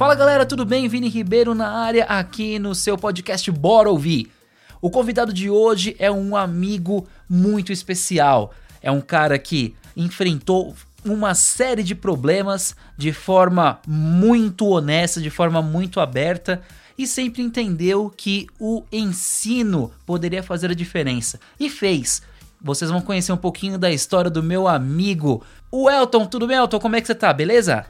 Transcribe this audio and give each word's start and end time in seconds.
Fala 0.00 0.14
galera, 0.14 0.46
tudo 0.46 0.64
bem? 0.64 0.88
Vini 0.88 1.10
Ribeiro 1.10 1.54
na 1.54 1.72
área 1.72 2.04
aqui 2.04 2.58
no 2.58 2.74
seu 2.74 2.96
podcast 2.96 3.50
Bora 3.50 3.90
Ouvir. 3.90 4.32
O 4.80 4.88
convidado 4.88 5.30
de 5.30 5.50
hoje 5.50 5.94
é 5.98 6.10
um 6.10 6.34
amigo 6.34 7.06
muito 7.28 7.70
especial. 7.70 8.50
É 8.80 8.90
um 8.90 9.02
cara 9.02 9.38
que 9.38 9.76
enfrentou 9.94 10.74
uma 11.04 11.34
série 11.34 11.82
de 11.82 11.94
problemas 11.94 12.74
de 12.96 13.12
forma 13.12 13.78
muito 13.86 14.68
honesta, 14.68 15.20
de 15.20 15.28
forma 15.28 15.60
muito 15.60 16.00
aberta 16.00 16.62
e 16.96 17.06
sempre 17.06 17.42
entendeu 17.42 18.10
que 18.16 18.46
o 18.58 18.82
ensino 18.90 19.92
poderia 20.06 20.42
fazer 20.42 20.70
a 20.70 20.74
diferença 20.74 21.38
e 21.60 21.68
fez. 21.68 22.22
Vocês 22.58 22.90
vão 22.90 23.02
conhecer 23.02 23.32
um 23.32 23.36
pouquinho 23.36 23.76
da 23.76 23.92
história 23.92 24.30
do 24.30 24.42
meu 24.42 24.66
amigo, 24.66 25.44
o 25.70 25.90
Elton. 25.90 26.24
Tudo 26.24 26.46
bem, 26.46 26.56
Elton? 26.56 26.80
Como 26.80 26.96
é 26.96 27.02
que 27.02 27.06
você 27.06 27.14
tá? 27.14 27.34
Beleza? 27.34 27.84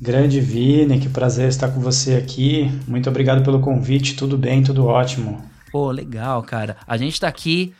Grande 0.00 0.40
Vini, 0.40 1.00
que 1.00 1.08
prazer 1.08 1.48
estar 1.48 1.68
com 1.68 1.80
você 1.80 2.16
aqui. 2.16 2.70
Muito 2.86 3.08
obrigado 3.08 3.42
pelo 3.42 3.60
convite. 3.60 4.14
Tudo 4.14 4.36
bem, 4.36 4.62
tudo 4.62 4.84
ótimo. 4.84 5.42
Pô, 5.72 5.90
legal, 5.90 6.42
cara. 6.42 6.76
A 6.86 6.96
gente 6.98 7.18
tá 7.18 7.28
aqui 7.28 7.72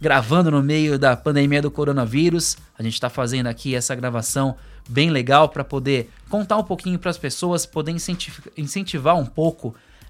gravando 0.00 0.50
no 0.50 0.62
meio 0.62 0.98
da 0.98 1.16
pandemia 1.16 1.62
do 1.62 1.70
coronavírus. 1.70 2.58
A 2.78 2.82
gente 2.82 3.00
tá 3.00 3.08
fazendo 3.08 3.46
aqui 3.46 3.74
essa 3.74 3.94
gravação 3.94 4.54
bem 4.88 5.10
legal 5.10 5.48
para 5.48 5.64
poder 5.64 6.10
contar 6.28 6.58
um 6.58 6.64
pouquinho 6.64 6.98
para 6.98 7.10
as 7.10 7.18
pessoas, 7.18 7.64
poder 7.64 7.94
incentivar 8.56 9.16
um 9.16 9.26
pouco 9.26 9.68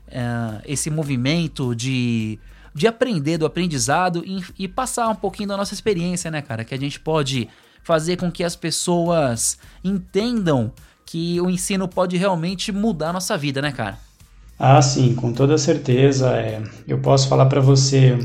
uh, 0.09 0.63
esse 0.67 0.91
movimento 0.91 1.77
de, 1.77 2.41
de 2.75 2.89
aprender 2.89 3.39
do 3.39 3.47
aprendizado 3.47 4.25
e, 4.27 4.43
e 4.59 4.67
passar 4.67 5.09
um 5.09 5.15
pouquinho 5.15 5.49
da 5.49 5.57
nossa 5.57 5.75
experiência, 5.75 6.29
né, 6.29 6.43
cara? 6.43 6.65
Que 6.65 6.75
a 6.75 6.79
gente 6.79 6.99
pode 6.99 7.49
fazer 7.85 8.17
com 8.17 8.31
que 8.31 8.43
as 8.45 8.57
pessoas 8.57 9.59
entendam 9.85 10.73
que 11.13 11.39
o 11.43 11.51
ensino 11.51 11.87
pode 11.87 12.17
realmente 12.17 12.73
mudar 12.73 13.11
a 13.11 13.13
nossa 13.13 13.37
vida, 13.37 13.61
né, 13.61 13.71
cara? 13.71 13.99
Ah, 14.59 14.81
sim, 14.81 15.15
com 15.15 15.31
toda 15.31 15.59
certeza. 15.59 16.31
É, 16.31 16.63
eu 16.89 17.01
posso 17.01 17.29
falar 17.29 17.45
para 17.47 17.61
você, 17.61 18.19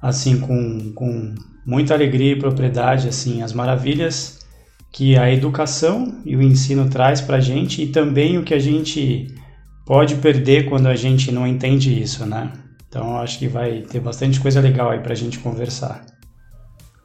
assim, 0.00 0.40
com, 0.40 0.92
com 0.94 1.34
muita 1.66 1.92
alegria 1.92 2.32
e 2.32 2.38
propriedade, 2.38 3.06
assim, 3.06 3.42
as 3.42 3.52
maravilhas 3.52 4.38
que 4.90 5.14
a 5.14 5.30
educação 5.30 6.22
e 6.24 6.34
o 6.34 6.42
ensino 6.42 6.88
traz 6.88 7.20
para 7.20 7.36
a 7.36 7.40
gente 7.40 7.82
e 7.82 7.88
também 7.88 8.38
o 8.38 8.44
que 8.44 8.54
a 8.54 8.58
gente 8.58 9.26
pode 9.84 10.14
perder 10.14 10.70
quando 10.70 10.86
a 10.86 10.96
gente 10.96 11.30
não 11.30 11.46
entende 11.46 12.00
isso, 12.00 12.24
né? 12.24 12.50
Então, 12.88 13.18
acho 13.18 13.38
que 13.38 13.46
vai 13.46 13.82
ter 13.82 14.00
bastante 14.00 14.40
coisa 14.40 14.58
legal 14.58 14.88
aí 14.88 15.00
para 15.00 15.12
a 15.12 15.16
gente 15.16 15.38
conversar. 15.38 16.02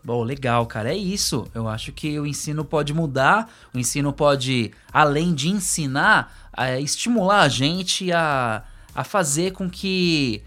Bom, 0.05 0.21
legal, 0.21 0.67
cara. 0.67 0.93
É 0.93 0.95
isso. 0.95 1.47
Eu 1.51 1.67
acho 1.67 1.91
que 1.91 2.19
o 2.19 2.27
ensino 2.27 2.63
pode 2.63 2.93
mudar, 2.93 3.51
o 3.73 3.79
ensino 3.79 4.13
pode, 4.13 4.71
além 4.93 5.33
de 5.33 5.49
ensinar, 5.49 6.31
é, 6.55 6.79
estimular 6.79 7.41
a 7.41 7.49
gente 7.49 8.11
a, 8.11 8.61
a 8.93 9.03
fazer 9.03 9.53
com 9.53 9.67
que 9.67 10.43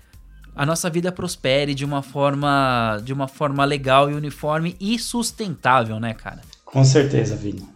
a 0.55 0.65
nossa 0.65 0.89
vida 0.89 1.11
prospere 1.11 1.75
de 1.75 1.85
uma 1.85 2.03
forma 2.03 3.01
de 3.03 3.13
uma 3.13 3.27
forma 3.27 3.65
legal 3.65 4.09
e 4.09 4.15
uniforme 4.15 4.77
e 4.81 4.97
sustentável, 4.97 5.99
né, 5.99 6.15
cara? 6.15 6.41
Com 6.65 6.85
certeza, 6.85 7.35
Vini. 7.35 7.69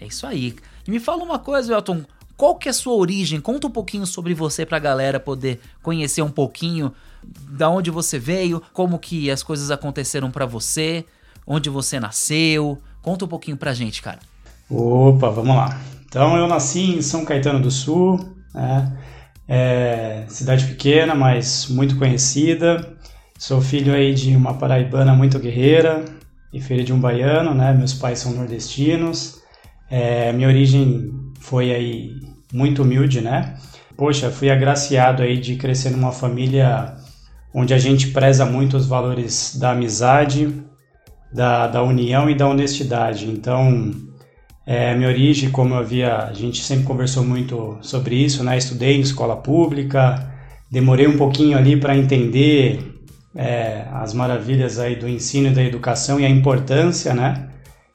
É 0.00 0.06
isso 0.06 0.26
aí. 0.26 0.56
E 0.88 0.90
me 0.90 0.98
fala 0.98 1.22
uma 1.22 1.38
coisa, 1.38 1.74
Elton, 1.74 2.02
qual 2.34 2.54
que 2.54 2.66
é 2.66 2.70
a 2.70 2.74
sua 2.74 2.94
origem? 2.94 3.42
Conta 3.42 3.66
um 3.66 3.70
pouquinho 3.70 4.06
sobre 4.06 4.32
você 4.32 4.64
pra 4.64 4.78
galera 4.78 5.20
poder 5.20 5.60
conhecer 5.82 6.22
um 6.22 6.30
pouquinho 6.30 6.94
da 7.22 7.68
onde 7.68 7.90
você 7.90 8.18
veio, 8.18 8.62
como 8.72 8.98
que 8.98 9.30
as 9.30 9.42
coisas 9.42 9.70
aconteceram 9.70 10.30
para 10.30 10.46
você 10.46 11.04
onde 11.46 11.70
você 11.70 12.00
nasceu. 12.00 12.78
Conta 13.02 13.24
um 13.24 13.28
pouquinho 13.28 13.56
pra 13.56 13.72
gente, 13.72 14.02
cara. 14.02 14.18
Opa, 14.68 15.30
vamos 15.30 15.54
lá. 15.54 15.80
Então, 16.08 16.36
eu 16.36 16.48
nasci 16.48 16.96
em 16.96 17.02
São 17.02 17.24
Caetano 17.24 17.60
do 17.60 17.70
Sul, 17.70 18.18
né? 18.54 18.96
É, 19.48 20.24
cidade 20.28 20.66
pequena, 20.66 21.14
mas 21.14 21.68
muito 21.68 21.96
conhecida. 21.96 22.96
Sou 23.38 23.60
filho 23.60 23.94
aí 23.94 24.12
de 24.12 24.34
uma 24.34 24.54
paraibana 24.54 25.14
muito 25.14 25.38
guerreira 25.38 26.04
e 26.52 26.60
filho 26.60 26.82
de 26.82 26.92
um 26.92 26.98
baiano, 26.98 27.54
né? 27.54 27.72
Meus 27.72 27.94
pais 27.94 28.18
são 28.18 28.32
nordestinos. 28.32 29.40
É, 29.90 30.32
minha 30.32 30.48
origem 30.48 31.12
foi 31.38 31.72
aí 31.72 32.16
muito 32.52 32.82
humilde, 32.82 33.20
né? 33.20 33.54
Poxa, 33.96 34.30
fui 34.30 34.50
agraciado 34.50 35.22
aí 35.22 35.38
de 35.38 35.56
crescer 35.56 35.90
numa 35.90 36.12
família 36.12 36.96
onde 37.54 37.72
a 37.72 37.78
gente 37.78 38.08
preza 38.08 38.44
muito 38.44 38.76
os 38.76 38.86
valores 38.86 39.56
da 39.58 39.72
amizade, 39.72 40.62
da, 41.36 41.66
da 41.66 41.82
união 41.82 42.30
e 42.30 42.34
da 42.34 42.48
honestidade. 42.48 43.26
Então, 43.26 43.92
é, 44.66 44.94
minha 44.96 45.08
origem, 45.08 45.50
como 45.50 45.74
eu 45.74 45.78
havia, 45.78 46.16
a 46.16 46.32
gente 46.32 46.64
sempre 46.64 46.86
conversou 46.86 47.22
muito 47.22 47.76
sobre 47.82 48.16
isso, 48.16 48.42
né? 48.42 48.56
Estudei 48.56 48.96
em 48.96 49.00
escola 49.00 49.36
pública, 49.36 50.32
demorei 50.72 51.06
um 51.06 51.18
pouquinho 51.18 51.58
ali 51.58 51.76
para 51.76 51.96
entender 51.96 52.94
é, 53.34 53.84
as 53.92 54.14
maravilhas 54.14 54.78
aí 54.78 54.96
do 54.96 55.06
ensino 55.06 55.48
e 55.48 55.54
da 55.54 55.62
educação 55.62 56.18
e 56.18 56.24
a 56.24 56.30
importância, 56.30 57.12
né? 57.12 57.50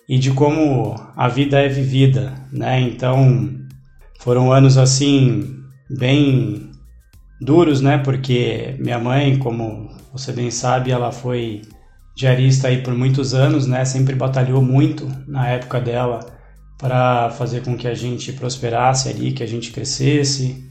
E 0.08 0.20
de 0.20 0.32
como 0.32 0.96
a 1.18 1.28
vida 1.28 1.60
é 1.60 1.68
vivida, 1.68 2.34
né? 2.52 2.80
Então, 2.80 3.50
foram 4.20 4.54
anos 4.54 4.78
assim 4.78 5.64
bem 5.90 6.70
duros, 7.42 7.82
né? 7.82 7.98
Porque 7.98 8.76
minha 8.80 9.00
mãe, 9.00 9.38
como 9.40 9.90
você 10.14 10.32
bem 10.32 10.52
sabe, 10.52 10.92
ela 10.92 11.12
foi 11.12 11.64
diarista 12.22 12.68
aí 12.68 12.84
por 12.84 12.94
muitos 12.94 13.34
anos, 13.34 13.66
né? 13.66 13.84
Sempre 13.84 14.16
batalhou 14.16 14.62
muito 14.62 15.12
na 15.28 15.48
época 15.50 15.80
dela 15.82 16.20
para 16.78 17.32
fazer 17.32 17.64
com 17.64 17.76
que 17.76 17.88
a 17.88 17.94
gente 17.96 18.32
prosperasse 18.34 19.10
ali, 19.10 19.32
que 19.32 19.44
a 19.44 19.48
gente 19.48 19.72
crescesse. 19.72 20.70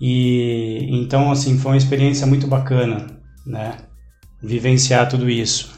E 0.00 0.88
então 0.90 1.30
assim, 1.30 1.58
foi 1.58 1.72
uma 1.72 1.76
experiência 1.76 2.26
muito 2.26 2.46
bacana, 2.46 3.06
né? 3.44 3.78
Vivenciar 4.40 5.08
tudo 5.08 5.28
isso. 5.28 5.72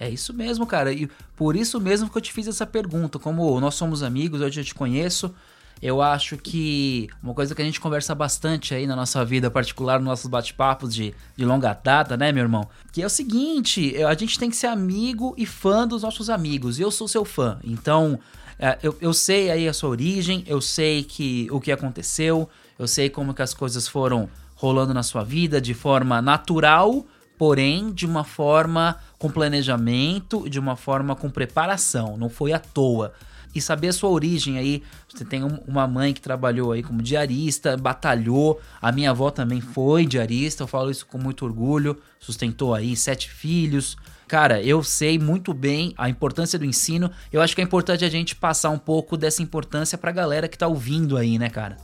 É 0.00 0.08
isso 0.08 0.32
mesmo, 0.32 0.66
cara. 0.66 0.92
E 0.92 1.08
por 1.36 1.54
isso 1.54 1.78
mesmo 1.78 2.08
que 2.08 2.16
eu 2.16 2.22
te 2.22 2.32
fiz 2.32 2.46
essa 2.46 2.66
pergunta. 2.66 3.18
Como 3.18 3.58
nós 3.60 3.74
somos 3.74 4.02
amigos, 4.02 4.40
eu 4.40 4.50
já 4.50 4.62
te 4.62 4.74
conheço, 4.74 5.34
eu 5.80 6.00
acho 6.00 6.38
que 6.38 7.08
uma 7.22 7.34
coisa 7.34 7.54
que 7.54 7.60
a 7.60 7.64
gente 7.64 7.80
conversa 7.80 8.14
bastante 8.14 8.74
aí 8.74 8.86
na 8.86 8.96
nossa 8.96 9.24
vida 9.24 9.50
particular, 9.50 9.98
nos 9.98 10.08
nossos 10.08 10.26
bate-papos 10.26 10.94
de, 10.94 11.14
de 11.36 11.44
longa 11.44 11.74
data, 11.74 12.16
né, 12.16 12.32
meu 12.32 12.42
irmão? 12.42 12.66
Que 12.92 13.02
é 13.02 13.06
o 13.06 13.10
seguinte: 13.10 13.94
a 14.02 14.14
gente 14.14 14.38
tem 14.38 14.48
que 14.48 14.56
ser 14.56 14.68
amigo 14.68 15.34
e 15.36 15.44
fã 15.44 15.86
dos 15.86 16.02
nossos 16.02 16.30
amigos. 16.30 16.80
Eu 16.80 16.90
sou 16.90 17.06
seu 17.06 17.24
fã. 17.24 17.58
Então, 17.62 18.18
é, 18.58 18.78
eu, 18.82 18.96
eu 19.00 19.12
sei 19.12 19.50
aí 19.50 19.68
a 19.68 19.72
sua 19.72 19.90
origem, 19.90 20.42
eu 20.46 20.60
sei 20.60 21.04
que 21.04 21.46
o 21.50 21.60
que 21.60 21.70
aconteceu, 21.70 22.48
eu 22.78 22.88
sei 22.88 23.10
como 23.10 23.34
que 23.34 23.42
as 23.42 23.52
coisas 23.52 23.86
foram 23.86 24.30
rolando 24.54 24.94
na 24.94 25.02
sua 25.02 25.22
vida 25.22 25.60
de 25.60 25.74
forma 25.74 26.22
natural, 26.22 27.04
porém 27.36 27.92
de 27.92 28.06
uma 28.06 28.24
forma 28.24 28.96
com 29.18 29.30
planejamento, 29.30 30.48
de 30.48 30.58
uma 30.58 30.74
forma 30.74 31.14
com 31.14 31.28
preparação. 31.28 32.16
Não 32.16 32.30
foi 32.30 32.54
à 32.54 32.58
toa 32.58 33.12
e 33.56 33.60
saber 33.60 33.88
a 33.88 33.92
sua 33.92 34.10
origem 34.10 34.58
aí. 34.58 34.82
Você 35.08 35.24
tem 35.24 35.42
um, 35.42 35.58
uma 35.66 35.86
mãe 35.86 36.12
que 36.12 36.20
trabalhou 36.20 36.72
aí 36.72 36.82
como 36.82 37.02
diarista, 37.02 37.76
batalhou. 37.76 38.60
A 38.80 38.92
minha 38.92 39.10
avó 39.10 39.30
também 39.30 39.60
foi 39.60 40.04
diarista, 40.04 40.62
eu 40.62 40.66
falo 40.66 40.90
isso 40.90 41.06
com 41.06 41.18
muito 41.18 41.44
orgulho. 41.44 41.96
Sustentou 42.20 42.74
aí 42.74 42.94
sete 42.94 43.30
filhos. 43.30 43.96
Cara, 44.28 44.60
eu 44.60 44.82
sei 44.82 45.18
muito 45.18 45.54
bem 45.54 45.94
a 45.96 46.08
importância 46.08 46.58
do 46.58 46.64
ensino. 46.64 47.10
Eu 47.32 47.40
acho 47.40 47.54
que 47.54 47.60
é 47.60 47.64
importante 47.64 48.04
a 48.04 48.10
gente 48.10 48.34
passar 48.34 48.70
um 48.70 48.78
pouco 48.78 49.16
dessa 49.16 49.42
importância 49.42 49.96
pra 49.96 50.10
galera 50.10 50.48
que 50.48 50.58
tá 50.58 50.66
ouvindo 50.66 51.16
aí, 51.16 51.38
né, 51.38 51.48
cara? 51.48 51.76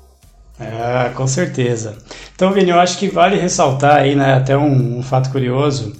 É, 0.59 1.09
com 1.11 1.27
certeza. 1.27 1.97
Então, 2.35 2.53
Vini, 2.53 2.71
eu 2.71 2.79
acho 2.79 2.99
que 2.99 3.09
vale 3.09 3.37
ressaltar 3.37 3.97
aí, 3.97 4.15
né, 4.15 4.35
até 4.35 4.57
um, 4.57 4.99
um 4.99 5.03
fato 5.03 5.31
curioso. 5.31 5.93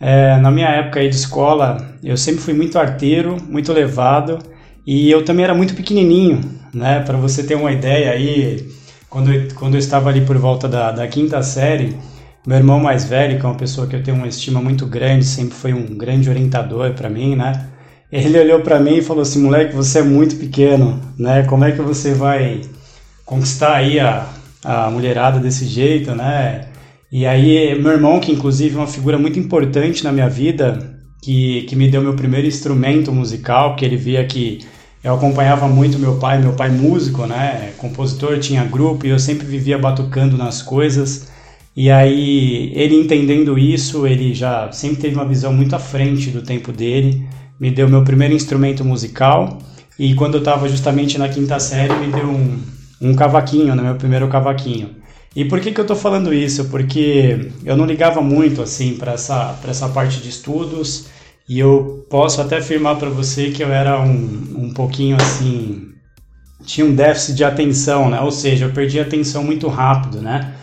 É, 0.00 0.36
na 0.36 0.50
minha 0.50 0.68
época 0.68 1.00
aí 1.00 1.08
de 1.08 1.16
escola, 1.16 1.84
eu 2.02 2.16
sempre 2.16 2.40
fui 2.40 2.54
muito 2.54 2.78
arteiro, 2.78 3.36
muito 3.48 3.72
levado. 3.72 4.38
E 4.90 5.10
eu 5.10 5.22
também 5.22 5.44
era 5.44 5.54
muito 5.54 5.74
pequenininho, 5.74 6.40
né? 6.72 7.00
Para 7.00 7.18
você 7.18 7.42
ter 7.42 7.54
uma 7.54 7.70
ideia 7.70 8.10
aí, 8.10 8.66
quando 9.10 9.30
eu, 9.30 9.46
quando 9.54 9.74
eu 9.74 9.78
estava 9.78 10.08
ali 10.08 10.22
por 10.22 10.38
volta 10.38 10.66
da, 10.66 10.90
da 10.90 11.06
quinta 11.06 11.42
série, 11.42 11.94
meu 12.46 12.56
irmão 12.56 12.80
mais 12.80 13.04
velho, 13.04 13.38
que 13.38 13.44
é 13.44 13.48
uma 13.50 13.54
pessoa 13.54 13.86
que 13.86 13.94
eu 13.94 14.02
tenho 14.02 14.16
uma 14.16 14.26
estima 14.26 14.62
muito 14.62 14.86
grande, 14.86 15.26
sempre 15.26 15.54
foi 15.54 15.74
um 15.74 15.84
grande 15.94 16.30
orientador 16.30 16.94
para 16.94 17.10
mim, 17.10 17.36
né? 17.36 17.68
Ele 18.10 18.38
olhou 18.40 18.60
para 18.60 18.80
mim 18.80 18.96
e 18.96 19.02
falou 19.02 19.20
assim, 19.20 19.42
moleque, 19.42 19.76
você 19.76 19.98
é 19.98 20.02
muito 20.02 20.36
pequeno, 20.36 20.98
né? 21.18 21.42
Como 21.42 21.66
é 21.66 21.72
que 21.72 21.82
você 21.82 22.14
vai 22.14 22.62
conquistar 23.26 23.74
aí 23.74 24.00
a, 24.00 24.26
a 24.64 24.90
mulherada 24.90 25.38
desse 25.38 25.66
jeito, 25.66 26.14
né? 26.14 26.62
E 27.12 27.26
aí, 27.26 27.78
meu 27.78 27.92
irmão, 27.92 28.20
que 28.20 28.32
inclusive 28.32 28.74
é 28.74 28.78
uma 28.78 28.86
figura 28.86 29.18
muito 29.18 29.38
importante 29.38 30.02
na 30.02 30.12
minha 30.12 30.30
vida, 30.30 30.98
que, 31.22 31.64
que 31.64 31.76
me 31.76 31.90
deu 31.90 32.00
meu 32.00 32.14
primeiro 32.14 32.46
instrumento 32.46 33.12
musical, 33.12 33.76
que 33.76 33.84
ele 33.84 33.98
via 33.98 34.24
que 34.24 34.60
eu 35.08 35.14
acompanhava 35.14 35.66
muito 35.66 35.98
meu 35.98 36.16
pai, 36.16 36.38
meu 36.38 36.52
pai 36.52 36.68
músico, 36.70 37.26
né, 37.26 37.72
compositor, 37.78 38.38
tinha 38.38 38.62
grupo 38.64 39.06
e 39.06 39.08
eu 39.08 39.18
sempre 39.18 39.46
vivia 39.46 39.78
batucando 39.78 40.36
nas 40.36 40.60
coisas. 40.60 41.28
E 41.74 41.90
aí, 41.90 42.70
ele 42.74 42.94
entendendo 42.94 43.58
isso, 43.58 44.06
ele 44.06 44.34
já 44.34 44.70
sempre 44.70 45.00
teve 45.00 45.14
uma 45.14 45.24
visão 45.24 45.50
muito 45.50 45.74
à 45.74 45.78
frente 45.78 46.28
do 46.30 46.42
tempo 46.42 46.72
dele, 46.72 47.26
me 47.58 47.70
deu 47.70 47.88
meu 47.88 48.04
primeiro 48.04 48.34
instrumento 48.34 48.84
musical. 48.84 49.58
E 49.98 50.14
quando 50.14 50.34
eu 50.34 50.40
estava 50.40 50.68
justamente 50.68 51.16
na 51.16 51.28
quinta 51.28 51.58
série, 51.58 51.94
me 51.94 52.12
deu 52.12 52.26
um, 52.26 52.58
um 53.00 53.14
cavaquinho, 53.14 53.74
né, 53.74 53.82
meu 53.82 53.94
primeiro 53.94 54.28
cavaquinho. 54.28 54.90
E 55.34 55.44
por 55.44 55.58
que, 55.60 55.72
que 55.72 55.80
eu 55.80 55.84
estou 55.84 55.96
falando 55.96 56.34
isso? 56.34 56.66
Porque 56.66 57.50
eu 57.64 57.76
não 57.78 57.86
ligava 57.86 58.20
muito 58.20 58.60
assim 58.60 58.96
para 58.96 59.12
essa, 59.12 59.58
essa 59.66 59.88
parte 59.88 60.20
de 60.20 60.28
estudos 60.28 61.06
e 61.48 61.58
eu 61.58 62.06
posso 62.10 62.40
até 62.40 62.58
afirmar 62.58 62.96
para 62.96 63.08
você 63.08 63.50
que 63.50 63.62
eu 63.62 63.72
era 63.72 64.00
um, 64.00 64.66
um 64.66 64.72
pouquinho 64.74 65.16
assim. 65.16 65.88
tinha 66.64 66.86
um 66.86 66.94
déficit 66.94 67.36
de 67.36 67.44
atenção, 67.44 68.10
né? 68.10 68.20
Ou 68.20 68.30
seja, 68.30 68.66
eu 68.66 68.72
perdi 68.72 69.00
a 69.00 69.02
atenção 69.02 69.42
muito 69.42 69.66
rápido, 69.68 70.20
né? 70.20 70.54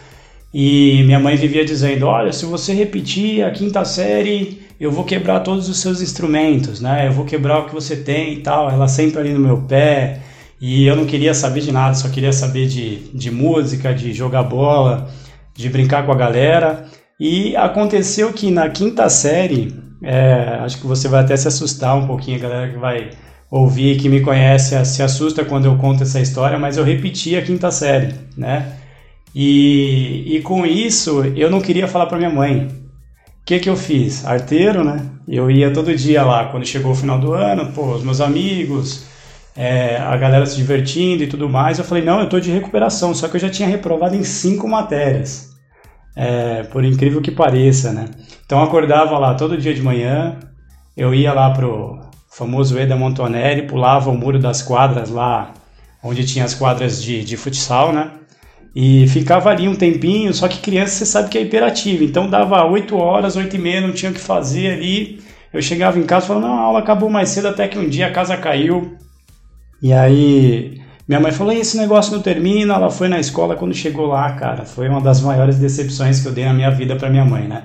E 0.53 1.03
minha 1.03 1.19
mãe 1.19 1.35
vivia 1.35 1.65
dizendo: 1.65 2.05
Olha, 2.05 2.31
se 2.31 2.45
você 2.45 2.73
repetir 2.73 3.43
a 3.43 3.51
quinta 3.51 3.83
série, 3.83 4.61
eu 4.79 4.91
vou 4.91 5.03
quebrar 5.03 5.39
todos 5.39 5.67
os 5.69 5.79
seus 5.79 6.01
instrumentos, 6.01 6.79
né? 6.79 7.07
Eu 7.07 7.13
vou 7.13 7.25
quebrar 7.25 7.59
o 7.59 7.65
que 7.65 7.73
você 7.73 7.95
tem 7.95 8.33
e 8.33 8.41
tal. 8.41 8.69
Ela 8.69 8.87
sempre 8.87 9.19
ali 9.19 9.33
no 9.33 9.39
meu 9.39 9.57
pé. 9.63 10.21
E 10.61 10.85
eu 10.85 10.95
não 10.95 11.05
queria 11.05 11.33
saber 11.33 11.61
de 11.61 11.71
nada, 11.71 11.95
só 11.95 12.07
queria 12.09 12.31
saber 12.31 12.67
de, 12.67 13.09
de 13.13 13.29
música, 13.29 13.93
de 13.93 14.13
jogar 14.13 14.43
bola, 14.43 15.09
de 15.53 15.67
brincar 15.69 16.05
com 16.05 16.11
a 16.11 16.15
galera. 16.15 16.85
E 17.19 17.55
aconteceu 17.55 18.31
que 18.31 18.49
na 18.51 18.69
quinta 18.69 19.09
série, 19.09 19.73
é, 20.01 20.59
acho 20.61 20.79
que 20.79 20.87
você 20.87 21.07
vai 21.07 21.23
até 21.23 21.35
se 21.35 21.47
assustar 21.47 21.95
um 21.97 22.07
pouquinho, 22.07 22.37
a 22.37 22.41
galera 22.41 22.71
que 22.71 22.77
vai 22.77 23.09
ouvir, 23.49 23.97
que 23.97 24.09
me 24.09 24.21
conhece, 24.21 24.83
se 24.85 25.01
assusta 25.01 25.45
quando 25.45 25.65
eu 25.65 25.77
conto 25.77 26.03
essa 26.03 26.19
história, 26.19 26.57
mas 26.57 26.77
eu 26.77 26.83
repeti 26.83 27.35
a 27.35 27.41
quinta 27.41 27.71
série, 27.71 28.13
né? 28.35 28.73
E, 29.33 30.37
e 30.37 30.41
com 30.41 30.65
isso, 30.65 31.23
eu 31.35 31.49
não 31.49 31.59
queria 31.59 31.87
falar 31.87 32.05
para 32.05 32.17
minha 32.17 32.29
mãe. 32.29 32.67
O 33.41 33.45
que, 33.45 33.59
que 33.59 33.69
eu 33.69 33.75
fiz? 33.75 34.25
Arteiro, 34.25 34.83
né? 34.83 35.05
Eu 35.27 35.51
ia 35.51 35.71
todo 35.71 35.95
dia 35.95 36.23
lá, 36.23 36.45
quando 36.45 36.65
chegou 36.65 36.93
o 36.93 36.95
final 36.95 37.19
do 37.19 37.33
ano, 37.33 37.71
pô, 37.73 37.93
os 37.93 38.03
meus 38.03 38.21
amigos, 38.21 39.05
é, 39.55 39.97
a 39.97 40.15
galera 40.17 40.45
se 40.45 40.55
divertindo 40.55 41.23
e 41.23 41.27
tudo 41.27 41.49
mais. 41.49 41.77
Eu 41.77 41.85
falei, 41.85 42.03
não, 42.03 42.19
eu 42.19 42.29
tô 42.29 42.39
de 42.39 42.51
recuperação, 42.51 43.13
só 43.13 43.27
que 43.27 43.35
eu 43.35 43.39
já 43.39 43.49
tinha 43.49 43.67
reprovado 43.67 44.15
em 44.15 44.23
cinco 44.23 44.67
matérias. 44.67 45.49
É, 46.15 46.63
por 46.63 46.83
incrível 46.83 47.21
que 47.21 47.31
pareça, 47.31 47.91
né? 47.91 48.05
Então 48.45 48.63
acordava 48.63 49.17
lá 49.17 49.33
todo 49.33 49.57
dia 49.57 49.73
de 49.73 49.81
manhã, 49.81 50.37
eu 50.95 51.13
ia 51.13 51.33
lá 51.33 51.49
pro 51.51 51.99
famoso 52.29 52.77
Eda 52.77 52.95
Montonelli, 52.95 53.63
pulava 53.63 54.09
o 54.09 54.17
muro 54.17 54.37
das 54.37 54.61
quadras 54.61 55.09
lá, 55.09 55.53
onde 56.03 56.25
tinha 56.25 56.45
as 56.45 56.53
quadras 56.53 57.01
de, 57.01 57.23
de 57.23 57.37
futsal, 57.37 57.91
né? 57.91 58.11
E 58.75 59.07
ficava 59.07 59.49
ali 59.49 59.67
um 59.67 59.75
tempinho, 59.75 60.33
só 60.33 60.47
que 60.47 60.59
criança 60.59 60.95
você 60.95 61.05
sabe 61.05 61.29
que 61.29 61.37
é 61.37 61.41
imperativa, 61.41 62.03
então 62.03 62.29
dava 62.29 62.65
8 62.65 62.95
horas, 62.97 63.35
8 63.35 63.55
e 63.55 63.59
meia, 63.59 63.81
não 63.81 63.93
tinha 63.93 64.11
o 64.11 64.13
que 64.13 64.19
fazer 64.19 64.73
ali. 64.73 65.21
Eu 65.53 65.61
chegava 65.61 65.97
em 65.97 66.03
casa 66.03 66.27
falava, 66.27 66.47
não, 66.47 66.55
a 66.55 66.61
aula 66.61 66.79
acabou 66.79 67.09
mais 67.09 67.29
cedo, 67.29 67.47
até 67.47 67.67
que 67.67 67.79
um 67.79 67.87
dia 67.87 68.07
a 68.07 68.11
casa 68.11 68.35
caiu, 68.35 68.97
e 69.81 69.93
aí 69.93 70.81
minha 71.07 71.19
mãe 71.19 71.31
falou: 71.31 71.53
esse 71.53 71.77
negócio 71.77 72.13
não 72.13 72.21
termina. 72.21 72.73
Ela 72.73 72.89
foi 72.89 73.07
na 73.07 73.19
escola 73.19 73.55
quando 73.55 73.73
chegou 73.73 74.07
lá, 74.07 74.31
cara. 74.33 74.65
Foi 74.65 74.89
uma 74.89 75.01
das 75.01 75.21
maiores 75.21 75.57
decepções 75.57 76.19
que 76.19 76.27
eu 76.27 76.31
dei 76.31 76.45
na 76.45 76.53
minha 76.53 76.71
vida 76.71 76.95
para 76.95 77.09
minha 77.09 77.25
mãe, 77.25 77.47
né? 77.47 77.63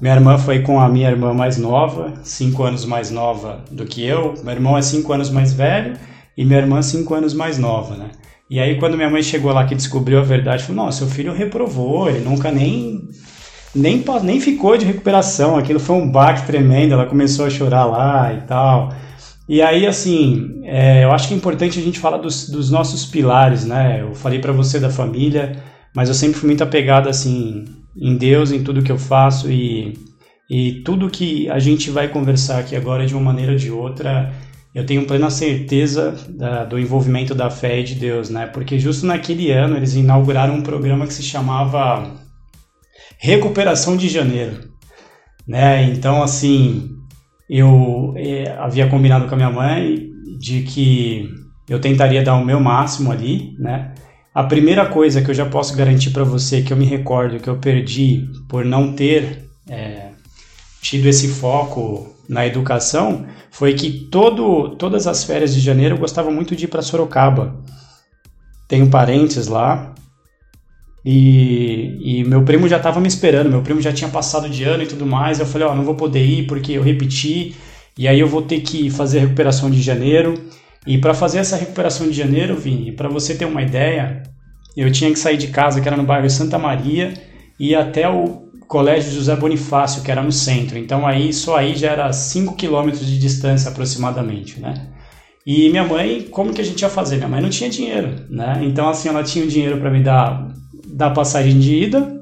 Minha 0.00 0.14
irmã 0.14 0.36
foi 0.36 0.60
com 0.60 0.78
a 0.78 0.88
minha 0.88 1.10
irmã 1.10 1.32
mais 1.32 1.56
nova, 1.56 2.12
cinco 2.22 2.62
anos 2.62 2.84
mais 2.84 3.10
nova 3.10 3.64
do 3.70 3.86
que 3.86 4.04
eu. 4.04 4.34
Meu 4.44 4.52
irmão 4.52 4.76
é 4.76 4.82
cinco 4.82 5.12
anos 5.12 5.30
mais 5.30 5.52
velho 5.54 5.96
e 6.36 6.44
minha 6.44 6.58
irmã 6.58 6.82
cinco 6.82 7.14
anos 7.14 7.32
mais 7.32 7.56
nova, 7.56 7.96
né? 7.96 8.10
E 8.50 8.60
aí 8.60 8.78
quando 8.78 8.96
minha 8.96 9.08
mãe 9.08 9.22
chegou 9.22 9.52
lá 9.52 9.64
que 9.64 9.74
descobriu 9.74 10.18
a 10.18 10.22
verdade, 10.22 10.64
falou: 10.64 10.84
"Não, 10.84 10.92
seu 10.92 11.06
filho 11.06 11.32
reprovou, 11.32 12.10
ele 12.10 12.20
nunca 12.20 12.50
nem 12.52 13.08
nem 13.74 14.04
nem 14.22 14.40
ficou 14.40 14.76
de 14.76 14.84
recuperação. 14.84 15.56
Aquilo 15.56 15.80
foi 15.80 15.96
um 15.96 16.10
baque 16.10 16.46
tremendo. 16.46 16.92
Ela 16.92 17.06
começou 17.06 17.46
a 17.46 17.50
chorar 17.50 17.84
lá 17.84 18.32
e 18.34 18.40
tal. 18.42 18.92
E 19.48 19.62
aí, 19.62 19.86
assim, 19.86 20.60
é, 20.64 21.04
eu 21.04 21.12
acho 21.12 21.28
que 21.28 21.34
é 21.34 21.36
importante 21.36 21.78
a 21.78 21.82
gente 21.82 22.00
falar 22.00 22.18
dos, 22.18 22.48
dos 22.48 22.70
nossos 22.70 23.06
pilares, 23.06 23.64
né? 23.64 24.00
Eu 24.02 24.14
falei 24.14 24.40
para 24.40 24.52
você 24.52 24.80
da 24.80 24.90
família, 24.90 25.56
mas 25.94 26.08
eu 26.08 26.14
sempre 26.14 26.38
fui 26.38 26.48
muito 26.48 26.64
apegado, 26.64 27.08
assim, 27.08 27.64
em 27.96 28.16
Deus, 28.16 28.52
em 28.52 28.62
tudo 28.62 28.82
que 28.82 28.92
eu 28.92 28.98
faço 28.98 29.50
e, 29.50 29.98
e 30.50 30.82
tudo 30.84 31.10
que 31.10 31.48
a 31.50 31.58
gente 31.58 31.90
vai 31.90 32.08
conversar 32.08 32.58
aqui 32.58 32.76
agora, 32.76 33.06
de 33.06 33.14
uma 33.14 33.22
maneira 33.22 33.52
ou 33.52 33.58
de 33.58 33.70
outra, 33.70 34.32
eu 34.74 34.84
tenho 34.84 35.06
plena 35.06 35.30
certeza 35.30 36.14
da, 36.28 36.64
do 36.64 36.78
envolvimento 36.78 37.34
da 37.34 37.48
fé 37.48 37.80
e 37.80 37.84
de 37.84 37.94
Deus, 37.94 38.28
né? 38.28 38.46
Porque 38.46 38.78
justo 38.78 39.06
naquele 39.06 39.50
ano 39.50 39.76
eles 39.76 39.94
inauguraram 39.94 40.54
um 40.54 40.62
programa 40.62 41.06
que 41.06 41.14
se 41.14 41.22
chamava 41.22 42.14
Recuperação 43.18 43.96
de 43.96 44.08
Janeiro, 44.08 44.68
né? 45.48 45.84
Então, 45.84 46.22
assim, 46.22 46.90
eu 47.48 48.12
é, 48.16 48.54
havia 48.58 48.88
combinado 48.88 49.26
com 49.26 49.34
a 49.34 49.38
minha 49.38 49.50
mãe 49.50 50.10
de 50.38 50.62
que 50.62 51.30
eu 51.68 51.80
tentaria 51.80 52.22
dar 52.22 52.34
o 52.34 52.44
meu 52.44 52.60
máximo 52.60 53.10
ali, 53.10 53.54
né? 53.58 53.94
A 54.36 54.44
primeira 54.44 54.84
coisa 54.84 55.22
que 55.22 55.30
eu 55.30 55.34
já 55.34 55.46
posso 55.46 55.74
garantir 55.74 56.10
para 56.10 56.22
você 56.22 56.60
que 56.60 56.70
eu 56.70 56.76
me 56.76 56.84
recordo 56.84 57.40
que 57.40 57.48
eu 57.48 57.56
perdi 57.56 58.28
por 58.46 58.66
não 58.66 58.92
ter 58.92 59.48
é, 59.66 60.10
tido 60.82 61.06
esse 61.06 61.26
foco 61.28 62.14
na 62.28 62.46
educação 62.46 63.24
foi 63.50 63.72
que 63.72 63.90
todo, 63.90 64.76
todas 64.76 65.06
as 65.06 65.24
férias 65.24 65.54
de 65.54 65.60
janeiro 65.60 65.94
eu 65.94 65.98
gostava 65.98 66.30
muito 66.30 66.54
de 66.54 66.66
ir 66.66 66.68
para 66.68 66.82
Sorocaba. 66.82 67.56
Tenho 68.68 68.90
parentes 68.90 69.46
lá 69.46 69.94
e, 71.02 72.18
e 72.20 72.24
meu 72.24 72.42
primo 72.42 72.68
já 72.68 72.76
estava 72.76 73.00
me 73.00 73.08
esperando, 73.08 73.48
meu 73.48 73.62
primo 73.62 73.80
já 73.80 73.90
tinha 73.90 74.10
passado 74.10 74.50
de 74.50 74.64
ano 74.64 74.82
e 74.82 74.86
tudo 74.86 75.06
mais. 75.06 75.40
Eu 75.40 75.46
falei, 75.46 75.66
ó, 75.66 75.72
oh, 75.72 75.74
não 75.74 75.82
vou 75.82 75.94
poder 75.94 76.22
ir 76.22 76.46
porque 76.46 76.72
eu 76.72 76.82
repeti, 76.82 77.56
e 77.96 78.06
aí 78.06 78.20
eu 78.20 78.28
vou 78.28 78.42
ter 78.42 78.60
que 78.60 78.90
fazer 78.90 79.16
a 79.16 79.22
recuperação 79.22 79.70
de 79.70 79.80
janeiro. 79.80 80.34
E 80.86 80.98
para 80.98 81.12
fazer 81.12 81.38
essa 81.38 81.56
recuperação 81.56 82.06
de 82.06 82.12
janeiro, 82.12 82.54
Vini, 82.54 82.92
para 82.92 83.08
você 83.08 83.34
ter 83.34 83.44
uma 83.44 83.60
ideia, 83.60 84.22
eu 84.76 84.92
tinha 84.92 85.10
que 85.10 85.18
sair 85.18 85.36
de 85.36 85.48
casa, 85.48 85.80
que 85.80 85.88
era 85.88 85.96
no 85.96 86.04
bairro 86.04 86.28
Santa 86.28 86.58
Maria, 86.58 87.14
e 87.58 87.70
ir 87.70 87.74
até 87.74 88.08
o 88.08 88.46
Colégio 88.68 89.12
José 89.12 89.34
Bonifácio, 89.36 90.02
que 90.02 90.10
era 90.10 90.22
no 90.22 90.32
centro. 90.32 90.76
Então 90.76 91.06
aí 91.06 91.32
só 91.32 91.56
aí 91.56 91.74
já 91.74 91.92
era 91.92 92.12
5 92.12 92.54
quilômetros 92.56 93.06
de 93.06 93.18
distância 93.18 93.70
aproximadamente, 93.70 94.60
né? 94.60 94.88
E 95.46 95.70
minha 95.70 95.84
mãe, 95.84 96.26
como 96.30 96.52
que 96.52 96.60
a 96.60 96.64
gente 96.64 96.82
ia 96.82 96.88
fazer? 96.88 97.16
Minha 97.16 97.28
mãe 97.28 97.40
não 97.40 97.48
tinha 97.48 97.70
dinheiro, 97.70 98.26
né? 98.28 98.60
Então 98.62 98.88
assim, 98.88 99.08
ela 99.08 99.22
tinha 99.22 99.44
o 99.44 99.48
dinheiro 99.48 99.78
para 99.78 99.90
me 99.90 100.02
dar 100.02 100.48
da 100.88 101.10
passagem 101.10 101.58
de 101.58 101.84
ida, 101.84 102.20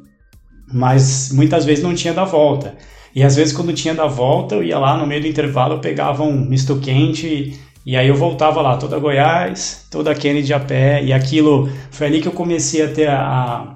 mas 0.72 1.30
muitas 1.32 1.64
vezes 1.64 1.82
não 1.82 1.94
tinha 1.94 2.12
da 2.12 2.24
volta. 2.24 2.76
E 3.14 3.22
às 3.22 3.36
vezes 3.36 3.54
quando 3.54 3.72
tinha 3.72 3.94
da 3.94 4.06
volta, 4.06 4.56
eu 4.56 4.62
ia 4.62 4.78
lá 4.78 4.96
no 4.98 5.06
meio 5.06 5.22
do 5.22 5.28
intervalo, 5.28 5.74
eu 5.74 5.80
pegava 5.80 6.22
um 6.22 6.44
misto 6.44 6.76
quente 6.76 7.58
e 7.86 7.96
aí 7.96 8.08
eu 8.08 8.16
voltava 8.16 8.62
lá, 8.62 8.76
toda 8.78 8.98
Goiás, 8.98 9.86
toda 9.90 10.14
Kennedy 10.14 10.54
a 10.54 10.60
pé, 10.60 11.04
e 11.04 11.12
aquilo 11.12 11.68
foi 11.90 12.06
ali 12.06 12.22
que 12.22 12.28
eu 12.28 12.32
comecei 12.32 12.82
a 12.82 12.88
ter 12.88 13.08
a, 13.08 13.20
a, 13.20 13.74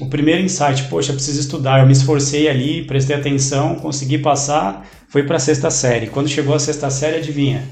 o 0.00 0.06
primeiro 0.06 0.42
insight, 0.42 0.84
poxa, 0.84 1.12
preciso 1.12 1.40
estudar. 1.40 1.80
Eu 1.80 1.86
me 1.86 1.92
esforcei 1.92 2.48
ali, 2.48 2.84
prestei 2.84 3.16
atenção, 3.16 3.74
consegui 3.74 4.18
passar, 4.18 4.86
fui 5.08 5.24
para 5.24 5.36
a 5.36 5.40
sexta 5.40 5.70
série. 5.70 6.06
Quando 6.06 6.28
chegou 6.28 6.54
a 6.54 6.58
sexta 6.58 6.88
série, 6.88 7.16
adivinha? 7.16 7.64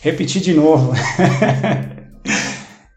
Repeti 0.00 0.40
de 0.40 0.54
novo. 0.54 0.92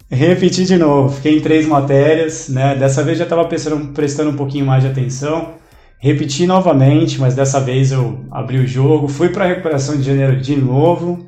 Repeti 0.09 0.63
de 0.63 0.77
novo, 0.77 1.13
fiquei 1.15 1.37
em 1.37 1.41
três 1.41 1.67
matérias, 1.67 2.47
né? 2.47 2.75
Dessa 2.75 3.03
vez 3.03 3.17
já 3.17 3.25
estava 3.25 3.45
prestando 3.45 4.29
um 4.29 4.35
pouquinho 4.35 4.65
mais 4.65 4.83
de 4.83 4.89
atenção. 4.89 5.55
Repeti 5.99 6.45
novamente, 6.45 7.19
mas 7.19 7.33
dessa 7.33 7.59
vez 7.59 7.91
eu 7.91 8.25
abri 8.31 8.59
o 8.59 8.67
jogo, 8.67 9.07
fui 9.07 9.29
para 9.29 9.43
a 9.45 9.47
recuperação 9.47 9.97
de 9.97 10.03
janeiro 10.03 10.39
de 10.39 10.55
novo. 10.55 11.26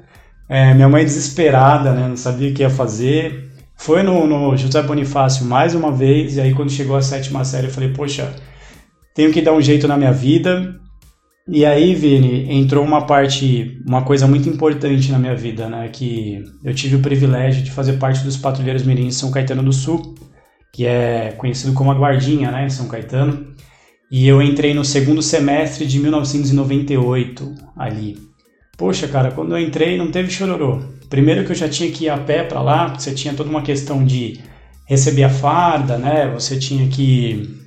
É, 0.50 0.74
minha 0.74 0.90
mãe 0.90 1.06
desesperada, 1.06 1.94
né? 1.94 2.08
Não 2.08 2.18
sabia 2.18 2.50
o 2.50 2.54
que 2.54 2.64
ia 2.64 2.70
fazer. 2.70 3.52
Foi 3.76 4.02
no, 4.04 4.28
no 4.28 4.58
José 4.58 4.82
Bonifácio 4.82 5.46
mais 5.46 5.76
uma 5.76 5.92
vez, 5.92 6.36
e 6.36 6.42
aí 6.42 6.54
quando 6.54 6.72
chegou 6.72 6.98
a 6.98 7.02
sétima 7.02 7.46
série 7.46 7.68
eu 7.68 7.72
falei, 7.72 7.90
poxa, 7.94 8.36
tenho 9.16 9.32
que 9.32 9.42
dar 9.42 9.54
um 9.54 9.62
jeito 9.62 9.88
na 9.88 9.96
minha 9.96 10.12
vida. 10.12 10.76
E 11.48 11.66
aí, 11.66 11.96
Vini, 11.96 12.52
entrou 12.52 12.84
uma 12.84 13.06
parte, 13.08 13.82
uma 13.88 14.04
coisa 14.04 14.28
muito 14.28 14.48
importante 14.50 15.12
na 15.12 15.18
minha 15.18 15.36
vida, 15.36 15.68
né? 15.68 15.88
Que 15.90 16.44
eu 16.64 16.74
tive 16.76 16.98
o 16.98 17.02
privilégio 17.02 17.64
de 17.64 17.72
fazer 17.72 17.94
parte 17.94 18.24
dos 18.24 18.38
Patrulheiros 18.38 18.84
Mirins 18.84 19.16
São 19.16 19.32
Caetano 19.32 19.64
do 19.64 19.74
Sul, 19.74 20.16
que 20.74 20.86
é 20.86 21.34
conhecido 21.38 21.74
como 21.74 21.92
a 21.92 21.96
Guardinha, 21.96 22.52
né? 22.52 22.66
Em 22.66 22.70
São 22.70 22.88
Caetano. 22.88 23.48
E 24.12 24.28
eu 24.28 24.42
entrei 24.42 24.74
no 24.74 24.86
segundo 24.86 25.22
semestre 25.22 25.88
de 25.88 26.00
1998 26.00 27.56
ali. 27.76 28.29
Poxa, 28.80 29.10
cara, 29.10 29.32
quando 29.32 29.52
eu 29.52 29.60
entrei 29.60 29.98
não 29.98 30.10
teve 30.10 30.32
chororô. 30.32 30.80
Primeiro 31.10 31.44
que 31.44 31.52
eu 31.52 31.56
já 31.56 31.68
tinha 31.68 31.92
que 31.92 32.06
ir 32.06 32.10
a 32.10 32.18
pé 32.18 32.44
para 32.44 32.62
lá, 32.62 32.88
você 32.88 33.12
tinha 33.12 33.34
toda 33.34 33.50
uma 33.50 33.62
questão 33.62 34.06
de 34.06 34.40
receber 34.86 35.26
a 35.26 35.30
farda, 35.30 35.98
né? 35.98 36.32
Você 36.34 36.58
tinha 36.58 36.88
que 36.88 37.60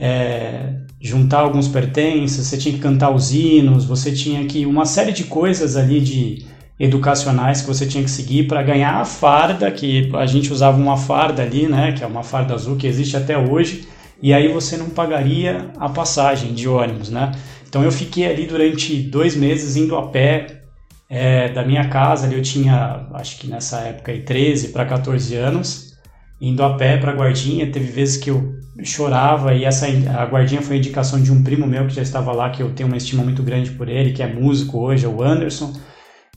é, 0.00 0.72
juntar 1.00 1.38
alguns 1.38 1.68
pertences, 1.68 2.44
você 2.44 2.58
tinha 2.58 2.74
que 2.74 2.80
cantar 2.80 3.12
os 3.12 3.32
hinos, 3.32 3.84
você 3.84 4.10
tinha 4.10 4.44
que 4.44 4.66
uma 4.66 4.84
série 4.84 5.12
de 5.12 5.22
coisas 5.22 5.76
ali 5.76 6.00
de 6.00 6.44
educacionais 6.80 7.60
que 7.60 7.68
você 7.68 7.86
tinha 7.86 8.02
que 8.02 8.10
seguir 8.10 8.48
para 8.48 8.60
ganhar 8.60 9.00
a 9.00 9.04
farda, 9.04 9.70
que 9.70 10.10
a 10.14 10.26
gente 10.26 10.52
usava 10.52 10.76
uma 10.76 10.96
farda 10.96 11.44
ali, 11.44 11.68
né, 11.68 11.92
que 11.92 12.02
é 12.02 12.06
uma 12.08 12.24
farda 12.24 12.54
azul 12.54 12.74
que 12.74 12.88
existe 12.88 13.16
até 13.16 13.38
hoje, 13.38 13.86
e 14.20 14.34
aí 14.34 14.48
você 14.48 14.76
não 14.76 14.90
pagaria 14.90 15.70
a 15.78 15.88
passagem 15.88 16.52
de 16.52 16.68
ônibus, 16.68 17.08
né? 17.08 17.30
Então 17.68 17.84
eu 17.84 17.92
fiquei 17.92 18.26
ali 18.26 18.46
durante 18.46 18.96
dois 18.96 19.36
meses 19.36 19.76
indo 19.76 19.96
a 19.96 20.08
pé 20.08 20.55
é, 21.08 21.48
da 21.48 21.64
minha 21.64 21.88
casa, 21.88 22.26
ali 22.26 22.34
eu 22.34 22.42
tinha, 22.42 23.06
acho 23.14 23.38
que 23.38 23.46
nessa 23.46 23.80
época, 23.80 24.12
13 24.18 24.68
para 24.68 24.84
14 24.84 25.34
anos, 25.36 25.96
indo 26.40 26.62
a 26.62 26.74
pé 26.74 26.96
para 26.96 27.12
a 27.12 27.14
guardinha. 27.14 27.70
Teve 27.70 27.86
vezes 27.86 28.16
que 28.16 28.30
eu 28.30 28.56
chorava 28.82 29.54
e 29.54 29.64
essa 29.64 29.86
a 29.86 30.26
guardinha 30.26 30.60
foi 30.60 30.76
a 30.76 30.78
indicação 30.78 31.20
de 31.20 31.32
um 31.32 31.42
primo 31.42 31.66
meu 31.66 31.86
que 31.86 31.94
já 31.94 32.02
estava 32.02 32.32
lá, 32.32 32.50
que 32.50 32.62
eu 32.62 32.72
tenho 32.72 32.88
uma 32.88 32.96
estima 32.96 33.22
muito 33.22 33.42
grande 33.42 33.70
por 33.70 33.88
ele, 33.88 34.12
que 34.12 34.22
é 34.22 34.26
músico 34.26 34.78
hoje, 34.78 35.06
é 35.06 35.08
o 35.08 35.22
Anderson. 35.22 35.72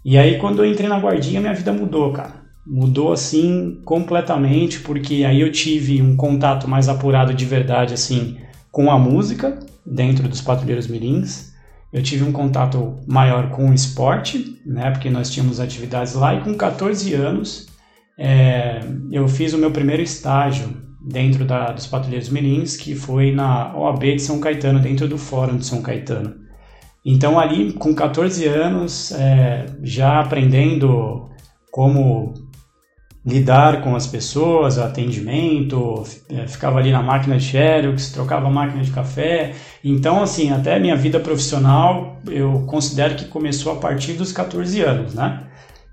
E 0.06 0.18
aí 0.18 0.38
quando 0.38 0.64
eu 0.64 0.72
entrei 0.72 0.88
na 0.88 1.00
guardinha, 1.00 1.42
minha 1.42 1.54
vida 1.54 1.74
mudou, 1.74 2.14
cara. 2.14 2.40
Mudou 2.66 3.12
assim 3.12 3.82
completamente, 3.84 4.80
porque 4.80 5.26
aí 5.26 5.42
eu 5.42 5.52
tive 5.52 6.02
um 6.02 6.16
contato 6.16 6.68
mais 6.68 6.88
apurado 6.88 7.34
de 7.34 7.44
verdade 7.44 7.94
assim 7.94 8.38
com 8.72 8.92
a 8.92 9.00
música 9.00 9.60
dentro 9.86 10.28
dos 10.28 10.42
patrulheiros 10.42 10.88
mirins. 10.88 11.49
Eu 11.92 12.04
tive 12.04 12.24
um 12.24 12.32
contato 12.32 12.96
maior 13.08 13.50
com 13.50 13.70
o 13.70 13.74
esporte, 13.74 14.62
né, 14.66 14.92
porque 14.92 15.10
nós 15.10 15.30
tínhamos 15.30 15.60
atividades 15.60 16.14
lá 16.14 16.36
e 16.36 16.42
com 16.42 16.54
14 16.56 17.14
anos 17.14 17.68
é, 18.22 18.82
eu 19.10 19.28
fiz 19.30 19.54
o 19.54 19.58
meu 19.58 19.72
primeiro 19.72 20.02
estágio 20.02 20.76
dentro 21.02 21.46
da, 21.46 21.72
dos 21.72 21.88
Patrulheiros 21.88 22.30
Mirins, 22.30 22.76
que 22.76 22.94
foi 22.94 23.32
na 23.32 23.74
OAB 23.74 24.02
de 24.02 24.22
São 24.22 24.42
Caetano, 24.42 24.80
dentro 24.80 25.08
do 25.08 25.18
Fórum 25.18 25.58
de 25.58 25.66
São 25.66 25.82
Caetano. 25.82 26.36
Então, 27.06 27.40
ali, 27.40 27.72
com 27.72 27.96
14 27.96 28.46
anos, 28.46 29.14
é, 29.14 29.66
já 29.82 30.20
aprendendo 30.20 31.30
como 31.72 32.34
lidar 33.26 33.82
com 33.82 33.96
as 33.96 34.08
pessoas, 34.08 34.78
atendimento, 34.78 36.04
é, 36.30 36.48
ficava 36.48 36.80
ali 36.80 36.92
na 36.92 37.04
máquina 37.04 37.38
de 37.38 37.44
xerox, 37.44 38.12
trocava 38.12 38.50
máquina 38.50 38.82
de 38.82 38.92
café. 38.92 39.54
Então, 39.84 40.22
assim, 40.22 40.52
até 40.52 40.80
minha 40.80 40.96
vida 40.96 41.20
profissional, 41.20 42.18
eu 42.28 42.64
considero 42.66 43.16
que 43.16 43.26
começou 43.26 43.74
a 43.74 43.76
partir 43.76 44.14
dos 44.14 44.32
14 44.32 44.82
anos, 44.82 45.14
né? 45.14 45.44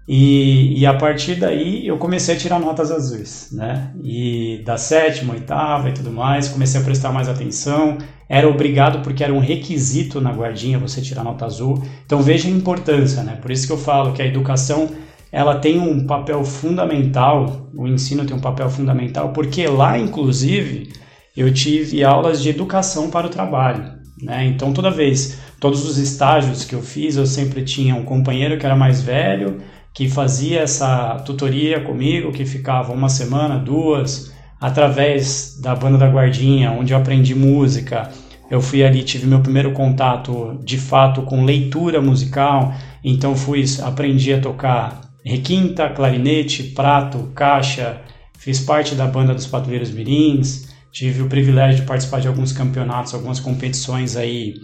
E, 0.09 0.79
e, 0.79 0.87
a 0.87 0.95
partir 0.95 1.35
daí 1.35 1.85
eu 1.85 1.99
comecei 1.99 2.37
a 2.37 2.39
tirar 2.39 2.61
notas 2.61 2.93
azuis, 2.93 3.49
né? 3.51 3.91
E 4.05 4.63
da 4.65 4.77
sétima, 4.79 5.35
oitava 5.35 5.89
e 5.89 5.93
tudo 5.93 6.13
mais, 6.13 6.49
comecei 6.49 6.81
a 6.81 6.85
prestar 6.85 7.11
mais 7.11 7.29
atenção. 7.29 7.99
Era 8.29 8.49
obrigado 8.49 9.03
porque 9.03 9.25
era 9.25 9.35
um 9.35 9.41
requisito 9.41 10.21
na 10.21 10.31
guardinha 10.31 10.79
você 10.79 11.01
tirar 11.01 11.25
nota 11.25 11.45
azul. 11.45 11.83
Então 12.05 12.23
veja 12.23 12.47
a 12.47 12.53
importância, 12.53 13.25
né? 13.25 13.37
Por 13.43 13.51
isso 13.51 13.67
que 13.67 13.73
eu 13.73 13.79
falo 13.79 14.13
que 14.13 14.23
a 14.23 14.27
educação 14.27 14.89
ela 15.31 15.57
tem 15.57 15.79
um 15.79 16.07
papel 16.07 16.45
fundamental, 16.45 17.69
o 17.75 17.87
ensino 17.87 18.25
tem 18.25 18.37
um 18.37 18.41
papel 18.41 18.71
fundamental, 18.71 19.31
porque 19.33 19.67
lá, 19.67 19.99
inclusive, 19.99 20.93
eu 21.37 21.53
tive 21.53 22.03
aulas 22.05 22.43
de 22.43 22.49
educação 22.49 23.11
para 23.11 23.27
o 23.27 23.31
trabalho. 23.31 23.97
Né? 24.23 24.47
Então, 24.47 24.73
toda 24.73 24.91
vez, 24.91 25.39
todos 25.61 25.85
os 25.89 25.99
estágios 25.99 26.65
que 26.65 26.75
eu 26.75 26.83
fiz, 26.83 27.17
eu 27.17 27.27
sempre 27.27 27.63
tinha 27.63 27.95
um 27.95 28.05
companheiro 28.05 28.59
que 28.59 28.65
era 28.65 28.77
mais 28.77 29.03
velho, 29.03 29.59
que 29.93 30.09
fazia 30.09 30.61
essa 30.61 31.17
tutoria 31.25 31.81
comigo, 31.81 32.33
que 32.33 32.45
ficava 32.45 32.93
uma 32.93 33.09
semana, 33.09 33.59
duas, 33.59 34.33
através 34.61 35.59
da 35.61 35.75
banda 35.75 35.99
da 35.99 36.09
Guardinha, 36.09 36.71
onde 36.71 36.93
eu 36.93 36.99
aprendi 36.99 37.35
música. 37.35 38.11
Eu 38.51 38.61
fui 38.61 38.85
ali, 38.85 39.03
tive 39.03 39.27
meu 39.27 39.41
primeiro 39.41 39.73
contato 39.73 40.59
de 40.63 40.79
fato 40.79 41.23
com 41.23 41.45
leitura 41.45 42.01
musical, 42.01 42.73
então 43.03 43.35
fui 43.35 43.65
aprendi 43.83 44.33
a 44.33 44.41
tocar 44.41 45.06
requinta, 45.27 45.91
clarinete, 45.91 46.63
prato, 46.63 47.33
caixa, 47.35 48.01
fiz 48.39 48.61
parte 48.61 48.95
da 48.95 49.07
banda 49.07 49.35
dos 49.35 49.47
Patrulheiros 49.47 49.91
Mirins, 49.91 50.69
tive 50.93 51.23
o 51.23 51.29
privilégio 51.29 51.81
de 51.81 51.87
participar 51.87 52.21
de 52.21 52.29
alguns 52.29 52.53
campeonatos, 52.53 53.13
algumas 53.13 53.41
competições 53.41 54.17
aí 54.17 54.55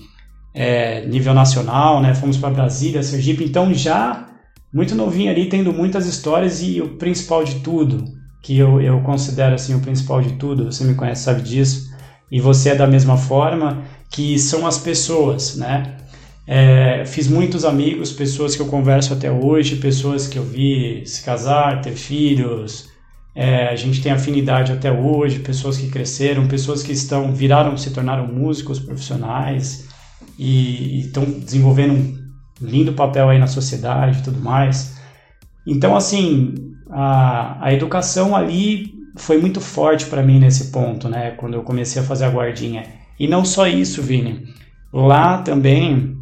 é, 0.54 1.04
nível 1.06 1.34
nacional, 1.34 2.00
né? 2.00 2.14
Fomos 2.14 2.36
para 2.36 2.50
Brasília, 2.50 3.02
Sergipe, 3.02 3.44
então 3.44 3.74
já 3.74 4.28
muito 4.72 4.94
novinho 4.94 5.30
ali, 5.30 5.48
tendo 5.48 5.72
muitas 5.72 6.06
histórias 6.06 6.62
e 6.62 6.80
o 6.80 6.96
principal 6.96 7.42
de 7.42 7.56
tudo, 7.56 8.04
que 8.40 8.56
eu, 8.56 8.80
eu 8.80 9.00
considero 9.00 9.54
assim 9.54 9.74
o 9.74 9.80
principal 9.80 10.22
de 10.22 10.34
tudo, 10.34 10.66
você 10.66 10.84
me 10.84 10.94
conhece, 10.94 11.24
sabe 11.24 11.42
disso, 11.42 11.90
e 12.30 12.40
você 12.40 12.70
é 12.70 12.74
da 12.74 12.86
mesma 12.86 13.16
forma, 13.16 13.82
que 14.08 14.38
são 14.38 14.66
as 14.66 14.78
pessoas, 14.78 15.56
né? 15.56 15.96
É, 16.46 17.04
fiz 17.06 17.28
muitos 17.28 17.64
amigos, 17.64 18.12
pessoas 18.12 18.56
que 18.56 18.62
eu 18.62 18.66
converso 18.66 19.12
até 19.12 19.30
hoje, 19.30 19.76
pessoas 19.76 20.26
que 20.26 20.38
eu 20.38 20.44
vi 20.44 21.02
se 21.06 21.22
casar, 21.22 21.80
ter 21.80 21.92
filhos, 21.92 22.90
é, 23.34 23.68
a 23.68 23.76
gente 23.76 24.02
tem 24.02 24.12
afinidade 24.12 24.72
até 24.72 24.92
hoje, 24.92 25.38
pessoas 25.38 25.78
que 25.78 25.88
cresceram, 25.88 26.46
pessoas 26.46 26.82
que 26.82 26.92
estão 26.92 27.32
viraram, 27.32 27.76
se 27.76 27.90
tornaram 27.90 28.26
músicos 28.26 28.78
profissionais 28.78 29.88
e 30.38 31.00
estão 31.00 31.24
desenvolvendo 31.24 32.20
lindo 32.60 32.92
papel 32.92 33.28
aí 33.28 33.38
na 33.38 33.46
sociedade 33.46 34.18
e 34.18 34.22
tudo 34.22 34.40
mais. 34.40 34.96
Então, 35.66 35.96
assim, 35.96 36.54
a, 36.90 37.66
a 37.66 37.72
educação 37.72 38.36
ali 38.36 38.92
foi 39.16 39.40
muito 39.40 39.60
forte 39.60 40.06
para 40.06 40.22
mim 40.22 40.38
nesse 40.38 40.70
ponto, 40.70 41.08
né? 41.08 41.32
Quando 41.32 41.54
eu 41.54 41.62
comecei 41.62 42.02
a 42.02 42.04
fazer 42.04 42.24
a 42.26 42.30
guardinha. 42.30 42.84
E 43.18 43.26
não 43.26 43.44
só 43.44 43.66
isso, 43.66 44.02
Vini. 44.02 44.44
Lá 44.92 45.38
também 45.38 46.21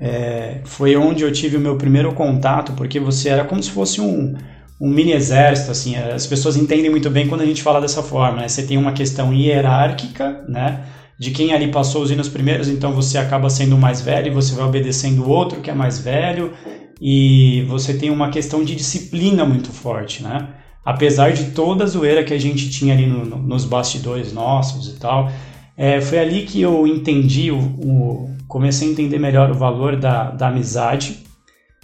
é, 0.00 0.60
foi 0.64 0.96
onde 0.96 1.22
eu 1.22 1.32
tive 1.32 1.56
o 1.56 1.60
meu 1.60 1.76
primeiro 1.76 2.12
contato, 2.12 2.72
porque 2.72 3.00
você 3.00 3.28
era 3.28 3.44
como 3.44 3.62
se 3.62 3.70
fosse 3.70 4.00
um, 4.00 4.36
um 4.80 4.88
mini 4.88 5.12
exército, 5.12 5.70
assim. 5.70 5.96
As 5.96 6.26
pessoas 6.26 6.56
entendem 6.56 6.90
muito 6.90 7.10
bem 7.10 7.26
quando 7.26 7.40
a 7.40 7.46
gente 7.46 7.62
fala 7.62 7.80
dessa 7.80 8.02
forma, 8.02 8.42
né? 8.42 8.48
Você 8.48 8.62
tem 8.62 8.76
uma 8.76 8.92
questão 8.92 9.32
hierárquica, 9.32 10.44
né? 10.48 10.84
de 11.18 11.32
quem 11.32 11.52
ali 11.52 11.68
passou 11.68 12.02
os 12.02 12.10
hinos 12.10 12.28
primeiros, 12.28 12.68
então 12.68 12.92
você 12.92 13.18
acaba 13.18 13.50
sendo 13.50 13.74
o 13.74 13.78
mais 13.78 14.00
velho 14.00 14.32
você 14.32 14.54
vai 14.54 14.64
obedecendo 14.64 15.24
o 15.24 15.28
outro 15.28 15.60
que 15.60 15.68
é 15.68 15.74
mais 15.74 15.98
velho 15.98 16.52
e 17.00 17.64
você 17.68 17.94
tem 17.94 18.08
uma 18.08 18.30
questão 18.30 18.62
de 18.64 18.74
disciplina 18.74 19.44
muito 19.44 19.70
forte, 19.70 20.22
né? 20.22 20.48
Apesar 20.84 21.32
de 21.32 21.50
toda 21.50 21.84
a 21.84 21.86
zoeira 21.86 22.24
que 22.24 22.32
a 22.32 22.38
gente 22.38 22.70
tinha 22.70 22.94
ali 22.94 23.06
no, 23.06 23.24
no, 23.24 23.36
nos 23.36 23.64
bastidores 23.64 24.32
nossos 24.32 24.88
e 24.88 24.98
tal, 24.98 25.30
é, 25.76 26.00
foi 26.00 26.18
ali 26.18 26.42
que 26.42 26.60
eu 26.60 26.86
entendi, 26.86 27.50
o, 27.50 27.58
o, 27.58 28.30
comecei 28.48 28.88
a 28.88 28.90
entender 28.90 29.18
melhor 29.18 29.50
o 29.50 29.54
valor 29.54 29.96
da, 29.96 30.30
da 30.30 30.48
amizade 30.48 31.28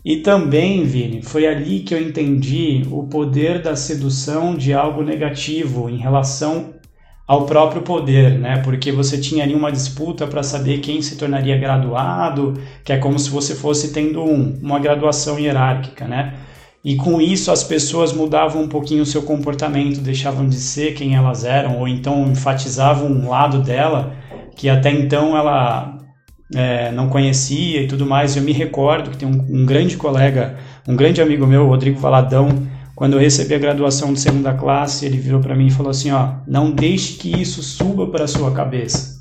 e 0.04 0.18
também, 0.18 0.84
Vini, 0.84 1.22
foi 1.22 1.46
ali 1.46 1.80
que 1.80 1.94
eu 1.94 2.02
entendi 2.02 2.82
o 2.90 3.04
poder 3.04 3.62
da 3.62 3.74
sedução 3.74 4.54
de 4.54 4.74
algo 4.74 5.02
negativo 5.02 5.88
em 5.88 5.96
relação 5.96 6.74
ao 7.26 7.46
próprio 7.46 7.80
poder, 7.80 8.38
né? 8.38 8.58
Porque 8.58 8.92
você 8.92 9.16
tinha 9.16 9.44
ali 9.44 9.54
uma 9.54 9.72
disputa 9.72 10.26
para 10.26 10.42
saber 10.42 10.80
quem 10.80 11.00
se 11.00 11.16
tornaria 11.16 11.56
graduado, 11.56 12.52
que 12.84 12.92
é 12.92 12.98
como 12.98 13.18
se 13.18 13.30
você 13.30 13.54
fosse 13.54 13.94
tendo 13.94 14.22
um, 14.22 14.58
uma 14.62 14.78
graduação 14.78 15.38
hierárquica, 15.38 16.06
né? 16.06 16.34
E 16.84 16.96
com 16.96 17.18
isso 17.18 17.50
as 17.50 17.64
pessoas 17.64 18.12
mudavam 18.12 18.64
um 18.64 18.68
pouquinho 18.68 19.04
o 19.04 19.06
seu 19.06 19.22
comportamento, 19.22 20.02
deixavam 20.02 20.46
de 20.46 20.56
ser 20.56 20.92
quem 20.92 21.16
elas 21.16 21.44
eram, 21.46 21.78
ou 21.78 21.88
então 21.88 22.30
enfatizavam 22.30 23.08
um 23.10 23.30
lado 23.30 23.62
dela 23.62 24.14
que 24.54 24.68
até 24.68 24.92
então 24.92 25.34
ela 25.34 26.03
é, 26.52 26.90
não 26.92 27.08
conhecia 27.08 27.82
e 27.82 27.86
tudo 27.86 28.04
mais. 28.04 28.36
Eu 28.36 28.42
me 28.42 28.52
recordo 28.52 29.10
que 29.10 29.16
tem 29.16 29.28
um, 29.28 29.62
um 29.62 29.64
grande 29.64 29.96
colega, 29.96 30.56
um 30.86 30.96
grande 30.96 31.22
amigo 31.22 31.46
meu, 31.46 31.66
Rodrigo 31.66 31.98
Valadão, 31.98 32.66
quando 32.94 33.14
eu 33.14 33.20
recebi 33.20 33.54
a 33.54 33.58
graduação 33.58 34.12
de 34.12 34.20
segunda 34.20 34.54
classe, 34.54 35.04
ele 35.04 35.18
virou 35.18 35.40
para 35.40 35.56
mim 35.56 35.66
e 35.66 35.70
falou 35.70 35.90
assim: 35.90 36.10
ó, 36.10 36.34
não 36.46 36.70
deixe 36.70 37.14
que 37.14 37.40
isso 37.40 37.62
suba 37.62 38.06
para 38.06 38.26
sua 38.26 38.52
cabeça. 38.52 39.14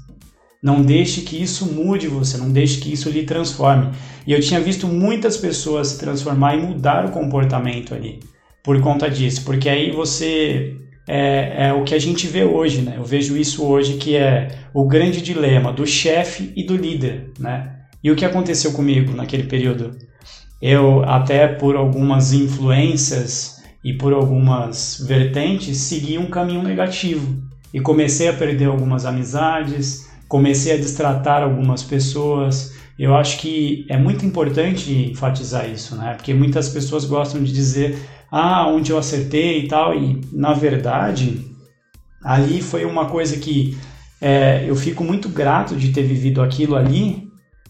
Não 0.62 0.82
deixe 0.82 1.22
que 1.22 1.42
isso 1.42 1.66
mude 1.66 2.08
você, 2.08 2.38
não 2.38 2.50
deixe 2.50 2.80
que 2.80 2.94
isso 2.94 3.10
lhe 3.10 3.24
transforme. 3.24 3.90
E 4.26 4.32
eu 4.32 4.40
tinha 4.40 4.62
visto 4.62 4.88
muitas 4.88 5.36
pessoas 5.36 5.90
se 5.90 6.00
transformar 6.00 6.56
e 6.56 6.62
mudar 6.62 7.06
o 7.06 7.12
comportamento 7.12 7.94
ali 7.94 8.22
por 8.64 8.80
conta 8.80 9.10
disso, 9.10 9.44
porque 9.44 9.68
aí 9.68 9.92
você 9.92 10.78
é, 11.08 11.68
é, 11.68 11.74
o 11.74 11.84
que 11.84 11.94
a 11.94 12.00
gente 12.00 12.28
vê 12.28 12.44
hoje, 12.44 12.82
né? 12.82 12.96
Eu 12.98 13.04
vejo 13.04 13.36
isso 13.36 13.66
hoje 13.66 13.98
que 13.98 14.16
é 14.16 14.48
o 14.74 14.88
grande 14.88 15.22
dilema 15.22 15.72
do 15.72 15.86
chefe 15.86 16.54
e 16.56 16.64
do 16.64 16.76
líder, 16.76 17.32
né? 17.38 17.72
E 18.04 18.12
o 18.12 18.16
que 18.16 18.26
aconteceu 18.26 18.72
comigo 18.74 19.14
naquele 19.14 19.44
período? 19.44 19.92
Eu 20.62 21.04
até 21.04 21.48
por 21.48 21.76
algumas 21.76 22.32
influências 22.32 23.62
e 23.84 23.94
por 23.94 24.14
algumas 24.14 25.04
vertentes 25.06 25.78
segui 25.78 26.18
um 26.18 26.30
caminho 26.30 26.64
negativo 26.64 27.44
e 27.74 27.82
comecei 27.82 28.30
a 28.30 28.34
perder 28.34 28.66
algumas 28.66 29.06
amizades, 29.06 30.08
comecei 30.28 30.74
a 30.74 30.78
destratar 30.78 31.44
algumas 31.44 31.84
pessoas. 31.84 32.74
Eu 32.98 33.16
acho 33.16 33.40
que 33.40 33.86
é 33.90 33.98
muito 33.98 34.26
importante 34.26 35.12
enfatizar 35.12 35.70
isso, 35.70 35.96
né? 35.96 36.14
Porque 36.14 36.34
muitas 36.34 36.70
pessoas 36.70 37.04
gostam 37.04 37.44
de 37.44 37.52
dizer, 37.52 37.98
ah, 38.36 38.68
onde 38.68 38.92
eu 38.92 38.98
acertei 38.98 39.60
e 39.60 39.68
tal, 39.68 39.96
e 39.96 40.20
na 40.32 40.54
verdade, 40.54 41.46
ali 42.24 42.64
foi 42.64 42.84
uma 42.84 43.06
coisa 43.06 43.38
que 43.38 43.78
é, 44.20 44.68
eu 44.68 44.76
fico 44.76 45.04
muito 45.04 45.30
grato 45.30 45.76
de 45.76 45.90
ter 45.90 46.02
vivido 46.02 46.42
aquilo 46.42 46.76
ali, 46.76 47.28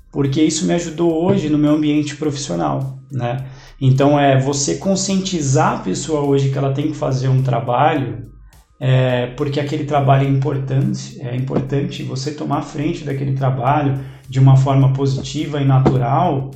porque 0.10 0.42
isso 0.42 0.66
me 0.66 0.74
ajudou 0.74 1.22
hoje 1.22 1.50
no 1.50 1.58
meu 1.58 1.74
ambiente 1.74 2.16
profissional, 2.16 2.98
né? 3.12 3.46
Então 3.82 4.18
é 4.18 4.40
você 4.40 4.76
conscientizar 4.76 5.80
a 5.80 5.84
pessoa 5.84 6.22
hoje 6.22 6.50
que 6.50 6.58
ela 6.58 6.72
tem 6.72 6.92
que 6.92 6.98
fazer 6.98 7.28
um 7.28 7.44
trabalho, 7.44 8.32
é, 8.80 9.28
porque 9.36 9.60
aquele 9.60 9.84
trabalho 9.84 10.26
é 10.26 10.30
importante, 10.30 11.20
é 11.22 11.36
importante 11.36 12.04
você 12.04 12.32
tomar 12.32 12.62
frente 12.62 13.04
daquele 13.04 13.34
trabalho 13.34 14.00
de 14.30 14.40
uma 14.40 14.56
forma 14.56 14.94
positiva 14.94 15.60
e 15.60 15.66
natural, 15.66 16.52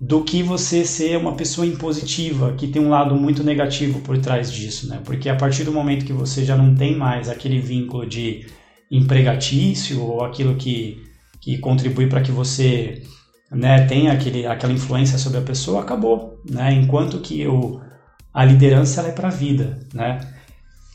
do 0.00 0.22
que 0.22 0.42
você 0.42 0.84
ser 0.84 1.16
uma 1.16 1.34
pessoa 1.34 1.66
impositiva, 1.66 2.52
que 2.54 2.68
tem 2.68 2.82
um 2.82 2.90
lado 2.90 3.14
muito 3.14 3.42
negativo 3.44 4.00
por 4.00 4.18
trás 4.18 4.52
disso, 4.52 4.88
né? 4.88 5.00
Porque 5.04 5.28
a 5.28 5.36
partir 5.36 5.64
do 5.64 5.72
momento 5.72 6.04
que 6.04 6.12
você 6.12 6.44
já 6.44 6.56
não 6.56 6.74
tem 6.74 6.96
mais 6.96 7.28
aquele 7.28 7.60
vínculo 7.60 8.06
de 8.06 8.46
empregatício 8.90 10.02
ou 10.02 10.24
aquilo 10.24 10.56
que, 10.56 11.02
que 11.40 11.58
contribui 11.58 12.06
para 12.06 12.20
que 12.20 12.32
você 12.32 13.02
né, 13.50 13.86
tenha 13.86 14.12
aquele, 14.12 14.46
aquela 14.46 14.72
influência 14.72 15.16
sobre 15.16 15.38
a 15.38 15.42
pessoa, 15.42 15.80
acabou, 15.80 16.40
né? 16.48 16.72
Enquanto 16.72 17.20
que 17.20 17.46
o, 17.46 17.80
a 18.32 18.44
liderança 18.44 19.00
ela 19.00 19.10
é 19.10 19.12
para 19.12 19.28
a 19.28 19.32
vida, 19.32 19.78
né? 19.92 20.20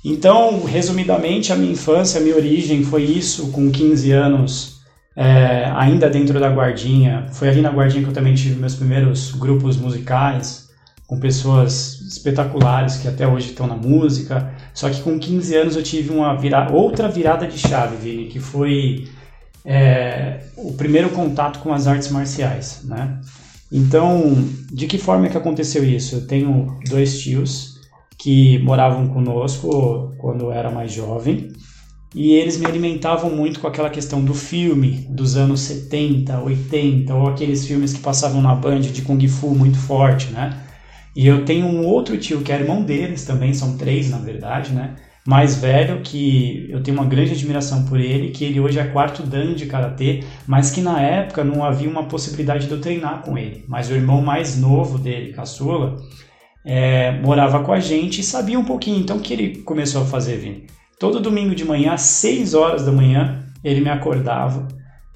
Então, 0.04 0.64
resumidamente, 0.64 1.52
a 1.52 1.56
minha 1.56 1.72
infância, 1.74 2.20
a 2.20 2.24
minha 2.24 2.36
origem 2.36 2.84
foi 2.84 3.04
isso, 3.04 3.52
com 3.52 3.70
15 3.70 4.12
anos, 4.12 4.79
é, 5.16 5.66
ainda 5.76 6.10
dentro 6.10 6.40
da 6.40 6.50
Guardinha. 6.50 7.26
Foi 7.32 7.50
ali 7.50 7.62
na 7.62 7.70
Guardinha 7.70 8.04
que 8.04 8.10
eu 8.10 8.14
também 8.14 8.34
tive 8.34 8.56
meus 8.56 8.76
primeiros 8.76 9.32
grupos 9.32 9.78
musicais, 9.78 10.70
com 11.08 11.20
pessoas 11.20 12.02
espetaculares 12.02 12.98
que 12.98 13.08
até 13.08 13.28
hoje 13.28 13.50
estão 13.50 13.68
na 13.68 13.76
música. 13.76 14.54
Só 14.74 14.90
que 14.90 15.02
com 15.02 15.18
15 15.18 15.56
anos 15.56 15.76
eu 15.76 15.84
tive 15.84 16.12
uma 16.12 16.36
vira... 16.36 16.72
outra 16.72 17.08
virada 17.08 17.48
de 17.48 17.58
chave, 17.58 17.96
Vini, 17.98 18.28
que 18.28 18.40
foi 18.40 19.08
é, 19.66 20.40
o 20.56 20.74
primeiro 20.74 21.10
contato 21.10 21.60
com 21.60 21.74
as 21.74 21.88
artes 21.88 22.10
marciais, 22.10 22.82
né? 22.86 23.20
Então, 23.72 24.48
de 24.72 24.88
que 24.88 24.98
forma 24.98 25.28
é 25.28 25.30
que 25.30 25.38
aconteceu 25.38 25.84
isso? 25.84 26.16
Eu 26.16 26.28
tenho 26.28 26.80
dois 26.90 27.20
tios 27.20 27.80
que 28.18 28.58
moravam 28.60 29.08
conosco 29.08 30.14
quando 30.18 30.46
eu 30.46 30.52
era 30.52 30.72
mais 30.72 30.92
jovem. 30.92 31.52
E 32.14 32.32
eles 32.32 32.58
me 32.58 32.66
alimentavam 32.66 33.30
muito 33.30 33.60
com 33.60 33.68
aquela 33.68 33.90
questão 33.90 34.24
do 34.24 34.34
filme 34.34 35.06
dos 35.10 35.38
anos 35.38 35.62
70, 35.62 36.40
80, 36.42 37.14
ou 37.14 37.28
aqueles 37.30 37.68
filmes 37.68 37.94
que 37.94 38.00
passavam 38.00 38.42
na 38.42 38.56
Band 38.56 38.82
de 38.82 39.04
Kung 39.04 39.28
Fu 39.28 39.54
muito 39.54 39.78
forte, 39.78 40.32
né? 40.32 40.58
E 41.16 41.28
eu 41.28 41.46
tenho 41.46 41.68
um 41.68 41.86
outro 41.86 42.18
tio 42.18 42.42
que 42.42 42.52
é 42.52 42.60
irmão 42.60 42.82
deles 42.82 43.26
também, 43.26 43.54
são 43.54 43.78
três 43.78 44.10
na 44.10 44.18
verdade, 44.18 44.72
né? 44.74 44.96
Mais 45.28 45.56
velho, 45.56 46.02
que 46.02 46.68
eu 46.70 46.82
tenho 46.82 46.98
uma 46.98 47.06
grande 47.06 47.34
admiração 47.34 47.86
por 47.86 48.00
ele, 48.00 48.32
que 48.32 48.44
ele 48.44 48.60
hoje 48.60 48.80
é 48.80 48.86
quarto 48.86 49.22
dan 49.22 49.54
de 49.54 49.68
karatê, 49.68 50.24
mas 50.48 50.72
que 50.72 50.82
na 50.82 51.00
época 51.00 51.44
não 51.44 51.64
havia 51.64 51.90
uma 51.90 52.06
possibilidade 52.06 52.66
de 52.66 52.72
eu 52.72 52.82
treinar 52.82 53.22
com 53.22 53.38
ele. 53.38 53.64
Mas 53.68 53.90
o 53.90 53.94
irmão 53.94 54.22
mais 54.22 54.58
novo 54.58 54.98
dele, 54.98 55.34
caçula, 55.34 55.98
é, 56.66 57.20
morava 57.22 57.64
com 57.64 57.72
a 57.72 57.80
gente 57.80 58.22
e 58.22 58.24
sabia 58.24 58.58
um 58.58 58.66
pouquinho. 58.66 59.00
Então, 59.00 59.18
o 59.18 59.20
que 59.20 59.34
ele 59.34 59.58
começou 59.64 60.02
a 60.02 60.06
fazer, 60.06 60.38
Vini? 60.38 60.79
Todo 61.00 61.22
domingo 61.22 61.56
de 61.56 61.64
manhã, 61.64 61.94
às 61.94 62.02
6 62.02 62.54
horas 62.54 62.84
da 62.86 62.92
manhã, 62.92 63.46
ele 63.64 63.80
me 63.80 63.90
acordava. 63.90 64.68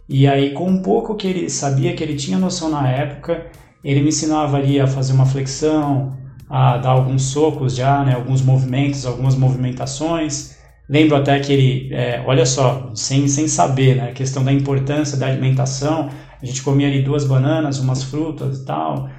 E 0.07 0.25
aí, 0.25 0.51
com 0.51 0.69
um 0.69 0.81
pouco 0.81 1.13
que 1.13 1.27
ele 1.27 1.49
sabia, 1.49 1.93
que 1.93 2.01
ele 2.01 2.15
tinha 2.15 2.39
noção 2.39 2.69
na 2.69 2.87
época, 2.87 3.47
ele 3.83 3.99
me 4.01 4.07
ensinava 4.07 4.55
ali 4.55 4.79
a 4.79 4.87
fazer 4.87 5.11
uma 5.11 5.25
flexão, 5.25 6.17
a 6.49 6.77
dar 6.77 6.91
alguns 6.91 7.23
socos 7.23 7.75
já, 7.75 8.01
né, 8.05 8.13
alguns 8.13 8.41
movimentos, 8.41 9.05
algumas 9.05 9.35
movimentações. 9.35 10.55
Lembro 10.87 11.17
até 11.17 11.37
que 11.41 11.51
ele, 11.51 11.93
é, 11.93 12.23
olha 12.25 12.45
só, 12.45 12.91
sem, 12.95 13.27
sem 13.27 13.49
saber, 13.49 13.97
né, 13.97 14.09
a 14.09 14.13
questão 14.13 14.41
da 14.41 14.53
importância 14.53 15.17
da 15.17 15.27
alimentação, 15.27 16.09
a 16.41 16.45
gente 16.45 16.63
comia 16.63 16.87
ali 16.87 17.01
duas 17.01 17.25
bananas, 17.25 17.79
umas 17.79 18.03
frutas 18.03 18.59
e 18.59 18.65
tal. 18.65 19.09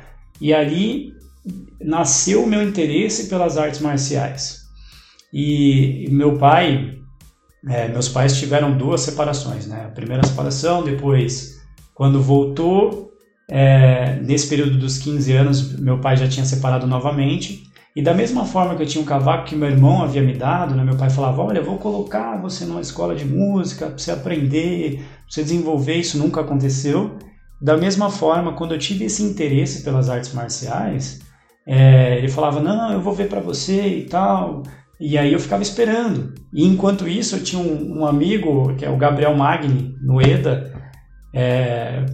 E 0.41 0.55
ali 0.55 1.13
nasceu 1.79 2.43
o 2.43 2.47
meu 2.47 2.63
interesse 2.63 3.29
pelas 3.29 3.59
artes 3.59 3.81
marciais. 3.81 4.64
E 5.37 6.07
meu 6.13 6.39
pai, 6.39 6.95
é, 7.69 7.89
meus 7.89 8.09
pais 8.09 8.39
tiveram 8.39 8.79
duas 8.79 9.01
separações, 9.01 9.67
né? 9.67 9.87
A 9.87 9.91
primeira 9.91 10.25
separação, 10.25 10.85
depois, 10.85 11.61
quando 11.93 12.23
voltou, 12.23 13.11
é, 13.51 14.21
nesse 14.23 14.49
período 14.49 14.79
dos 14.79 14.97
15 14.99 15.33
anos, 15.33 15.81
meu 15.81 15.99
pai 15.99 16.17
já 16.17 16.29
tinha 16.29 16.47
separado 16.47 16.87
novamente. 16.87 17.65
E 17.97 18.03
da 18.03 18.15
mesma 18.15 18.45
forma 18.45 18.77
que 18.77 18.83
eu 18.83 18.87
tinha 18.87 19.03
um 19.03 19.07
cavaco 19.07 19.47
que 19.47 19.57
meu 19.57 19.69
irmão 19.69 20.05
havia 20.05 20.23
me 20.23 20.35
dado, 20.35 20.77
né, 20.77 20.85
meu 20.85 20.97
pai 20.97 21.11
falava: 21.11 21.43
Olha, 21.43 21.61
vou 21.61 21.79
colocar 21.79 22.41
você 22.41 22.65
numa 22.65 22.81
escola 22.81 23.17
de 23.17 23.25
música 23.25 23.87
para 23.87 23.99
você 23.99 24.13
aprender, 24.13 24.99
para 24.99 25.05
você 25.29 25.43
desenvolver. 25.43 25.97
Isso 25.97 26.17
nunca 26.17 26.43
aconteceu. 26.43 27.17
Da 27.61 27.77
mesma 27.77 28.09
forma, 28.09 28.53
quando 28.53 28.73
eu 28.75 28.79
tive 28.79 29.07
esse 29.07 29.23
interesse 29.25 29.83
pelas 29.83 30.09
artes 30.09 30.33
marciais, 30.33 31.21
é, 31.67 32.19
ele 32.19 32.29
falava, 32.29 32.61
não, 32.61 32.93
eu 32.93 33.01
vou 33.01 33.13
ver 33.13 33.29
para 33.29 33.41
você 33.41 33.99
e 33.99 34.03
tal. 34.07 34.63
E 35.07 35.19
aí 35.19 35.35
eu 35.35 35.39
ficava 35.39 35.63
esperando. 35.63 36.33
E 36.51 36.65
enquanto 36.65 37.07
isso, 37.07 37.37
eu 37.37 37.43
tinha 37.43 37.61
um, 37.61 37.99
um 37.99 38.07
amigo, 38.07 38.75
que 38.75 38.87
é 38.87 38.91
o 38.91 38.97
Gabriel 38.97 39.37
Magni, 39.37 39.95
no 40.01 40.19
EDA, 40.19 40.73
é, 41.31 42.07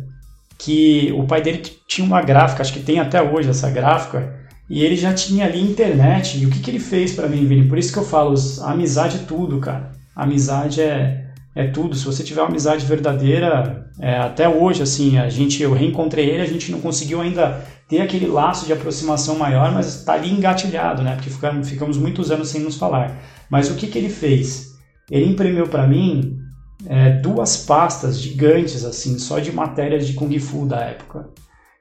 que 0.59 1.12
o 1.16 1.24
pai 1.24 1.40
dele 1.40 1.62
tinha 1.87 2.05
uma 2.05 2.20
gráfica, 2.20 2.62
acho 2.62 2.72
que 2.72 2.81
tem 2.81 2.98
até 2.98 3.22
hoje 3.22 3.48
essa 3.48 3.70
gráfica, 3.70 4.35
e 4.68 4.83
ele 4.83 4.96
já 4.96 5.14
tinha 5.14 5.44
ali 5.44 5.62
internet. 5.62 6.37
E 6.37 6.46
o 6.46 6.50
que, 6.50 6.59
que 6.59 6.68
ele 6.68 6.81
fez 6.81 7.12
para 7.12 7.29
mim, 7.29 7.46
Vini? 7.46 7.68
Por 7.68 7.79
isso 7.79 7.92
que 7.92 7.98
eu 8.00 8.05
falo, 8.05 8.35
amizade 8.62 9.18
é 9.18 9.24
tudo, 9.24 9.61
cara. 9.61 9.92
Amizade 10.16 10.81
é, 10.81 11.26
é 11.55 11.68
tudo. 11.68 11.94
Se 11.94 12.05
você 12.05 12.24
tiver 12.24 12.40
uma 12.40 12.48
amizade 12.48 12.85
verdadeira, 12.85 13.88
é, 14.00 14.16
até 14.16 14.48
hoje, 14.48 14.83
assim, 14.83 15.16
a 15.16 15.29
gente, 15.29 15.62
eu 15.62 15.72
reencontrei 15.72 16.29
ele, 16.29 16.42
a 16.42 16.46
gente 16.46 16.72
não 16.72 16.81
conseguiu 16.81 17.20
ainda 17.20 17.64
ter 17.90 18.00
aquele 18.00 18.26
laço 18.26 18.66
de 18.66 18.72
aproximação 18.72 19.37
maior, 19.37 19.72
mas 19.72 19.88
está 19.88 20.12
ali 20.12 20.31
engatilhado, 20.31 21.03
né? 21.03 21.16
Porque 21.16 21.29
ficamos, 21.29 21.68
ficamos 21.68 21.98
muitos 21.98 22.31
anos 22.31 22.48
sem 22.48 22.61
nos 22.61 22.76
falar. 22.76 23.18
Mas 23.50 23.68
o 23.68 23.74
que, 23.74 23.88
que 23.88 23.98
ele 23.98 24.09
fez? 24.09 24.76
Ele 25.11 25.29
imprimiu 25.29 25.66
para 25.66 25.88
mim 25.88 26.38
é, 26.87 27.11
duas 27.18 27.57
pastas 27.57 28.20
gigantes, 28.20 28.85
assim, 28.85 29.18
só 29.18 29.40
de 29.40 29.50
matérias 29.50 30.07
de 30.07 30.12
Kung 30.12 30.38
Fu 30.38 30.66
da 30.66 30.79
época. 30.83 31.31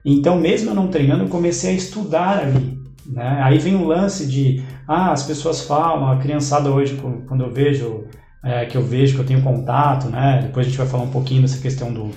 Então, 0.04 0.40
mesmo 0.40 0.72
eu 0.72 0.76
não 0.76 0.88
treinando, 0.88 1.26
eu 1.26 1.30
comecei 1.30 1.74
a 1.74 1.78
estudar 1.78 2.40
ali. 2.40 2.80
Né? 3.06 3.42
Aí 3.44 3.60
vem 3.60 3.76
o 3.76 3.86
lance 3.86 4.26
de, 4.26 4.64
ah, 4.88 5.12
as 5.12 5.22
pessoas 5.22 5.62
falam, 5.62 6.10
a 6.10 6.18
criançada 6.18 6.72
hoje, 6.72 7.00
quando 7.28 7.44
eu 7.44 7.52
vejo, 7.52 8.06
é, 8.44 8.66
que 8.66 8.76
eu 8.76 8.82
vejo, 8.82 9.14
que 9.14 9.22
eu 9.22 9.26
tenho 9.26 9.44
contato, 9.44 10.08
né? 10.08 10.40
Depois 10.42 10.66
a 10.66 10.70
gente 10.70 10.78
vai 10.78 10.88
falar 10.88 11.04
um 11.04 11.12
pouquinho 11.12 11.44
dessa 11.44 11.62
questão 11.62 11.94
do, 11.94 12.10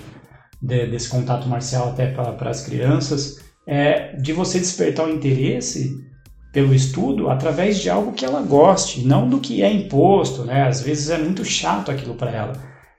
de, 0.63 0.87
desse 0.87 1.11
contato 1.11 1.47
marcial 1.47 1.91
até 1.91 2.07
para 2.07 2.49
as 2.49 2.65
crianças 2.65 3.42
é, 3.67 4.17
de 4.17 4.33
você 4.33 4.59
despertar 4.59 5.07
o 5.07 5.11
interesse 5.11 5.97
pelo 6.53 6.75
estudo 6.75 7.31
através 7.31 7.79
de 7.79 7.89
algo 7.89 8.13
que 8.13 8.25
ela 8.25 8.43
goste, 8.43 9.07
não 9.07 9.29
do 9.29 9.41
que 9.41 9.63
é 9.63 9.73
imposto, 9.73 10.45
né? 10.45 10.65
Às 10.65 10.83
vezes 10.83 11.09
é 11.11 11.19
muito 11.19 11.45
chato 11.45 11.91
aquilo 11.91 12.15
para 12.15 12.31
ela. 12.31 12.53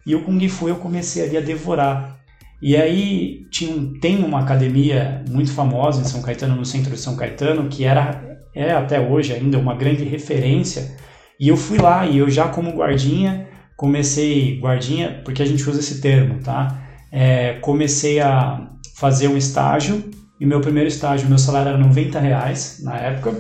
E 0.06 0.16
o 0.16 0.24
Kung 0.24 0.48
Fu 0.50 0.68
eu 0.68 0.78
comecei 0.78 1.24
ali 1.24 1.38
a 1.38 1.42
devorar. 1.42 2.20
E 2.62 2.76
aí 2.76 3.46
tinha 3.52 4.00
tem 4.00 4.24
uma 4.24 4.40
academia 4.40 5.24
muito 5.30 5.52
famosa 5.52 6.02
em 6.02 6.06
São 6.06 6.22
Caetano, 6.22 6.56
no 6.56 6.66
centro 6.66 6.92
de 6.92 7.00
São 7.00 7.16
Caetano, 7.16 7.70
que 7.70 7.84
era 7.84 8.34
é 8.56 8.72
até 8.72 9.00
hoje 9.00 9.34
ainda 9.34 9.58
uma 9.58 9.76
grande 9.76 10.04
referência. 10.04 10.98
E 11.40 11.50
eu 11.50 11.58
fui 11.58 11.78
lá 11.78 12.06
e 12.06 12.18
eu 12.18 12.30
já 12.30 12.48
como 12.48 12.72
guardinha 12.72 13.48
comecei 13.76 14.60
guardinha 14.60 15.22
porque 15.26 15.42
a 15.42 15.46
gente 15.46 15.68
usa 15.70 15.80
esse 15.80 16.00
termo, 16.00 16.40
tá? 16.42 16.82
É, 17.12 17.54
comecei 17.56 18.20
a 18.20 18.70
fazer 18.96 19.28
um 19.28 19.38
estágio 19.38 20.12
e 20.44 20.46
meu 20.46 20.60
primeiro 20.60 20.90
estágio, 20.90 21.30
meu 21.30 21.38
salário 21.38 21.70
era 21.70 21.78
90 21.78 22.20
reais 22.20 22.82
na 22.84 22.98
época. 22.98 23.34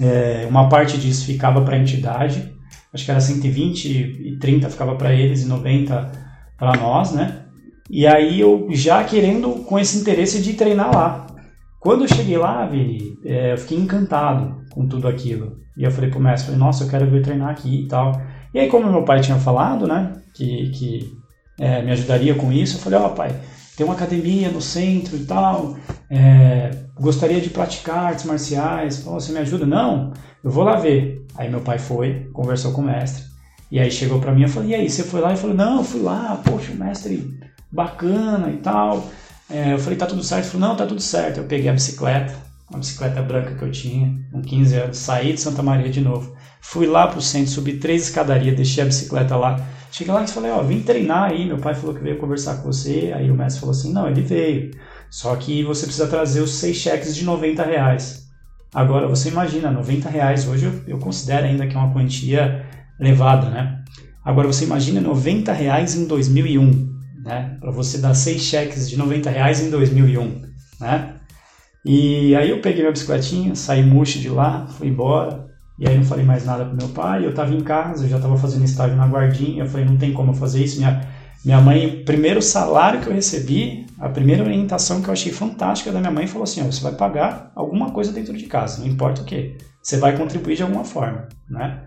É, 0.00 0.46
uma 0.48 0.66
parte 0.66 0.96
disso 0.96 1.26
ficava 1.26 1.60
para 1.60 1.76
a 1.76 1.78
entidade, 1.78 2.54
acho 2.90 3.04
que 3.04 3.10
era 3.10 3.20
120 3.20 3.84
e 3.86 4.38
30 4.38 4.70
ficava 4.70 4.94
para 4.94 5.12
eles 5.12 5.42
e 5.42 5.46
90 5.46 6.10
para 6.56 6.72
nós, 6.80 7.12
né? 7.12 7.42
E 7.90 8.06
aí 8.06 8.40
eu 8.40 8.66
já 8.70 9.04
querendo 9.04 9.62
com 9.64 9.78
esse 9.78 9.98
interesse 9.98 10.40
de 10.40 10.54
treinar 10.54 10.90
lá. 10.90 11.26
Quando 11.78 12.04
eu 12.04 12.08
cheguei 12.08 12.38
lá, 12.38 12.64
Vini, 12.64 13.18
é, 13.22 13.52
eu 13.52 13.58
fiquei 13.58 13.76
encantado 13.76 14.62
com 14.70 14.88
tudo 14.88 15.06
aquilo. 15.06 15.58
E 15.76 15.84
eu 15.84 15.90
falei 15.90 16.08
pro 16.08 16.18
mestre, 16.18 16.46
falei, 16.46 16.60
nossa, 16.60 16.84
eu 16.84 16.88
quero 16.88 17.10
vir 17.10 17.22
treinar 17.22 17.50
aqui 17.50 17.82
e 17.82 17.88
tal. 17.88 18.18
E 18.54 18.58
aí, 18.58 18.68
como 18.68 18.90
meu 18.90 19.02
pai 19.02 19.20
tinha 19.20 19.36
falado, 19.36 19.86
né, 19.86 20.14
que, 20.34 20.70
que 20.70 21.12
é, 21.60 21.82
me 21.82 21.92
ajudaria 21.92 22.34
com 22.34 22.50
isso, 22.50 22.78
eu 22.78 22.80
falei, 22.80 22.98
ó 22.98 23.08
oh, 23.08 23.10
pai, 23.10 23.38
tem 23.76 23.84
uma 23.84 23.94
academia 23.94 24.50
no 24.50 24.62
centro 24.62 25.16
e 25.16 25.24
tal, 25.24 25.76
é, 26.10 26.70
gostaria 26.98 27.40
de 27.40 27.50
praticar 27.50 28.06
artes 28.06 28.24
marciais, 28.24 29.06
oh, 29.06 29.12
você 29.12 29.32
me 29.32 29.38
ajuda? 29.38 29.66
Não, 29.66 30.12
eu 30.42 30.50
vou 30.50 30.64
lá 30.64 30.76
ver. 30.76 31.26
Aí 31.36 31.50
meu 31.50 31.60
pai 31.60 31.78
foi, 31.78 32.30
conversou 32.32 32.72
com 32.72 32.80
o 32.80 32.84
mestre, 32.84 33.24
e 33.70 33.78
aí 33.78 33.90
chegou 33.90 34.20
para 34.20 34.32
mim 34.32 34.44
e 34.44 34.48
falou, 34.48 34.68
e 34.68 34.74
aí, 34.74 34.88
você 34.88 35.02
foi 35.02 35.20
lá? 35.20 35.30
Ele 35.30 35.38
falou, 35.38 35.56
não, 35.56 35.78
eu 35.78 35.84
fui 35.84 36.00
lá, 36.00 36.40
poxa, 36.44 36.72
o 36.72 36.76
mestre 36.76 37.38
bacana 37.70 38.50
e 38.50 38.58
tal. 38.58 39.10
É, 39.50 39.72
eu 39.72 39.78
falei, 39.78 39.98
tá 39.98 40.06
tudo 40.06 40.22
certo? 40.22 40.44
Ele 40.44 40.52
falou, 40.52 40.68
não, 40.68 40.76
tá 40.76 40.86
tudo 40.86 41.00
certo. 41.00 41.38
Eu 41.38 41.44
peguei 41.44 41.68
a 41.68 41.72
bicicleta, 41.72 42.34
uma 42.70 42.78
bicicleta 42.78 43.20
branca 43.22 43.54
que 43.54 43.62
eu 43.62 43.70
tinha, 43.70 44.16
com 44.32 44.40
15 44.40 44.76
anos, 44.76 44.96
saí 44.98 45.32
de 45.32 45.40
Santa 45.40 45.62
Maria 45.62 45.90
de 45.90 46.00
novo. 46.00 46.34
Fui 46.60 46.86
lá 46.86 47.08
pro 47.08 47.20
centro, 47.20 47.50
subi 47.50 47.74
três 47.74 48.04
escadarias, 48.04 48.56
deixei 48.56 48.82
a 48.82 48.86
bicicleta 48.86 49.36
lá, 49.36 49.60
Cheguei 49.96 50.12
lá 50.12 50.22
e 50.22 50.28
falei, 50.28 50.50
ó, 50.50 50.62
vim 50.62 50.82
treinar 50.82 51.30
aí, 51.30 51.46
meu 51.46 51.56
pai 51.56 51.74
falou 51.74 51.94
que 51.94 52.02
veio 52.02 52.18
conversar 52.18 52.56
com 52.56 52.70
você, 52.70 53.14
aí 53.16 53.30
o 53.30 53.34
mestre 53.34 53.60
falou 53.60 53.74
assim, 53.74 53.94
não, 53.94 54.06
ele 54.06 54.20
veio, 54.20 54.72
só 55.08 55.34
que 55.36 55.64
você 55.64 55.86
precisa 55.86 56.06
trazer 56.06 56.42
os 56.42 56.50
seis 56.50 56.76
cheques 56.76 57.16
de 57.16 57.24
90 57.24 57.64
reais. 57.64 58.26
Agora, 58.74 59.08
você 59.08 59.30
imagina, 59.30 59.70
90 59.70 60.10
reais 60.10 60.46
hoje 60.46 60.66
eu, 60.66 60.72
eu 60.86 60.98
considero 60.98 61.46
ainda 61.46 61.66
que 61.66 61.74
é 61.74 61.78
uma 61.78 61.94
quantia 61.94 62.66
elevada, 63.00 63.48
né? 63.48 63.82
Agora, 64.22 64.46
você 64.46 64.66
imagina 64.66 65.00
90 65.00 65.50
reais 65.54 65.94
em 65.94 66.04
2001, 66.04 66.94
né? 67.24 67.56
Para 67.58 67.70
você 67.70 67.96
dar 67.96 68.12
seis 68.12 68.42
cheques 68.42 68.90
de 68.90 68.98
90 68.98 69.30
reais 69.30 69.62
em 69.62 69.70
2001, 69.70 70.42
né? 70.78 71.14
E 71.82 72.36
aí 72.36 72.50
eu 72.50 72.60
peguei 72.60 72.82
minha 72.82 72.92
bicicletinha, 72.92 73.54
saí 73.54 73.82
murcho 73.82 74.18
de 74.18 74.28
lá, 74.28 74.66
fui 74.66 74.88
embora. 74.88 75.46
E 75.78 75.86
aí 75.86 75.96
não 75.96 76.04
falei 76.04 76.24
mais 76.24 76.44
nada 76.44 76.64
pro 76.64 76.76
meu 76.76 76.88
pai. 76.88 77.24
Eu 77.24 77.34
tava 77.34 77.52
em 77.54 77.60
casa, 77.60 78.04
eu 78.04 78.08
já 78.08 78.18
tava 78.18 78.36
fazendo 78.36 78.64
estágio 78.64 78.96
na 78.96 79.06
guardinha. 79.06 79.64
Eu 79.64 79.68
falei, 79.68 79.86
não 79.86 79.96
tem 79.96 80.12
como 80.12 80.30
eu 80.30 80.34
fazer 80.34 80.64
isso. 80.64 80.78
Minha, 80.78 81.06
minha 81.44 81.60
mãe, 81.60 82.02
primeiro 82.04 82.40
salário 82.40 83.00
que 83.00 83.08
eu 83.08 83.12
recebi, 83.12 83.86
a 83.98 84.08
primeira 84.08 84.42
orientação 84.42 85.00
que 85.00 85.08
eu 85.08 85.12
achei 85.12 85.32
fantástica 85.32 85.92
da 85.92 86.00
minha 86.00 86.10
mãe 86.10 86.26
falou 86.26 86.44
assim: 86.44 86.62
ó, 86.62 86.64
você 86.64 86.82
vai 86.82 86.92
pagar 86.92 87.52
alguma 87.54 87.90
coisa 87.90 88.12
dentro 88.12 88.36
de 88.36 88.46
casa, 88.46 88.80
não 88.80 88.88
importa 88.88 89.22
o 89.22 89.24
que. 89.24 89.56
Você 89.82 89.98
vai 89.98 90.16
contribuir 90.16 90.56
de 90.56 90.62
alguma 90.62 90.84
forma, 90.84 91.28
né? 91.48 91.82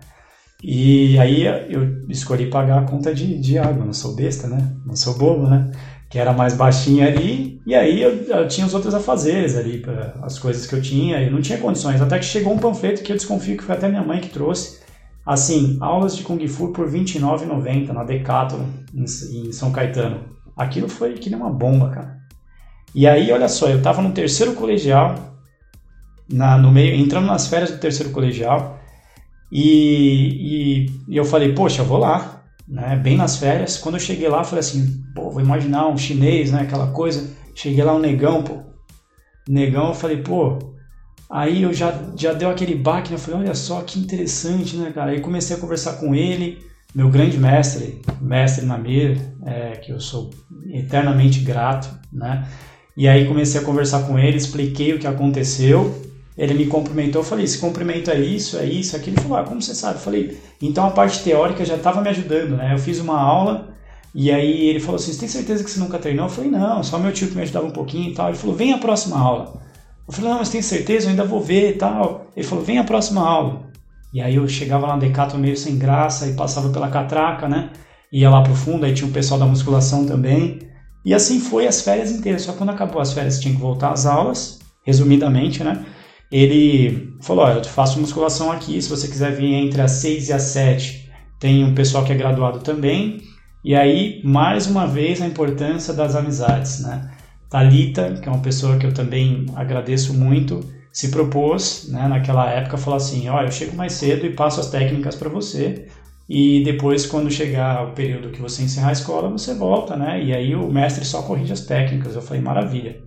E 0.62 1.18
aí 1.18 1.44
eu 1.68 2.06
escolhi 2.08 2.48
pagar 2.50 2.78
a 2.78 2.86
conta 2.86 3.14
de, 3.14 3.38
de 3.38 3.58
água, 3.58 3.84
não 3.84 3.92
sou 3.92 4.14
besta, 4.14 4.46
né? 4.46 4.72
Não 4.84 4.96
sou 4.96 5.16
bobo, 5.16 5.46
né? 5.46 5.70
Que 6.10 6.18
era 6.18 6.32
mais 6.32 6.54
baixinha 6.54 7.06
ali, 7.06 7.62
e 7.64 7.74
aí 7.74 8.02
eu, 8.02 8.10
eu 8.24 8.48
tinha 8.48 8.66
os 8.66 8.74
outros 8.74 8.92
afazeres 8.94 9.56
ali, 9.56 9.78
pra, 9.78 10.16
as 10.22 10.38
coisas 10.38 10.66
que 10.66 10.74
eu 10.74 10.82
tinha, 10.82 11.22
eu 11.22 11.30
não 11.30 11.40
tinha 11.40 11.56
condições. 11.56 12.02
Até 12.02 12.18
que 12.18 12.24
chegou 12.24 12.52
um 12.52 12.58
panfleto 12.58 13.02
que 13.02 13.12
eu 13.12 13.16
desconfio 13.16 13.56
que 13.56 13.62
foi 13.62 13.76
até 13.76 13.88
minha 13.88 14.02
mãe 14.02 14.20
que 14.20 14.28
trouxe, 14.28 14.80
assim, 15.24 15.78
aulas 15.80 16.16
de 16.16 16.24
Kung 16.24 16.44
Fu 16.48 16.72
por 16.72 16.88
R$29,90 16.88 17.92
na 17.92 18.02
Decathlon, 18.02 18.64
em, 18.92 19.04
em 19.04 19.52
São 19.52 19.70
Caetano. 19.70 20.24
Aquilo 20.56 20.88
foi 20.88 21.14
que 21.14 21.30
nem 21.30 21.38
uma 21.38 21.50
bomba, 21.50 21.90
cara. 21.90 22.20
E 22.94 23.06
aí, 23.06 23.30
olha 23.30 23.48
só, 23.48 23.68
eu 23.68 23.80
tava 23.80 24.02
no 24.02 24.10
terceiro 24.12 24.54
colegial, 24.54 25.14
na, 26.28 26.58
no 26.58 26.72
meio, 26.72 26.94
entrando 26.94 27.26
nas 27.26 27.46
férias 27.46 27.70
do 27.70 27.78
terceiro 27.78 28.12
colegial, 28.12 28.80
e, 29.50 30.86
e, 30.86 30.86
e, 31.08 31.16
eu 31.16 31.24
falei, 31.24 31.52
poxa, 31.52 31.82
eu 31.82 31.86
vou 31.86 31.98
lá, 31.98 32.39
né? 32.70 32.96
Bem 32.96 33.16
nas 33.16 33.36
férias. 33.36 33.76
Quando 33.76 33.96
eu 33.96 34.00
cheguei 34.00 34.28
lá, 34.28 34.44
falei 34.44 34.60
assim, 34.60 35.02
pô, 35.14 35.28
vou 35.28 35.42
imaginar 35.42 35.88
um 35.88 35.98
chinês, 35.98 36.52
né? 36.52 36.62
Aquela 36.62 36.92
coisa. 36.92 37.28
Cheguei 37.54 37.82
lá, 37.82 37.94
um 37.94 37.98
negão, 37.98 38.42
pô. 38.42 38.62
Negão, 39.48 39.88
eu 39.88 39.94
falei, 39.94 40.18
pô. 40.18 40.58
Aí 41.28 41.62
eu 41.62 41.72
já, 41.74 41.92
já 42.16 42.32
deu 42.32 42.48
aquele 42.48 42.74
baque, 42.74 43.10
né? 43.10 43.16
Eu 43.16 43.20
falei, 43.20 43.40
olha 43.40 43.54
só 43.54 43.82
que 43.82 43.98
interessante, 43.98 44.76
né, 44.76 44.92
cara? 44.92 45.10
Aí 45.10 45.20
comecei 45.20 45.56
a 45.56 45.58
conversar 45.58 45.94
com 45.94 46.14
ele, 46.14 46.58
meu 46.94 47.08
grande 47.08 47.38
mestre, 47.38 48.00
mestre 48.20 48.64
Namir, 48.64 49.20
é, 49.44 49.72
que 49.72 49.92
eu 49.92 50.00
sou 50.00 50.30
eternamente 50.72 51.40
grato, 51.40 51.88
né? 52.12 52.46
E 52.96 53.08
aí 53.08 53.26
comecei 53.26 53.60
a 53.60 53.64
conversar 53.64 54.06
com 54.06 54.18
ele, 54.18 54.36
expliquei 54.36 54.92
o 54.92 54.98
que 54.98 55.06
aconteceu 55.06 56.09
ele 56.40 56.54
me 56.54 56.66
cumprimentou, 56.66 57.20
eu 57.20 57.26
falei, 57.26 57.44
esse 57.44 57.58
cumprimento 57.58 58.10
é 58.10 58.18
isso, 58.18 58.56
é 58.56 58.64
isso, 58.64 58.96
é 58.96 58.98
aquilo. 58.98 59.16
Ele 59.16 59.22
falou, 59.22 59.36
ah, 59.36 59.44
como 59.44 59.60
você 59.60 59.74
sabe? 59.74 59.96
Eu 59.96 60.00
falei, 60.00 60.40
então 60.62 60.86
a 60.86 60.90
parte 60.90 61.22
teórica 61.22 61.66
já 61.66 61.76
estava 61.76 62.00
me 62.00 62.08
ajudando, 62.08 62.56
né? 62.56 62.72
Eu 62.72 62.78
fiz 62.78 62.98
uma 62.98 63.20
aula 63.20 63.74
e 64.14 64.32
aí 64.32 64.68
ele 64.68 64.80
falou 64.80 64.96
assim, 64.96 65.12
você 65.12 65.20
tem 65.20 65.28
certeza 65.28 65.62
que 65.62 65.70
você 65.70 65.78
nunca 65.78 65.98
treinou? 65.98 66.24
Eu 66.24 66.30
falei, 66.30 66.50
não, 66.50 66.82
só 66.82 66.98
meu 66.98 67.12
tio 67.12 67.28
que 67.28 67.36
me 67.36 67.42
ajudava 67.42 67.66
um 67.66 67.70
pouquinho 67.70 68.10
e 68.10 68.14
tal. 68.14 68.28
Ele 68.28 68.38
falou, 68.38 68.56
vem 68.56 68.72
a 68.72 68.78
próxima 68.78 69.18
aula. 69.18 69.60
Eu 70.08 70.14
falei, 70.14 70.30
não, 70.30 70.38
mas 70.38 70.48
tem 70.48 70.62
certeza? 70.62 71.06
Eu 71.06 71.10
ainda 71.10 71.26
vou 71.26 71.42
ver 71.42 71.72
e 71.72 71.74
tal. 71.74 72.26
Ele 72.34 72.46
falou, 72.46 72.64
vem 72.64 72.78
a 72.78 72.84
próxima 72.84 73.20
aula. 73.20 73.70
E 74.10 74.22
aí 74.22 74.36
eu 74.36 74.48
chegava 74.48 74.86
lá 74.86 74.94
no 74.94 75.00
Decato 75.00 75.36
meio 75.36 75.58
sem 75.58 75.76
graça 75.76 76.26
e 76.26 76.32
passava 76.32 76.70
pela 76.70 76.88
catraca, 76.88 77.50
né? 77.50 77.68
Ia 78.10 78.30
lá 78.30 78.42
pro 78.42 78.54
fundo, 78.54 78.86
aí 78.86 78.94
tinha 78.94 79.08
o 79.08 79.12
pessoal 79.12 79.38
da 79.38 79.44
musculação 79.44 80.06
também. 80.06 80.58
E 81.04 81.12
assim 81.12 81.38
foi 81.38 81.66
as 81.66 81.82
férias 81.82 82.10
inteiras. 82.10 82.42
Só 82.42 82.54
quando 82.54 82.70
acabou 82.70 83.00
as 83.00 83.12
férias 83.12 83.38
tinha 83.38 83.54
que 83.54 83.60
voltar 83.60 83.92
às 83.92 84.06
aulas, 84.06 84.58
resumidamente, 84.84 85.62
né? 85.62 85.84
Ele 86.30 87.16
falou: 87.20 87.44
Olha, 87.44 87.58
eu 87.58 87.64
faço 87.64 88.00
musculação 88.00 88.52
aqui, 88.52 88.80
se 88.80 88.88
você 88.88 89.08
quiser 89.08 89.34
vir 89.34 89.52
entre 89.52 89.80
as 89.80 89.92
6 89.92 90.28
e 90.28 90.32
as 90.32 90.42
7, 90.42 91.10
tem 91.38 91.64
um 91.64 91.74
pessoal 91.74 92.04
que 92.04 92.12
é 92.12 92.16
graduado 92.16 92.60
também. 92.60 93.22
E 93.64 93.74
aí, 93.74 94.20
mais 94.24 94.66
uma 94.66 94.86
vez, 94.86 95.20
a 95.20 95.26
importância 95.26 95.92
das 95.92 96.14
amizades, 96.14 96.80
né? 96.80 97.10
Talita, 97.48 98.14
que 98.22 98.28
é 98.28 98.32
uma 98.32 98.40
pessoa 98.40 98.78
que 98.78 98.86
eu 98.86 98.94
também 98.94 99.46
agradeço 99.56 100.14
muito, 100.14 100.60
se 100.92 101.08
propôs, 101.10 101.88
né, 101.90 102.06
naquela 102.08 102.48
época, 102.48 102.78
falar 102.78 102.96
assim: 102.98 103.28
Olha, 103.28 103.46
eu 103.48 103.52
chego 103.52 103.76
mais 103.76 103.94
cedo 103.94 104.24
e 104.24 104.32
passo 104.32 104.60
as 104.60 104.70
técnicas 104.70 105.16
para 105.16 105.28
você. 105.28 105.88
E 106.28 106.62
depois, 106.62 107.06
quando 107.06 107.28
chegar 107.28 107.88
o 107.88 107.92
período 107.92 108.30
que 108.30 108.40
você 108.40 108.62
encerrar 108.62 108.90
a 108.90 108.92
escola, 108.92 109.28
você 109.28 109.52
volta, 109.52 109.96
né? 109.96 110.22
E 110.22 110.32
aí 110.32 110.54
o 110.54 110.70
mestre 110.70 111.04
só 111.04 111.22
corrige 111.22 111.52
as 111.52 111.62
técnicas. 111.62 112.14
Eu 112.14 112.22
falei: 112.22 112.40
Maravilha. 112.40 113.00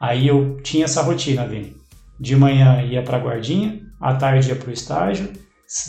Aí 0.00 0.26
eu 0.26 0.60
tinha 0.62 0.84
essa 0.84 1.02
rotina, 1.02 1.46
Vini 1.46 1.83
de 2.18 2.36
manhã 2.36 2.82
ia 2.82 3.02
para 3.02 3.16
a 3.16 3.20
guardinha, 3.20 3.80
à 4.00 4.14
tarde 4.14 4.48
ia 4.48 4.56
para 4.56 4.70
o 4.70 4.72
estágio, 4.72 5.30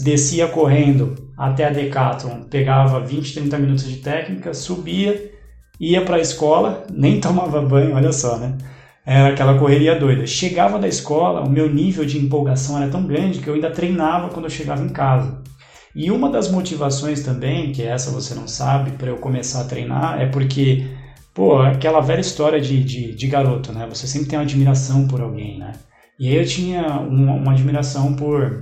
descia 0.02 0.48
correndo 0.48 1.16
até 1.38 1.66
a 1.66 1.70
Decathlon, 1.70 2.44
pegava 2.44 3.00
20, 3.00 3.34
30 3.34 3.58
minutos 3.58 3.88
de 3.88 3.98
técnica, 3.98 4.54
subia, 4.54 5.32
ia 5.80 6.04
para 6.04 6.18
a 6.18 6.22
escola, 6.22 6.86
nem 6.92 7.20
tomava 7.20 7.62
banho, 7.62 7.96
olha 7.96 8.12
só, 8.12 8.38
né? 8.38 8.58
Era 9.06 9.30
aquela 9.30 9.60
correria 9.60 10.00
doida. 10.00 10.26
Chegava 10.26 10.80
da 10.80 10.88
escola, 10.88 11.42
o 11.42 11.50
meu 11.50 11.72
nível 11.72 12.04
de 12.06 12.18
empolgação 12.18 12.76
era 12.78 12.90
tão 12.90 13.06
grande 13.06 13.38
que 13.38 13.48
eu 13.48 13.54
ainda 13.54 13.70
treinava 13.70 14.30
quando 14.30 14.46
eu 14.46 14.50
chegava 14.50 14.84
em 14.84 14.90
casa. 14.90 15.44
E 15.96 16.10
uma 16.12 16.30
das 16.30 16.50
motivações 16.50 17.22
também, 17.24 17.72
que 17.72 17.84
essa 17.84 18.10
você 18.10 18.34
não 18.34 18.48
sabe, 18.48 18.92
para 18.92 19.10
eu 19.10 19.18
começar 19.18 19.62
a 19.62 19.66
treinar, 19.66 20.20
é 20.20 20.26
porque, 20.26 20.88
pô, 21.34 21.60
aquela 21.62 22.02
velha 22.02 22.20
história 22.20 22.60
de, 22.60 22.84
de, 22.84 23.14
de 23.14 23.28
garoto, 23.28 23.72
né? 23.72 23.86
Você 23.88 24.08
sempre 24.08 24.28
tem 24.28 24.40
uma 24.40 24.44
admiração 24.44 25.08
por 25.08 25.22
alguém, 25.22 25.60
né? 25.60 25.74
E 26.20 26.30
aí 26.30 26.36
eu 26.36 26.46
tinha 26.46 27.00
uma, 27.00 27.34
uma 27.34 27.52
admiração 27.52 28.14
por 28.14 28.60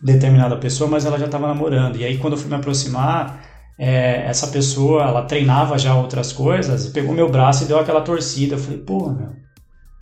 determinada 0.00 0.56
pessoa, 0.56 0.90
mas 0.90 1.04
ela 1.04 1.18
já 1.18 1.26
estava 1.26 1.46
namorando. 1.48 1.96
E 1.96 2.04
aí 2.04 2.18
quando 2.18 2.34
eu 2.34 2.38
fui 2.38 2.48
me 2.48 2.56
aproximar, 2.56 3.40
é, 3.78 4.24
essa 4.26 4.48
pessoa, 4.48 5.02
ela 5.02 5.22
treinava 5.22 5.78
já 5.78 5.94
outras 5.94 6.32
coisas, 6.32 6.88
pegou 6.88 7.14
meu 7.14 7.30
braço 7.30 7.64
e 7.64 7.66
deu 7.66 7.78
aquela 7.78 8.00
torcida. 8.00 8.54
Eu 8.54 8.58
falei, 8.58 8.78
pô, 8.78 9.10
meu, 9.10 9.30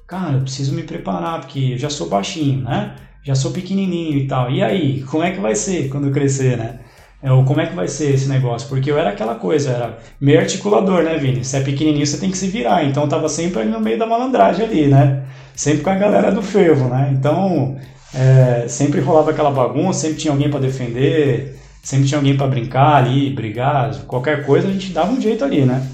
cara, 0.07 0.35
eu 0.35 0.41
preciso 0.43 0.75
me 0.75 0.83
preparar, 0.83 1.41
porque 1.41 1.73
eu 1.73 1.79
já 1.79 1.91
sou 1.91 2.09
baixinho, 2.09 2.63
né? 2.65 2.95
Já 3.23 3.35
sou 3.35 3.51
pequenininho 3.51 4.19
e 4.19 4.27
tal. 4.27 4.51
E 4.51 4.63
aí, 4.63 5.03
como 5.05 5.23
é 5.23 5.31
que 5.31 5.41
vai 5.41 5.55
ser 5.55 5.89
quando 5.89 6.09
eu 6.09 6.13
crescer, 6.13 6.57
né? 6.57 6.81
É, 7.23 7.31
ou 7.31 7.45
como 7.45 7.61
é 7.61 7.67
que 7.67 7.75
vai 7.75 7.87
ser 7.87 8.15
esse 8.15 8.29
negócio? 8.29 8.67
Porque 8.69 8.91
eu 8.91 8.99
era 8.99 9.11
aquela 9.11 9.35
coisa, 9.35 9.71
era 9.71 9.99
meio 10.19 10.41
articulador, 10.41 11.03
né, 11.03 11.19
Vini? 11.19 11.45
Se 11.45 11.57
é 11.57 11.61
pequenininho, 11.61 12.07
você 12.07 12.19
tem 12.19 12.31
que 12.31 12.39
se 12.39 12.49
virar. 12.49 12.85
Então 12.85 13.03
eu 13.03 13.09
tava 13.09 13.29
sempre 13.29 13.65
no 13.65 13.79
meio 13.79 13.99
da 13.99 14.07
malandragem 14.07 14.65
ali, 14.65 14.87
né? 14.87 15.25
Sempre 15.55 15.83
com 15.83 15.91
a 15.91 15.95
galera 15.95 16.33
do 16.33 16.43
fervo, 16.43 16.89
né? 16.89 17.11
Então, 17.13 17.77
é, 18.15 18.67
sempre 18.69 19.01
rolava 19.01 19.31
aquela 19.31 19.51
bagunça, 19.51 20.01
sempre 20.01 20.19
tinha 20.19 20.33
alguém 20.33 20.51
para 20.51 20.61
defender, 20.61 21.59
sempre 21.83 22.07
tinha 22.07 22.19
alguém 22.19 22.37
para 22.37 22.47
brincar 22.47 22.97
ali, 22.97 23.31
brigar, 23.31 23.95
qualquer 24.07 24.45
coisa 24.45 24.69
a 24.69 24.73
gente 24.73 24.93
dava 24.93 25.13
um 25.13 25.21
jeito 25.21 25.45
ali, 25.45 25.65
né? 25.65 25.87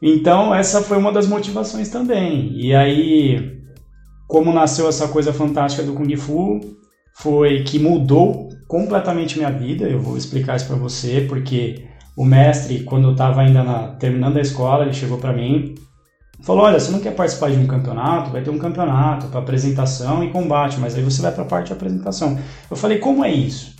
Então, 0.00 0.54
essa 0.54 0.82
foi 0.82 0.98
uma 0.98 1.12
das 1.12 1.26
motivações 1.26 1.88
também. 1.88 2.52
E 2.54 2.74
aí, 2.74 3.56
como 4.28 4.52
nasceu 4.52 4.88
essa 4.88 5.08
coisa 5.08 5.32
fantástica 5.32 5.82
do 5.82 5.94
Kung 5.94 6.14
Fu, 6.16 6.60
foi 7.14 7.62
que 7.62 7.78
mudou 7.78 8.50
completamente 8.68 9.38
minha 9.38 9.50
vida. 9.50 9.88
Eu 9.88 10.00
vou 10.00 10.16
explicar 10.16 10.56
isso 10.56 10.66
para 10.66 10.76
você, 10.76 11.24
porque 11.28 11.86
o 12.16 12.24
mestre, 12.24 12.80
quando 12.80 13.08
eu 13.08 13.12
estava 13.12 13.40
ainda 13.40 13.62
na, 13.62 13.88
terminando 13.88 14.36
a 14.36 14.42
escola, 14.42 14.84
ele 14.84 14.92
chegou 14.92 15.18
para 15.18 15.32
mim 15.32 15.74
falou: 16.46 16.62
olha, 16.62 16.78
você 16.78 16.92
não 16.92 17.00
quer 17.00 17.14
participar 17.14 17.50
de 17.50 17.58
um 17.58 17.66
campeonato? 17.66 18.30
Vai 18.30 18.42
ter 18.42 18.50
um 18.50 18.58
campeonato 18.58 19.26
para 19.26 19.40
apresentação 19.40 20.22
e 20.22 20.30
combate, 20.30 20.78
mas 20.78 20.94
aí 20.94 21.02
você 21.02 21.20
vai 21.20 21.32
para 21.32 21.42
a 21.42 21.46
parte 21.46 21.66
de 21.66 21.72
apresentação. 21.72 22.38
Eu 22.70 22.76
falei: 22.76 22.98
como 22.98 23.24
é 23.24 23.30
isso? 23.30 23.74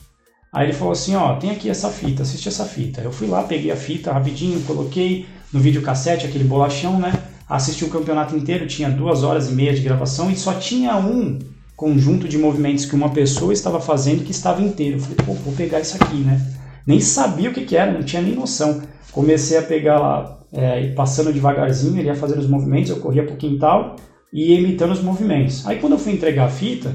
Aí 0.52 0.66
ele 0.66 0.72
falou 0.72 0.92
assim: 0.92 1.14
ó, 1.14 1.37
tem 1.37 1.50
aqui 1.50 1.70
essa 1.70 1.88
fita, 1.88 2.22
assiste 2.22 2.48
essa 2.48 2.64
fita. 2.64 3.00
Eu 3.00 3.12
fui 3.12 3.29
lá, 3.29 3.44
peguei 3.44 3.70
a 3.70 3.76
fita 3.76 4.12
rapidinho, 4.12 4.61
coloquei 4.62 5.26
no 5.52 5.61
videocassete, 5.61 6.26
aquele 6.26 6.44
bolachão, 6.44 6.98
né? 6.98 7.12
Assisti 7.48 7.85
o 7.85 7.88
campeonato 7.88 8.35
inteiro, 8.37 8.66
tinha 8.66 8.90
duas 8.90 9.22
horas 9.22 9.48
e 9.48 9.52
meia 9.52 9.72
de 9.72 9.81
gravação 9.81 10.29
e 10.29 10.37
só 10.37 10.52
tinha 10.55 10.96
um 10.96 11.38
conjunto 11.76 12.26
de 12.26 12.37
movimentos 12.37 12.85
que 12.85 12.96
uma 12.96 13.11
pessoa 13.11 13.52
estava 13.52 13.79
fazendo 13.81 14.24
que 14.24 14.33
estava 14.33 14.61
inteiro. 14.61 14.96
Eu 14.96 15.00
falei, 15.00 15.16
pô, 15.24 15.33
vou 15.35 15.52
pegar 15.52 15.79
isso 15.79 15.96
aqui, 16.02 16.16
né? 16.16 16.40
Nem 16.85 17.00
sabia 17.00 17.50
o 17.50 17.52
que, 17.52 17.64
que 17.64 17.76
era, 17.76 17.92
não 17.92 18.02
tinha 18.02 18.20
nem 18.20 18.35
noção. 18.35 18.83
Comecei 19.12 19.57
a 19.59 19.62
pegar 19.62 20.00
lá 20.00 20.36
é, 20.53 20.89
passando 20.89 21.33
devagarzinho, 21.33 21.99
ele 21.99 22.09
ia 22.09 22.15
fazendo 22.15 22.39
os 22.39 22.49
movimentos, 22.49 22.91
eu 22.91 23.01
corria 23.01 23.25
pro 23.25 23.37
quintal 23.37 23.97
e 24.33 24.53
ia 24.53 24.61
imitando 24.61 24.93
os 24.93 25.03
movimentos. 25.03 25.67
Aí 25.67 25.79
quando 25.79 25.93
eu 25.93 25.99
fui 25.99 26.13
entregar 26.13 26.47
a 26.47 26.51
fita, 26.51 26.95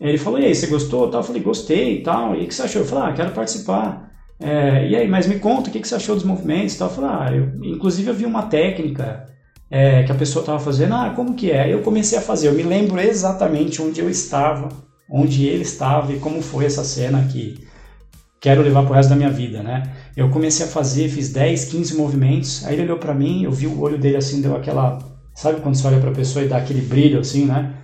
ele 0.00 0.18
falou, 0.18 0.38
e 0.38 0.46
aí, 0.46 0.54
você 0.54 0.66
gostou? 0.66 1.12
Eu 1.12 1.22
falei, 1.22 1.42
gostei 1.42 1.98
e 1.98 2.02
tal. 2.02 2.34
E 2.34 2.44
o 2.44 2.48
que 2.48 2.54
você 2.54 2.62
achou? 2.62 2.82
Eu 2.82 2.86
falei, 2.86 3.10
ah, 3.10 3.12
quero 3.12 3.32
participar. 3.32 4.10
É, 4.40 4.88
e 4.88 4.96
aí, 4.96 5.06
mas 5.06 5.26
me 5.26 5.38
conta, 5.38 5.68
o 5.68 5.72
que 5.72 5.86
você 5.86 5.94
achou 5.94 6.14
dos 6.14 6.24
movimentos? 6.24 6.78
Eu 6.80 6.88
falei, 6.88 7.10
ah, 7.10 7.36
eu, 7.36 7.72
inclusive 7.74 8.08
eu 8.08 8.14
vi 8.14 8.24
uma 8.24 8.44
técnica 8.44 9.26
é, 9.70 10.02
que 10.02 10.10
a 10.10 10.14
pessoa 10.14 10.42
estava 10.42 10.58
fazendo, 10.58 10.94
ah, 10.94 11.12
como 11.14 11.34
que 11.34 11.50
é? 11.50 11.72
Eu 11.72 11.82
comecei 11.82 12.16
a 12.16 12.22
fazer, 12.22 12.48
eu 12.48 12.54
me 12.54 12.62
lembro 12.62 12.98
exatamente 12.98 13.82
onde 13.82 14.00
eu 14.00 14.08
estava, 14.08 14.70
onde 15.10 15.46
ele 15.46 15.62
estava 15.62 16.12
e 16.12 16.18
como 16.18 16.40
foi 16.40 16.64
essa 16.64 16.82
cena 16.82 17.20
aqui 17.20 17.68
quero 18.40 18.62
levar 18.62 18.84
pro 18.84 18.94
resto 18.94 19.10
da 19.10 19.16
minha 19.16 19.30
vida, 19.30 19.62
né? 19.62 19.82
Eu 20.16 20.28
comecei 20.30 20.66
a 20.66 20.68
fazer, 20.68 21.08
fiz 21.08 21.32
10, 21.32 21.66
15 21.66 21.96
movimentos, 21.96 22.64
aí 22.64 22.74
ele 22.74 22.82
olhou 22.82 22.98
para 22.98 23.14
mim, 23.14 23.44
eu 23.44 23.52
vi 23.52 23.66
o 23.66 23.80
olho 23.80 23.98
dele 23.98 24.16
assim, 24.16 24.40
deu 24.40 24.56
aquela, 24.56 24.98
sabe 25.34 25.60
quando 25.60 25.76
você 25.76 25.86
olha 25.86 26.00
para 26.00 26.10
a 26.10 26.14
pessoa 26.14 26.44
e 26.44 26.48
dá 26.48 26.58
aquele 26.58 26.82
brilho 26.82 27.20
assim, 27.20 27.46
né? 27.46 27.74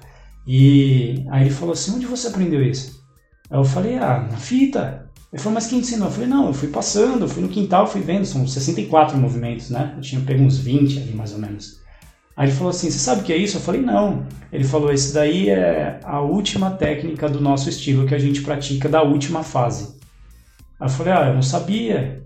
E 0.46 1.24
aí 1.30 1.42
ele 1.42 1.50
falou 1.50 1.72
assim: 1.72 1.96
"Onde 1.96 2.06
você 2.06 2.28
aprendeu 2.28 2.62
isso?" 2.62 3.04
Aí 3.50 3.58
eu 3.58 3.64
falei: 3.64 3.96
"Ah, 3.98 4.26
na 4.30 4.36
fita". 4.36 5.10
Ele 5.32 5.42
falou: 5.42 5.54
"Mas 5.54 5.66
quem 5.66 5.80
ensinou?" 5.80 6.08
Eu 6.08 6.12
falei: 6.12 6.28
"Não, 6.28 6.46
eu 6.46 6.54
fui 6.54 6.68
passando, 6.68 7.28
fui 7.28 7.42
no 7.42 7.48
quintal, 7.48 7.86
fui 7.86 8.00
vendo, 8.00 8.24
são 8.24 8.46
64 8.46 9.18
movimentos, 9.18 9.70
né? 9.70 9.94
Eu 9.96 10.02
tinha 10.02 10.20
pego 10.20 10.44
uns 10.44 10.58
20 10.58 11.00
ali 11.00 11.12
mais 11.14 11.32
ou 11.32 11.38
menos". 11.38 11.80
Aí 12.36 12.48
ele 12.48 12.56
falou 12.56 12.70
assim: 12.70 12.90
Você 12.90 12.98
sabe 12.98 13.22
o 13.22 13.24
que 13.24 13.32
é 13.32 13.36
isso? 13.36 13.56
Eu 13.56 13.62
falei: 13.62 13.80
Não. 13.80 14.26
Ele 14.52 14.64
falou: 14.64 14.92
Esse 14.92 15.12
daí 15.14 15.48
é 15.48 15.98
a 16.04 16.20
última 16.20 16.70
técnica 16.70 17.28
do 17.28 17.40
nosso 17.40 17.68
estilo 17.68 18.06
que 18.06 18.14
a 18.14 18.18
gente 18.18 18.42
pratica 18.42 18.88
da 18.88 19.02
última 19.02 19.42
fase. 19.42 19.95
Aí 20.80 20.86
eu 20.86 20.90
falei: 20.90 21.12
Ah, 21.12 21.28
eu 21.28 21.34
não 21.34 21.42
sabia. 21.42 22.24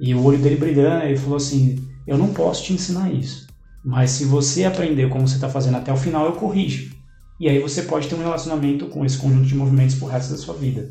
E 0.00 0.14
o 0.14 0.22
olho 0.24 0.38
dele 0.38 0.56
brilhando, 0.56 1.04
ele 1.04 1.16
falou 1.16 1.36
assim: 1.36 1.76
Eu 2.06 2.18
não 2.18 2.32
posso 2.32 2.64
te 2.64 2.72
ensinar 2.72 3.12
isso. 3.12 3.46
Mas 3.84 4.10
se 4.10 4.24
você 4.24 4.64
aprender 4.64 5.08
como 5.08 5.28
você 5.28 5.34
está 5.34 5.48
fazendo 5.48 5.76
até 5.76 5.92
o 5.92 5.96
final, 5.96 6.26
eu 6.26 6.32
corrijo. 6.32 6.94
E 7.38 7.48
aí 7.48 7.58
você 7.58 7.82
pode 7.82 8.08
ter 8.08 8.14
um 8.14 8.22
relacionamento 8.22 8.86
com 8.86 9.04
esse 9.04 9.18
conjunto 9.18 9.46
de 9.46 9.54
movimentos 9.54 9.96
pro 9.96 10.06
resto 10.06 10.30
da 10.30 10.38
sua 10.38 10.54
vida. 10.54 10.88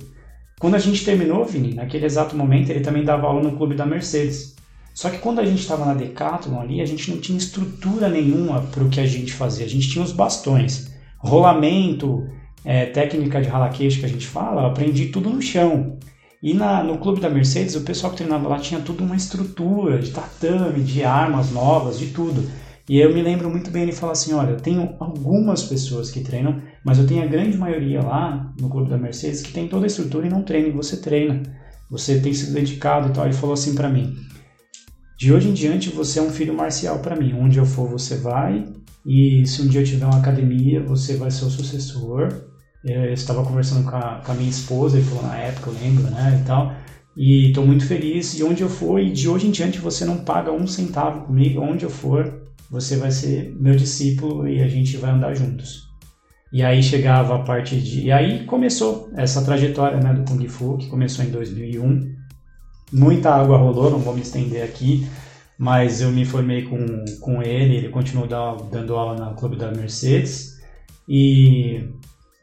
Quando 0.60 0.76
a 0.76 0.80
gente 0.80 1.04
terminou, 1.04 1.44
Vini, 1.44 1.74
naquele 1.74 2.06
exato 2.06 2.36
momento, 2.36 2.70
ele 2.70 2.82
também 2.82 3.04
dava 3.04 3.28
aula 3.28 3.42
no 3.42 3.58
clube 3.58 3.76
da 3.76 3.86
Mercedes. 3.86 4.56
Só 4.94 5.10
que 5.10 5.18
quando 5.18 5.40
a 5.40 5.46
gente 5.46 5.60
estava 5.60 5.86
na 5.86 5.94
Decathlon 5.94 6.60
ali, 6.60 6.80
a 6.80 6.86
gente 6.86 7.10
não 7.10 7.20
tinha 7.20 7.38
estrutura 7.38 8.08
nenhuma 8.08 8.62
para 8.62 8.84
o 8.84 8.90
que 8.90 9.00
a 9.00 9.06
gente 9.06 9.34
fazia. 9.34 9.66
A 9.66 9.70
gente 9.70 9.90
tinha 9.90 10.06
os 10.06 10.12
bastões, 10.12 10.92
rolamento, 11.18 12.28
é, 12.64 12.86
técnica 12.86 13.42
de 13.42 13.50
ralaqueixo 13.50 14.00
que 14.00 14.06
a 14.06 14.10
gente 14.10 14.28
fala, 14.28 14.62
eu 14.62 14.68
aprendi 14.68 15.08
tudo 15.08 15.30
no 15.30 15.42
chão. 15.42 15.98
E 16.44 16.54
na, 16.54 16.84
no 16.84 16.98
clube 16.98 17.22
da 17.22 17.30
Mercedes, 17.30 17.74
o 17.74 17.82
pessoal 17.82 18.12
que 18.12 18.18
treinava 18.18 18.50
lá 18.50 18.60
tinha 18.60 18.82
tudo 18.82 19.02
uma 19.02 19.16
estrutura 19.16 19.98
de 19.98 20.12
tatame, 20.12 20.84
de 20.84 21.02
armas 21.02 21.52
novas, 21.52 21.98
de 21.98 22.08
tudo. 22.08 22.44
E 22.90 23.00
eu 23.00 23.14
me 23.14 23.22
lembro 23.22 23.50
muito 23.50 23.72
bem 23.72 23.84
ele 23.84 23.94
falar 23.94 24.12
assim, 24.12 24.34
olha, 24.34 24.50
eu 24.50 24.60
tenho 24.60 24.94
algumas 25.00 25.64
pessoas 25.64 26.12
que 26.12 26.20
treinam, 26.20 26.62
mas 26.84 27.00
eu 27.00 27.08
tenho 27.08 27.24
a 27.24 27.28
grande 27.28 27.58
maioria 27.58 28.02
lá 28.02 28.54
no 28.60 28.68
clube 28.68 28.90
da 28.90 28.98
Mercedes 28.98 29.42
que 29.42 29.54
tem 29.54 29.70
toda 29.70 29.86
a 29.86 29.88
estrutura 29.88 30.28
e 30.28 30.30
não 30.30 30.44
treina, 30.44 30.68
e 30.68 30.72
você 30.72 30.98
treina. 30.98 31.42
Você 31.90 32.20
tem 32.20 32.34
sido 32.34 32.54
dedicado 32.54 33.08
e 33.08 33.14
tal. 33.14 33.24
Ele 33.24 33.34
falou 33.34 33.54
assim 33.54 33.74
para 33.74 33.88
mim, 33.88 34.14
de 35.18 35.32
hoje 35.32 35.48
em 35.48 35.54
diante 35.54 35.90
você 35.90 36.20
é 36.20 36.22
um 36.22 36.30
filho 36.30 36.54
marcial 36.54 37.00
para 37.00 37.16
mim. 37.16 37.34
Onde 37.34 37.58
eu 37.58 37.66
for 37.66 37.88
você 37.88 38.18
vai 38.18 38.66
e 39.06 39.46
se 39.48 39.62
um 39.62 39.68
dia 39.68 39.80
eu 39.80 39.86
tiver 39.86 40.06
uma 40.06 40.20
academia 40.20 40.84
você 40.84 41.16
vai 41.16 41.32
ser 41.32 41.46
o 41.46 41.50
sucessor. 41.50 42.53
Eu 42.84 43.14
estava 43.14 43.44
conversando 43.44 43.90
com 43.90 43.96
a, 43.96 44.22
com 44.26 44.32
a 44.32 44.36
minha 44.36 44.50
esposa, 44.50 44.98
ele 44.98 45.06
falou 45.06 45.24
na 45.24 45.38
época, 45.38 45.70
eu 45.70 45.76
lembro, 45.82 46.04
né, 46.12 46.40
e 46.42 46.46
tal. 46.46 46.74
E 47.16 47.50
estou 47.50 47.66
muito 47.66 47.86
feliz. 47.86 48.38
E 48.38 48.44
onde 48.44 48.62
eu 48.62 48.70
for, 48.70 49.00
e 49.00 49.12
de 49.12 49.30
hoje 49.30 49.48
em 49.48 49.52
diante 49.52 49.80
você 49.80 50.04
não 50.04 50.18
paga 50.18 50.52
um 50.52 50.68
centavo 50.68 51.22
comigo. 51.22 51.62
Onde 51.62 51.86
eu 51.86 51.90
for, 51.90 52.44
você 52.70 52.98
vai 52.98 53.12
ser 53.12 53.56
meu 53.60 53.76
discípulo 53.76 54.48
e 54.48 54.62
a 54.62 54.68
gente 54.68 54.98
vai 54.98 55.12
andar 55.12 55.34
juntos. 55.36 55.84
E 56.52 56.62
aí 56.62 56.84
chegava 56.84 57.36
a 57.36 57.40
parte 57.40 57.80
de. 57.80 58.02
E 58.02 58.12
aí 58.12 58.46
começou 58.46 59.10
essa 59.16 59.44
trajetória 59.44 60.00
né, 60.00 60.14
do 60.14 60.24
Kung 60.24 60.48
Fu, 60.48 60.78
que 60.78 60.88
começou 60.88 61.26
em 61.26 61.30
2001. 61.30 62.14
Muita 62.92 63.34
água 63.34 63.58
rolou, 63.58 63.90
não 63.90 63.98
vou 63.98 64.14
me 64.14 64.22
estender 64.22 64.64
aqui, 64.64 65.08
mas 65.58 66.00
eu 66.00 66.12
me 66.12 66.26
formei 66.26 66.64
com, 66.64 67.06
com 67.20 67.42
ele, 67.42 67.76
ele 67.76 67.90
continuou 67.90 68.28
dando 68.72 68.96
aula 68.96 69.16
no 69.16 69.36
clube 69.36 69.56
da 69.56 69.72
Mercedes. 69.72 70.62
E 71.10 71.90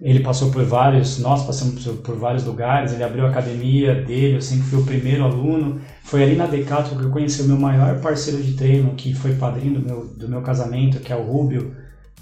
ele 0.00 0.20
passou 0.20 0.50
por 0.50 0.64
vários, 0.64 1.18
nós 1.18 1.44
passamos 1.44 1.84
por, 1.84 2.16
vários 2.16 2.44
lugares, 2.44 2.92
ele 2.92 3.04
abriu 3.04 3.26
a 3.26 3.30
academia 3.30 3.94
dele, 3.94 4.36
eu 4.36 4.42
sempre 4.42 4.64
fui 4.64 4.78
o 4.78 4.84
primeiro 4.84 5.24
aluno. 5.24 5.80
Foi 6.04 6.22
ali 6.22 6.36
na 6.36 6.46
Decathlon 6.46 6.98
que 6.98 7.04
eu 7.04 7.10
conheci 7.10 7.42
o 7.42 7.46
meu 7.46 7.58
maior 7.58 8.00
parceiro 8.00 8.42
de 8.42 8.54
treino, 8.54 8.94
que 8.94 9.14
foi 9.14 9.34
padrinho 9.34 9.78
do 9.78 9.86
meu, 9.86 10.06
do 10.06 10.28
meu 10.28 10.40
casamento, 10.40 11.00
que 11.00 11.12
é 11.12 11.16
o 11.16 11.22
Rubio, 11.22 11.74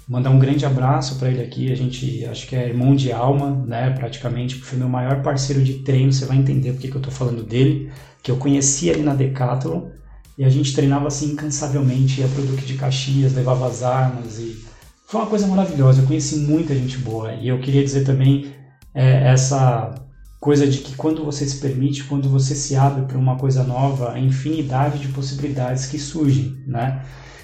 Mandar 0.09 0.31
um 0.31 0.39
grande 0.39 0.65
abraço 0.65 1.19
para 1.19 1.29
ele 1.29 1.43
aqui. 1.43 1.71
A 1.71 1.75
gente 1.75 2.25
acho 2.25 2.47
que 2.47 2.55
é 2.55 2.67
irmão 2.67 2.95
de 2.95 3.11
alma, 3.11 3.51
né? 3.67 3.91
Praticamente, 3.91 4.55
foi 4.55 4.79
meu 4.79 4.89
maior 4.89 5.21
parceiro 5.21 5.63
de 5.63 5.83
treino. 5.83 6.11
Você 6.11 6.25
vai 6.25 6.35
entender 6.35 6.71
porque 6.71 6.87
que 6.87 6.95
eu 6.95 7.01
tô 7.01 7.11
falando 7.11 7.43
dele. 7.43 7.91
Que 8.23 8.31
eu 8.31 8.37
conheci 8.37 8.89
ali 8.89 9.03
na 9.03 9.13
Decathlon 9.13 9.91
e 10.35 10.43
a 10.43 10.49
gente 10.49 10.73
treinava 10.73 11.07
assim 11.07 11.33
incansavelmente. 11.33 12.21
Ia 12.21 12.27
pro 12.27 12.41
Duque 12.41 12.65
de 12.65 12.73
Caxias, 12.73 13.35
levava 13.35 13.67
as 13.67 13.83
armas 13.83 14.39
e 14.39 14.65
foi 15.09 15.21
uma 15.21 15.27
coisa 15.27 15.47
maravilhosa. 15.47 16.01
Eu 16.01 16.05
conheci 16.05 16.35
muita 16.35 16.75
gente 16.75 16.99
boa 16.99 17.33
e 17.33 17.47
eu 17.47 17.59
queria 17.59 17.83
dizer 17.83 18.05
também 18.05 18.53
é, 18.93 19.31
essa 19.31 19.95
coisa 20.39 20.67
de 20.67 20.77
que 20.77 20.95
quando 20.95 21.25
você 21.25 21.47
se 21.47 21.59
permite, 21.59 22.03
quando 22.03 22.29
você 22.29 22.53
se 22.53 22.75
abre 22.75 23.05
para 23.05 23.17
uma 23.17 23.35
coisa 23.35 23.63
nova, 23.63 24.13
a 24.13 24.19
infinidade 24.19 24.99
de 24.99 25.07
possibilidades 25.07 25.87
que 25.87 25.97
surgem, 25.97 26.55
né? 26.67 27.01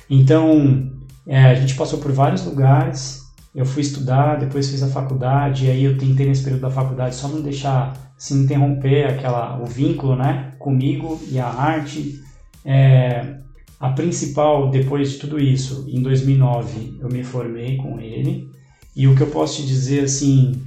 Então, 0.08 0.92
é, 1.28 1.44
a 1.46 1.56
gente 1.56 1.74
passou 1.74 1.98
por 1.98 2.12
vários 2.12 2.46
lugares. 2.46 3.24
Eu 3.54 3.66
fui 3.66 3.82
estudar, 3.82 4.36
depois 4.36 4.70
fiz 4.70 4.84
a 4.84 4.88
faculdade, 4.88 5.66
e 5.66 5.72
aí 5.72 5.84
eu 5.86 5.98
tentei 5.98 6.28
nesse 6.28 6.44
período 6.44 6.62
da 6.62 6.70
faculdade 6.70 7.16
só 7.16 7.28
não 7.28 7.42
deixar 7.42 8.14
se 8.16 8.36
interromper 8.36 9.08
aquela, 9.08 9.60
o 9.60 9.66
vínculo 9.66 10.16
né, 10.16 10.54
comigo 10.60 11.20
e 11.32 11.40
a 11.40 11.48
arte. 11.48 12.22
É, 12.64 13.38
a 13.80 13.90
principal, 13.90 14.70
depois 14.70 15.12
de 15.12 15.18
tudo 15.20 15.40
isso, 15.40 15.86
em 15.90 16.02
2009, 16.02 16.98
eu 17.00 17.10
me 17.10 17.24
formei 17.24 17.78
com 17.78 18.00
ele. 18.00 18.50
E 18.96 19.08
o 19.08 19.16
que 19.16 19.22
eu 19.22 19.28
posso 19.28 19.62
te 19.62 19.68
dizer, 19.68 20.06
assim, 20.06 20.62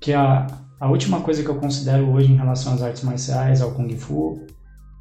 que 0.00 0.12
a, 0.12 0.46
a 0.80 0.88
última 0.88 1.20
coisa 1.20 1.42
que 1.42 1.48
eu 1.48 1.56
considero 1.56 2.10
hoje 2.10 2.32
em 2.32 2.36
relação 2.36 2.72
às 2.72 2.82
artes 2.82 3.02
marciais, 3.02 3.60
ao 3.60 3.72
Kung 3.72 3.94
Fu, 3.96 4.46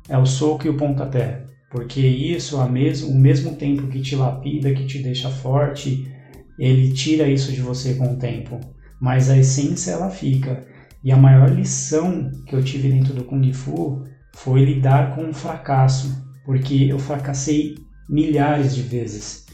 é 0.09 0.17
o 0.17 0.25
soco 0.25 0.67
e 0.67 0.69
o 0.69 0.77
pontapé 0.77 1.45
porque 1.75 1.99
isso, 1.99 2.57
ao 2.57 2.69
mesmo, 2.69 3.09
o 3.09 3.19
mesmo 3.19 3.53
tempo 3.57 3.87
que 3.87 3.99
te 3.99 4.15
lapida, 4.15 4.73
que 4.73 4.85
te 4.85 4.99
deixa 4.99 5.29
forte, 5.29 6.09
ele 6.57 6.93
tira 6.93 7.27
isso 7.27 7.51
de 7.51 7.59
você 7.59 7.95
com 7.95 8.13
o 8.13 8.17
tempo. 8.17 8.61
Mas 8.97 9.29
a 9.29 9.37
essência 9.37 9.91
ela 9.91 10.09
fica. 10.09 10.65
E 11.03 11.11
a 11.11 11.17
maior 11.17 11.49
lição 11.49 12.31
que 12.47 12.55
eu 12.55 12.63
tive 12.63 12.87
dentro 12.87 13.13
do 13.13 13.25
Kung 13.25 13.51
Fu 13.51 14.05
foi 14.33 14.63
lidar 14.63 15.15
com 15.15 15.29
o 15.29 15.33
fracasso, 15.33 16.24
porque 16.45 16.87
eu 16.89 16.99
fracassei 16.99 17.75
milhares 18.07 18.75
de 18.75 18.81
vezes 18.81 19.45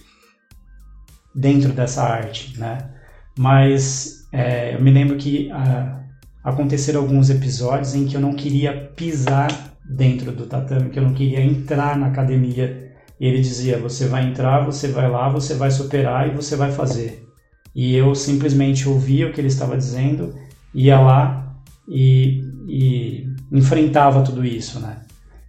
dentro 1.34 1.72
dessa 1.72 2.04
arte, 2.04 2.60
né? 2.60 2.90
Mas 3.38 4.28
é, 4.32 4.76
eu 4.76 4.82
me 4.82 4.92
lembro 4.92 5.18
que 5.18 5.50
ah, 5.52 6.04
aconteceram 6.44 7.02
alguns 7.02 7.30
episódios 7.30 7.96
em 7.96 8.06
que 8.06 8.16
eu 8.16 8.22
não 8.22 8.34
queria 8.34 8.92
pisar 8.96 9.78
dentro 9.86 10.32
do 10.32 10.46
tatame, 10.46 10.90
que 10.90 11.00
eu 11.00 11.04
não 11.04 11.14
queria 11.14 11.42
entrar 11.42 11.98
na 11.98 12.08
academia. 12.08 12.92
E 13.20 13.26
ele 13.26 13.42
dizia: 13.42 13.78
você 13.78 14.08
vai 14.08 14.28
entrar, 14.28 14.66
você 14.66 14.88
vai 14.90 15.10
lá, 15.10 15.30
você 15.30 15.54
vai 15.54 15.72
superar 15.72 16.28
e 16.28 16.36
você 16.36 16.56
vai 16.56 16.72
fazer. 16.72 17.28
E 17.74 17.96
eu 17.96 18.14
simplesmente 18.14 18.88
ouvia 18.88 19.28
o 19.28 19.34
que 19.34 19.40
ele 19.40 19.48
estava 19.48 19.78
dizendo, 19.78 20.36
ia 20.74 21.00
lá 21.00 21.56
e, 21.88 22.44
e 22.68 23.30
enfrentava 23.52 24.24
tudo 24.24 24.44
isso, 24.44 24.80
né? 24.80 24.98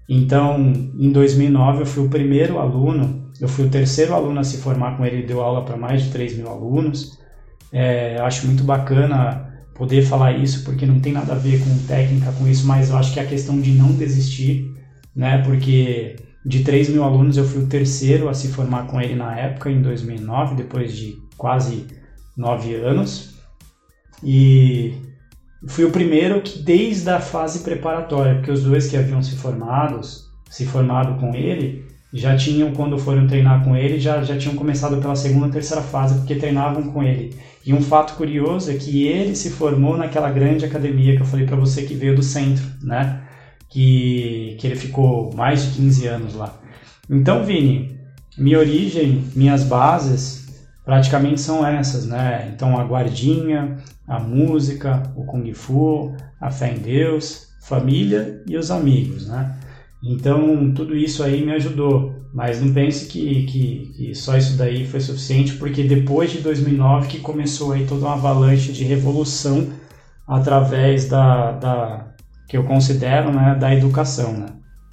Então, 0.08 0.58
em 0.98 1.10
2009, 1.10 1.82
eu 1.82 1.86
fui 1.86 2.04
o 2.04 2.08
primeiro 2.08 2.58
aluno, 2.58 3.30
eu 3.40 3.48
fui 3.48 3.66
o 3.66 3.70
terceiro 3.70 4.14
aluno 4.14 4.40
a 4.40 4.44
se 4.44 4.58
formar 4.58 4.96
com 4.96 5.04
ele, 5.06 5.18
ele 5.18 5.26
deu 5.26 5.40
aula 5.40 5.64
para 5.64 5.76
mais 5.76 6.02
de 6.02 6.10
3 6.10 6.36
mil 6.36 6.48
alunos. 6.48 7.18
É, 7.72 8.18
acho 8.20 8.46
muito 8.46 8.64
bacana 8.64 9.50
poder 9.74 10.02
falar 10.02 10.32
isso, 10.32 10.64
porque 10.64 10.84
não 10.84 11.00
tem 11.00 11.12
nada 11.12 11.32
a 11.32 11.36
ver 11.36 11.60
com 11.60 11.86
técnica, 11.86 12.32
com 12.32 12.46
isso, 12.46 12.66
mas 12.66 12.90
eu 12.90 12.96
acho 12.96 13.12
que 13.12 13.20
é 13.20 13.22
a 13.22 13.26
questão 13.26 13.60
de 13.60 13.72
não 13.72 13.92
desistir, 13.92 14.74
né? 15.14 15.38
Porque 15.38 16.16
de 16.44 16.62
3 16.62 16.90
mil 16.90 17.04
alunos 17.04 17.36
eu 17.36 17.44
fui 17.44 17.62
o 17.62 17.66
terceiro 17.66 18.28
a 18.28 18.34
se 18.34 18.48
formar 18.48 18.86
com 18.86 19.00
ele 19.00 19.14
na 19.14 19.36
época, 19.38 19.70
em 19.70 19.80
2009, 19.80 20.56
depois 20.56 20.94
de 20.94 21.16
quase 21.36 21.86
nove 22.36 22.74
anos. 22.74 23.34
E 24.22 24.94
fui 25.66 25.84
o 25.84 25.90
primeiro 25.90 26.40
que 26.40 26.58
desde 26.58 27.08
a 27.10 27.20
fase 27.20 27.60
preparatória, 27.60 28.36
porque 28.36 28.50
os 28.50 28.62
dois 28.62 28.88
que 28.88 28.96
haviam 28.96 29.22
se 29.22 29.36
formados, 29.36 30.30
se 30.50 30.66
formado 30.66 31.18
com 31.20 31.34
ele, 31.34 31.84
já 32.12 32.36
tinham, 32.36 32.72
quando 32.72 32.98
foram 32.98 33.26
treinar 33.26 33.64
com 33.64 33.74
ele, 33.74 33.98
já, 33.98 34.22
já 34.22 34.36
tinham 34.36 34.54
começado 34.54 35.00
pela 35.00 35.16
segunda 35.16 35.48
terceira 35.48 35.82
fase, 35.82 36.16
porque 36.16 36.34
treinavam 36.34 36.82
com 36.92 37.02
ele. 37.02 37.34
E 37.64 37.72
um 37.72 37.80
fato 37.80 38.14
curioso 38.14 38.70
é 38.70 38.74
que 38.74 39.06
ele 39.06 39.34
se 39.34 39.50
formou 39.50 39.96
naquela 39.96 40.30
grande 40.30 40.64
academia 40.64 41.16
que 41.16 41.22
eu 41.22 41.26
falei 41.26 41.46
para 41.46 41.56
você 41.56 41.82
que 41.82 41.94
veio 41.94 42.14
do 42.14 42.22
centro, 42.22 42.64
né? 42.82 43.22
Que, 43.70 44.56
que 44.58 44.66
ele 44.66 44.76
ficou 44.76 45.32
mais 45.34 45.64
de 45.64 45.76
15 45.76 46.06
anos 46.06 46.34
lá. 46.34 46.60
Então, 47.08 47.44
Vini, 47.44 47.96
minha 48.36 48.58
origem, 48.58 49.24
minhas 49.34 49.64
bases 49.64 50.41
praticamente 50.84 51.40
são 51.40 51.66
essas, 51.66 52.06
né? 52.06 52.50
Então, 52.54 52.78
a 52.78 52.84
guardinha, 52.84 53.76
a 54.06 54.18
música, 54.18 55.02
o 55.16 55.24
kung 55.24 55.52
fu, 55.52 56.14
a 56.40 56.50
fé 56.50 56.72
em 56.72 56.78
Deus, 56.78 57.48
família 57.62 58.42
e 58.48 58.56
os 58.56 58.70
amigos, 58.70 59.28
né? 59.28 59.56
Então, 60.02 60.72
tudo 60.74 60.96
isso 60.96 61.22
aí 61.22 61.44
me 61.44 61.52
ajudou. 61.52 62.20
Mas 62.34 62.62
não 62.62 62.72
pense 62.72 63.06
que, 63.06 63.44
que, 63.44 63.92
que, 63.94 64.14
só 64.14 64.36
isso 64.38 64.56
daí 64.56 64.86
foi 64.86 65.00
suficiente, 65.00 65.54
porque 65.56 65.82
depois 65.82 66.30
de 66.30 66.38
2009 66.38 67.08
que 67.08 67.20
começou 67.20 67.72
aí 67.72 67.86
toda 67.86 68.06
uma 68.06 68.14
avalanche 68.14 68.72
de 68.72 68.84
revolução 68.84 69.68
através 70.26 71.06
da, 71.08 71.52
da 71.52 72.06
que 72.48 72.56
eu 72.56 72.64
considero, 72.64 73.30
né, 73.30 73.54
da 73.54 73.74
educação, 73.74 74.32
né? 74.32 74.46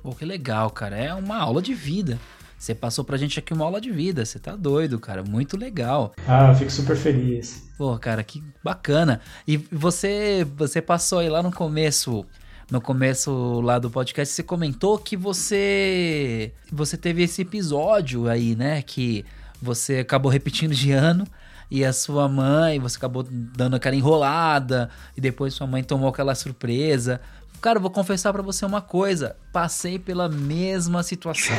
Pô, 0.03 0.11
que 0.11 0.25
legal, 0.25 0.69
cara. 0.69 0.97
É 0.97 1.13
uma 1.13 1.37
aula 1.37 1.61
de 1.61 1.73
vida. 1.73 2.19
Você 2.59 2.75
passou 2.75 3.05
pra 3.05 3.15
gente 3.15 3.39
aqui 3.39 3.53
uma 3.53 3.63
aula 3.63 3.79
de 3.79 3.89
vida. 3.89 4.25
Você 4.25 4.37
tá 4.37 4.53
doido, 4.53 4.99
cara. 4.99 5.23
Muito 5.23 5.55
legal. 5.55 6.13
Ah, 6.27 6.49
eu 6.49 6.55
fico 6.55 6.69
super 6.69 6.97
feliz. 6.97 7.71
Pô, 7.77 7.97
cara, 7.97 8.21
que 8.21 8.43
bacana. 8.61 9.21
E 9.47 9.55
você, 9.55 10.45
você 10.57 10.81
passou 10.81 11.19
aí 11.19 11.29
lá 11.29 11.41
no 11.41 11.53
começo 11.53 12.25
no 12.69 12.79
começo 12.79 13.61
lá 13.61 13.79
do 13.79 13.89
podcast, 13.89 14.31
você 14.31 14.43
comentou 14.43 14.99
que 14.99 15.17
você 15.17 16.51
você 16.71 16.95
teve 16.95 17.23
esse 17.23 17.41
episódio 17.41 18.29
aí, 18.29 18.55
né? 18.55 18.83
Que 18.83 19.25
você 19.59 19.99
acabou 19.99 20.31
repetindo 20.31 20.75
de 20.75 20.91
ano 20.91 21.25
e 21.71 21.85
a 21.85 21.93
sua 21.93 22.27
mãe, 22.27 22.79
você 22.79 22.97
acabou 22.97 23.23
dando 23.23 23.75
aquela 23.75 23.95
enrolada 23.95 24.89
e 25.15 25.21
depois 25.21 25.53
sua 25.53 25.67
mãe 25.67 25.83
tomou 25.83 26.09
aquela 26.09 26.33
surpresa. 26.35 27.21
Cara, 27.61 27.77
eu 27.77 27.81
vou 27.81 27.91
confessar 27.91 28.31
para 28.31 28.41
você 28.41 28.65
uma 28.65 28.81
coisa, 28.81 29.35
passei 29.51 29.99
pela 29.99 30.29
mesma 30.29 31.03
situação. 31.03 31.55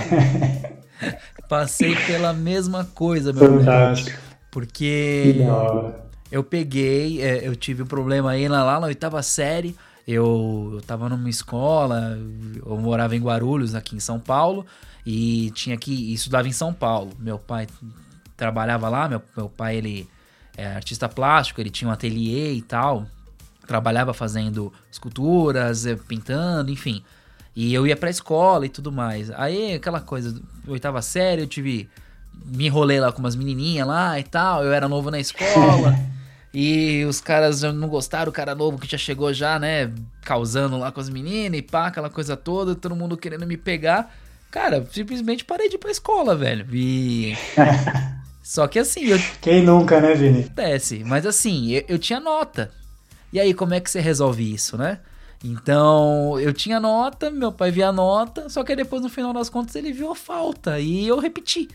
passei 1.48 1.94
pela 2.06 2.32
mesma 2.32 2.84
coisa, 2.84 3.32
meu 3.32 3.58
Fantástico. 3.58 4.10
Velho. 4.10 4.30
Porque 4.50 5.36
eu 6.32 6.42
peguei, 6.42 7.22
é, 7.22 7.46
eu 7.46 7.54
tive 7.54 7.82
um 7.82 7.86
problema 7.86 8.30
aí 8.30 8.48
lá 8.48 8.80
na 8.80 8.86
oitava 8.86 9.22
série. 9.22 9.76
Eu, 10.08 10.70
eu 10.74 10.80
tava 10.80 11.08
numa 11.08 11.28
escola, 11.28 12.18
eu 12.64 12.76
morava 12.78 13.14
em 13.14 13.20
Guarulhos, 13.20 13.74
aqui 13.74 13.94
em 13.94 14.00
São 14.00 14.18
Paulo, 14.18 14.66
e 15.06 15.50
tinha 15.52 15.76
que 15.76 16.12
estudava 16.12 16.48
em 16.48 16.52
São 16.52 16.72
Paulo. 16.72 17.12
Meu 17.18 17.38
pai 17.38 17.68
trabalhava 18.36 18.88
lá, 18.88 19.08
meu, 19.08 19.22
meu 19.36 19.48
pai 19.48 19.76
ele 19.76 20.08
é 20.56 20.66
artista 20.66 21.08
plástico, 21.08 21.60
ele 21.60 21.70
tinha 21.70 21.88
um 21.88 21.92
ateliê 21.92 22.54
e 22.54 22.62
tal, 22.62 23.06
trabalhava 23.70 24.12
fazendo 24.12 24.72
esculturas, 24.90 25.86
é, 25.86 25.94
pintando, 25.94 26.72
enfim. 26.72 27.04
E 27.54 27.72
eu 27.72 27.86
ia 27.86 27.96
pra 27.96 28.10
escola 28.10 28.66
e 28.66 28.68
tudo 28.68 28.90
mais. 28.90 29.30
Aí 29.30 29.74
aquela 29.74 30.00
coisa, 30.00 30.42
oitava 30.66 31.00
série, 31.00 31.42
eu 31.42 31.46
tive 31.46 31.88
me 32.46 32.66
enrolei 32.66 32.98
lá 32.98 33.12
com 33.12 33.20
umas 33.20 33.36
menininhas 33.36 33.86
lá 33.86 34.18
e 34.18 34.24
tal, 34.24 34.64
eu 34.64 34.72
era 34.72 34.88
novo 34.88 35.08
na 35.08 35.20
escola. 35.20 35.96
e 36.52 37.04
os 37.04 37.20
caras 37.20 37.60
já 37.60 37.72
não 37.72 37.86
gostaram, 37.86 38.30
o 38.30 38.32
cara 38.32 38.56
novo 38.56 38.76
que 38.76 38.90
já 38.90 38.98
chegou 38.98 39.32
já, 39.32 39.56
né, 39.56 39.92
causando 40.22 40.76
lá 40.76 40.90
com 40.90 41.00
as 41.00 41.08
meninas 41.08 41.60
e 41.60 41.62
pá, 41.62 41.86
aquela 41.86 42.10
coisa 42.10 42.36
toda, 42.36 42.74
todo 42.74 42.96
mundo 42.96 43.16
querendo 43.16 43.46
me 43.46 43.56
pegar. 43.56 44.12
Cara, 44.50 44.84
simplesmente 44.90 45.44
parei 45.44 45.68
de 45.68 45.76
ir 45.76 45.78
pra 45.78 45.92
escola, 45.92 46.34
velho. 46.34 46.66
E. 46.72 47.36
Só 48.42 48.66
que 48.66 48.80
assim. 48.80 49.04
Eu... 49.04 49.18
Quem 49.40 49.62
nunca, 49.62 50.00
né, 50.00 50.12
Vini? 50.14 50.40
Acontece. 50.40 51.04
Mas 51.04 51.24
assim, 51.24 51.70
eu, 51.70 51.84
eu 51.86 51.98
tinha 52.00 52.18
nota. 52.18 52.72
E 53.32 53.38
aí, 53.40 53.54
como 53.54 53.74
é 53.74 53.80
que 53.80 53.90
você 53.90 54.00
resolve 54.00 54.52
isso, 54.52 54.76
né? 54.76 55.00
Então, 55.42 56.38
eu 56.38 56.52
tinha 56.52 56.78
nota, 56.78 57.30
meu 57.30 57.50
pai 57.50 57.70
via 57.70 57.88
a 57.88 57.92
nota, 57.92 58.48
só 58.48 58.62
que 58.62 58.76
depois, 58.76 59.02
no 59.02 59.08
final 59.08 59.32
das 59.32 59.48
contas, 59.48 59.74
ele 59.74 59.92
viu 59.92 60.10
a 60.10 60.14
falta 60.14 60.78
e 60.78 61.06
eu 61.06 61.18
repeti. 61.18 61.68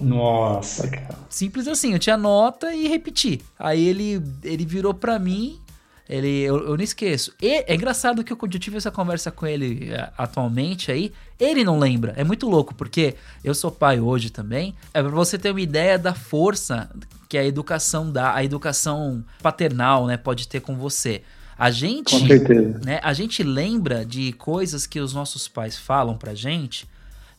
Nossa, 0.00 0.88
cara. 0.88 1.18
Simples 1.28 1.66
assim, 1.66 1.92
eu 1.92 1.98
tinha 1.98 2.16
nota 2.16 2.72
e 2.74 2.86
repeti. 2.86 3.40
Aí 3.58 3.86
ele, 3.86 4.22
ele 4.42 4.64
virou 4.64 4.94
pra 4.94 5.18
mim, 5.18 5.58
ele, 6.10 6.40
eu, 6.40 6.58
eu 6.66 6.76
não 6.76 6.82
esqueço. 6.82 7.32
E, 7.40 7.64
é 7.66 7.74
engraçado 7.74 8.24
que 8.24 8.32
eu, 8.32 8.38
eu 8.42 8.58
tive 8.58 8.76
essa 8.76 8.90
conversa 8.90 9.30
com 9.30 9.46
ele 9.46 9.90
é, 9.92 10.10
atualmente 10.18 10.90
aí, 10.90 11.12
ele 11.38 11.62
não 11.62 11.78
lembra. 11.78 12.12
É 12.16 12.24
muito 12.24 12.48
louco, 12.48 12.74
porque 12.74 13.14
eu 13.44 13.54
sou 13.54 13.70
pai 13.70 14.00
hoje 14.00 14.28
também. 14.28 14.74
É 14.92 15.00
pra 15.00 15.10
você 15.12 15.38
ter 15.38 15.52
uma 15.52 15.60
ideia 15.60 15.96
da 15.96 16.12
força 16.12 16.90
que 17.28 17.38
a 17.38 17.44
educação 17.44 18.10
dá, 18.10 18.34
a 18.34 18.42
educação 18.42 19.24
paternal, 19.40 20.08
né, 20.08 20.16
pode 20.16 20.48
ter 20.48 20.60
com 20.60 20.76
você. 20.76 21.22
A 21.56 21.70
gente, 21.70 22.16
né, 22.84 22.98
a 23.04 23.12
gente 23.12 23.44
lembra 23.44 24.04
de 24.04 24.32
coisas 24.32 24.86
que 24.86 24.98
os 24.98 25.14
nossos 25.14 25.46
pais 25.46 25.78
falam 25.78 26.16
pra 26.16 26.34
gente 26.34 26.88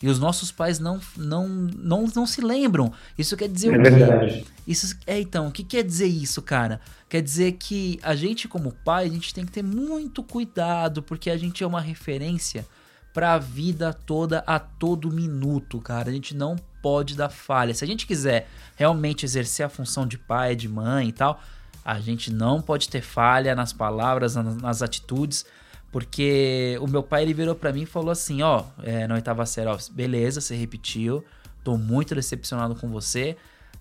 e 0.02 0.10
os 0.10 0.20
nossos 0.20 0.52
pais 0.52 0.80
não, 0.80 1.00
não, 1.16 1.48
não, 1.48 2.06
não 2.16 2.26
se 2.26 2.42
lembram. 2.42 2.92
Isso 3.18 3.38
quer 3.38 3.48
dizer 3.48 3.74
é 3.74 3.78
o 3.78 3.84
quê? 3.84 3.90
Verdade. 3.90 4.46
Isso, 4.68 4.98
é, 5.06 5.20
então, 5.20 5.48
o 5.48 5.52
que 5.52 5.64
quer 5.64 5.84
dizer 5.84 6.08
isso, 6.08 6.42
cara? 6.42 6.82
Quer 7.08 7.22
dizer 7.22 7.54
que 7.54 8.00
a 8.02 8.16
gente, 8.16 8.48
como 8.48 8.72
pai, 8.84 9.06
a 9.06 9.10
gente 9.10 9.34
tem 9.34 9.46
que 9.46 9.52
ter 9.52 9.64
muito 9.64 10.24
cuidado, 10.24 11.04
porque 11.04 11.30
a 11.30 11.38
gente 11.38 11.64
é 11.64 11.68
uma 11.68 11.82
referência 11.82 12.66
para 13.14 13.34
a 13.34 13.38
vida 13.38 13.94
toda, 13.94 14.44
a 14.48 14.58
todo 14.58 15.12
minuto, 15.12 15.80
cara. 15.80 16.10
A 16.10 16.14
gente 16.14 16.36
não 16.36 16.56
pode 16.82 17.16
dar 17.16 17.30
falha. 17.30 17.74
Se 17.74 17.84
a 17.84 17.88
gente 17.88 18.08
quiser 18.08 18.48
realmente 18.76 19.26
exercer 19.26 19.66
a 19.66 19.70
função 19.70 20.08
de 20.08 20.18
pai, 20.18 20.56
de 20.56 20.68
mãe 20.68 21.10
e 21.10 21.12
tal, 21.12 21.42
a 21.84 22.00
gente 22.00 22.32
não 22.32 22.62
pode 22.62 22.90
ter 22.90 23.02
falha 23.02 23.54
nas 23.54 23.74
palavras, 23.74 24.36
nas, 24.36 24.56
nas 24.56 24.82
atitudes 24.82 25.46
porque 25.92 26.78
o 26.80 26.88
meu 26.88 27.04
pai 27.04 27.24
ele 27.24 27.34
virou 27.34 27.54
para 27.54 27.74
mim 27.74 27.82
e 27.82 27.86
falou 27.86 28.12
assim: 28.12 28.42
ó, 28.42 28.64
é, 28.82 29.08
na 29.08 29.16
oitava 29.16 29.46
série, 29.46 29.68
ó, 29.70 29.78
beleza, 29.92 30.40
você 30.40 30.56
repetiu, 30.56 31.24
tô 31.64 31.78
muito 31.78 32.16
decepcionado 32.16 32.76
com 32.76 32.90
você, 32.90 33.36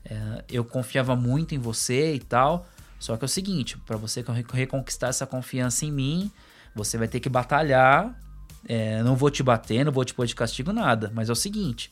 é, 0.05 0.44
eu 0.51 0.64
confiava 0.64 1.14
muito 1.14 1.55
em 1.55 1.59
você 1.59 2.14
e 2.14 2.20
tal. 2.20 2.66
Só 2.99 3.16
que 3.16 3.25
é 3.25 3.27
o 3.27 3.29
seguinte: 3.29 3.79
para 3.79 3.96
você 3.96 4.25
reconquistar 4.53 5.09
essa 5.09 5.27
confiança 5.27 5.87
em 5.87 5.92
mim, 5.92 6.31
você 6.75 6.99
vai 6.99 7.09
ter 7.09 7.20
que 7.20 7.29
batalhar. 7.29 8.14
É, 8.68 9.03
não 9.03 9.16
vou 9.16 9.31
te 9.31 9.42
bater, 9.42 9.85
não 9.85 9.92
vou 9.92 10.05
te 10.05 10.12
pôr 10.12 10.27
de 10.27 10.35
castigo, 10.35 10.73
nada. 10.73 11.11
Mas 11.14 11.29
é 11.29 11.33
o 11.33 11.37
seguinte: 11.37 11.90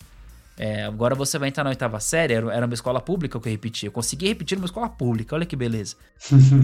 é, 0.58 0.84
agora 0.84 1.14
você 1.14 1.38
vai 1.38 1.48
entrar 1.48 1.62
na 1.62 1.70
oitava 1.70 2.00
série, 2.00 2.34
era, 2.34 2.52
era 2.52 2.66
uma 2.66 2.74
escola 2.74 3.00
pública 3.00 3.38
que 3.38 3.46
eu 3.46 3.52
repeti. 3.52 3.86
Eu 3.86 3.92
consegui 3.92 4.26
repetir 4.26 4.58
numa 4.58 4.64
escola 4.64 4.88
pública, 4.88 5.36
olha 5.36 5.46
que 5.46 5.54
beleza. 5.54 5.94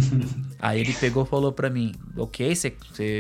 Aí 0.59 0.81
ele 0.81 0.93
pegou 0.95 1.23
e 1.23 1.27
falou 1.27 1.53
pra 1.53 1.71
mim: 1.71 1.95
Ok, 2.17 2.55
você 2.57 2.75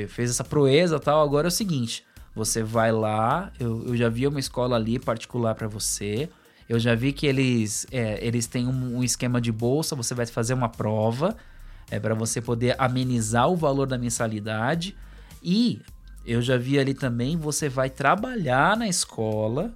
fez 0.09 0.31
essa 0.31 0.43
proeza 0.43 0.99
tal, 0.99 1.23
agora 1.23 1.47
é 1.47 1.49
o 1.49 1.53
seguinte. 1.53 2.05
Você 2.35 2.65
vai 2.65 2.91
lá, 2.91 3.53
eu, 3.61 3.87
eu 3.87 3.97
já 3.97 4.09
vi 4.09 4.27
uma 4.27 4.41
escola 4.41 4.75
ali 4.75 4.99
particular 4.99 5.55
para 5.55 5.69
você. 5.69 6.29
Eu 6.69 6.81
já 6.81 6.95
vi 6.97 7.13
que 7.13 7.27
eles, 7.27 7.87
é, 7.93 8.19
eles 8.27 8.49
têm 8.49 8.67
um, 8.67 8.97
um, 8.97 9.05
esquema 9.05 9.41
de 9.41 9.53
bolsa, 9.53 9.95
você 9.95 10.15
vai 10.15 10.27
fazer 10.27 10.55
uma 10.55 10.69
prova 10.69 11.37
é, 11.89 12.01
para 12.01 12.15
você 12.15 12.41
poder 12.41 12.75
amenizar 12.79 13.49
o 13.49 13.55
valor 13.55 13.87
da 13.87 13.97
mensalidade. 13.97 14.97
E 15.41 15.81
eu 16.27 16.43
já 16.43 16.57
vi 16.57 16.81
ali 16.81 16.95
também, 16.95 17.37
você 17.37 17.69
vai 17.69 17.91
trabalhar 17.91 18.77
na 18.77 18.89
escola 18.89 19.73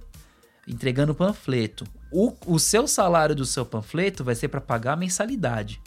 entregando 0.69 1.15
panfleto. 1.15 1.85
O, 2.11 2.33
o 2.45 2.59
seu 2.59 2.87
salário 2.87 3.35
do 3.35 3.45
seu 3.45 3.65
panfleto 3.65 4.23
vai 4.23 4.35
ser 4.35 4.47
para 4.47 4.61
pagar 4.61 4.93
a 4.93 4.95
mensalidade. 4.95 5.81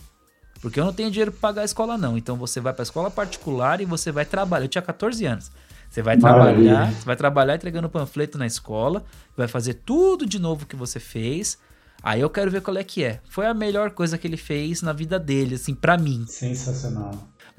Porque 0.61 0.79
eu 0.79 0.85
não 0.85 0.93
tenho 0.93 1.11
dinheiro 1.11 1.33
para 1.33 1.41
pagar 1.41 1.63
a 1.63 1.65
escola, 1.65 1.99
não. 1.99 2.17
Então 2.17 2.37
você 2.37 2.61
vai 2.61 2.73
para 2.73 2.83
a 2.83 2.85
escola 2.85 3.11
particular 3.11 3.81
e 3.81 3.85
você 3.85 4.13
vai 4.13 4.25
trabalhar. 4.25 4.65
Eu 4.65 4.69
tinha 4.69 4.83
14 4.83 5.25
anos. 5.27 5.51
Você 5.91 6.01
vai 6.01 6.17
Maravilha. 6.17 6.71
trabalhar, 6.71 6.93
você 6.95 7.05
vai 7.05 7.17
trabalhar 7.17 7.55
entregando 7.57 7.89
panfleto 7.89 8.39
na 8.39 8.47
escola, 8.47 9.05
vai 9.37 9.47
fazer 9.47 9.75
tudo 9.75 10.25
de 10.25 10.39
novo 10.39 10.65
que 10.65 10.75
você 10.77 10.99
fez. 10.99 11.59
Aí 12.03 12.21
eu 12.21 12.31
quero 12.31 12.51
ver 12.51 12.63
qual 12.63 12.77
é 12.77 12.83
que 12.83 13.05
é. 13.05 13.21
Foi 13.29 13.47
a 13.47 13.53
melhor 13.53 13.91
coisa 13.91 14.17
que 14.17 14.27
ele 14.27 14.37
fez 14.39 14.81
na 14.83 14.93
vida 14.93 15.19
dele, 15.19 15.57
assim, 15.57 15.75
para 15.75 15.99
mim. 15.99 16.25
Sensacional. 16.27 17.13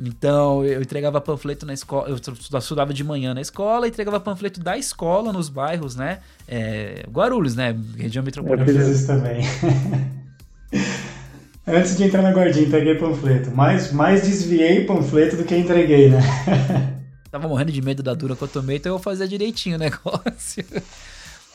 Então 0.06 0.66
eu 0.66 0.82
entregava 0.82 1.22
panfleto 1.22 1.66
na 1.66 1.74
escola, 1.74 2.10
eu 2.10 2.18
estudava 2.60 2.94
de 2.94 3.04
manhã 3.06 3.34
na 3.34 3.40
escola, 3.40 3.88
entregava 3.88 4.20
panfleto 4.20 4.60
da 4.60 4.78
escola 4.78 5.32
nos 5.32 5.48
bairros, 5.48 5.96
né? 5.96 6.20
É, 6.46 7.06
Guarulhos, 7.10 7.56
né? 7.56 7.74
Região 7.98 8.22
metropolitana. 8.22 8.70
Eu 8.70 8.86
fiz 8.86 9.00
isso 9.00 9.08
também. 9.08 9.42
Antes 11.66 11.96
de 11.96 12.04
entrar 12.04 12.22
na 12.22 12.32
guardinha, 12.32 12.66
entreguei 12.66 12.96
panfleto. 12.96 13.50
Mais, 13.52 13.94
mais 13.94 14.24
desviei 14.24 14.84
panfleto 14.84 15.38
do 15.38 15.46
que 15.46 15.56
entreguei, 15.56 16.10
né? 16.10 16.20
Tava 17.32 17.48
morrendo 17.48 17.72
de 17.72 17.82
medo 17.82 18.04
da 18.04 18.14
dura 18.14 18.36
que 18.36 18.42
eu 18.42 18.48
tomei, 18.50 18.78
então 18.78 18.92
eu 18.92 19.00
fazia 19.00 19.26
direitinho 19.26 19.78
o 19.78 19.80
negócio. 19.80 20.66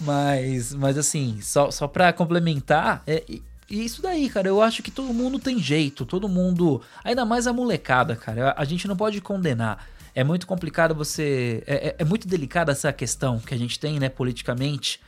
Mas, 0.01 0.73
mas 0.73 0.97
assim, 0.97 1.39
só, 1.43 1.71
só 1.71 1.87
pra 1.87 2.13
complementar, 2.15 3.03
é, 3.07 3.23
e 3.70 3.85
isso 3.85 4.00
daí, 4.00 4.28
cara, 4.31 4.48
eu 4.48 4.62
acho 4.62 4.83
que 4.83 4.90
todo 4.90 5.12
mundo 5.12 5.38
tem 5.38 5.59
jeito, 5.59 6.07
todo 6.07 6.28
mundo. 6.28 6.81
Ainda 7.04 7.24
mais 7.24 7.46
a 7.46 7.52
molecada, 7.52 8.16
cara. 8.16 8.54
A 8.57 8.64
gente 8.64 8.88
não 8.88 8.96
pode 8.96 9.20
condenar. 9.20 9.87
É 10.14 10.24
muito 10.24 10.46
complicado 10.46 10.94
você. 10.94 11.62
É, 11.66 11.88
é, 11.88 11.96
é 11.98 12.04
muito 12.04 12.26
delicada 12.26 12.72
essa 12.72 12.92
questão 12.92 13.38
que 13.38 13.54
a 13.54 13.59
gente 13.59 13.78
tem, 13.78 14.00
né, 14.00 14.09
politicamente. 14.09 15.00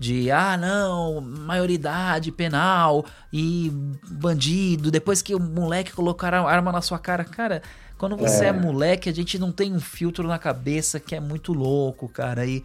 De, 0.00 0.30
ah, 0.30 0.56
não, 0.56 1.20
maioridade 1.20 2.30
penal 2.30 3.04
e 3.32 3.72
bandido. 4.08 4.90
Depois 4.90 5.22
que 5.22 5.34
o 5.34 5.40
moleque 5.40 5.92
colocar 5.92 6.32
a 6.34 6.42
arma 6.42 6.70
na 6.70 6.80
sua 6.80 6.98
cara. 6.98 7.24
Cara, 7.24 7.62
quando 7.96 8.16
você 8.16 8.44
é. 8.44 8.48
é 8.48 8.52
moleque, 8.52 9.08
a 9.08 9.14
gente 9.14 9.38
não 9.38 9.50
tem 9.50 9.72
um 9.72 9.80
filtro 9.80 10.26
na 10.28 10.38
cabeça 10.38 11.00
que 11.00 11.14
é 11.14 11.20
muito 11.20 11.52
louco, 11.52 12.08
cara. 12.08 12.46
E 12.46 12.64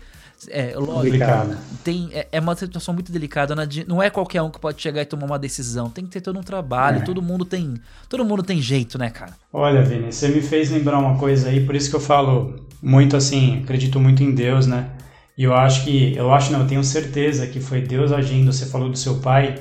é, 0.49 0.73
lógico, 0.75 1.17
tem, 1.83 2.09
é, 2.13 2.27
é, 2.31 2.39
uma 2.39 2.55
situação 2.55 2.93
muito 2.93 3.11
delicada. 3.11 3.55
Né? 3.55 3.67
Não 3.87 4.01
é 4.01 4.09
qualquer 4.09 4.41
um 4.41 4.49
que 4.49 4.59
pode 4.59 4.81
chegar 4.81 5.01
e 5.01 5.05
tomar 5.05 5.25
uma 5.25 5.39
decisão. 5.39 5.89
Tem 5.89 6.05
que 6.05 6.11
ter 6.11 6.21
todo 6.21 6.37
um 6.39 6.43
trabalho. 6.43 6.99
É. 6.99 7.01
Todo 7.01 7.21
mundo 7.21 7.45
tem. 7.45 7.75
Todo 8.09 8.25
mundo 8.25 8.43
tem 8.43 8.61
jeito, 8.61 8.97
né, 8.97 9.09
cara? 9.09 9.33
Olha, 9.51 9.83
Vini, 9.83 10.11
você 10.11 10.27
me 10.27 10.41
fez 10.41 10.71
lembrar 10.71 10.99
uma 10.99 11.17
coisa 11.17 11.49
aí, 11.49 11.65
por 11.65 11.75
isso 11.75 11.89
que 11.89 11.95
eu 11.95 11.99
falo 11.99 12.67
muito 12.81 13.15
assim, 13.15 13.61
acredito 13.63 13.99
muito 13.99 14.23
em 14.23 14.33
Deus, 14.33 14.67
né? 14.67 14.89
E 15.37 15.43
eu 15.43 15.53
acho 15.53 15.83
que. 15.83 16.15
Eu 16.15 16.33
acho, 16.33 16.51
não, 16.51 16.61
eu 16.61 16.67
tenho 16.67 16.83
certeza 16.83 17.47
que 17.47 17.59
foi 17.59 17.81
Deus 17.81 18.11
agindo. 18.11 18.51
Você 18.51 18.65
falou 18.65 18.89
do 18.89 18.97
seu 18.97 19.19
pai. 19.19 19.55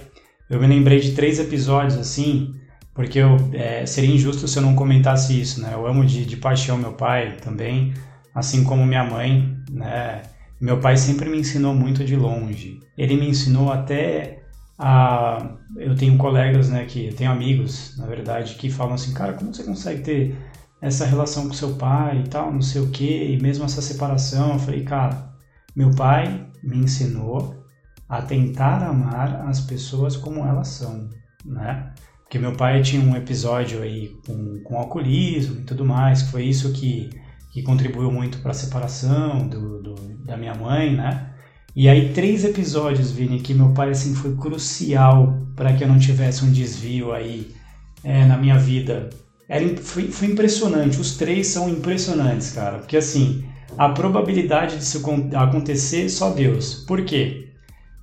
Eu 0.50 0.60
me 0.60 0.66
lembrei 0.66 1.00
de 1.00 1.12
três 1.12 1.38
episódios 1.38 1.96
assim, 1.96 2.54
porque 2.94 3.18
eu, 3.18 3.36
é, 3.54 3.86
seria 3.86 4.14
injusto 4.14 4.46
se 4.46 4.58
eu 4.58 4.62
não 4.62 4.74
comentasse 4.74 5.40
isso, 5.40 5.62
né? 5.62 5.70
Eu 5.72 5.86
amo 5.86 6.04
de, 6.04 6.26
de 6.26 6.36
paixão 6.36 6.76
meu 6.76 6.92
pai 6.92 7.36
também, 7.40 7.94
assim 8.34 8.62
como 8.62 8.84
minha 8.84 9.04
mãe, 9.04 9.56
né? 9.70 10.22
Meu 10.62 10.78
pai 10.78 10.96
sempre 10.96 11.28
me 11.28 11.40
ensinou 11.40 11.74
muito 11.74 12.04
de 12.04 12.14
longe. 12.14 12.78
Ele 12.96 13.16
me 13.16 13.28
ensinou 13.28 13.72
até 13.72 14.44
a. 14.78 15.56
Eu 15.76 15.96
tenho 15.96 16.16
colegas, 16.16 16.68
né, 16.70 16.84
que 16.84 17.06
eu 17.08 17.16
tenho 17.16 17.32
amigos, 17.32 17.96
na 17.98 18.06
verdade, 18.06 18.54
que 18.54 18.70
falam 18.70 18.94
assim, 18.94 19.12
cara, 19.12 19.32
como 19.32 19.52
você 19.52 19.64
consegue 19.64 20.02
ter 20.02 20.36
essa 20.80 21.04
relação 21.04 21.48
com 21.48 21.52
seu 21.52 21.74
pai 21.74 22.22
e 22.24 22.28
tal, 22.28 22.52
não 22.52 22.62
sei 22.62 22.80
o 22.80 22.90
quê, 22.90 23.34
e 23.36 23.42
mesmo 23.42 23.64
essa 23.64 23.82
separação? 23.82 24.52
Eu 24.52 24.58
falei, 24.60 24.84
cara, 24.84 25.34
meu 25.74 25.90
pai 25.96 26.46
me 26.62 26.76
ensinou 26.76 27.66
a 28.08 28.22
tentar 28.22 28.84
amar 28.84 29.48
as 29.48 29.60
pessoas 29.62 30.16
como 30.16 30.46
elas 30.46 30.68
são, 30.68 31.10
né? 31.44 31.92
Porque 32.22 32.38
meu 32.38 32.52
pai 32.52 32.82
tinha 32.82 33.02
um 33.02 33.16
episódio 33.16 33.82
aí 33.82 34.16
com, 34.24 34.62
com 34.62 34.78
alcoolismo 34.78 35.60
e 35.60 35.64
tudo 35.64 35.84
mais, 35.84 36.22
que 36.22 36.30
foi 36.30 36.44
isso 36.44 36.72
que, 36.72 37.10
que 37.52 37.62
contribuiu 37.62 38.10
muito 38.10 38.38
para 38.38 38.52
a 38.52 38.54
separação 38.54 39.46
do, 39.46 39.82
do, 39.82 39.94
da 40.24 40.36
minha 40.36 40.54
mãe, 40.54 40.96
né? 40.96 41.28
E 41.76 41.88
aí 41.88 42.12
três 42.12 42.44
episódios, 42.44 43.10
Vini, 43.12 43.40
que 43.40 43.54
meu 43.54 43.70
pai 43.70 43.90
assim 43.90 44.14
foi 44.14 44.34
crucial 44.36 45.38
para 45.54 45.72
que 45.74 45.84
eu 45.84 45.88
não 45.88 45.98
tivesse 45.98 46.44
um 46.44 46.50
desvio 46.50 47.12
aí 47.12 47.54
é, 48.02 48.24
na 48.24 48.36
minha 48.36 48.58
vida. 48.58 49.10
Era, 49.48 49.76
foi, 49.76 50.10
foi 50.10 50.28
impressionante, 50.28 50.98
os 50.98 51.16
três 51.16 51.46
são 51.46 51.68
impressionantes, 51.68 52.52
cara, 52.52 52.78
porque 52.78 52.96
assim, 52.96 53.44
a 53.76 53.88
probabilidade 53.90 54.76
disso 54.76 55.02
acontecer, 55.34 56.08
só 56.08 56.30
Deus. 56.30 56.84
Por 56.86 57.04
quê? 57.04 57.50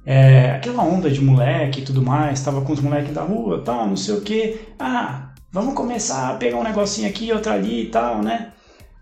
É, 0.06 0.52
aquela 0.52 0.84
onda 0.84 1.10
de 1.10 1.22
moleque 1.22 1.82
e 1.82 1.84
tudo 1.84 2.02
mais, 2.02 2.42
tava 2.42 2.62
com 2.62 2.74
os 2.74 2.80
moleques 2.80 3.14
da 3.14 3.22
rua, 3.24 3.64
tal, 3.64 3.88
não 3.88 3.96
sei 3.96 4.16
o 4.16 4.22
que. 4.22 4.60
Ah, 4.80 5.34
vamos 5.52 5.74
começar 5.74 6.30
a 6.30 6.34
pegar 6.36 6.58
um 6.58 6.64
negocinho 6.64 7.08
aqui, 7.08 7.32
outro 7.32 7.52
ali 7.52 7.84
e 7.84 7.90
tal, 7.90 8.22
né? 8.22 8.52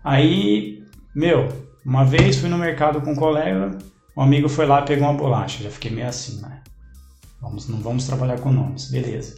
Aí, 0.02 0.84
meu, 1.14 1.48
uma 1.84 2.04
vez 2.04 2.36
fui 2.36 2.48
no 2.48 2.58
mercado 2.58 3.00
com 3.00 3.12
um 3.12 3.16
colega, 3.16 3.76
um 4.16 4.22
amigo 4.22 4.48
foi 4.48 4.66
lá 4.66 4.82
pegou 4.82 5.08
uma 5.08 5.16
bolacha. 5.16 5.62
Já 5.62 5.70
fiquei 5.70 5.90
meio 5.90 6.08
assim, 6.08 6.40
né? 6.40 6.62
Vamos, 7.40 7.68
não 7.68 7.78
vamos 7.78 8.06
trabalhar 8.06 8.40
com 8.40 8.50
nomes, 8.50 8.90
beleza. 8.90 9.36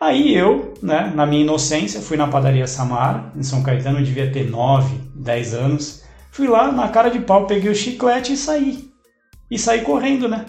Aí 0.00 0.32
eu, 0.32 0.74
né, 0.80 1.12
na 1.14 1.26
minha 1.26 1.42
inocência, 1.42 2.00
fui 2.00 2.16
na 2.16 2.28
padaria 2.28 2.66
Samara, 2.66 3.32
em 3.34 3.42
São 3.42 3.62
Caetano, 3.62 3.98
eu 3.98 4.04
devia 4.04 4.30
ter 4.30 4.48
9, 4.48 4.96
10 5.14 5.54
anos. 5.54 6.04
Fui 6.30 6.46
lá, 6.46 6.70
na 6.70 6.88
cara 6.88 7.08
de 7.08 7.18
pau, 7.18 7.46
peguei 7.46 7.70
o 7.70 7.74
chiclete 7.74 8.34
e 8.34 8.36
saí. 8.36 8.90
E 9.50 9.58
saí 9.58 9.80
correndo, 9.80 10.28
né? 10.28 10.44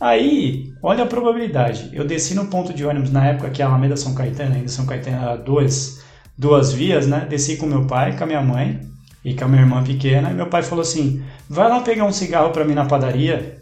Aí, 0.00 0.72
olha 0.82 1.04
a 1.04 1.06
probabilidade. 1.06 1.90
Eu 1.92 2.06
desci 2.06 2.34
no 2.34 2.46
ponto 2.46 2.72
de 2.72 2.84
ônibus 2.84 3.12
na 3.12 3.26
época 3.26 3.50
que 3.50 3.62
a 3.62 3.66
Alameda 3.66 3.96
São 3.96 4.14
Caetano, 4.14 4.56
ainda 4.56 4.68
São 4.68 4.86
Caetano 4.86 5.18
era 5.18 5.36
duas, 5.36 6.02
duas 6.40 6.72
vias, 6.72 7.06
né? 7.06 7.26
Desci 7.28 7.58
com 7.58 7.66
meu 7.66 7.84
pai, 7.84 8.16
com 8.16 8.24
a 8.24 8.26
minha 8.26 8.40
mãe 8.40 8.80
e 9.22 9.34
com 9.34 9.44
a 9.44 9.48
minha 9.48 9.60
irmã 9.60 9.84
pequena. 9.84 10.30
E 10.30 10.34
meu 10.34 10.46
pai 10.46 10.62
falou 10.62 10.80
assim: 10.80 11.22
vai 11.48 11.68
lá 11.68 11.80
pegar 11.82 12.06
um 12.06 12.12
cigarro 12.12 12.50
para 12.50 12.64
mim 12.64 12.74
na 12.74 12.86
padaria. 12.86 13.60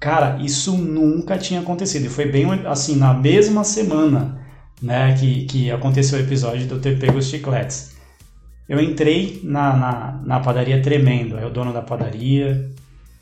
Cara, 0.00 0.38
isso 0.42 0.76
nunca 0.76 1.38
tinha 1.38 1.60
acontecido. 1.60 2.06
E 2.06 2.08
foi 2.08 2.26
bem 2.26 2.46
assim, 2.66 2.96
na 2.96 3.14
mesma 3.14 3.62
semana 3.62 4.40
né, 4.82 5.14
que, 5.14 5.44
que 5.46 5.70
aconteceu 5.70 6.18
o 6.18 6.22
episódio 6.22 6.66
de 6.66 6.72
eu 6.72 6.80
ter 6.80 6.98
pego 6.98 7.18
os 7.18 7.26
chicletes. 7.26 7.96
Eu 8.68 8.80
entrei 8.80 9.40
na, 9.44 9.76
na, 9.76 10.22
na 10.24 10.40
padaria 10.40 10.82
tremendo. 10.82 11.36
Aí 11.36 11.44
o 11.44 11.50
dono 11.50 11.72
da 11.72 11.82
padaria 11.82 12.70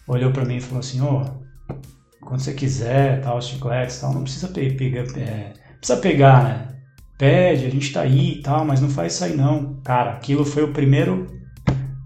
olhou 0.09 0.33
para 0.33 0.47
mim 0.47 0.57
e 0.57 0.61
falou 0.63 0.81
assim: 0.81 1.03
Ô, 1.03 1.23
oh, 1.23 1.75
quando 2.23 2.41
você 2.41 2.55
quiser, 2.55 3.21
tal, 3.21 3.37
os 3.37 3.47
chicletes, 3.47 4.01
tal, 4.01 4.15
não 4.15 4.23
precisa 4.23 4.49
pegar, 4.49 5.03
é, 5.19 5.53
precisa 5.79 6.01
pegar, 6.01 6.45
né? 6.45 6.76
Pede, 7.19 7.65
a 7.65 7.71
gente 7.71 7.93
tá 7.93 8.03
aí 8.03 8.33
e 8.33 8.43
tal, 8.43 8.65
mas 8.65 8.81
não 8.81 8.91
faz 8.91 9.15
isso 9.15 9.25
aí 9.25 9.37
não. 9.37 9.77
Cara, 9.83 10.13
aquilo 10.13 10.45
foi 10.45 10.63
o 10.63 10.73
primeiro 10.73 11.27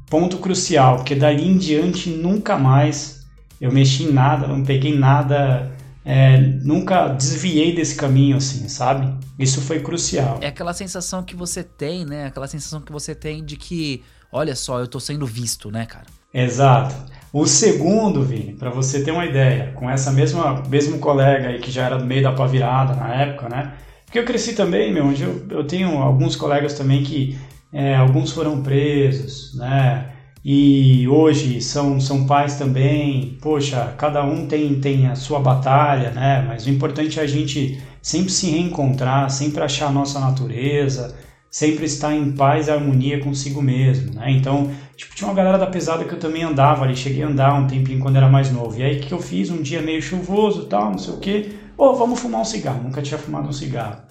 ponto 0.08 0.38
crucial, 0.38 0.96
porque 0.96 1.14
dali 1.14 1.48
em 1.48 1.56
diante 1.56 2.10
nunca 2.10 2.58
mais 2.58 3.20
eu 3.60 3.70
mexi 3.70 4.04
em 4.04 4.12
nada, 4.12 4.46
não 4.46 4.64
peguei 4.64 4.96
nada, 4.96 5.70
é, 6.04 6.38
nunca 6.62 7.08
desviei 7.08 7.74
desse 7.74 7.94
caminho, 7.94 8.36
assim, 8.36 8.68
sabe? 8.68 9.12
Isso 9.38 9.60
foi 9.60 9.80
crucial. 9.80 10.38
É 10.40 10.46
aquela 10.46 10.72
sensação 10.72 11.22
que 11.22 11.36
você 11.36 11.62
tem, 11.62 12.06
né? 12.06 12.26
Aquela 12.26 12.48
sensação 12.48 12.80
que 12.80 12.90
você 12.90 13.14
tem 13.14 13.44
de 13.44 13.56
que, 13.56 14.02
olha 14.32 14.56
só, 14.56 14.80
eu 14.80 14.88
tô 14.88 14.98
sendo 14.98 15.26
visto, 15.26 15.70
né, 15.70 15.86
cara? 15.86 16.06
Exato. 16.32 16.94
O 17.32 17.46
segundo, 17.46 18.22
Vini, 18.22 18.54
para 18.54 18.70
você 18.70 19.04
ter 19.04 19.10
uma 19.10 19.26
ideia, 19.26 19.72
com 19.74 19.90
essa 19.90 20.10
mesma 20.10 20.62
mesmo 20.68 20.98
colega 20.98 21.48
aí 21.48 21.58
que 21.58 21.70
já 21.70 21.84
era 21.84 21.98
do 21.98 22.04
meio 22.04 22.22
da 22.22 22.32
pavirada 22.32 22.94
na 22.94 23.14
época, 23.14 23.48
né? 23.48 23.74
Porque 24.10 24.18
eu 24.18 24.24
cresci 24.24 24.54
também, 24.54 24.92
meu, 24.92 25.06
onde 25.06 25.22
eu, 25.22 25.46
eu 25.50 25.64
tenho 25.64 25.98
alguns 25.98 26.34
colegas 26.34 26.74
também 26.74 27.04
que 27.04 27.38
é, 27.72 27.94
alguns 27.94 28.32
foram 28.32 28.60
presos, 28.60 29.54
né? 29.54 30.10
E 30.44 31.06
hoje 31.06 31.60
são, 31.60 32.00
são 32.00 32.26
pais 32.26 32.56
também. 32.56 33.38
Poxa, 33.40 33.94
cada 33.96 34.24
um 34.24 34.48
tem, 34.48 34.80
tem 34.80 35.06
a 35.06 35.14
sua 35.14 35.38
batalha, 35.38 36.10
né? 36.10 36.44
Mas 36.44 36.66
o 36.66 36.70
importante 36.70 37.20
é 37.20 37.22
a 37.22 37.26
gente 37.26 37.80
sempre 38.02 38.32
se 38.32 38.50
reencontrar, 38.50 39.30
sempre 39.30 39.62
achar 39.62 39.86
a 39.86 39.92
nossa 39.92 40.18
natureza, 40.18 41.16
sempre 41.48 41.84
estar 41.84 42.12
em 42.12 42.32
paz 42.32 42.66
e 42.66 42.72
harmonia 42.72 43.20
consigo 43.20 43.62
mesmo, 43.62 44.12
né? 44.14 44.32
Então, 44.32 44.72
tipo, 44.96 45.14
tinha 45.14 45.28
uma 45.28 45.36
galera 45.36 45.56
da 45.56 45.68
pesada 45.68 46.02
que 46.04 46.12
eu 46.12 46.18
também 46.18 46.42
andava 46.42 46.82
ali, 46.82 46.96
cheguei 46.96 47.22
a 47.22 47.28
andar 47.28 47.54
um 47.54 47.68
tempinho 47.68 48.00
quando 48.00 48.16
era 48.16 48.28
mais 48.28 48.50
novo. 48.50 48.76
E 48.76 48.82
aí 48.82 48.96
o 48.96 49.00
que 49.00 49.12
eu 49.12 49.20
fiz? 49.20 49.50
Um 49.50 49.62
dia 49.62 49.80
meio 49.80 50.02
chuvoso, 50.02 50.66
tal, 50.66 50.90
não 50.90 50.98
sei 50.98 51.14
o 51.14 51.18
quê. 51.18 51.59
Ô, 51.80 51.84
oh, 51.84 51.94
vamos 51.94 52.20
fumar 52.20 52.42
um 52.42 52.44
cigarro. 52.44 52.82
Nunca 52.82 53.00
tinha 53.00 53.16
fumado 53.16 53.48
um 53.48 53.52
cigarro. 53.54 54.02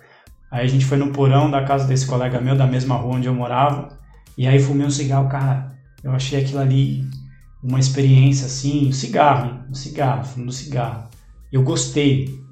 Aí 0.49 0.65
a 0.65 0.67
gente 0.67 0.85
foi 0.85 0.97
no 0.97 1.11
porão 1.11 1.51
da 1.51 1.63
casa 1.63 1.85
desse 1.85 2.07
colega 2.07 2.41
meu, 2.41 2.57
da 2.57 2.65
mesma 2.65 2.95
rua 2.95 3.17
onde 3.17 3.27
eu 3.27 3.35
morava. 3.35 3.95
E 4.35 4.47
aí 4.47 4.59
fumei 4.59 4.87
um 4.87 4.89
cigarro, 4.89 5.29
cara. 5.29 5.77
Eu 6.03 6.11
achei 6.11 6.41
aquilo 6.41 6.61
ali 6.61 7.07
uma 7.61 7.79
experiência 7.79 8.47
assim, 8.47 8.87
um 8.87 8.91
cigarro, 8.91 9.51
hein? 9.51 9.59
Um 9.69 9.75
cigarro, 9.75 10.23
fumando 10.25 10.49
um 10.49 10.51
cigarro. 10.51 11.09
Eu 11.51 11.61
gostei. 11.61 12.43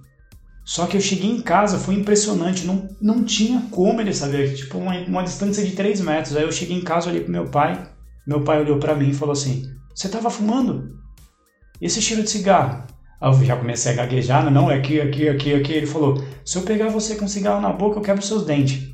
Só 0.63 0.85
que 0.85 0.95
eu 0.95 1.01
cheguei 1.01 1.31
em 1.31 1.41
casa, 1.41 1.79
foi 1.79 1.95
impressionante, 1.95 2.67
não, 2.67 2.87
não 3.01 3.23
tinha 3.23 3.59
como 3.71 3.99
ele 3.99 4.13
saber, 4.13 4.53
tipo 4.53 4.77
uma, 4.77 4.93
uma 4.99 5.23
distância 5.23 5.65
de 5.65 5.71
3 5.71 5.99
metros. 5.99 6.35
Aí 6.35 6.43
eu 6.43 6.51
cheguei 6.51 6.77
em 6.77 6.83
casa, 6.83 7.09
olhei 7.09 7.21
pro 7.21 7.31
meu 7.31 7.45
pai, 7.45 7.89
meu 8.27 8.43
pai 8.43 8.61
olhou 8.61 8.77
para 8.77 8.93
mim 8.93 9.09
e 9.09 9.15
falou 9.15 9.33
assim: 9.33 9.65
Você 9.95 10.09
tava 10.09 10.29
fumando? 10.29 10.95
Esse 11.81 12.03
cheiro 12.03 12.21
de 12.21 12.29
cigarro? 12.29 12.83
Eu 13.21 13.33
já 13.43 13.55
comecei 13.55 13.93
a 13.93 13.95
gaguejar, 13.95 14.45
né? 14.45 14.51
não, 14.51 14.69
é 14.69 14.75
aqui, 14.75 15.01
aqui, 15.01 15.27
aqui, 15.27 15.53
aqui. 15.53 15.73
Ele 15.73 15.87
falou: 15.87 16.23
Se 16.45 16.57
eu 16.57 16.61
pegar 16.61 16.89
você 16.89 17.15
com 17.15 17.27
cigarro 17.27 17.61
na 17.61 17.73
boca, 17.73 17.97
eu 17.97 18.03
quebro 18.03 18.21
seus 18.21 18.45
dentes. 18.45 18.87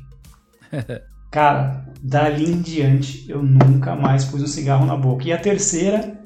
Cara, 1.30 1.84
dali 2.02 2.50
em 2.50 2.60
diante 2.60 3.26
eu 3.28 3.42
nunca 3.42 3.94
mais 3.96 4.24
pus 4.24 4.42
um 4.42 4.46
cigarro 4.46 4.86
na 4.86 4.96
boca. 4.96 5.28
E 5.28 5.32
a 5.32 5.38
terceira 5.38 6.16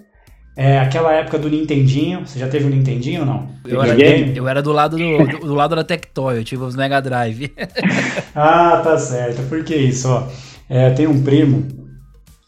é 0.56 0.78
aquela 0.78 1.12
época 1.12 1.38
do 1.38 1.48
Nintendinho. 1.48 2.26
Você 2.26 2.38
já 2.38 2.48
teve 2.48 2.66
um 2.66 2.68
Nintendinho 2.68 3.20
ou 3.20 3.26
não? 3.26 3.48
Eu 3.64 3.82
era, 3.82 3.98
eu 4.00 4.48
era, 4.48 4.62
do 4.62 4.70
lado 4.70 4.96
do, 4.96 5.26
do, 5.26 5.38
do, 5.46 5.54
lado 5.54 5.74
da 5.74 5.82
Tectoy, 5.82 6.38
eu 6.38 6.44
tive 6.44 6.62
os 6.62 6.76
Mega 6.76 7.00
Drive. 7.00 7.52
ah, 8.34 8.80
tá 8.82 8.98
certo. 8.98 9.48
Por 9.48 9.64
que 9.64 9.74
isso? 9.74 10.08
Ó, 10.08 10.28
é, 10.68 10.90
tem 10.90 11.06
um 11.06 11.22
primo, 11.22 11.66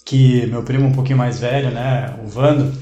que 0.04 0.46
meu 0.46 0.62
primo 0.62 0.86
um 0.88 0.92
pouquinho 0.92 1.18
mais 1.18 1.40
velho, 1.40 1.70
né? 1.70 2.14
O 2.22 2.26
Vando, 2.26 2.72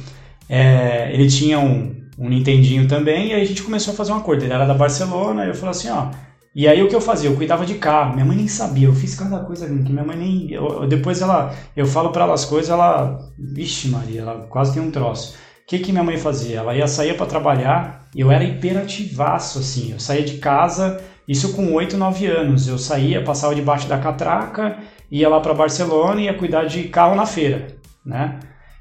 é, 0.48 1.12
ele 1.12 1.28
tinha 1.28 1.58
um, 1.58 1.94
um 2.18 2.28
Nintendinho 2.28 2.88
também, 2.88 3.28
e 3.28 3.34
aí 3.34 3.42
a 3.42 3.44
gente 3.44 3.62
começou 3.62 3.94
a 3.94 3.96
fazer 3.96 4.12
um 4.12 4.16
acordo. 4.16 4.42
Ele 4.42 4.52
era 4.52 4.66
da 4.66 4.74
Barcelona, 4.74 5.44
e 5.44 5.48
eu 5.48 5.54
falei 5.54 5.70
assim, 5.70 5.88
ó. 5.90 6.10
E 6.54 6.66
aí 6.66 6.82
o 6.82 6.88
que 6.88 6.96
eu 6.96 7.00
fazia? 7.00 7.30
Eu 7.30 7.36
cuidava 7.36 7.64
de 7.64 7.74
carro. 7.74 8.14
Minha 8.14 8.24
mãe 8.24 8.36
nem 8.36 8.48
sabia. 8.48 8.88
Eu 8.88 8.94
fiz 8.94 9.14
cada 9.14 9.38
coisa 9.40 9.66
que 9.66 9.92
minha 9.92 10.04
mãe 10.04 10.16
nem. 10.16 10.50
Eu, 10.50 10.88
depois 10.88 11.22
ela, 11.22 11.54
eu 11.76 11.86
falo 11.86 12.10
para 12.10 12.24
ela 12.24 12.34
as 12.34 12.44
coisas, 12.44 12.68
ela, 12.68 13.18
vixe 13.38 13.88
Maria, 13.88 14.22
ela 14.22 14.46
quase 14.48 14.74
tem 14.74 14.82
um 14.82 14.90
troço. 14.90 15.36
O 15.36 15.68
que 15.68 15.78
que 15.78 15.92
minha 15.92 16.02
mãe 16.02 16.16
fazia? 16.16 16.58
Ela 16.58 16.74
ia 16.74 16.88
sair 16.88 17.16
para 17.16 17.26
trabalhar. 17.26 18.08
E 18.12 18.20
eu 18.20 18.32
era 18.32 18.42
hiperativaço 18.42 19.60
assim. 19.60 19.92
Eu 19.92 20.00
saía 20.00 20.24
de 20.24 20.38
casa, 20.38 21.00
isso 21.28 21.52
com 21.52 21.72
8, 21.72 21.96
9 21.96 22.26
anos. 22.26 22.66
Eu 22.66 22.78
saía, 22.78 23.22
passava 23.22 23.54
debaixo 23.54 23.86
da 23.86 23.98
catraca, 23.98 24.78
ia 25.10 25.28
lá 25.28 25.38
para 25.40 25.54
Barcelona 25.54 26.20
e 26.20 26.24
ia 26.24 26.34
cuidar 26.34 26.64
de 26.64 26.84
carro 26.84 27.14
na 27.14 27.26
feira, 27.26 27.68
né? 28.04 28.40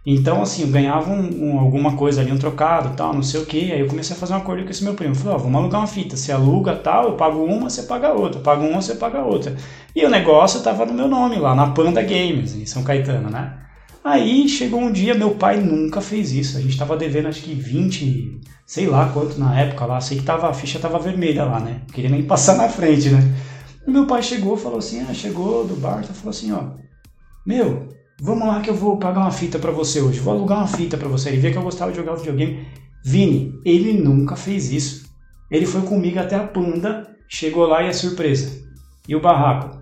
Então, 0.10 0.42
assim, 0.42 0.62
eu 0.62 0.70
ganhava 0.70 1.12
um, 1.12 1.50
um, 1.50 1.60
alguma 1.60 1.98
coisa 1.98 2.22
ali, 2.22 2.32
um 2.32 2.38
trocado, 2.38 2.96
tal, 2.96 3.14
não 3.14 3.22
sei 3.22 3.42
o 3.42 3.46
que. 3.46 3.74
Aí 3.74 3.82
eu 3.82 3.88
comecei 3.88 4.16
a 4.16 4.20
fazer 4.20 4.32
um 4.32 4.38
acordo 4.38 4.64
com 4.64 4.70
esse 4.70 4.82
meu 4.82 4.94
primo. 4.94 5.14
Falei, 5.14 5.34
ó, 5.34 5.38
vamos 5.38 5.60
alugar 5.60 5.82
uma 5.82 5.88
fita. 5.88 6.16
Você 6.16 6.32
aluga 6.32 6.78
tal, 6.78 7.10
eu 7.10 7.18
pago 7.18 7.44
uma, 7.44 7.70
você 7.70 7.84
paga 7.84 8.14
outra. 8.14 8.40
Eu 8.40 8.42
pago 8.42 8.66
uma, 8.66 8.82
você 8.82 8.96
paga 8.96 9.20
outra. 9.20 9.54
E 9.94 10.06
o 10.06 10.10
negócio 10.10 10.62
tava 10.62 10.86
no 10.86 10.94
meu 10.94 11.10
nome 11.10 11.36
lá, 11.36 11.54
na 11.54 11.72
Panda 11.72 12.02
Games, 12.02 12.56
em 12.56 12.66
São 12.66 12.84
Caetano, 12.84 13.30
né? 13.30 13.54
Aí 14.02 14.48
chegou 14.48 14.80
um 14.80 14.94
dia, 14.94 15.14
meu 15.14 15.32
pai 15.32 15.60
nunca 15.60 16.00
fez 16.00 16.32
isso. 16.32 16.58
A 16.58 16.62
gente 16.62 16.78
tava 16.78 16.96
devendo 16.96 17.28
acho 17.28 17.42
que 17.42 17.54
20, 17.54 18.40
sei 18.66 18.88
lá 18.88 19.10
quanto 19.10 19.38
na 19.38 19.60
época 19.60 19.86
lá. 19.86 20.00
Sei 20.00 20.18
que 20.18 20.24
tava, 20.24 20.48
a 20.48 20.54
ficha 20.54 20.80
tava 20.80 20.98
vermelha 21.00 21.44
lá, 21.44 21.60
né? 21.60 21.82
Não 21.86 21.94
queria 21.94 22.10
nem 22.10 22.24
passar 22.24 22.56
na 22.56 22.70
frente, 22.70 23.10
né? 23.10 23.20
E 23.86 23.92
meu 23.92 24.08
pai 24.08 24.24
chegou, 24.24 24.56
falou 24.56 24.80
assim, 24.80 25.02
ah, 25.02 25.14
chegou 25.14 25.68
do 25.68 25.76
bar, 25.76 26.02
falou 26.06 26.30
assim, 26.30 26.54
ó, 26.54 26.78
meu, 27.46 27.97
Vamos 28.20 28.48
lá 28.48 28.62
que 28.62 28.70
eu 28.70 28.76
vou 28.76 28.98
pagar 28.98 29.22
uma 29.22 29.32
fita 29.32 29.60
para 29.60 29.72
você 29.72 30.02
hoje. 30.02 30.20
Vou 30.20 30.34
alugar 30.34 30.58
uma 30.58 30.68
fita 30.68 30.98
para 30.98 31.08
você. 31.08 31.30
Ele 31.30 31.38
vê 31.38 31.52
que 31.52 31.58
eu 31.58 31.62
gostava 31.62 31.92
de 31.92 31.98
jogar 31.98 32.16
videogame. 32.16 32.66
Vini, 33.06 33.54
ele 33.64 33.94
nunca 33.94 34.36
fez 34.36 34.72
isso. 34.72 35.08
Ele 35.52 35.66
foi 35.66 35.82
comigo 35.82 36.20
até 36.20 36.36
a 36.36 36.44
Panda, 36.44 37.08
chegou 37.30 37.68
lá 37.68 37.84
e 37.84 37.90
a 37.90 37.94
surpresa. 37.94 38.66
E 39.08 39.16
o 39.16 39.22
barraco? 39.22 39.78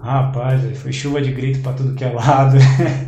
Rapaz, 0.00 0.78
foi 0.78 0.92
chuva 0.92 1.20
de 1.20 1.32
grito 1.32 1.60
para 1.60 1.74
tudo 1.74 1.94
que 1.94 2.04
é 2.04 2.10
lado. 2.10 2.56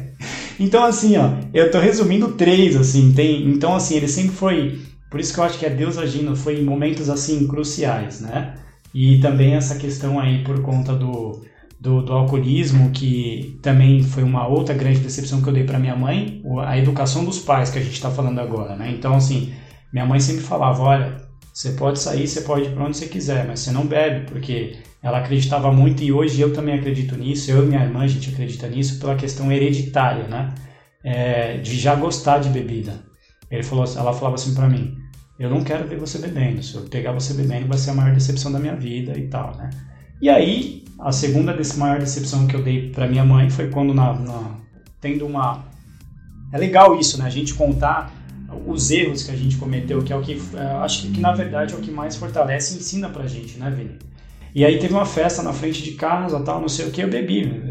então 0.61 0.85
assim, 0.85 1.17
ó, 1.17 1.31
eu 1.55 1.71
tô 1.71 1.79
resumindo 1.79 2.33
três 2.33 2.77
assim, 2.77 3.13
tem, 3.13 3.49
então 3.49 3.75
assim, 3.75 3.97
ele 3.97 4.09
sempre 4.09 4.33
foi, 4.37 4.83
por 5.11 5.19
isso 5.19 5.33
que 5.33 5.41
eu 5.41 5.45
acho 5.45 5.59
que 5.59 5.65
é 5.65 5.71
Deus 5.71 5.97
agindo, 5.97 6.37
foi 6.37 6.61
em 6.61 6.65
momentos 6.65 7.09
assim 7.09 7.47
cruciais, 7.47 8.21
né? 8.21 8.55
E 8.93 9.19
também 9.21 9.55
essa 9.55 9.77
questão 9.77 10.21
aí 10.21 10.45
por 10.45 10.61
conta 10.61 10.95
do 10.95 11.43
do, 11.81 12.03
do, 12.03 12.13
alcoolismo, 12.13 12.91
que 12.91 13.59
também 13.63 14.03
foi 14.03 14.23
uma 14.23 14.47
outra 14.47 14.75
grande 14.75 15.01
decepção 15.01 15.43
que 15.43 15.49
eu 15.49 15.53
dei 15.53 15.65
para 15.65 15.79
minha 15.79 15.95
mãe, 15.95 16.43
a 16.65 16.79
educação 16.79 17.25
dos 17.25 17.39
pais 17.39 17.71
que 17.71 17.79
a 17.79 17.83
gente 17.83 17.95
está 17.95 18.11
falando 18.11 18.41
agora, 18.41 18.77
né? 18.77 18.91
Então, 18.91 19.15
assim, 19.15 19.53
Minha 19.93 20.05
mãe 20.05 20.21
sempre 20.21 20.43
falava, 20.43 20.83
olha, 20.83 21.17
você 21.53 21.73
pode 21.73 21.99
sair, 21.99 22.27
você 22.27 22.43
pode 22.43 22.67
ir 22.67 22.73
para 22.73 22.85
onde 22.85 22.97
você 22.97 23.07
quiser, 23.07 23.47
mas 23.47 23.61
você 23.61 23.71
não 23.71 23.87
bebe, 23.87 24.27
porque 24.27 24.77
ela 25.03 25.19
acreditava 25.19 25.73
muito 25.73 26.03
e 26.03 26.13
hoje 26.13 26.41
eu 26.41 26.53
também 26.53 26.75
acredito 26.75 27.17
nisso, 27.17 27.51
eu 27.51 27.65
e 27.65 27.67
minha 27.67 27.83
irmã 27.83 28.01
a 28.03 28.07
gente 28.07 28.29
acredita 28.31 28.69
nisso 28.69 28.99
pela 28.99 29.15
questão 29.15 29.51
hereditária, 29.51 30.27
né? 30.29 30.55
É, 31.05 31.59
de 31.59 31.79
já 31.79 31.95
gostar 31.95 32.41
de 32.41 32.49
bebida. 32.51 33.05
Ele 33.51 33.63
falou, 33.63 33.85
ela 33.85 34.13
falava 34.13 34.35
assim 34.35 34.55
para 34.55 34.69
mim, 34.69 34.97
eu 35.39 35.49
não 35.49 35.63
quero 35.63 35.87
ver 35.87 35.99
você 35.99 36.19
bebendo, 36.19 36.63
se 36.63 36.75
eu 36.75 36.83
pegar 36.83 37.13
você 37.13 37.33
bebendo 37.35 37.69
vai 37.69 37.79
ser 37.79 37.91
a 37.91 37.95
maior 37.95 38.13
decepção 38.13 38.51
da 38.51 38.59
minha 38.59 38.75
vida 38.75 39.17
e 39.17 39.29
tal, 39.29 39.57
né? 39.57 39.71
E 40.21 40.29
aí, 40.29 40.85
a 40.99 41.13
segunda 41.13 41.53
desse 41.53 41.79
maior 41.79 41.99
decepção 41.99 42.47
que 42.47 42.57
eu 42.57 42.63
dei 42.63 42.91
para 42.91 43.07
minha 43.07 43.25
mãe 43.25 43.51
foi 43.51 43.69
quando 43.69 43.93
na, 43.93 44.15
na, 44.15 44.57
tendo 45.01 45.27
uma 45.27 45.65
é 46.53 46.59
legal 46.59 46.99
isso, 46.99 47.19
né? 47.19 47.27
A 47.27 47.31
gente 47.31 47.55
contar 47.55 48.13
os 48.67 48.91
erros 48.91 49.25
que 49.25 49.31
a 49.31 49.37
gente 49.37 49.57
cometeu, 49.57 50.03
que 50.03 50.13
é 50.13 50.17
o 50.17 50.23
que 50.23 50.41
é, 50.55 50.63
acho 50.83 51.03
que, 51.03 51.13
que 51.13 51.21
na 51.21 51.33
verdade 51.33 51.75
é 51.75 51.77
o 51.77 51.81
que 51.81 51.91
mais 51.91 52.17
fortalece 52.17 52.75
e 52.75 52.79
ensina 52.79 53.09
pra 53.09 53.27
gente, 53.27 53.59
né, 53.59 53.71
Vini? 53.71 53.99
E 54.55 54.65
aí 54.65 54.79
teve 54.79 54.95
uma 54.95 55.05
festa 55.05 55.43
na 55.43 55.53
frente 55.53 55.83
de 55.83 55.93
casa, 55.93 56.41
tal, 56.41 56.61
não 56.61 56.69
sei 56.69 56.87
o 56.87 56.91
que, 56.91 57.03
eu 57.03 57.11
bebi. 57.11 57.63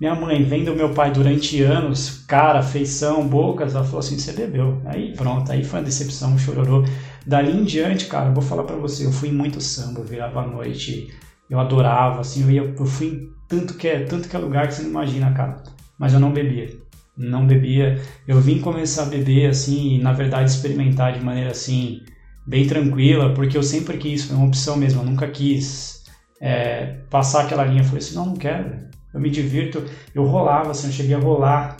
Minha 0.00 0.16
mãe, 0.16 0.42
vendo 0.42 0.74
meu 0.74 0.92
pai 0.92 1.12
durante 1.12 1.62
anos, 1.62 2.24
cara, 2.26 2.60
feição, 2.60 3.28
bocas, 3.28 3.74
ela 3.74 3.84
falou 3.84 4.00
assim, 4.00 4.18
você 4.18 4.32
bebeu. 4.32 4.82
Aí 4.84 5.14
pronto, 5.14 5.52
aí 5.52 5.62
foi 5.62 5.78
uma 5.78 5.84
decepção, 5.84 6.36
chororô. 6.36 6.84
Dali 7.24 7.52
em 7.52 7.62
diante, 7.62 8.06
cara, 8.06 8.30
vou 8.30 8.42
falar 8.42 8.64
para 8.64 8.74
você, 8.74 9.06
eu 9.06 9.12
fui 9.12 9.30
muito 9.30 9.60
samba, 9.60 10.00
eu 10.00 10.04
virava 10.04 10.42
à 10.42 10.46
noite, 10.46 11.14
eu 11.48 11.60
adorava, 11.60 12.20
assim, 12.20 12.42
eu, 12.42 12.50
ia, 12.50 12.74
eu 12.78 12.86
fui 12.86 13.06
em 13.06 13.34
tanto 13.48 13.74
que, 13.74 13.86
é, 13.86 14.04
tanto 14.04 14.28
que 14.28 14.36
é 14.36 14.38
lugar 14.38 14.66
que 14.66 14.74
você 14.74 14.82
não 14.82 14.90
imagina, 14.90 15.32
cara. 15.32 15.62
Mas 15.98 16.12
eu 16.12 16.20
não 16.20 16.32
bebia, 16.32 16.76
não 17.16 17.46
bebia. 17.46 18.00
Eu 18.26 18.40
vim 18.40 18.60
começar 18.60 19.04
a 19.04 19.06
beber, 19.06 19.50
assim, 19.50 19.96
e 19.96 20.02
na 20.02 20.12
verdade 20.12 20.50
experimentar 20.50 21.12
de 21.12 21.24
maneira, 21.24 21.50
assim, 21.50 22.00
bem 22.46 22.66
tranquila, 22.66 23.32
porque 23.34 23.56
eu 23.56 23.62
sempre 23.62 23.98
quis, 23.98 24.24
foi 24.24 24.36
uma 24.36 24.46
opção 24.46 24.76
mesmo, 24.76 25.02
eu 25.02 25.06
nunca 25.06 25.28
quis 25.28 26.04
é, 26.40 26.98
passar 27.10 27.44
aquela 27.44 27.64
linha. 27.64 27.82
Eu 27.82 27.84
falei 27.84 27.98
assim, 27.98 28.14
não, 28.14 28.26
não 28.26 28.36
quero, 28.36 28.88
eu 29.12 29.20
me 29.20 29.30
divirto. 29.30 29.84
Eu 30.14 30.24
rolava, 30.24 30.70
assim, 30.70 30.88
eu 30.88 30.92
cheguei 30.92 31.14
a 31.14 31.18
rolar 31.18 31.76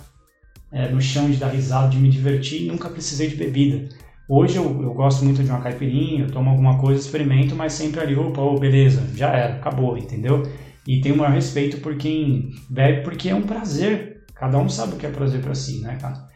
é, 0.71 0.89
no 0.89 1.01
chão 1.01 1.31
de 1.31 1.37
dar 1.37 1.49
risada, 1.49 1.89
de 1.89 1.99
me 1.99 2.09
divertir 2.09 2.63
e 2.63 2.67
nunca 2.67 2.89
precisei 2.89 3.29
de 3.29 3.37
bebida. 3.37 3.89
Hoje 4.29 4.57
eu, 4.57 4.65
eu 4.83 4.95
gosto 4.95 5.25
muito 5.25 5.43
de 5.43 5.51
uma 5.51 5.61
caipirinha, 5.61 6.23
eu 6.25 6.31
tomo 6.31 6.51
alguma 6.51 6.79
coisa, 6.79 7.01
experimento, 7.01 7.55
mas 7.55 7.75
sempre 7.75 8.01
ali, 8.01 8.17
opa, 8.17 8.41
oh, 8.41 8.59
beleza, 8.59 9.07
já 9.15 9.31
era, 9.31 9.57
acabou, 9.57 9.99
entendeu? 9.99 10.43
E 10.87 11.01
tenho 11.01 11.15
o 11.15 11.19
maior 11.19 11.33
respeito 11.33 11.79
por 11.79 11.97
quem 11.97 12.51
bebe, 12.69 13.03
porque 13.03 13.29
é 13.29 13.35
um 13.35 13.43
prazer. 13.43 14.25
Cada 14.35 14.59
um 14.59 14.69
sabe 14.69 14.95
o 14.95 14.97
que 14.97 15.07
é 15.07 15.11
prazer 15.11 15.41
para 15.41 15.55
si, 15.55 15.81
né, 15.81 15.97
cara? 16.01 16.29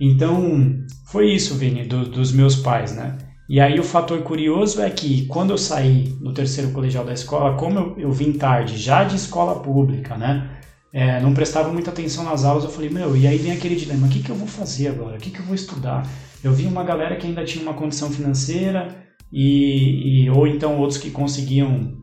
Então, 0.00 0.84
foi 1.06 1.30
isso, 1.32 1.54
Vini, 1.54 1.84
do, 1.84 2.06
dos 2.06 2.32
meus 2.32 2.56
pais, 2.56 2.94
né? 2.94 3.16
E 3.48 3.60
aí 3.60 3.78
o 3.78 3.84
fator 3.84 4.22
curioso 4.22 4.80
é 4.80 4.88
que 4.90 5.26
quando 5.26 5.50
eu 5.50 5.58
saí 5.58 6.16
no 6.20 6.32
terceiro 6.32 6.70
colegial 6.70 7.04
da 7.04 7.12
escola, 7.12 7.56
como 7.56 7.78
eu, 7.78 7.98
eu 7.98 8.12
vim 8.12 8.32
tarde, 8.32 8.78
já 8.78 9.04
de 9.04 9.16
escola 9.16 9.60
pública, 9.60 10.16
né? 10.16 10.50
É, 10.92 11.20
não 11.20 11.34
prestava 11.34 11.72
muita 11.72 11.90
atenção 11.90 12.24
nas 12.24 12.44
aulas, 12.44 12.64
eu 12.64 12.70
falei, 12.70 12.88
meu, 12.88 13.16
e 13.16 13.26
aí 13.26 13.36
vem 13.36 13.52
aquele 13.52 13.76
dilema, 13.76 14.06
o 14.06 14.10
que, 14.10 14.22
que 14.22 14.30
eu 14.30 14.36
vou 14.36 14.46
fazer 14.46 14.88
agora? 14.88 15.16
O 15.16 15.20
que, 15.20 15.30
que 15.30 15.40
eu 15.40 15.44
vou 15.44 15.54
estudar? 15.54 16.06
Eu 16.44 16.52
vi 16.52 16.66
uma 16.66 16.84
galera 16.84 17.16
que 17.16 17.26
ainda 17.26 17.42
tinha 17.42 17.62
uma 17.62 17.72
condição 17.72 18.10
financeira 18.10 18.94
e, 19.32 20.24
e 20.24 20.30
ou 20.30 20.46
então 20.46 20.78
outros 20.78 20.98
que 20.98 21.10
conseguiam 21.10 22.02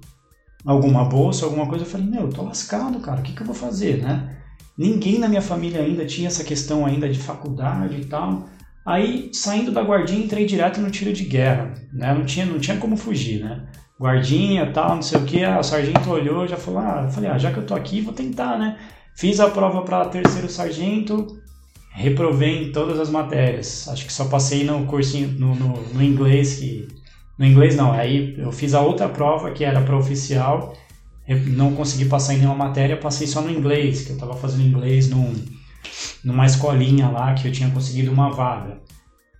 alguma 0.66 1.06
bolsa, 1.06 1.46
alguma 1.46 1.68
coisa, 1.68 1.86
eu 1.86 1.90
falei, 1.90 2.08
meu, 2.08 2.22
eu 2.22 2.30
tô 2.30 2.42
lascado, 2.42 3.00
cara, 3.00 3.20
o 3.20 3.24
que, 3.24 3.34
que 3.34 3.42
eu 3.42 3.46
vou 3.46 3.56
fazer, 3.56 4.02
né? 4.02 4.38
Ninguém 4.76 5.20
na 5.20 5.28
minha 5.28 5.42
família 5.42 5.82
ainda 5.82 6.06
tinha 6.06 6.28
essa 6.28 6.44
questão 6.44 6.86
ainda 6.86 7.08
de 7.08 7.20
faculdade 7.20 8.02
e 8.02 8.06
tal. 8.06 8.48
Aí, 8.84 9.30
saindo 9.32 9.72
da 9.72 9.84
guardinha, 9.84 10.26
entrei 10.26 10.46
direto 10.46 10.82
no 10.82 10.90
tiro 10.90 11.14
de 11.14 11.24
guerra, 11.24 11.74
né? 11.94 12.12
Não 12.14 12.26
tinha, 12.26 12.46
não 12.46 12.60
tinha 12.60 12.78
como 12.78 12.98
fugir, 12.98 13.44
né? 13.44 13.68
Guardinha, 14.00 14.72
tal, 14.72 14.96
não 14.96 15.02
sei 15.04 15.20
o 15.20 15.24
que, 15.24 15.46
o 15.46 15.62
sargento 15.62 16.10
olhou, 16.10 16.48
já 16.48 16.58
falou, 16.58 16.80
ah, 16.80 17.04
eu 17.06 17.12
falei, 17.12 17.30
ah, 17.30 17.38
já 17.38 17.52
que 17.52 17.60
eu 17.60 17.66
tô 17.66 17.76
aqui, 17.76 18.02
vou 18.02 18.14
tentar, 18.14 18.58
né? 18.58 18.80
Fiz 19.16 19.40
a 19.40 19.50
prova 19.50 19.84
para 19.84 20.06
terceiro 20.06 20.50
sargento, 20.50 21.41
reprovei 21.94 22.64
em 22.64 22.72
todas 22.72 23.00
as 23.00 23.10
matérias. 23.10 23.88
Acho 23.88 24.06
que 24.06 24.14
só 24.14 24.26
passei 24.26 24.64
no 24.64 24.86
cursinho, 24.86 25.30
no, 25.40 25.56
no, 25.56 25.82
no 25.94 26.04
inglês, 26.04 26.56
que... 26.56 26.88
No 27.38 27.46
inglês 27.46 27.76
não, 27.76 27.92
aí 27.92 28.36
eu 28.38 28.52
fiz 28.52 28.74
a 28.74 28.82
outra 28.82 29.10
prova, 29.10 29.52
que 29.52 29.64
era 29.64 29.82
para 29.82 29.98
oficial, 29.98 30.74
não 31.48 31.74
consegui 31.74 32.06
passar 32.06 32.36
em 32.36 32.38
nenhuma 32.38 32.56
matéria, 32.68 32.98
passei 32.98 33.26
só 33.26 33.42
no 33.42 33.50
inglês, 33.50 34.04
que 34.04 34.12
eu 34.12 34.16
estava 34.16 34.36
fazendo 34.36 34.68
inglês 34.68 35.10
num 35.10 35.34
numa 36.24 36.46
escolinha 36.46 37.10
lá 37.10 37.34
que 37.34 37.48
eu 37.48 37.52
tinha 37.52 37.70
conseguido 37.70 38.12
uma 38.12 38.30
vaga. 38.30 38.80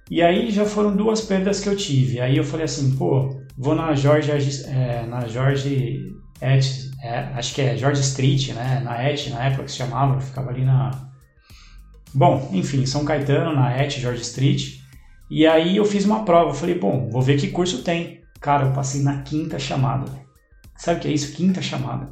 E 0.10 0.22
aí 0.22 0.52
já 0.52 0.66
foram 0.66 0.96
duas 0.96 1.22
perdas 1.22 1.62
que 1.62 1.70
eu 1.70 1.76
tive. 1.76 2.20
Aí 2.20 2.36
eu 2.36 2.44
falei 2.44 2.66
assim, 2.66 2.96
pô, 2.96 3.40
vou 3.58 3.76
na 3.76 3.94
George, 3.94 4.32
é, 4.66 5.06
na 5.08 5.28
George 5.28 6.16
Et, 6.42 6.92
é, 7.02 7.20
acho 7.36 7.54
que 7.54 7.62
é 7.62 7.78
George 7.78 8.02
Street, 8.02 8.50
né? 8.50 8.82
Na 8.84 9.10
Et, 9.10 9.30
na 9.30 9.46
época 9.46 9.64
que 9.64 9.72
se 9.72 9.78
chamava, 9.78 10.20
ficava 10.20 10.50
ali 10.50 10.66
na... 10.66 11.11
Bom, 12.14 12.50
enfim, 12.54 12.86
São 12.86 13.06
Caetano, 13.06 13.56
na 13.56 13.76
Et, 13.78 14.00
George 14.00 14.22
Street. 14.22 14.80
E 15.30 15.48
aí 15.48 15.78
eu 15.78 15.86
fiz 15.86 16.06
uma 16.06 16.26
prova, 16.26 16.50
eu 16.50 16.54
falei, 16.54 16.78
bom, 16.78 17.10
vou 17.10 17.22
ver 17.22 17.40
que 17.40 17.48
curso 17.48 17.84
tem. 17.84 18.22
Cara, 18.40 18.68
eu 18.68 18.74
passei 18.74 19.02
na 19.02 19.22
quinta 19.22 19.58
chamada. 19.58 20.12
Sabe 20.76 21.00
o 21.00 21.02
que 21.02 21.08
é 21.08 21.12
isso? 21.12 21.36
Quinta 21.36 21.62
chamada. 21.62 22.10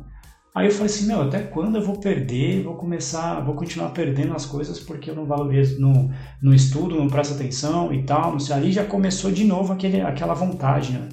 Aí 0.55 0.67
eu 0.67 0.71
falei 0.71 0.87
assim, 0.87 1.07
meu, 1.07 1.21
até 1.21 1.39
quando 1.39 1.75
eu 1.75 1.81
vou 1.81 1.99
perder, 1.99 2.63
vou 2.63 2.75
começar, 2.75 3.39
vou 3.41 3.55
continuar 3.55 3.89
perdendo 3.89 4.33
as 4.33 4.45
coisas 4.45 4.79
porque 4.79 5.09
eu 5.09 5.15
não 5.15 5.25
valorizo, 5.25 5.79
no, 5.79 6.11
no 6.41 6.53
estudo, 6.53 6.95
não 6.95 7.07
presto 7.07 7.35
atenção 7.35 7.93
e 7.93 8.03
tal, 8.03 8.31
não 8.31 8.39
sei, 8.39 8.55
ali 8.55 8.71
já 8.71 8.83
começou 8.83 9.31
de 9.31 9.43
novo 9.43 9.71
aquele, 9.71 10.01
aquela 10.01 10.33
vontade, 10.33 10.91
né? 10.91 11.07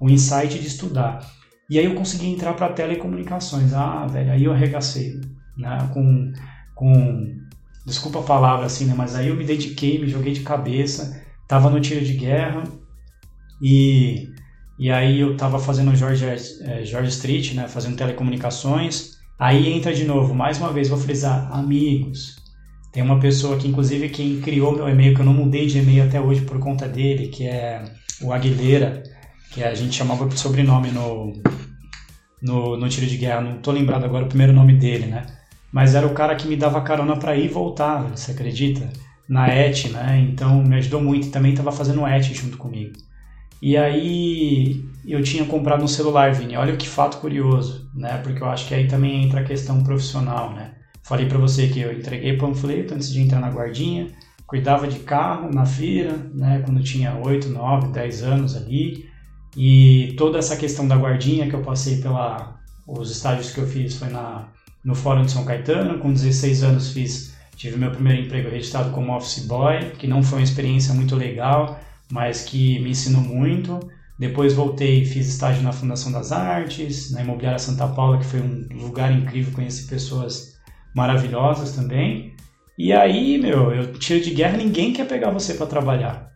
o 0.00 0.08
insight 0.08 0.58
de 0.58 0.66
estudar. 0.66 1.20
E 1.68 1.78
aí 1.78 1.84
eu 1.84 1.94
consegui 1.94 2.26
entrar 2.26 2.54
para 2.54 2.72
telecomunicações, 2.72 3.72
ah, 3.72 4.06
velho, 4.06 4.32
aí 4.32 4.44
eu 4.44 4.52
arregacei, 4.52 5.20
né, 5.56 5.88
com, 5.92 6.32
com, 6.74 7.36
desculpa 7.86 8.20
a 8.20 8.24
palavra 8.24 8.66
assim, 8.66 8.84
né, 8.84 8.94
mas 8.96 9.14
aí 9.14 9.28
eu 9.28 9.36
me 9.36 9.44
dediquei, 9.44 9.98
me 9.98 10.08
joguei 10.08 10.32
de 10.32 10.40
cabeça, 10.40 11.22
tava 11.48 11.70
no 11.70 11.80
tiro 11.80 12.04
de 12.04 12.14
guerra 12.14 12.64
e 13.60 14.28
e 14.80 14.90
aí 14.90 15.20
eu 15.20 15.32
estava 15.34 15.58
fazendo 15.58 15.94
George, 15.94 16.24
é, 16.24 16.82
George 16.86 17.10
Street, 17.10 17.52
né, 17.52 17.68
fazendo 17.68 17.98
telecomunicações. 17.98 19.18
Aí 19.38 19.70
entra 19.70 19.92
de 19.92 20.04
novo, 20.06 20.34
mais 20.34 20.56
uma 20.56 20.72
vez, 20.72 20.88
vou 20.88 20.96
frisar, 20.96 21.52
amigos. 21.52 22.36
Tem 22.90 23.02
uma 23.02 23.20
pessoa 23.20 23.58
que, 23.58 23.68
inclusive, 23.68 24.08
quem 24.08 24.40
criou 24.40 24.74
meu 24.74 24.88
e-mail, 24.88 25.14
que 25.14 25.20
eu 25.20 25.26
não 25.26 25.34
mudei 25.34 25.66
de 25.66 25.80
e-mail 25.80 26.04
até 26.04 26.18
hoje 26.18 26.40
por 26.40 26.58
conta 26.58 26.88
dele, 26.88 27.28
que 27.28 27.46
é 27.46 27.84
o 28.22 28.32
Aguilera, 28.32 29.02
que 29.50 29.62
a 29.62 29.74
gente 29.74 29.94
chamava 29.94 30.26
por 30.26 30.38
sobrenome 30.38 30.90
no, 30.92 31.34
no, 32.40 32.78
no 32.78 32.88
tiro 32.88 33.06
de 33.06 33.18
guerra. 33.18 33.42
Não 33.42 33.60
tô 33.60 33.72
lembrado 33.72 34.04
agora 34.04 34.24
o 34.24 34.28
primeiro 34.28 34.54
nome 34.54 34.78
dele, 34.78 35.08
né? 35.08 35.26
Mas 35.72 35.94
era 35.94 36.06
o 36.06 36.14
cara 36.14 36.34
que 36.34 36.48
me 36.48 36.56
dava 36.56 36.80
carona 36.80 37.16
para 37.16 37.36
ir 37.36 37.46
e 37.46 37.48
voltar, 37.48 38.02
você 38.10 38.32
acredita? 38.32 38.88
Na 39.28 39.48
ET, 39.48 39.88
né? 39.90 40.26
Então 40.28 40.62
me 40.62 40.76
ajudou 40.76 41.00
muito 41.00 41.28
e 41.28 41.30
também 41.30 41.52
estava 41.52 41.70
fazendo 41.70 42.06
ET 42.06 42.24
junto 42.34 42.58
comigo. 42.58 42.94
E 43.62 43.76
aí 43.76 44.84
eu 45.06 45.22
tinha 45.22 45.44
comprado 45.44 45.84
um 45.84 45.88
celular, 45.88 46.32
Vini. 46.32 46.56
Olha 46.56 46.76
que 46.76 46.88
fato 46.88 47.18
curioso, 47.18 47.88
né? 47.94 48.18
Porque 48.18 48.42
eu 48.42 48.48
acho 48.48 48.66
que 48.66 48.74
aí 48.74 48.88
também 48.88 49.24
entra 49.24 49.40
a 49.40 49.44
questão 49.44 49.82
profissional, 49.84 50.52
né? 50.52 50.72
Falei 51.02 51.26
para 51.26 51.38
você 51.38 51.68
que 51.68 51.80
eu 51.80 51.92
entreguei 51.92 52.36
panfleto 52.36 52.94
antes 52.94 53.12
de 53.12 53.20
entrar 53.20 53.40
na 53.40 53.50
guardinha, 53.50 54.08
cuidava 54.46 54.88
de 54.88 55.00
carro 55.00 55.50
na 55.52 55.66
feira, 55.66 56.12
né? 56.34 56.62
Quando 56.64 56.82
tinha 56.82 57.14
8, 57.14 57.48
9, 57.48 57.88
10 57.88 58.22
anos 58.22 58.56
ali. 58.56 59.08
E 59.56 60.14
toda 60.16 60.38
essa 60.38 60.56
questão 60.56 60.86
da 60.88 60.96
guardinha 60.96 61.48
que 61.48 61.54
eu 61.54 61.62
passei 61.62 62.00
pela 62.00 62.58
os 62.86 63.10
estágios 63.10 63.52
que 63.52 63.58
eu 63.60 63.66
fiz 63.66 63.94
foi 63.96 64.08
na 64.08 64.48
no 64.84 64.94
Fórum 64.94 65.22
de 65.22 65.32
São 65.32 65.44
Caetano, 65.44 65.98
com 65.98 66.12
16 66.12 66.62
anos 66.62 66.92
fiz 66.92 67.34
tive 67.56 67.76
meu 67.76 67.90
primeiro 67.90 68.22
emprego 68.22 68.48
registrado 68.48 68.90
como 68.90 69.14
office 69.14 69.46
boy, 69.46 69.90
que 69.98 70.06
não 70.06 70.22
foi 70.22 70.38
uma 70.38 70.44
experiência 70.44 70.94
muito 70.94 71.14
legal 71.14 71.78
mas 72.10 72.42
que 72.42 72.78
me 72.80 72.90
ensinou 72.90 73.22
muito. 73.22 73.78
Depois 74.18 74.52
voltei 74.52 75.02
e 75.02 75.06
fiz 75.06 75.28
estágio 75.28 75.62
na 75.62 75.72
Fundação 75.72 76.12
das 76.12 76.30
Artes, 76.30 77.10
na 77.12 77.22
Imobiliária 77.22 77.58
Santa 77.58 77.88
Paula, 77.88 78.18
que 78.18 78.26
foi 78.26 78.40
um 78.40 78.66
lugar 78.72 79.10
incrível, 79.10 79.54
conheci 79.54 79.88
pessoas 79.88 80.58
maravilhosas 80.94 81.72
também. 81.72 82.34
E 82.76 82.92
aí, 82.92 83.38
meu, 83.38 83.72
eu 83.72 83.92
tiro 83.94 84.22
de 84.22 84.30
guerra, 84.32 84.58
ninguém 84.58 84.92
quer 84.92 85.06
pegar 85.06 85.30
você 85.30 85.54
para 85.54 85.66
trabalhar. 85.66 86.30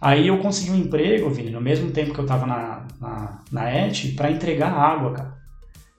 Aí 0.00 0.28
eu 0.28 0.38
consegui 0.38 0.70
um 0.70 0.78
emprego, 0.78 1.28
Vini, 1.28 1.50
no 1.50 1.60
mesmo 1.60 1.90
tempo 1.90 2.14
que 2.14 2.20
eu 2.20 2.24
estava 2.24 2.46
na, 2.46 2.86
na, 3.00 3.42
na 3.50 3.70
ET, 3.70 4.14
para 4.14 4.30
entregar 4.30 4.72
água, 4.72 5.12
cara. 5.12 5.37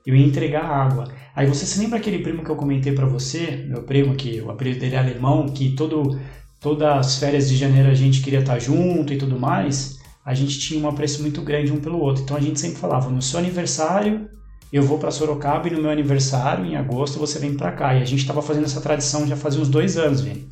Eu 0.09 0.15
ia 0.15 0.25
entregar 0.25 0.65
água. 0.65 1.07
Aí 1.35 1.45
você 1.45 1.67
se 1.67 1.79
lembra 1.79 1.99
aquele 1.99 2.17
primo 2.19 2.43
que 2.43 2.49
eu 2.49 2.55
comentei 2.55 2.93
para 2.93 3.05
você, 3.05 3.63
meu 3.69 3.83
primo, 3.83 4.15
que 4.15 4.41
o 4.41 4.49
apelido 4.49 4.79
dele 4.79 4.95
é 4.95 4.97
alemão, 4.97 5.47
que 5.49 5.75
todo 5.75 6.19
todas 6.59 6.97
as 6.97 7.19
férias 7.19 7.47
de 7.47 7.55
janeiro 7.55 7.89
a 7.89 7.93
gente 7.93 8.21
queria 8.21 8.39
estar 8.39 8.57
junto 8.57 9.13
e 9.13 9.17
tudo 9.19 9.39
mais, 9.39 9.99
a 10.25 10.33
gente 10.33 10.57
tinha 10.57 10.83
um 10.83 10.89
apreço 10.89 11.21
muito 11.21 11.43
grande 11.43 11.71
um 11.71 11.79
pelo 11.79 11.99
outro. 11.99 12.23
Então 12.23 12.35
a 12.35 12.41
gente 12.41 12.59
sempre 12.59 12.79
falava: 12.79 13.07
no 13.11 13.21
seu 13.21 13.37
aniversário 13.37 14.27
eu 14.73 14.81
vou 14.81 14.97
para 14.97 15.11
Sorocaba 15.11 15.67
e 15.67 15.71
no 15.71 15.81
meu 15.81 15.91
aniversário, 15.91 16.65
em 16.65 16.75
agosto, 16.75 17.19
você 17.19 17.37
vem 17.37 17.55
para 17.55 17.71
cá. 17.71 17.93
E 17.93 18.01
a 18.01 18.05
gente 18.05 18.21
estava 18.21 18.41
fazendo 18.41 18.65
essa 18.65 18.81
tradição 18.81 19.27
já 19.27 19.35
fazia 19.35 19.61
uns 19.61 19.69
dois 19.69 19.95
anos, 19.95 20.21
Vini. 20.21 20.47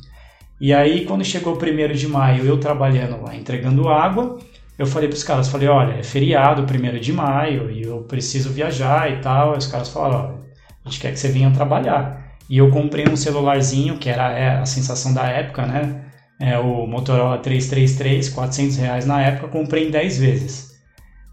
E 0.60 0.72
aí, 0.72 1.04
quando 1.04 1.24
chegou 1.24 1.54
o 1.54 1.56
primeiro 1.56 1.94
de 1.94 2.06
maio, 2.06 2.44
eu 2.44 2.58
trabalhando 2.58 3.22
lá, 3.22 3.34
entregando 3.34 3.88
água, 3.88 4.38
eu 4.78 4.86
falei 4.86 5.08
para 5.08 5.16
os 5.16 5.24
caras, 5.24 5.48
falei, 5.48 5.66
olha, 5.66 5.94
é 5.94 6.02
feriado, 6.04 6.62
primeiro 6.62 7.00
de 7.00 7.12
maio, 7.12 7.68
e 7.68 7.82
eu 7.82 8.04
preciso 8.04 8.50
viajar 8.50 9.10
e 9.10 9.20
tal. 9.20 9.54
E 9.54 9.58
os 9.58 9.66
caras 9.66 9.88
falaram, 9.88 10.26
olha, 10.26 10.40
a 10.84 10.88
gente 10.88 11.00
quer 11.00 11.10
que 11.10 11.18
você 11.18 11.28
venha 11.28 11.50
trabalhar. 11.50 12.36
E 12.48 12.56
eu 12.58 12.70
comprei 12.70 13.06
um 13.08 13.16
celularzinho, 13.16 13.98
que 13.98 14.08
era 14.08 14.30
é, 14.30 14.58
a 14.58 14.64
sensação 14.64 15.12
da 15.12 15.26
época, 15.26 15.66
né? 15.66 16.04
É, 16.40 16.56
o 16.58 16.86
Motorola 16.86 17.38
333, 17.38 18.28
400 18.28 18.76
reais 18.76 19.04
na 19.04 19.20
época, 19.20 19.48
comprei 19.48 19.88
em 19.88 19.90
10 19.90 20.18
vezes. 20.18 20.78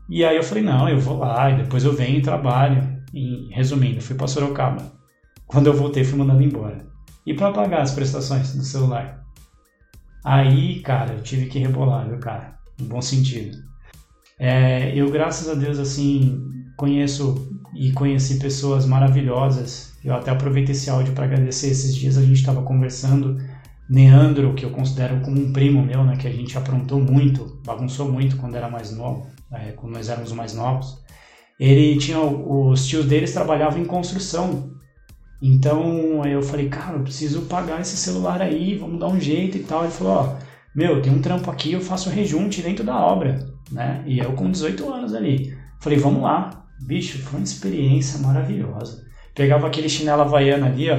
E 0.09 0.25
aí 0.25 0.35
eu 0.35 0.43
falei, 0.43 0.63
não, 0.63 0.89
eu 0.89 0.99
vou 0.99 1.17
lá, 1.19 1.51
e 1.51 1.57
depois 1.57 1.83
eu 1.83 1.93
venho 1.93 2.17
e 2.17 2.21
trabalho. 2.23 2.95
E, 3.13 3.47
resumindo, 3.53 4.01
fui 4.01 4.15
para 4.15 4.27
Sorocaba. 4.27 4.91
Quando 5.45 5.67
eu 5.67 5.73
voltei, 5.73 6.03
fui 6.03 6.17
mandado 6.17 6.41
embora. 6.41 6.83
E 7.25 7.33
para 7.33 7.51
pagar 7.51 7.81
as 7.81 7.91
prestações 7.91 8.55
do 8.55 8.63
celular? 8.63 9.23
Aí, 10.23 10.79
cara, 10.81 11.13
eu 11.13 11.21
tive 11.21 11.45
que 11.45 11.59
rebolar, 11.59 12.07
viu, 12.09 12.17
cara? 12.17 12.55
No 12.80 12.86
bom 12.86 13.01
sentido. 13.01 13.57
É, 14.39 14.93
eu, 14.95 15.09
graças 15.09 15.47
a 15.49 15.53
Deus, 15.53 15.80
assim, 15.80 16.43
conheço 16.78 17.49
e 17.73 17.91
conheci 17.91 18.38
pessoas 18.38 18.86
maravilhosas. 18.86 19.93
Eu 20.03 20.13
até 20.13 20.32
aproveito 20.32 20.69
esse 20.69 20.89
áudio 20.89 21.13
para 21.13 21.26
agradecer. 21.26 21.67
Esses 21.67 21.95
dias 21.95 22.17
a 22.17 22.21
gente 22.21 22.38
estava 22.38 22.61
conversando. 22.61 23.38
Neandro, 23.89 24.55
que 24.55 24.65
eu 24.65 24.71
considero 24.71 25.21
como 25.21 25.39
um 25.39 25.53
primo 25.53 25.84
meu, 25.84 26.03
né, 26.03 26.17
que 26.17 26.28
a 26.28 26.32
gente 26.32 26.57
aprontou 26.57 26.99
muito, 26.99 27.61
bagunçou 27.63 28.11
muito 28.11 28.36
quando 28.38 28.55
era 28.55 28.67
mais 28.67 28.91
novo, 28.91 29.30
é, 29.51 29.73
quando 29.73 29.93
nós 29.93 30.09
éramos 30.09 30.32
mais 30.32 30.55
novos. 30.55 30.97
Ele 31.59 31.95
tinha 31.99 32.19
os 32.19 32.88
tios 32.88 33.05
deles 33.05 33.32
trabalhavam 33.32 33.80
em 33.80 33.86
construção 33.86 34.76
então 35.41 36.26
eu 36.26 36.41
falei, 36.41 36.69
cara, 36.69 36.97
eu 36.97 37.03
preciso 37.03 37.43
pagar 37.43 37.82
esse 37.82 37.97
celular 37.97 38.41
aí, 38.41 38.78
vamos 38.78 38.99
dar 38.99 39.07
um 39.07 39.19
jeito 39.19 39.57
e 39.57 39.63
tal. 39.63 39.84
Ele 39.84 39.91
falou, 39.91 40.13
ó, 40.13 40.36
meu, 40.76 41.01
tem 41.01 41.13
um 41.13 41.21
trampo 41.21 41.49
aqui, 41.49 41.71
eu 41.71 41.82
faço 41.82 42.09
rejunte 42.09 42.61
dentro 42.61 42.84
da 42.84 42.99
obra, 42.99 43.47
né? 43.71 44.03
E 44.05 44.19
eu 44.19 44.34
com 44.34 44.51
18 44.51 44.91
anos 44.91 45.13
ali. 45.13 45.55
Falei, 45.80 45.97
vamos 45.97 46.21
lá. 46.21 46.65
Bicho, 46.82 47.19
foi 47.19 47.39
uma 47.39 47.43
experiência 47.43 48.19
maravilhosa. 48.19 49.05
Pegava 49.34 49.67
aquele 49.67 49.88
chinelo 49.88 50.21
havaiano 50.21 50.65
ali, 50.65 50.89
ó, 50.89 50.97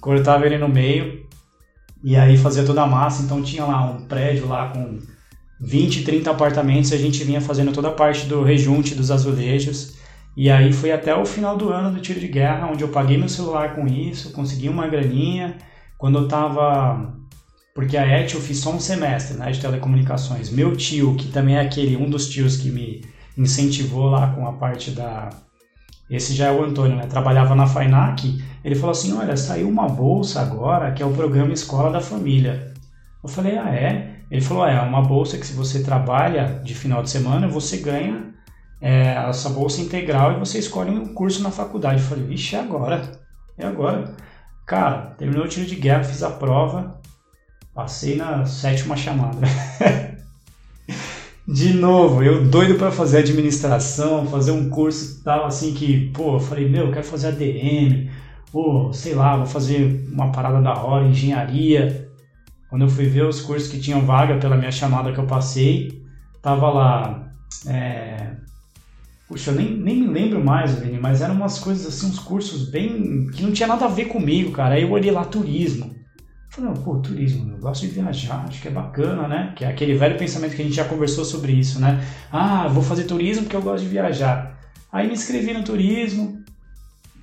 cortava 0.00 0.46
ele 0.46 0.58
no 0.58 0.68
meio 0.68 1.26
e 2.02 2.14
aí 2.14 2.36
fazia 2.36 2.64
toda 2.64 2.82
a 2.82 2.86
massa. 2.86 3.24
Então 3.24 3.42
tinha 3.42 3.64
lá 3.64 3.84
um 3.84 4.06
prédio 4.06 4.46
lá 4.46 4.68
com 4.68 4.98
20, 5.60 6.04
30 6.04 6.30
apartamentos 6.30 6.92
e 6.92 6.94
a 6.94 6.98
gente 6.98 7.24
vinha 7.24 7.40
fazendo 7.40 7.72
toda 7.72 7.88
a 7.88 7.92
parte 7.92 8.26
do 8.26 8.42
rejunte 8.42 8.94
dos 8.94 9.10
azulejos. 9.10 9.96
E 10.36 10.50
aí 10.50 10.72
foi 10.72 10.92
até 10.92 11.14
o 11.16 11.24
final 11.24 11.56
do 11.56 11.70
ano 11.70 11.90
do 11.90 12.00
tiro 12.00 12.20
de 12.20 12.28
guerra, 12.28 12.70
onde 12.70 12.84
eu 12.84 12.88
paguei 12.88 13.16
meu 13.16 13.28
celular 13.28 13.74
com 13.74 13.86
isso, 13.86 14.32
consegui 14.32 14.68
uma 14.68 14.86
graninha. 14.86 15.56
Quando 15.98 16.18
eu 16.18 16.28
tava. 16.28 17.15
Porque 17.76 17.96
a 17.96 18.04
ET 18.04 18.32
eu 18.32 18.40
fiz 18.40 18.58
só 18.58 18.72
um 18.72 18.80
semestre 18.80 19.36
né, 19.36 19.50
de 19.52 19.60
telecomunicações. 19.60 20.50
Meu 20.50 20.74
tio, 20.74 21.14
que 21.14 21.28
também 21.28 21.56
é 21.56 21.60
aquele, 21.60 21.96
um 21.96 22.10
dos 22.10 22.28
tios 22.28 22.56
que 22.56 22.70
me 22.70 23.04
incentivou 23.38 24.06
lá 24.06 24.32
com 24.32 24.48
a 24.48 24.52
parte 24.54 24.90
da. 24.90 25.30
Esse 26.10 26.34
já 26.34 26.46
é 26.46 26.52
o 26.52 26.64
Antônio, 26.64 26.96
né? 26.96 27.06
Trabalhava 27.06 27.54
na 27.54 27.66
FAINAC. 27.66 28.42
Ele 28.64 28.74
falou 28.74 28.92
assim: 28.92 29.16
Olha, 29.16 29.36
saiu 29.36 29.68
uma 29.68 29.88
bolsa 29.88 30.40
agora 30.40 30.90
que 30.90 31.02
é 31.02 31.06
o 31.06 31.12
programa 31.12 31.52
Escola 31.52 31.92
da 31.92 32.00
Família. 32.00 32.72
Eu 33.22 33.28
falei: 33.28 33.58
Ah, 33.58 33.70
é? 33.70 34.22
Ele 34.30 34.40
falou: 34.40 34.66
É, 34.66 34.80
uma 34.80 35.02
bolsa 35.02 35.38
que 35.38 35.46
se 35.46 35.52
você 35.52 35.82
trabalha 35.82 36.60
de 36.64 36.74
final 36.74 37.02
de 37.02 37.10
semana, 37.10 37.46
você 37.46 37.76
ganha 37.76 38.34
é, 38.80 39.14
essa 39.28 39.48
bolsa 39.50 39.80
integral 39.80 40.32
e 40.32 40.38
você 40.38 40.58
escolhe 40.58 40.90
um 40.90 41.12
curso 41.12 41.42
na 41.42 41.50
faculdade. 41.50 42.00
Eu 42.00 42.08
falei, 42.08 42.24
vixe, 42.24 42.56
é 42.56 42.60
agora, 42.60 43.10
é 43.58 43.66
agora. 43.66 44.14
Cara, 44.66 45.14
terminou 45.16 45.44
o 45.44 45.48
tiro 45.48 45.66
de 45.66 45.76
guerra, 45.76 46.04
fiz 46.04 46.22
a 46.22 46.30
prova, 46.30 46.95
passei 47.76 48.16
na 48.16 48.46
sétima 48.46 48.96
chamada. 48.96 49.38
de 51.46 51.74
novo, 51.74 52.22
eu 52.22 52.48
doido 52.48 52.76
para 52.76 52.90
fazer 52.90 53.18
administração, 53.18 54.26
fazer 54.26 54.52
um 54.52 54.70
curso 54.70 55.22
tal, 55.22 55.44
assim 55.44 55.74
que, 55.74 56.08
pô, 56.08 56.36
eu 56.36 56.40
falei, 56.40 56.66
meu, 56.66 56.86
eu 56.86 56.92
quero 56.92 57.04
fazer 57.04 57.28
ADM, 57.28 58.08
ou 58.50 58.94
sei 58.94 59.14
lá, 59.14 59.36
vou 59.36 59.46
fazer 59.46 60.08
uma 60.10 60.32
parada 60.32 60.62
da 60.62 60.72
hora, 60.74 61.06
engenharia. 61.06 62.08
Quando 62.70 62.82
eu 62.82 62.88
fui 62.88 63.04
ver 63.04 63.26
os 63.26 63.42
cursos 63.42 63.68
que 63.68 63.78
tinham 63.78 64.06
vaga 64.06 64.38
pela 64.38 64.56
minha 64.56 64.72
chamada 64.72 65.12
que 65.12 65.18
eu 65.20 65.26
passei, 65.26 66.02
tava 66.40 66.70
lá 66.70 67.30
é, 67.66 68.36
Puxa, 69.28 69.50
eu 69.50 69.56
nem, 69.56 69.76
nem 69.76 69.96
me 70.00 70.06
lembro 70.06 70.42
mais, 70.42 70.76
Vini, 70.76 70.98
mas 71.00 71.20
eram 71.20 71.34
umas 71.34 71.58
coisas 71.58 71.86
assim, 71.86 72.06
uns 72.06 72.18
cursos 72.18 72.70
bem. 72.70 73.26
que 73.26 73.42
não 73.42 73.52
tinha 73.52 73.66
nada 73.66 73.84
a 73.84 73.88
ver 73.88 74.06
comigo, 74.06 74.52
cara. 74.52 74.76
Aí 74.76 74.82
eu 74.82 74.90
olhei 74.90 75.10
lá 75.10 75.24
turismo. 75.24 75.95
Falei, 76.56 76.72
pô, 76.82 76.96
turismo, 76.96 77.52
eu 77.52 77.58
gosto 77.58 77.82
de 77.82 77.88
viajar, 77.88 78.46
acho 78.48 78.62
que 78.62 78.68
é 78.68 78.70
bacana, 78.70 79.28
né? 79.28 79.52
Que 79.54 79.62
é 79.62 79.68
aquele 79.68 79.92
velho 79.92 80.16
pensamento 80.16 80.56
que 80.56 80.62
a 80.62 80.64
gente 80.64 80.74
já 80.74 80.86
conversou 80.86 81.22
sobre 81.22 81.52
isso, 81.52 81.78
né? 81.78 82.02
Ah, 82.32 82.66
vou 82.66 82.82
fazer 82.82 83.04
turismo 83.04 83.42
porque 83.42 83.56
eu 83.56 83.60
gosto 83.60 83.84
de 83.84 83.90
viajar. 83.90 84.58
Aí 84.90 85.06
me 85.06 85.12
inscrevi 85.12 85.52
no 85.52 85.62
turismo, 85.62 86.42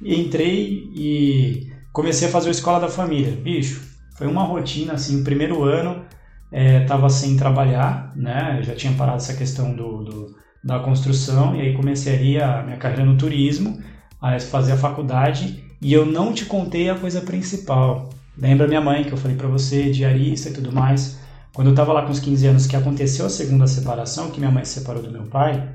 entrei 0.04 0.88
e 0.94 1.68
comecei 1.92 2.28
a 2.28 2.32
fazer 2.32 2.50
a 2.50 2.52
escola 2.52 2.82
da 2.82 2.88
família. 2.88 3.36
Bicho, 3.36 3.82
foi 4.16 4.28
uma 4.28 4.44
rotina, 4.44 4.94
assim, 4.94 5.22
o 5.22 5.24
primeiro 5.24 5.64
ano 5.64 6.06
é, 6.52 6.82
tava 6.82 7.10
sem 7.10 7.36
trabalhar, 7.36 8.14
né? 8.16 8.58
Eu 8.60 8.64
já 8.64 8.76
tinha 8.76 8.94
parado 8.94 9.18
essa 9.18 9.34
questão 9.34 9.76
do, 9.76 10.04
do 10.04 10.36
da 10.64 10.78
construção 10.78 11.56
e 11.56 11.62
aí 11.62 11.74
começaria 11.74 12.46
a 12.46 12.62
minha 12.62 12.78
carreira 12.78 13.04
no 13.04 13.18
turismo, 13.18 13.82
a 14.22 14.40
fazer 14.40 14.74
a 14.74 14.78
faculdade 14.78 15.64
e 15.82 15.92
eu 15.92 16.06
não 16.06 16.32
te 16.32 16.46
contei 16.46 16.88
a 16.88 16.96
coisa 16.96 17.20
principal. 17.20 18.13
Lembra 18.38 18.68
minha 18.68 18.82
mãe 18.82 19.04
que 19.04 19.12
eu 19.12 19.18
falei 19.18 19.38
para 19.38 19.48
você, 19.48 19.92
diarista 19.92 20.50
e 20.50 20.54
tudo 20.54 20.72
mais. 20.72 21.20
Quando 21.54 21.68
eu 21.68 21.74
estava 21.74 21.94
lá 21.94 22.02
com 22.04 22.12
os 22.12 22.20
15 22.20 22.48
anos 22.48 22.68
que 22.68 22.76
aconteceu 22.76 23.26
a 23.26 23.30
segunda 23.30 23.68
separação, 23.68 24.32
que 24.32 24.40
minha 24.40 24.52
mãe 24.52 24.66
se 24.66 24.80
separou 24.80 25.04
do 25.04 25.12
meu 25.12 25.24
pai, 25.24 25.70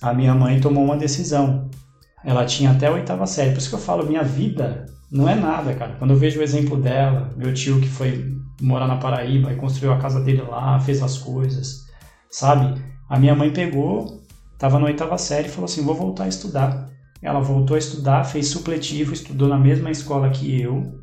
a 0.00 0.14
minha 0.14 0.34
mãe 0.34 0.60
tomou 0.60 0.84
uma 0.84 0.96
decisão. 0.96 1.68
Ela 2.24 2.44
tinha 2.44 2.70
até 2.70 2.86
a 2.86 2.92
oitava 2.92 3.26
série. 3.26 3.50
Por 3.50 3.58
isso 3.58 3.68
que 3.68 3.74
eu 3.74 3.80
falo, 3.80 4.06
minha 4.06 4.22
vida 4.22 4.86
não 5.10 5.28
é 5.28 5.34
nada, 5.34 5.74
cara. 5.74 5.96
Quando 5.98 6.12
eu 6.12 6.16
vejo 6.16 6.40
o 6.40 6.42
exemplo 6.42 6.76
dela, 6.76 7.32
meu 7.36 7.52
tio 7.52 7.80
que 7.80 7.88
foi 7.88 8.36
morar 8.60 8.86
na 8.86 8.96
Paraíba 8.96 9.52
e 9.52 9.56
construiu 9.56 9.92
a 9.92 9.98
casa 9.98 10.20
dele 10.20 10.42
lá, 10.42 10.78
fez 10.80 11.02
as 11.02 11.18
coisas, 11.18 11.86
sabe? 12.30 12.80
A 13.08 13.18
minha 13.18 13.34
mãe 13.34 13.52
pegou, 13.52 14.22
estava 14.52 14.78
na 14.78 14.86
oitava 14.86 15.18
série 15.18 15.48
e 15.48 15.50
falou 15.50 15.66
assim: 15.66 15.84
vou 15.84 15.94
voltar 15.94 16.24
a 16.24 16.28
estudar. 16.28 16.88
Ela 17.22 17.40
voltou 17.40 17.74
a 17.74 17.78
estudar, 17.78 18.24
fez 18.24 18.48
supletivo, 18.48 19.12
estudou 19.12 19.48
na 19.48 19.58
mesma 19.58 19.90
escola 19.90 20.30
que 20.30 20.60
eu. 20.60 21.00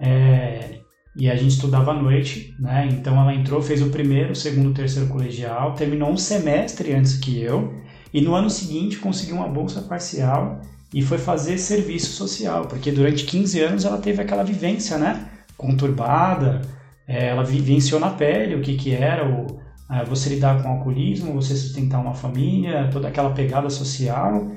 É, 0.00 0.80
e 1.16 1.28
a 1.28 1.34
gente 1.34 1.52
estudava 1.52 1.90
à 1.90 1.94
noite, 1.94 2.54
né? 2.58 2.88
Então 2.92 3.20
ela 3.20 3.34
entrou, 3.34 3.60
fez 3.60 3.82
o 3.82 3.90
primeiro, 3.90 4.32
o 4.32 4.36
segundo, 4.36 4.70
o 4.70 4.74
terceiro 4.74 5.08
colegial, 5.08 5.74
terminou 5.74 6.10
um 6.10 6.16
semestre 6.16 6.92
antes 6.94 7.16
que 7.16 7.40
eu, 7.40 7.74
e 8.14 8.20
no 8.20 8.34
ano 8.34 8.48
seguinte 8.48 8.98
conseguiu 8.98 9.36
uma 9.36 9.48
bolsa 9.48 9.82
parcial 9.82 10.60
e 10.94 11.02
foi 11.02 11.18
fazer 11.18 11.58
serviço 11.58 12.12
social, 12.12 12.66
porque 12.66 12.90
durante 12.90 13.24
15 13.24 13.60
anos 13.60 13.84
ela 13.84 13.98
teve 13.98 14.22
aquela 14.22 14.42
vivência, 14.42 14.96
né? 14.96 15.28
Conturbada, 15.56 16.62
é, 17.06 17.28
ela 17.28 17.42
vivenciou 17.42 18.00
na 18.00 18.10
pele 18.10 18.54
o 18.54 18.60
que, 18.60 18.76
que 18.76 18.94
era 18.94 19.28
o, 19.28 19.60
é, 19.90 20.04
você 20.04 20.30
lidar 20.30 20.62
com 20.62 20.68
o 20.68 20.72
alcoolismo, 20.72 21.32
você 21.32 21.56
sustentar 21.56 22.00
uma 22.00 22.14
família, 22.14 22.88
toda 22.92 23.08
aquela 23.08 23.30
pegada 23.30 23.68
social 23.70 24.50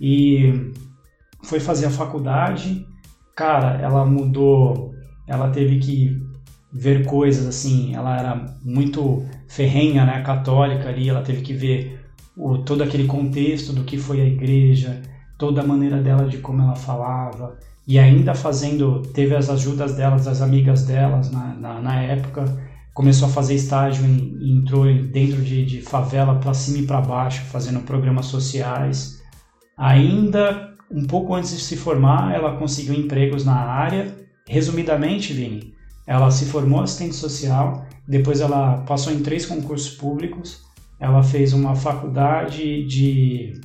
e 0.00 0.72
foi 1.42 1.60
fazer 1.60 1.86
a 1.86 1.90
faculdade. 1.90 2.86
Cara, 3.34 3.80
ela 3.80 4.04
mudou, 4.04 4.85
ela 5.26 5.50
teve 5.50 5.78
que 5.78 6.22
ver 6.72 7.06
coisas 7.06 7.46
assim, 7.46 7.94
ela 7.94 8.18
era 8.18 8.56
muito 8.62 9.24
ferrenha, 9.48 10.04
né, 10.04 10.22
católica 10.22 10.88
ali, 10.88 11.08
ela 11.08 11.22
teve 11.22 11.42
que 11.42 11.52
ver 11.52 12.00
o, 12.36 12.58
todo 12.58 12.82
aquele 12.82 13.06
contexto 13.06 13.72
do 13.72 13.84
que 13.84 13.96
foi 13.96 14.20
a 14.20 14.26
igreja, 14.26 15.00
toda 15.38 15.62
a 15.62 15.66
maneira 15.66 16.02
dela 16.02 16.28
de 16.28 16.38
como 16.38 16.62
ela 16.62 16.76
falava, 16.76 17.58
e 17.86 17.98
ainda 17.98 18.34
fazendo, 18.34 19.02
teve 19.14 19.34
as 19.34 19.48
ajudas 19.48 19.94
delas, 19.94 20.24
das 20.24 20.42
amigas 20.42 20.84
delas 20.84 21.30
na, 21.30 21.54
na, 21.54 21.80
na 21.80 22.02
época, 22.02 22.44
começou 22.92 23.28
a 23.28 23.30
fazer 23.30 23.54
estágio 23.54 24.04
e 24.06 24.50
entrou 24.50 24.84
dentro 24.84 25.42
de, 25.42 25.64
de 25.64 25.82
favela 25.82 26.36
para 26.36 26.54
cima 26.54 26.78
e 26.78 26.86
para 26.86 27.00
baixo, 27.00 27.42
fazendo 27.44 27.80
programas 27.80 28.26
sociais. 28.26 29.22
Ainda 29.76 30.74
um 30.90 31.04
pouco 31.04 31.34
antes 31.34 31.50
de 31.50 31.60
se 31.60 31.76
formar, 31.76 32.34
ela 32.34 32.56
conseguiu 32.56 32.94
empregos 32.94 33.44
na 33.44 33.54
área. 33.54 34.25
Resumidamente, 34.48 35.32
Vini, 35.32 35.74
ela 36.06 36.30
se 36.30 36.46
formou 36.46 36.80
assistente 36.80 37.14
social, 37.14 37.84
depois 38.06 38.40
ela 38.40 38.78
passou 38.86 39.12
em 39.12 39.20
três 39.20 39.44
concursos 39.44 39.90
públicos, 39.96 40.64
ela 41.00 41.22
fez 41.22 41.52
uma 41.52 41.74
faculdade 41.74 42.86
de 42.86 43.60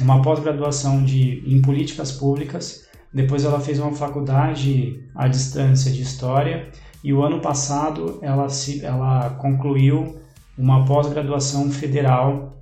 uma 0.00 0.20
pós-graduação 0.20 1.04
de 1.04 1.42
em 1.46 1.62
políticas 1.62 2.10
públicas, 2.12 2.86
depois 3.12 3.44
ela 3.44 3.60
fez 3.60 3.78
uma 3.78 3.92
faculdade 3.92 5.00
à 5.14 5.28
distância 5.28 5.90
de 5.92 6.02
história 6.02 6.68
e 7.02 7.12
o 7.12 7.22
ano 7.22 7.40
passado 7.40 8.18
ela, 8.20 8.48
se, 8.48 8.84
ela 8.84 9.30
concluiu 9.30 10.18
uma 10.58 10.84
pós-graduação 10.84 11.70
federal 11.70 12.58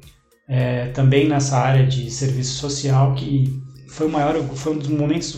é, 0.47 0.89
também 0.89 1.27
nessa 1.27 1.57
área 1.57 1.87
de 1.87 2.11
serviço 2.11 2.59
social 2.59 3.15
que 3.15 3.63
foi 3.89 4.07
o 4.07 4.11
maior 4.11 4.35
foi 4.55 4.75
um 4.75 4.79
dos 4.79 4.89
momentos 4.89 5.35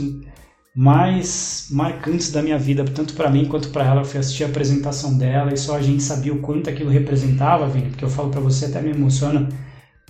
mais 0.74 1.68
marcantes 1.70 2.32
da 2.32 2.42
minha 2.42 2.58
vida, 2.58 2.84
tanto 2.84 3.14
para 3.14 3.30
mim 3.30 3.46
quanto 3.46 3.68
para 3.70 3.84
ela. 3.84 4.00
Eu 4.00 4.04
fui 4.04 4.18
assistir 4.20 4.44
a 4.44 4.48
apresentação 4.48 5.16
dela 5.16 5.52
e 5.52 5.56
só 5.56 5.76
a 5.76 5.82
gente 5.82 6.02
sabia 6.02 6.32
o 6.32 6.40
quanto 6.40 6.68
aquilo 6.68 6.90
representava, 6.90 7.68
Vini, 7.68 7.90
porque 7.90 8.04
eu 8.04 8.10
falo 8.10 8.30
para 8.30 8.40
você, 8.40 8.66
até 8.66 8.80
me 8.80 8.90
emociona. 8.90 9.48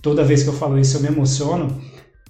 Toda 0.00 0.24
vez 0.24 0.42
que 0.42 0.48
eu 0.48 0.54
falo 0.54 0.78
isso, 0.78 0.96
eu 0.96 1.02
me 1.02 1.08
emociono, 1.08 1.80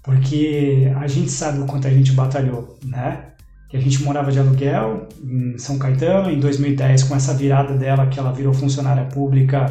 porque 0.02 0.92
a 0.96 1.06
gente 1.06 1.30
sabe 1.30 1.60
o 1.60 1.66
quanto 1.66 1.86
a 1.86 1.90
gente 1.90 2.12
batalhou, 2.12 2.78
né? 2.84 3.30
A 3.72 3.80
gente 3.80 4.04
morava 4.04 4.30
de 4.30 4.38
aluguel 4.38 5.08
em 5.20 5.58
São 5.58 5.78
Caetano, 5.78 6.30
em 6.30 6.38
2010, 6.38 7.02
com 7.04 7.16
essa 7.16 7.34
virada 7.34 7.74
dela, 7.74 8.06
que 8.06 8.20
ela 8.20 8.30
virou 8.30 8.54
funcionária 8.54 9.04
pública, 9.06 9.66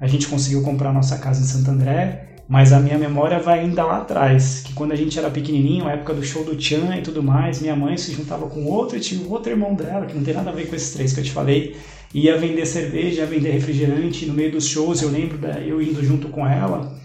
a 0.00 0.06
gente 0.06 0.28
conseguiu 0.28 0.62
comprar 0.62 0.92
nossa 0.92 1.18
casa 1.18 1.40
em 1.40 1.44
Santo 1.44 1.72
André. 1.72 2.27
Mas 2.48 2.72
a 2.72 2.80
minha 2.80 2.96
memória 2.96 3.38
vai 3.38 3.60
ainda 3.60 3.84
lá 3.84 3.98
atrás, 3.98 4.62
que 4.64 4.72
quando 4.72 4.92
a 4.92 4.96
gente 4.96 5.18
era 5.18 5.28
pequenininho, 5.28 5.86
a 5.86 5.92
época 5.92 6.14
do 6.14 6.24
show 6.24 6.42
do 6.42 6.56
Tchan 6.56 6.96
e 6.96 7.02
tudo 7.02 7.22
mais, 7.22 7.60
minha 7.60 7.76
mãe 7.76 7.98
se 7.98 8.12
juntava 8.12 8.48
com 8.48 8.64
outro 8.64 8.96
e 8.96 9.00
tinha 9.00 9.28
outro 9.28 9.52
irmão 9.52 9.74
dela, 9.74 10.06
que 10.06 10.14
não 10.14 10.24
tem 10.24 10.32
nada 10.32 10.48
a 10.48 10.54
ver 10.54 10.66
com 10.66 10.74
esses 10.74 10.94
três 10.94 11.12
que 11.12 11.20
eu 11.20 11.24
te 11.24 11.30
falei, 11.30 11.76
ia 12.14 12.38
vender 12.38 12.64
cerveja, 12.64 13.20
ia 13.20 13.26
vender 13.26 13.50
refrigerante 13.50 14.24
no 14.24 14.32
meio 14.32 14.50
dos 14.50 14.66
shows, 14.66 15.02
eu 15.02 15.10
lembro 15.10 15.38
eu 15.66 15.82
indo 15.82 16.02
junto 16.02 16.28
com 16.28 16.46
ela 16.46 16.98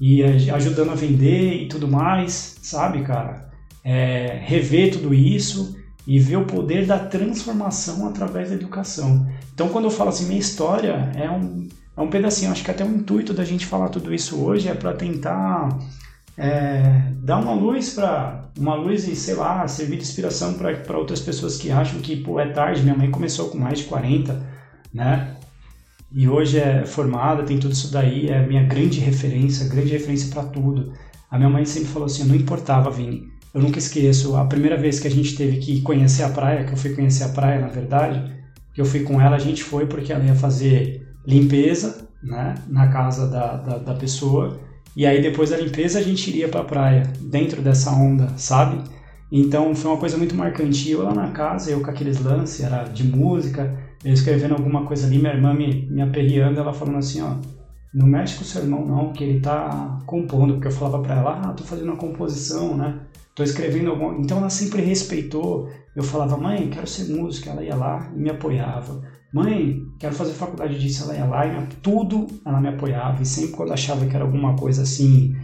e 0.00 0.22
ajudando 0.22 0.90
a 0.90 0.94
vender 0.94 1.62
e 1.62 1.66
tudo 1.66 1.88
mais, 1.88 2.56
sabe, 2.62 3.02
cara? 3.02 3.50
É, 3.82 4.38
rever 4.44 4.92
tudo 4.92 5.12
isso 5.12 5.76
e 6.06 6.20
ver 6.20 6.36
o 6.36 6.44
poder 6.44 6.86
da 6.86 6.98
transformação 6.98 8.06
através 8.06 8.50
da 8.50 8.54
educação. 8.54 9.26
Então, 9.52 9.68
quando 9.70 9.86
eu 9.86 9.90
falo 9.90 10.10
assim, 10.10 10.26
minha 10.26 10.38
história 10.38 11.10
é 11.16 11.28
um 11.28 11.66
é 11.96 12.00
um 12.00 12.08
pedacinho. 12.08 12.50
Acho 12.50 12.64
que 12.64 12.70
até 12.70 12.84
o 12.84 12.88
intuito 12.88 13.32
da 13.32 13.44
gente 13.44 13.66
falar 13.66 13.88
tudo 13.88 14.12
isso 14.12 14.42
hoje 14.42 14.68
é 14.68 14.74
para 14.74 14.92
tentar 14.92 15.78
é, 16.36 17.12
dar 17.22 17.38
uma 17.38 17.54
luz 17.54 17.94
para 17.94 18.44
uma 18.58 18.74
luz 18.74 19.06
e 19.06 19.16
sei 19.16 19.34
lá 19.34 19.66
servir 19.66 19.96
de 19.96 20.02
inspiração 20.02 20.54
para 20.54 20.98
outras 20.98 21.20
pessoas 21.20 21.56
que 21.56 21.70
acham 21.70 22.00
que 22.00 22.16
pô 22.16 22.38
é 22.40 22.46
tarde. 22.50 22.82
Minha 22.82 22.96
mãe 22.96 23.10
começou 23.10 23.48
com 23.50 23.58
mais 23.58 23.80
de 23.80 23.84
40, 23.86 24.40
né? 24.92 25.36
E 26.12 26.28
hoje 26.28 26.58
é 26.58 26.86
formada, 26.86 27.42
tem 27.42 27.58
tudo 27.58 27.72
isso 27.72 27.90
daí, 27.90 28.28
é 28.28 28.46
minha 28.46 28.62
grande 28.62 29.00
referência, 29.00 29.68
grande 29.68 29.90
referência 29.90 30.32
para 30.32 30.44
tudo. 30.44 30.92
A 31.28 31.36
minha 31.36 31.50
mãe 31.50 31.64
sempre 31.64 31.88
falou 31.88 32.06
assim, 32.06 32.22
não 32.24 32.36
importava, 32.36 32.88
Vini. 32.90 33.28
Eu 33.52 33.60
nunca 33.60 33.78
esqueço 33.78 34.36
a 34.36 34.44
primeira 34.44 34.76
vez 34.76 35.00
que 35.00 35.08
a 35.08 35.10
gente 35.10 35.34
teve 35.34 35.58
que 35.58 35.80
conhecer 35.82 36.22
a 36.22 36.28
praia, 36.28 36.64
que 36.64 36.72
eu 36.72 36.76
fui 36.76 36.94
conhecer 36.94 37.24
a 37.24 37.28
praia, 37.30 37.60
na 37.60 37.66
verdade, 37.66 38.32
que 38.72 38.80
eu 38.80 38.84
fui 38.84 39.00
com 39.00 39.20
ela, 39.20 39.34
a 39.34 39.40
gente 39.40 39.64
foi 39.64 39.86
porque 39.86 40.12
ela 40.12 40.24
ia 40.24 40.36
fazer 40.36 41.03
limpeza 41.26 42.08
né, 42.22 42.54
na 42.68 42.88
casa 42.88 43.28
da, 43.28 43.56
da, 43.56 43.78
da 43.78 43.94
pessoa. 43.94 44.58
E 44.96 45.06
aí 45.06 45.20
depois 45.20 45.50
da 45.50 45.56
limpeza 45.56 45.98
a 45.98 46.02
gente 46.02 46.28
iria 46.30 46.48
para 46.48 46.60
a 46.60 46.64
praia, 46.64 47.02
dentro 47.20 47.60
dessa 47.60 47.90
onda, 47.90 48.28
sabe? 48.36 48.80
Então 49.30 49.74
foi 49.74 49.90
uma 49.90 50.00
coisa 50.00 50.16
muito 50.16 50.34
marcante. 50.34 50.90
Eu 50.90 51.02
lá 51.02 51.14
na 51.14 51.30
casa, 51.30 51.70
eu 51.70 51.80
com 51.80 51.90
aqueles 51.90 52.20
lances, 52.20 52.64
era 52.64 52.84
de 52.84 53.04
música, 53.04 53.76
eu 54.04 54.12
escrevendo 54.12 54.54
alguma 54.54 54.84
coisa 54.86 55.06
ali, 55.06 55.18
minha 55.18 55.32
irmã 55.32 55.52
me, 55.52 55.86
me 55.90 56.02
aperreando, 56.02 56.60
ela 56.60 56.72
falando 56.72 56.98
assim, 56.98 57.20
ó, 57.22 57.34
não 57.92 58.06
mexe 58.06 58.36
com 58.36 58.42
o 58.42 58.46
seu 58.46 58.62
irmão 58.62 58.84
não, 58.86 59.12
que 59.12 59.24
ele 59.24 59.40
tá 59.40 60.00
compondo, 60.06 60.54
porque 60.54 60.68
eu 60.68 60.72
falava 60.72 61.02
para 61.02 61.16
ela, 61.16 61.40
ah, 61.44 61.52
tô 61.52 61.64
fazendo 61.64 61.86
uma 61.86 61.96
composição, 61.96 62.76
né? 62.76 63.00
Tô 63.34 63.42
escrevendo 63.42 63.90
alguma... 63.90 64.16
Então 64.20 64.38
ela 64.38 64.50
sempre 64.50 64.80
respeitou. 64.82 65.68
Eu 65.96 66.04
falava, 66.04 66.36
mãe, 66.36 66.70
quero 66.70 66.86
ser 66.86 67.12
música. 67.12 67.50
Ela 67.50 67.64
ia 67.64 67.74
lá 67.74 68.08
e 68.14 68.18
me 68.18 68.30
apoiava 68.30 69.02
mãe, 69.34 69.82
quero 69.98 70.14
fazer 70.14 70.32
faculdade 70.32 70.78
disso, 70.78 71.02
ela 71.02 71.14
ia 71.14 71.24
lá 71.24 71.44
e 71.44 71.66
tudo 71.82 72.28
ela 72.46 72.60
me 72.60 72.68
apoiava. 72.68 73.20
E 73.20 73.26
sempre 73.26 73.56
quando 73.56 73.72
achava 73.72 74.06
que 74.06 74.14
era 74.14 74.24
alguma 74.24 74.54
coisa 74.54 74.82
assim 74.82 75.36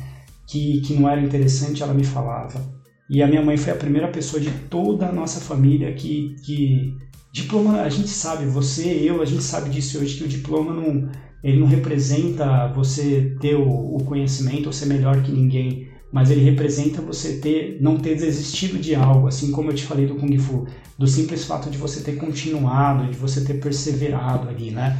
que, 0.46 0.80
que 0.82 0.94
não 0.94 1.08
era 1.08 1.20
interessante, 1.20 1.82
ela 1.82 1.92
me 1.92 2.04
falava. 2.04 2.62
E 3.10 3.20
a 3.20 3.26
minha 3.26 3.42
mãe 3.42 3.56
foi 3.56 3.72
a 3.72 3.76
primeira 3.76 4.06
pessoa 4.06 4.40
de 4.40 4.50
toda 4.70 5.08
a 5.08 5.12
nossa 5.12 5.40
família 5.40 5.92
que, 5.92 6.36
que 6.44 6.96
diploma, 7.32 7.82
a 7.82 7.88
gente 7.88 8.08
sabe, 8.08 8.46
você, 8.46 8.84
eu, 8.84 9.20
a 9.20 9.24
gente 9.24 9.42
sabe 9.42 9.68
disso 9.70 9.98
hoje, 9.98 10.18
que 10.18 10.24
o 10.24 10.28
diploma 10.28 10.72
não, 10.72 11.10
ele 11.42 11.58
não 11.58 11.66
representa 11.66 12.68
você 12.68 13.36
ter 13.40 13.56
o, 13.56 13.96
o 13.96 14.04
conhecimento 14.04 14.66
ou 14.66 14.72
ser 14.72 14.86
melhor 14.86 15.20
que 15.24 15.32
ninguém 15.32 15.89
mas 16.12 16.30
ele 16.30 16.42
representa 16.42 17.00
você 17.00 17.38
ter 17.38 17.78
não 17.80 17.96
ter 17.96 18.16
desistido 18.16 18.78
de 18.78 18.94
algo, 18.94 19.28
assim 19.28 19.50
como 19.50 19.70
eu 19.70 19.74
te 19.74 19.84
falei 19.84 20.06
do 20.06 20.16
Kung 20.16 20.36
Fu, 20.38 20.66
do 20.98 21.06
simples 21.06 21.44
fato 21.44 21.70
de 21.70 21.78
você 21.78 22.00
ter 22.00 22.16
continuado, 22.16 23.08
de 23.08 23.16
você 23.16 23.44
ter 23.44 23.54
perseverado 23.54 24.48
ali, 24.48 24.70
né? 24.70 24.98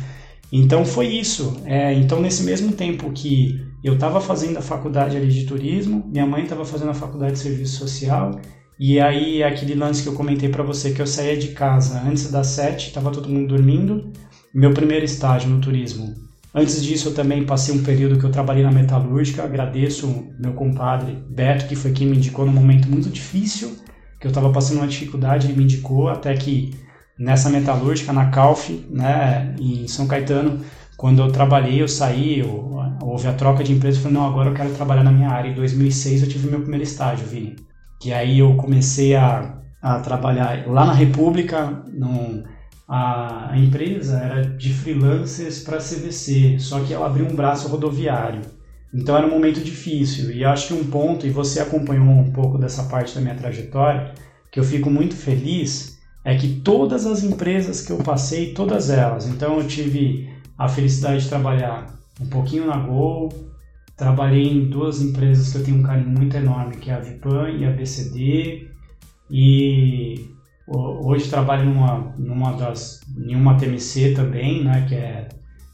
Então 0.52 0.84
foi 0.84 1.06
isso. 1.06 1.61
É, 1.64 1.92
então 1.94 2.20
nesse 2.20 2.44
mesmo 2.44 2.72
tempo 2.72 3.11
que 3.12 3.61
eu 3.82 3.94
estava 3.94 4.20
fazendo 4.20 4.58
a 4.58 4.62
faculdade 4.62 5.16
ali 5.16 5.28
de 5.28 5.44
turismo, 5.46 6.04
minha 6.11 6.26
mãe 6.26 6.44
estava 6.44 6.64
fazendo 6.64 6.90
a 6.90 6.94
faculdade 6.94 7.32
de 7.32 7.38
serviço 7.38 7.78
social, 7.78 8.40
e 8.78 9.00
aí 9.00 9.42
aquele 9.42 9.74
lance 9.74 10.02
que 10.02 10.08
eu 10.08 10.14
comentei 10.14 10.48
para 10.48 10.62
você 10.62 10.92
que 10.92 11.02
eu 11.02 11.06
saía 11.06 11.36
de 11.36 11.48
casa 11.48 12.00
antes 12.00 12.30
das 12.30 12.48
sete, 12.48 12.88
estava 12.88 13.11
todo 13.11 13.28
mundo 13.28 13.48
dormindo. 13.48 14.12
Meu 14.54 14.72
primeiro 14.72 15.04
estágio 15.04 15.48
no 15.50 15.61
turismo 15.61 16.29
Antes 16.55 16.82
disso, 16.82 17.09
eu 17.09 17.14
também 17.14 17.44
passei 17.44 17.74
um 17.74 17.82
período 17.82 18.18
que 18.18 18.24
eu 18.24 18.30
trabalhei 18.30 18.64
na 18.64 18.72
metalúrgica. 18.72 19.44
Agradeço 19.44 20.28
meu 20.38 20.53
compadre 20.53 21.16
Beto, 21.28 21.66
que 21.66 21.76
foi 21.76 21.92
quem 21.92 22.09
me 22.09 22.16
indicou 22.16 22.44
num 22.44 22.53
momento 22.53 22.88
muito 22.88 23.09
difícil, 23.09 23.76
que 24.20 24.26
eu 24.26 24.30
estava 24.30 24.51
passando 24.51 24.78
uma 24.78 24.88
dificuldade, 24.88 25.46
ele 25.46 25.57
me 25.57 25.64
indicou 25.64 26.09
até 26.09 26.34
que 26.34 26.74
nessa 27.18 27.48
metalúrgica, 27.48 28.12
na 28.12 28.30
Calf, 28.30 28.70
né, 28.90 29.55
em 29.61 29.86
São 29.86 30.07
Caetano, 30.07 30.61
quando 30.96 31.22
eu 31.22 31.30
trabalhei, 31.30 31.80
eu 31.80 31.88
saí, 31.88 32.40
eu, 32.40 32.78
houve 33.03 33.28
a 33.28 33.32
troca 33.32 33.62
de 33.62 33.72
empresa, 33.72 33.98
eu 33.98 34.03
falei, 34.03 34.18
não, 34.18 34.26
agora 34.26 34.51
eu 34.51 34.55
quero 34.55 34.74
trabalhar 34.74 35.05
na 35.05 35.12
minha 35.12 35.30
área. 35.30 35.48
Em 35.48 35.55
2006 35.55 36.22
eu 36.22 36.28
tive 36.28 36.51
meu 36.51 36.61
primeiro 36.61 36.82
estágio, 36.82 37.26
Vini. 37.26 37.57
Que 38.01 38.12
aí 38.12 38.38
eu 38.38 38.57
comecei 38.57 39.14
a, 39.14 39.61
a 39.80 39.98
trabalhar 40.01 40.66
lá 40.66 40.84
na 40.84 40.92
República, 40.92 41.82
num 41.92 42.42
a, 42.93 43.53
empresa 43.57 44.18
era 44.18 44.43
de 44.43 44.74
freelancers 44.74 45.61
para 45.61 45.78
CVC, 45.78 46.59
só 46.59 46.80
que 46.80 46.93
ela 46.93 47.07
abriu 47.07 47.24
um 47.24 47.36
braço 47.36 47.68
rodoviário. 47.68 48.41
Então 48.93 49.16
era 49.16 49.24
um 49.24 49.30
momento 49.30 49.61
difícil. 49.61 50.32
E 50.32 50.45
acho 50.45 50.66
que 50.66 50.74
um 50.74 50.84
ponto, 50.91 51.24
e 51.24 51.30
você 51.30 51.61
acompanhou 51.61 52.05
um 52.05 52.32
pouco 52.32 52.59
dessa 52.59 52.82
parte 52.84 53.14
da 53.14 53.20
minha 53.20 53.36
trajetória, 53.36 54.12
que 54.51 54.59
eu 54.59 54.64
fico 54.64 54.91
muito 54.91 55.14
feliz, 55.14 56.01
é 56.24 56.34
que 56.34 56.49
todas 56.49 57.07
as 57.07 57.22
empresas 57.22 57.80
que 57.80 57.93
eu 57.93 57.99
passei, 57.99 58.53
todas 58.55 58.91
elas. 58.91 59.28
Então 59.28 59.61
eu 59.61 59.68
tive 59.68 60.28
a 60.59 60.66
felicidade 60.66 61.22
de 61.22 61.28
trabalhar 61.28 61.97
um 62.20 62.26
pouquinho 62.26 62.66
na 62.66 62.76
Gol, 62.76 63.28
trabalhei 63.97 64.49
em 64.49 64.68
duas 64.68 65.01
empresas 65.01 65.53
que 65.53 65.59
eu 65.59 65.64
tenho 65.64 65.78
um 65.78 65.84
carinho 65.84 66.11
muito 66.11 66.36
enorme, 66.36 66.76
que 66.76 66.91
é 66.91 66.95
a 66.95 66.99
Vipan 66.99 67.51
e 67.51 67.64
a 67.64 67.70
BCD, 67.70 68.68
e 69.30 70.28
Hoje 70.72 71.28
trabalho 71.28 71.64
numa, 71.64 72.14
numa 72.16 72.52
das, 72.52 73.00
em 73.16 73.34
uma 73.34 73.56
TMC 73.56 74.14
também, 74.14 74.62
né, 74.62 74.86
que 74.88 74.94
é, 74.94 75.28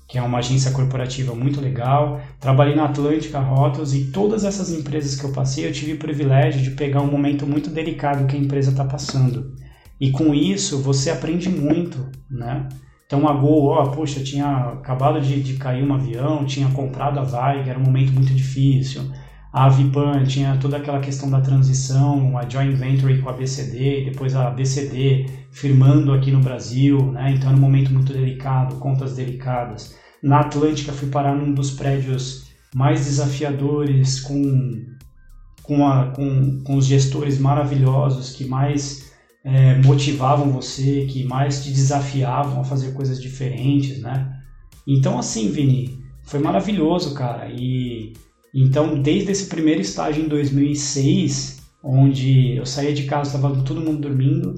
que 0.09 0.17
é 0.17 0.23
uma 0.23 0.39
agência 0.39 0.71
corporativa 0.71 1.35
muito 1.35 1.61
legal. 1.61 2.19
Trabalhei 2.41 2.75
na 2.75 2.87
Atlântica 2.87 3.39
Rotas 3.39 3.93
e 3.93 4.07
todas 4.07 4.43
essas 4.43 4.71
empresas 4.71 5.15
que 5.15 5.27
eu 5.27 5.33
passei, 5.33 5.67
eu 5.67 5.73
tive 5.73 5.93
o 5.93 5.99
privilégio 5.99 6.63
de 6.63 6.71
pegar 6.71 7.03
um 7.03 7.11
momento 7.11 7.47
muito 7.47 7.69
delicado 7.69 8.27
que 8.27 8.37
a 8.37 8.41
empresa 8.41 8.71
está 8.71 8.87
passando. 8.87 9.55
E 10.01 10.11
com 10.11 10.35
isso, 10.35 10.83
você 10.83 11.11
aprende 11.11 11.51
muito, 11.51 12.09
né? 12.31 12.67
Então 13.05 13.29
a 13.29 13.35
Gol, 13.35 13.67
ó, 13.67 13.87
poxa, 13.89 14.25
tinha 14.25 14.47
acabado 14.47 15.21
de, 15.21 15.43
de 15.43 15.55
cair 15.55 15.85
um 15.85 15.93
avião, 15.93 16.45
tinha 16.47 16.69
comprado 16.71 17.21
a 17.21 17.23
Vaig, 17.23 17.69
era 17.69 17.79
um 17.79 17.85
momento 17.85 18.13
muito 18.13 18.35
difícil 18.35 19.11
a 19.57 19.65
Avipan 19.65 20.23
tinha 20.25 20.59
toda 20.59 20.77
aquela 20.77 21.01
questão 21.01 21.31
da 21.31 21.41
transição, 21.41 22.37
a 22.37 22.47
joint 22.47 22.77
venture 22.77 23.23
com 23.23 23.31
a 23.31 23.33
BCD, 23.33 24.05
depois 24.05 24.37
a 24.37 24.51
BCD 24.51 25.31
firmando 25.51 26.13
aqui 26.13 26.31
no 26.31 26.41
Brasil, 26.43 27.11
né? 27.11 27.33
então 27.35 27.49
era 27.49 27.57
um 27.57 27.61
momento 27.63 27.91
muito 27.91 28.13
delicado, 28.13 28.77
contas 28.77 29.17
delicadas. 29.17 29.97
Na 30.23 30.41
Atlântica 30.41 30.93
fui 30.93 31.09
parar 31.09 31.35
num 31.35 31.55
dos 31.55 31.71
prédios 31.71 32.51
mais 32.75 33.07
desafiadores, 33.07 34.21
com, 34.21 34.85
com, 35.63 35.89
a, 35.89 36.09
com, 36.11 36.63
com 36.63 36.77
os 36.77 36.85
gestores 36.85 37.39
maravilhosos 37.39 38.37
que 38.37 38.45
mais 38.45 39.11
é, 39.43 39.79
motivavam 39.79 40.51
você, 40.51 41.07
que 41.09 41.25
mais 41.25 41.65
te 41.65 41.71
desafiavam 41.71 42.61
a 42.61 42.65
fazer 42.65 42.93
coisas 42.93 43.19
diferentes, 43.19 44.03
né? 44.03 44.39
Então 44.87 45.19
assim, 45.19 45.51
Vini, 45.51 45.99
foi 46.25 46.41
maravilhoso, 46.41 47.15
cara, 47.15 47.49
e 47.51 48.13
então, 48.63 49.03
desde 49.03 49.33
esse 49.33 49.47
primeiro 49.47 49.83
estágio 49.83 50.25
em 50.25 50.29
2006, 50.29 51.63
onde 51.83 52.57
eu 52.57 52.65
saía 52.65 52.95
de 52.95 53.05
casa, 53.05 53.37
estava 53.37 53.63
todo 53.63 53.83
mundo 53.83 54.01
dormindo, 54.01 54.55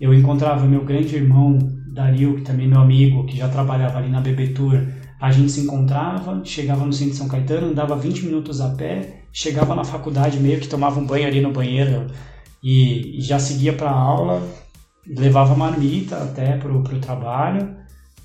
eu 0.00 0.14
encontrava 0.14 0.66
meu 0.66 0.84
grande 0.84 1.14
irmão 1.14 1.58
Dario, 1.88 2.36
que 2.36 2.42
também 2.42 2.66
é 2.66 2.68
meu 2.70 2.80
amigo, 2.80 3.26
que 3.26 3.36
já 3.36 3.48
trabalhava 3.48 3.98
ali 3.98 4.08
na 4.08 4.20
BB 4.20 4.48
Tour. 4.48 4.82
A 5.20 5.30
gente 5.30 5.52
se 5.52 5.60
encontrava, 5.60 6.42
chegava 6.44 6.84
no 6.84 6.92
centro 6.92 7.12
de 7.12 7.18
São 7.18 7.28
Caetano, 7.28 7.68
andava 7.68 7.94
20 7.94 8.26
minutos 8.26 8.60
a 8.60 8.70
pé, 8.70 9.24
chegava 9.32 9.74
na 9.74 9.84
faculdade 9.84 10.40
meio 10.40 10.58
que 10.58 10.66
tomava 10.66 10.98
um 10.98 11.06
banho 11.06 11.26
ali 11.26 11.40
no 11.40 11.52
banheiro 11.52 12.06
e, 12.62 13.18
e 13.18 13.20
já 13.20 13.38
seguia 13.38 13.72
para 13.72 13.90
a 13.90 13.98
aula, 13.98 14.42
levava 15.06 15.54
marmita 15.54 16.16
até 16.16 16.56
para 16.56 16.72
o 16.72 16.82
trabalho 16.98 17.76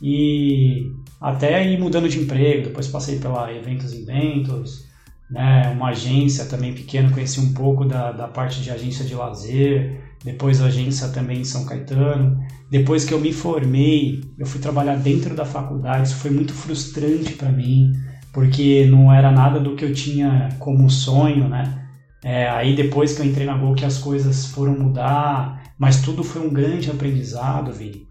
e 0.02 0.92
até 1.22 1.72
ir 1.72 1.80
mudando 1.80 2.10
de 2.10 2.20
emprego. 2.20 2.64
Depois 2.64 2.88
passei 2.88 3.20
pela 3.20 3.54
Eventos 3.54 3.94
Inventos, 3.94 4.89
né, 5.30 5.70
uma 5.70 5.90
agência 5.90 6.46
também 6.46 6.74
pequena, 6.74 7.12
conheci 7.12 7.40
um 7.40 7.54
pouco 7.54 7.86
da, 7.86 8.12
da 8.12 8.28
parte 8.28 8.62
de 8.62 8.72
agência 8.72 9.06
de 9.06 9.14
lazer, 9.14 10.02
depois 10.24 10.62
agência 10.62 11.10
também 11.10 11.42
em 11.42 11.46
São 11.46 11.66
Caetano. 11.66 12.40
Depois 12.70 13.06
que 13.06 13.14
eu 13.14 13.20
me 13.20 13.32
formei, 13.32 14.22
eu 14.38 14.46
fui 14.46 14.60
trabalhar 14.60 14.96
dentro 14.96 15.36
da 15.36 15.46
faculdade, 15.46 16.08
isso 16.08 16.18
foi 16.18 16.32
muito 16.32 16.54
frustrante 16.54 17.34
para 17.34 17.52
mim, 17.52 17.94
porque 18.34 18.86
não 18.86 19.12
era 19.14 19.32
nada 19.32 19.60
do 19.60 19.76
que 19.76 19.86
eu 19.86 19.94
tinha 19.94 20.50
como 20.60 20.90
sonho, 20.90 21.48
né? 21.48 21.88
É, 22.24 22.50
aí 22.50 22.76
depois 22.76 23.16
que 23.16 23.22
eu 23.22 23.26
entrei 23.26 23.46
na 23.46 23.58
Gol 23.58 23.76
que 23.76 23.86
as 23.86 23.98
coisas 23.98 24.48
foram 24.48 24.78
mudar, 24.78 25.64
mas 25.78 26.02
tudo 26.02 26.24
foi 26.24 26.46
um 26.46 26.52
grande 26.52 26.92
aprendizado, 26.92 27.72
Vini. 27.72 28.08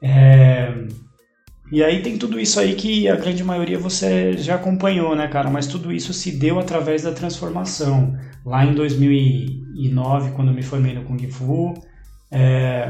É, 0.00 0.72
e 1.72 1.82
aí 1.82 2.02
tem 2.02 2.18
tudo 2.18 2.38
isso 2.38 2.60
aí 2.60 2.74
que 2.74 3.08
a 3.08 3.16
grande 3.16 3.42
maioria 3.42 3.78
você 3.78 4.36
já 4.36 4.56
acompanhou, 4.56 5.16
né, 5.16 5.26
cara? 5.28 5.50
Mas 5.50 5.66
tudo 5.66 5.90
isso 5.92 6.12
se 6.12 6.32
deu 6.32 6.58
através 6.58 7.02
da 7.02 7.12
transformação. 7.12 8.16
Lá 8.44 8.64
em 8.64 8.74
2009, 8.74 10.32
quando 10.32 10.48
eu 10.48 10.54
me 10.54 10.62
formei 10.62 10.94
no 10.94 11.04
Kung 11.04 11.26
Fu, 11.30 11.74
é, 12.30 12.88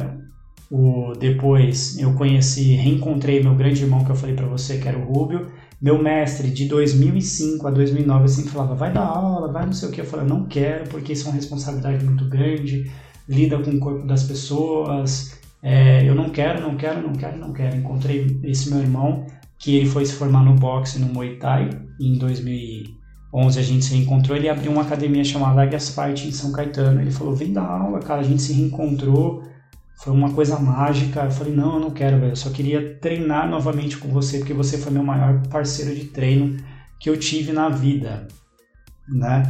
o, 0.71 1.13
depois 1.19 1.99
eu 1.99 2.15
conheci, 2.15 2.75
reencontrei 2.75 3.41
meu 3.43 3.55
grande 3.55 3.83
irmão 3.83 4.05
que 4.05 4.11
eu 4.11 4.17
falei 4.17 4.35
para 4.35 4.47
você, 4.47 4.79
que 4.79 4.89
era 4.89 4.99
o 4.99 5.05
Rubio. 5.05 5.47
Meu 5.81 6.03
mestre 6.03 6.51
de 6.51 6.67
2005 6.67 7.67
a 7.69 7.71
2009 7.71 8.29
sempre 8.29 8.51
falava, 8.51 8.75
vai 8.75 8.93
dar 8.93 9.05
aula, 9.05 9.53
vai 9.53 9.67
não 9.67 9.73
sei 9.73 9.89
o 9.89 9.93
que. 9.93 10.01
Eu 10.01 10.05
falei, 10.05 10.27
não 10.27 10.47
quero, 10.47 10.89
porque 10.89 11.13
isso 11.13 11.27
é 11.27 11.31
uma 11.31 11.37
responsabilidade 11.37 12.05
muito 12.05 12.25
grande, 12.25 12.91
lida 13.29 13.59
com 13.59 13.71
o 13.71 13.79
corpo 13.79 14.07
das 14.07 14.25
pessoas, 14.25 15.39
é, 15.67 16.07
eu 16.07 16.15
não 16.15 16.29
quero, 16.29 16.61
não 16.61 16.77
quero, 16.77 17.01
não 17.01 17.15
quero, 17.15 17.39
não 17.39 17.51
quero. 17.51 17.75
Encontrei 17.75 18.39
esse 18.45 18.69
meu 18.69 18.81
irmão, 18.81 19.25
que 19.59 19.75
ele 19.75 19.87
foi 19.87 20.05
se 20.05 20.13
formar 20.13 20.45
no 20.45 20.55
boxe 20.55 20.99
no 20.99 21.07
Muay 21.07 21.37
Thai. 21.37 21.71
Em 21.99 22.19
2011 22.19 23.59
a 23.59 23.63
gente 23.63 23.83
se 23.83 23.95
reencontrou. 23.95 24.37
Ele 24.37 24.51
abriu 24.51 24.71
uma 24.71 24.83
academia 24.83 25.25
chamada 25.25 25.63
Águias 25.63 25.89
Fight 25.89 26.29
em 26.29 26.33
São 26.33 26.53
Caetano. 26.53 27.01
Ele 27.01 27.11
falou: 27.11 27.35
vem 27.35 27.51
dar 27.51 27.65
aula, 27.65 27.99
cara. 28.01 28.21
A 28.21 28.25
gente 28.25 28.43
se 28.43 28.53
reencontrou. 28.53 29.43
Foi 29.97 30.13
uma 30.13 30.31
coisa 30.35 30.59
mágica. 30.59 31.25
Eu 31.25 31.31
falei: 31.31 31.55
não, 31.55 31.77
eu 31.77 31.81
não 31.81 31.91
quero, 31.93 32.19
velho. 32.19 32.33
Eu 32.33 32.37
só 32.37 32.51
queria 32.51 32.99
treinar 33.01 33.49
novamente 33.49 33.97
com 33.97 34.09
você, 34.09 34.39
porque 34.39 34.53
você 34.53 34.77
foi 34.77 34.93
meu 34.93 35.03
maior 35.03 35.47
parceiro 35.49 35.95
de 35.95 36.05
treino 36.09 36.59
que 37.01 37.09
eu 37.09 37.19
tive 37.19 37.53
na 37.53 37.71
vida, 37.71 38.29
né? 39.09 39.43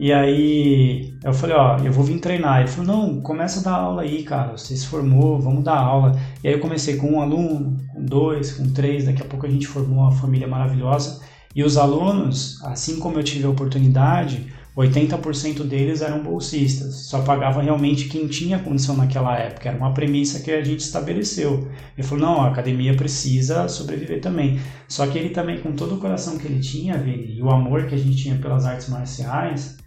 E 0.00 0.14
aí 0.14 1.12
eu 1.22 1.34
falei, 1.34 1.54
ó, 1.54 1.76
eu 1.80 1.92
vou 1.92 2.02
vir 2.02 2.18
treinar. 2.20 2.60
Ele 2.60 2.68
falou, 2.68 2.96
não, 2.96 3.20
começa 3.20 3.60
a 3.60 3.62
dar 3.62 3.78
aula 3.78 4.00
aí, 4.00 4.22
cara. 4.22 4.56
Você 4.56 4.74
se 4.74 4.86
formou, 4.86 5.38
vamos 5.38 5.62
dar 5.62 5.76
aula. 5.76 6.18
E 6.42 6.48
aí 6.48 6.54
eu 6.54 6.58
comecei 6.58 6.96
com 6.96 7.12
um 7.12 7.20
aluno, 7.20 7.76
com 7.92 8.02
dois, 8.02 8.52
com 8.52 8.72
três. 8.72 9.04
Daqui 9.04 9.20
a 9.20 9.26
pouco 9.26 9.44
a 9.44 9.50
gente 9.50 9.66
formou 9.66 9.98
uma 9.98 10.10
família 10.12 10.48
maravilhosa. 10.48 11.20
E 11.54 11.62
os 11.62 11.76
alunos, 11.76 12.58
assim 12.64 12.98
como 12.98 13.18
eu 13.18 13.22
tive 13.22 13.44
a 13.44 13.50
oportunidade, 13.50 14.50
80% 14.74 15.64
deles 15.64 16.00
eram 16.00 16.22
bolsistas, 16.22 16.94
só 17.08 17.20
pagava 17.20 17.60
realmente 17.60 18.08
quem 18.08 18.26
tinha 18.28 18.58
condição 18.58 18.96
naquela 18.96 19.36
época, 19.36 19.68
era 19.68 19.76
uma 19.76 19.92
premissa 19.92 20.40
que 20.40 20.50
a 20.50 20.64
gente 20.64 20.80
estabeleceu. 20.80 21.68
Ele 21.98 22.06
falou: 22.06 22.24
não, 22.24 22.40
a 22.40 22.48
academia 22.48 22.96
precisa 22.96 23.68
sobreviver 23.68 24.22
também. 24.22 24.58
Só 24.88 25.06
que 25.06 25.18
ele 25.18 25.30
também, 25.30 25.60
com 25.60 25.72
todo 25.72 25.96
o 25.96 25.98
coração 25.98 26.38
que 26.38 26.46
ele 26.46 26.60
tinha, 26.60 26.96
Vini, 26.96 27.36
e 27.36 27.42
o 27.42 27.50
amor 27.50 27.86
que 27.86 27.94
a 27.94 27.98
gente 27.98 28.16
tinha 28.16 28.36
pelas 28.36 28.64
artes 28.64 28.88
marciais, 28.88 29.79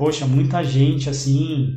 poxa, 0.00 0.26
muita 0.26 0.64
gente 0.64 1.10
assim 1.10 1.76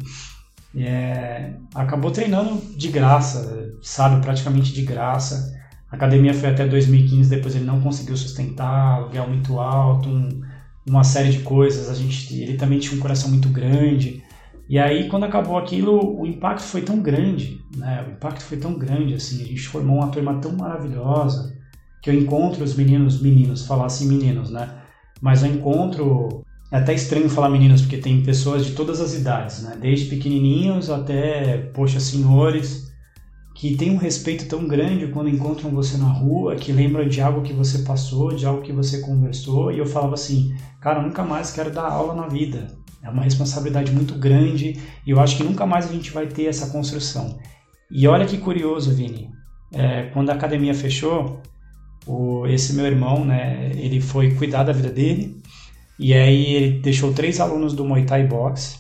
é, 0.74 1.56
acabou 1.76 2.10
treinando 2.10 2.56
de 2.78 2.88
graça, 2.88 3.76
sabe, 3.82 4.22
praticamente 4.22 4.72
de 4.72 4.82
graça. 4.84 5.54
A 5.92 5.98
academia 5.98 6.34
foi 6.34 6.50
até 6.50 6.66
2015, 6.66 7.30
depois 7.30 7.54
ele 7.54 7.66
não 7.66 7.82
conseguiu 7.82 8.16
sustentar, 8.16 8.96
aluguel 8.96 9.28
muito 9.28 9.60
alto, 9.60 10.08
um, 10.08 10.42
uma 10.88 11.04
série 11.04 11.32
de 11.32 11.40
coisas. 11.40 11.90
A 11.90 11.94
gente, 11.94 12.34
ele 12.42 12.56
também 12.56 12.80
tinha 12.80 12.98
um 12.98 13.02
coração 13.02 13.30
muito 13.30 13.50
grande. 13.50 14.24
E 14.70 14.80
aí, 14.80 15.10
quando 15.10 15.26
acabou 15.26 15.58
aquilo, 15.58 16.18
o 16.18 16.26
impacto 16.26 16.64
foi 16.64 16.82
tão 16.82 17.02
grande, 17.02 17.60
né? 17.76 18.06
O 18.08 18.12
impacto 18.14 18.44
foi 18.44 18.58
tão 18.58 18.74
grande, 18.74 19.16
assim, 19.16 19.44
a 19.44 19.46
gente 19.46 19.68
formou 19.68 19.98
uma 19.98 20.08
turma 20.08 20.40
tão 20.40 20.54
maravilhosa 20.54 21.54
que 22.02 22.10
eu 22.10 22.14
encontro 22.14 22.64
os 22.64 22.74
meninos, 22.74 23.22
meninos, 23.22 23.66
falar 23.66 23.88
assim 23.88 24.08
meninos, 24.08 24.50
né? 24.50 24.82
Mas 25.22 25.44
eu 25.44 25.50
encontro 25.54 26.43
é 26.74 26.78
até 26.78 26.92
estranho 26.92 27.30
falar 27.30 27.50
meninos, 27.50 27.82
porque 27.82 27.98
tem 27.98 28.24
pessoas 28.24 28.66
de 28.66 28.72
todas 28.72 29.00
as 29.00 29.14
idades, 29.14 29.62
né? 29.62 29.78
Desde 29.80 30.08
pequenininhos 30.08 30.90
até, 30.90 31.58
poxa, 31.72 32.00
senhores, 32.00 32.92
que 33.54 33.76
têm 33.76 33.92
um 33.92 33.98
respeito 33.98 34.48
tão 34.48 34.68
grande 34.68 35.06
quando 35.06 35.30
encontram 35.30 35.70
você 35.70 35.98
na 35.98 36.08
rua, 36.08 36.56
que 36.56 36.72
lembram 36.72 37.08
de 37.08 37.22
algo 37.22 37.44
que 37.44 37.54
você 37.54 37.84
passou, 37.84 38.34
de 38.34 38.48
algo 38.48 38.64
que 38.64 38.74
você 38.74 39.02
conversou. 39.02 39.72
E 39.72 39.78
eu 39.78 39.86
falava 39.86 40.16
assim, 40.16 40.56
cara, 40.82 41.00
nunca 41.00 41.24
mais 41.24 41.52
quero 41.52 41.70
dar 41.70 41.88
aula 41.92 42.16
na 42.16 42.28
vida. 42.28 42.66
É 43.04 43.10
uma 43.12 43.22
responsabilidade 43.22 43.92
muito 43.92 44.16
grande 44.16 44.82
e 45.06 45.12
eu 45.12 45.20
acho 45.20 45.38
que 45.38 45.44
nunca 45.44 45.68
mais 45.68 45.88
a 45.88 45.94
gente 45.94 46.10
vai 46.10 46.26
ter 46.26 46.46
essa 46.46 46.72
construção. 46.72 47.38
E 47.92 48.08
olha 48.08 48.26
que 48.26 48.40
curioso, 48.40 48.96
Vini. 48.96 49.30
É, 49.72 50.10
quando 50.12 50.32
a 50.32 50.34
academia 50.34 50.74
fechou, 50.74 51.40
o, 52.08 52.48
esse 52.48 52.74
meu 52.74 52.88
irmão, 52.88 53.24
né, 53.24 53.72
ele 53.76 54.02
foi 54.02 54.34
cuidar 54.34 54.64
da 54.64 54.74
vida 54.74 54.90
dele 54.90 55.43
e 56.04 56.14
aí 56.14 56.54
ele 56.54 56.80
deixou 56.80 57.14
três 57.14 57.40
alunos 57.40 57.72
do 57.74 57.86
Muay 57.86 58.04
Thai 58.06 58.28
Box. 58.28 58.78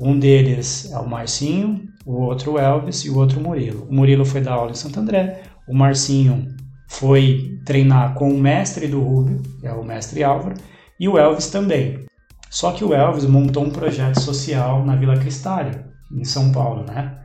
Um 0.00 0.16
deles 0.16 0.88
é 0.92 0.96
o 0.96 1.08
Marcinho, 1.08 1.88
o 2.06 2.20
outro 2.20 2.52
o 2.52 2.58
Elvis 2.58 3.04
e 3.04 3.10
o 3.10 3.18
outro 3.18 3.40
o 3.40 3.42
Murilo. 3.42 3.84
O 3.90 3.92
Murilo 3.92 4.24
foi 4.24 4.40
dar 4.40 4.52
aula 4.52 4.70
em 4.70 4.76
Santo 4.76 5.00
André, 5.00 5.42
o 5.66 5.74
Marcinho 5.74 6.46
foi 6.88 7.58
treinar 7.66 8.14
com 8.14 8.30
o 8.30 8.38
mestre 8.38 8.86
do 8.86 9.02
Rubio, 9.02 9.42
que 9.58 9.66
é 9.66 9.72
o 9.72 9.84
mestre 9.84 10.22
Álvaro, 10.22 10.54
e 11.00 11.08
o 11.08 11.18
Elvis 11.18 11.48
também. 11.48 12.06
Só 12.48 12.70
que 12.70 12.84
o 12.84 12.94
Elvis 12.94 13.24
montou 13.24 13.64
um 13.64 13.70
projeto 13.70 14.20
social 14.20 14.86
na 14.86 14.94
Vila 14.94 15.18
Cristália, 15.18 15.84
em 16.12 16.22
São 16.22 16.52
Paulo, 16.52 16.84
né? 16.84 17.18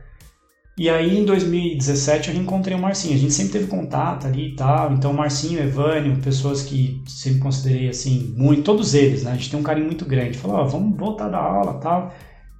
E 0.78 0.90
aí 0.90 1.18
em 1.18 1.24
2017 1.24 2.28
eu 2.28 2.34
reencontrei 2.34 2.76
o 2.76 2.80
Marcinho. 2.80 3.14
A 3.14 3.18
gente 3.18 3.32
sempre 3.32 3.52
teve 3.52 3.66
contato 3.66 4.26
ali 4.26 4.52
e 4.52 4.56
tal. 4.56 4.92
Então 4.92 5.10
o 5.10 5.14
Marcinho, 5.14 5.58
Evânio, 5.58 6.18
pessoas 6.18 6.62
que 6.62 7.02
sempre 7.06 7.40
considerei 7.40 7.88
assim, 7.88 8.34
muito, 8.36 8.62
todos 8.62 8.92
eles, 8.94 9.22
né? 9.22 9.32
A 9.32 9.34
gente 9.34 9.50
tem 9.50 9.58
um 9.58 9.62
carinho 9.62 9.86
muito 9.86 10.04
grande. 10.04 10.36
Falou, 10.36 10.58
ó, 10.58 10.64
oh, 10.64 10.68
vamos 10.68 10.96
voltar 10.98 11.28
da 11.28 11.38
aula 11.38 11.74
tal. 11.74 12.14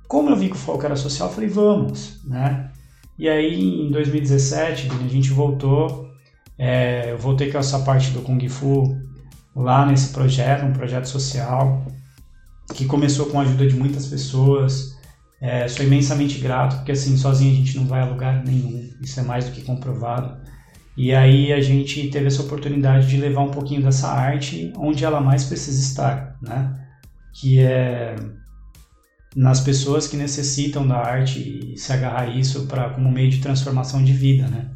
Como 0.08 0.30
eu 0.30 0.36
vi 0.36 0.48
que 0.48 0.54
o 0.54 0.58
foco 0.58 0.84
era 0.84 0.96
social, 0.96 1.28
eu 1.28 1.34
falei, 1.34 1.50
vamos, 1.50 2.20
né? 2.24 2.70
E 3.18 3.28
aí 3.28 3.86
em 3.86 3.90
2017 3.90 4.88
a 4.88 5.08
gente 5.08 5.30
voltou. 5.30 6.10
É, 6.58 7.12
eu 7.12 7.18
voltei 7.18 7.52
com 7.52 7.58
essa 7.58 7.80
parte 7.80 8.10
do 8.10 8.22
Kung 8.22 8.48
Fu 8.48 8.96
lá 9.54 9.84
nesse 9.84 10.12
projeto, 10.12 10.64
um 10.64 10.72
projeto 10.72 11.06
social 11.06 11.84
que 12.74 12.86
começou 12.86 13.26
com 13.26 13.38
a 13.38 13.42
ajuda 13.42 13.66
de 13.66 13.76
muitas 13.76 14.06
pessoas. 14.06 14.95
É, 15.40 15.68
sou 15.68 15.84
imensamente 15.84 16.38
grato, 16.38 16.76
porque 16.76 16.92
assim, 16.92 17.16
sozinho 17.16 17.52
a 17.52 17.56
gente 17.56 17.76
não 17.76 17.86
vai 17.86 18.00
a 18.00 18.06
lugar 18.06 18.42
nenhum, 18.44 18.90
isso 19.02 19.20
é 19.20 19.22
mais 19.22 19.44
do 19.44 19.52
que 19.52 19.62
comprovado. 19.62 20.36
E 20.96 21.14
aí 21.14 21.52
a 21.52 21.60
gente 21.60 22.08
teve 22.08 22.26
essa 22.26 22.42
oportunidade 22.42 23.06
de 23.06 23.18
levar 23.18 23.42
um 23.42 23.50
pouquinho 23.50 23.82
dessa 23.82 24.08
arte 24.08 24.72
onde 24.78 25.04
ela 25.04 25.20
mais 25.20 25.44
precisa 25.44 25.78
estar, 25.78 26.38
né? 26.40 26.74
Que 27.34 27.60
é 27.60 28.16
nas 29.36 29.60
pessoas 29.60 30.08
que 30.08 30.16
necessitam 30.16 30.88
da 30.88 30.96
arte 30.96 31.38
e 31.74 31.78
se 31.78 31.92
agarrar 31.92 32.22
a 32.22 32.26
isso 32.28 32.66
para 32.66 32.88
como 32.88 33.12
meio 33.12 33.28
de 33.28 33.40
transformação 33.40 34.02
de 34.02 34.14
vida, 34.14 34.48
né? 34.48 34.70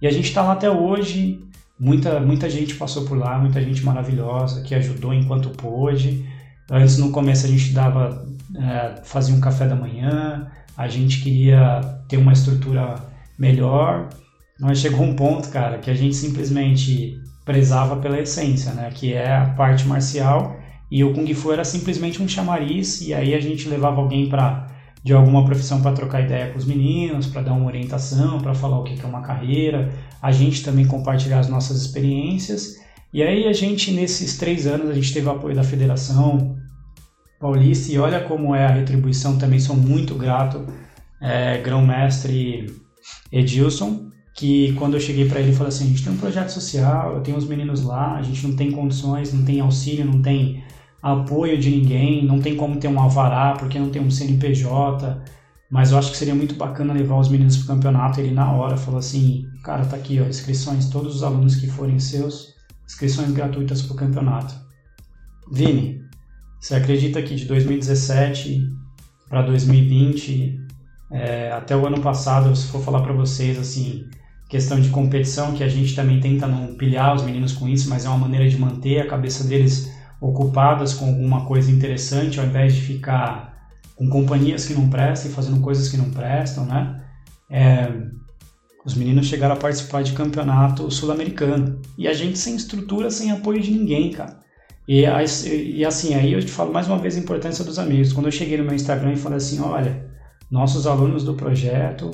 E 0.00 0.06
a 0.06 0.10
gente 0.12 0.28
está 0.28 0.42
lá 0.42 0.52
até 0.52 0.70
hoje, 0.70 1.40
muita 1.78 2.20
muita 2.20 2.48
gente 2.48 2.76
passou 2.76 3.04
por 3.04 3.18
lá, 3.18 3.36
muita 3.38 3.60
gente 3.60 3.82
maravilhosa 3.84 4.62
que 4.62 4.76
ajudou 4.76 5.12
enquanto 5.12 5.50
pôde. 5.50 6.24
Antes 6.70 6.98
no 6.98 7.10
começo 7.10 7.46
a 7.46 7.48
gente 7.48 7.72
dava 7.72 8.24
é, 8.56 9.02
fazia 9.04 9.34
um 9.34 9.40
café 9.40 9.66
da 9.66 9.74
manhã, 9.74 10.50
a 10.76 10.88
gente 10.88 11.20
queria 11.20 11.80
ter 12.08 12.16
uma 12.16 12.32
estrutura 12.32 12.96
melhor, 13.38 14.08
mas 14.60 14.78
chegou 14.78 15.02
um 15.02 15.14
ponto, 15.14 15.48
cara, 15.48 15.78
que 15.78 15.90
a 15.90 15.94
gente 15.94 16.14
simplesmente 16.14 17.20
prezava 17.44 17.96
pela 17.96 18.18
essência, 18.18 18.72
né? 18.72 18.90
Que 18.92 19.12
é 19.12 19.36
a 19.36 19.46
parte 19.46 19.86
marcial 19.86 20.56
e 20.90 21.02
o 21.02 21.12
Kung 21.12 21.32
Fu 21.34 21.52
era 21.52 21.64
simplesmente 21.64 22.22
um 22.22 22.28
chamariz 22.28 23.00
e 23.00 23.12
aí 23.12 23.34
a 23.34 23.40
gente 23.40 23.68
levava 23.68 24.00
alguém 24.00 24.28
para 24.28 24.68
de 25.02 25.12
alguma 25.12 25.44
profissão 25.44 25.82
para 25.82 25.92
trocar 25.92 26.22
ideia 26.22 26.50
com 26.50 26.58
os 26.58 26.64
meninos, 26.64 27.26
para 27.26 27.42
dar 27.42 27.52
uma 27.52 27.66
orientação, 27.66 28.40
para 28.40 28.54
falar 28.54 28.78
o 28.78 28.84
que 28.84 28.98
é 28.98 29.06
uma 29.06 29.20
carreira, 29.20 29.92
a 30.22 30.32
gente 30.32 30.64
também 30.64 30.86
compartilhar 30.86 31.40
as 31.40 31.48
nossas 31.48 31.82
experiências. 31.82 32.76
E 33.12 33.22
aí 33.22 33.46
a 33.46 33.52
gente, 33.52 33.92
nesses 33.92 34.38
três 34.38 34.66
anos, 34.66 34.88
a 34.88 34.94
gente 34.94 35.12
teve 35.12 35.26
o 35.26 35.30
apoio 35.30 35.54
da 35.54 35.62
federação, 35.62 36.56
Paulista 37.44 37.92
e 37.92 37.98
olha 37.98 38.20
como 38.20 38.54
é 38.54 38.64
a 38.64 38.70
retribuição, 38.70 39.36
também 39.36 39.60
sou 39.60 39.76
muito 39.76 40.14
grato, 40.14 40.64
é, 41.20 41.58
grão-mestre 41.58 42.74
Edilson, 43.30 44.08
que 44.34 44.72
quando 44.78 44.94
eu 44.94 45.00
cheguei 45.00 45.28
para 45.28 45.40
ele, 45.40 45.52
falou 45.52 45.68
assim, 45.68 45.84
a 45.84 45.88
gente 45.88 46.02
tem 46.02 46.14
um 46.14 46.16
projeto 46.16 46.48
social, 46.48 47.12
eu 47.12 47.20
tenho 47.20 47.36
os 47.36 47.46
meninos 47.46 47.82
lá, 47.82 48.16
a 48.16 48.22
gente 48.22 48.48
não 48.48 48.56
tem 48.56 48.70
condições, 48.70 49.34
não 49.34 49.44
tem 49.44 49.60
auxílio, 49.60 50.06
não 50.06 50.22
tem 50.22 50.64
apoio 51.02 51.58
de 51.58 51.68
ninguém, 51.68 52.24
não 52.24 52.40
tem 52.40 52.56
como 52.56 52.80
ter 52.80 52.88
um 52.88 52.98
alvará, 52.98 53.52
porque 53.58 53.78
não 53.78 53.90
tem 53.90 54.00
um 54.00 54.10
CNPJ, 54.10 55.22
mas 55.70 55.92
eu 55.92 55.98
acho 55.98 56.12
que 56.12 56.16
seria 56.16 56.34
muito 56.34 56.54
bacana 56.54 56.94
levar 56.94 57.18
os 57.18 57.28
meninos 57.28 57.58
para 57.58 57.64
o 57.64 57.76
campeonato. 57.76 58.20
Ele 58.20 58.32
na 58.32 58.50
hora 58.52 58.78
falou 58.78 59.00
assim, 59.00 59.44
cara, 59.62 59.84
tá 59.84 59.96
aqui, 59.96 60.18
ó, 60.18 60.24
inscrições, 60.24 60.88
todos 60.88 61.16
os 61.16 61.22
alunos 61.22 61.56
que 61.56 61.66
forem 61.66 61.98
seus, 61.98 62.54
inscrições 62.86 63.30
gratuitas 63.32 63.82
para 63.82 63.92
o 63.92 63.98
campeonato. 63.98 64.54
Vini, 65.52 66.03
você 66.64 66.76
acredita 66.76 67.20
que 67.20 67.34
de 67.34 67.44
2017 67.44 68.72
para 69.28 69.42
2020 69.42 70.62
É, 71.10 71.52
até 71.52 71.76
o 71.76 71.86
ano 71.86 72.00
passado, 72.00 72.56
se 72.56 72.66
for 72.68 72.82
falar 72.82 73.02
para 73.02 73.12
vocês, 73.12 73.58
assim, 73.58 74.04
questão 74.48 74.80
de 74.80 74.88
competição, 74.88 75.52
que 75.52 75.62
a 75.62 75.68
gente 75.68 75.94
também 75.94 76.18
tenta 76.18 76.46
não 76.46 76.74
pilhar 76.74 77.14
os 77.14 77.22
meninos 77.22 77.52
com 77.52 77.68
isso, 77.68 77.88
mas 77.90 78.04
é 78.04 78.08
uma 78.08 78.18
maneira 78.18 78.48
de 78.48 78.58
manter 78.58 79.00
a 79.00 79.06
cabeça 79.06 79.44
deles 79.44 79.92
ocupadas 80.20 80.94
com 80.94 81.06
alguma 81.06 81.44
coisa 81.44 81.70
interessante, 81.70 82.40
ao 82.40 82.46
invés 82.46 82.74
de 82.74 82.80
ficar 82.80 83.68
com 83.94 84.08
companhias 84.08 84.66
que 84.66 84.74
não 84.74 84.88
prestam 84.88 85.30
e 85.30 85.34
fazendo 85.34 85.60
coisas 85.60 85.88
que 85.90 85.98
não 85.98 86.10
prestam, 86.10 86.64
né? 86.64 87.04
É, 87.48 87.92
os 88.84 88.94
meninos 88.94 89.26
chegaram 89.26 89.54
a 89.54 89.58
participar 89.58 90.02
de 90.02 90.14
campeonato 90.14 90.90
sul-americano. 90.90 91.80
E 91.96 92.08
a 92.08 92.14
gente 92.14 92.38
sem 92.38 92.56
estrutura, 92.56 93.10
sem 93.10 93.30
apoio 93.30 93.60
de 93.60 93.70
ninguém, 93.70 94.10
cara. 94.10 94.43
E, 94.86 95.02
e 95.02 95.84
assim, 95.84 96.14
aí 96.14 96.32
eu 96.32 96.40
te 96.40 96.50
falo 96.50 96.72
mais 96.72 96.86
uma 96.86 96.98
vez 96.98 97.16
a 97.16 97.20
importância 97.20 97.64
dos 97.64 97.78
amigos. 97.78 98.12
Quando 98.12 98.26
eu 98.26 98.32
cheguei 98.32 98.58
no 98.58 98.64
meu 98.64 98.74
Instagram 98.74 99.12
e 99.12 99.16
falei 99.16 99.38
assim, 99.38 99.60
olha, 99.60 100.06
nossos 100.50 100.86
alunos 100.86 101.24
do 101.24 101.34
projeto 101.34 102.10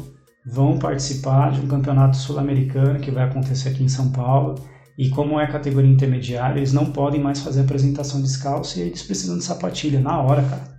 vão 0.46 0.78
participar 0.78 1.52
de 1.52 1.60
um 1.60 1.66
campeonato 1.66 2.16
sul-americano 2.16 3.00
que 3.00 3.10
vai 3.10 3.24
acontecer 3.24 3.70
aqui 3.70 3.82
em 3.82 3.88
São 3.88 4.10
Paulo. 4.10 4.54
E 4.96 5.08
como 5.08 5.40
é 5.40 5.46
categoria 5.46 5.90
intermediária, 5.90 6.58
eles 6.58 6.72
não 6.72 6.86
podem 6.86 7.20
mais 7.20 7.40
fazer 7.40 7.62
apresentação 7.62 8.20
descalço 8.20 8.78
e 8.78 8.82
eles 8.82 9.02
precisam 9.02 9.38
de 9.38 9.44
sapatilha 9.44 10.00
na 10.00 10.20
hora, 10.20 10.42
cara. 10.42 10.70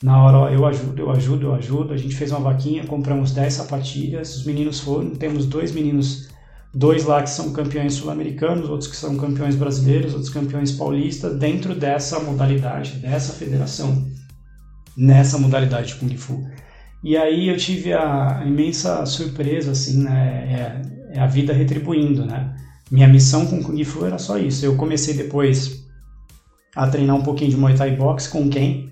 Na 0.00 0.22
hora, 0.22 0.38
ó, 0.38 0.48
eu 0.48 0.64
ajudo, 0.64 1.02
eu 1.02 1.10
ajudo, 1.10 1.46
eu 1.46 1.54
ajudo. 1.54 1.92
A 1.92 1.96
gente 1.96 2.14
fez 2.14 2.30
uma 2.30 2.38
vaquinha, 2.38 2.86
compramos 2.86 3.32
10 3.32 3.52
sapatilhas. 3.52 4.36
Os 4.36 4.44
meninos 4.44 4.78
foram, 4.78 5.10
temos 5.10 5.44
dois 5.44 5.72
meninos, 5.72 6.28
dois 6.74 7.04
lá 7.04 7.22
que 7.22 7.30
são 7.30 7.52
campeões 7.52 7.94
sul-americanos, 7.94 8.68
outros 8.68 8.90
que 8.90 8.96
são 8.96 9.16
campeões 9.16 9.56
brasileiros, 9.56 10.12
outros 10.12 10.32
campeões 10.32 10.72
paulistas, 10.72 11.38
dentro 11.38 11.74
dessa 11.74 12.20
modalidade, 12.20 12.98
dessa 12.98 13.32
federação, 13.32 14.06
nessa 14.96 15.38
modalidade 15.38 15.88
de 15.88 15.94
Kung 15.96 16.16
Fu. 16.16 16.46
E 17.02 17.16
aí 17.16 17.48
eu 17.48 17.56
tive 17.56 17.92
a 17.92 18.42
imensa 18.46 19.04
surpresa, 19.06 19.72
assim, 19.72 20.02
né? 20.02 20.82
É, 21.12 21.18
é 21.18 21.20
a 21.20 21.26
vida 21.26 21.52
retribuindo, 21.52 22.26
né? 22.26 22.54
Minha 22.90 23.08
missão 23.08 23.46
com 23.46 23.62
Kung 23.62 23.82
Fu 23.84 24.04
era 24.04 24.18
só 24.18 24.38
isso. 24.38 24.64
Eu 24.64 24.76
comecei 24.76 25.14
depois 25.14 25.84
a 26.74 26.86
treinar 26.88 27.16
um 27.16 27.22
pouquinho 27.22 27.50
de 27.50 27.56
Muay 27.56 27.74
Thai 27.74 27.96
Box 27.96 28.28
com 28.28 28.48
quem? 28.48 28.88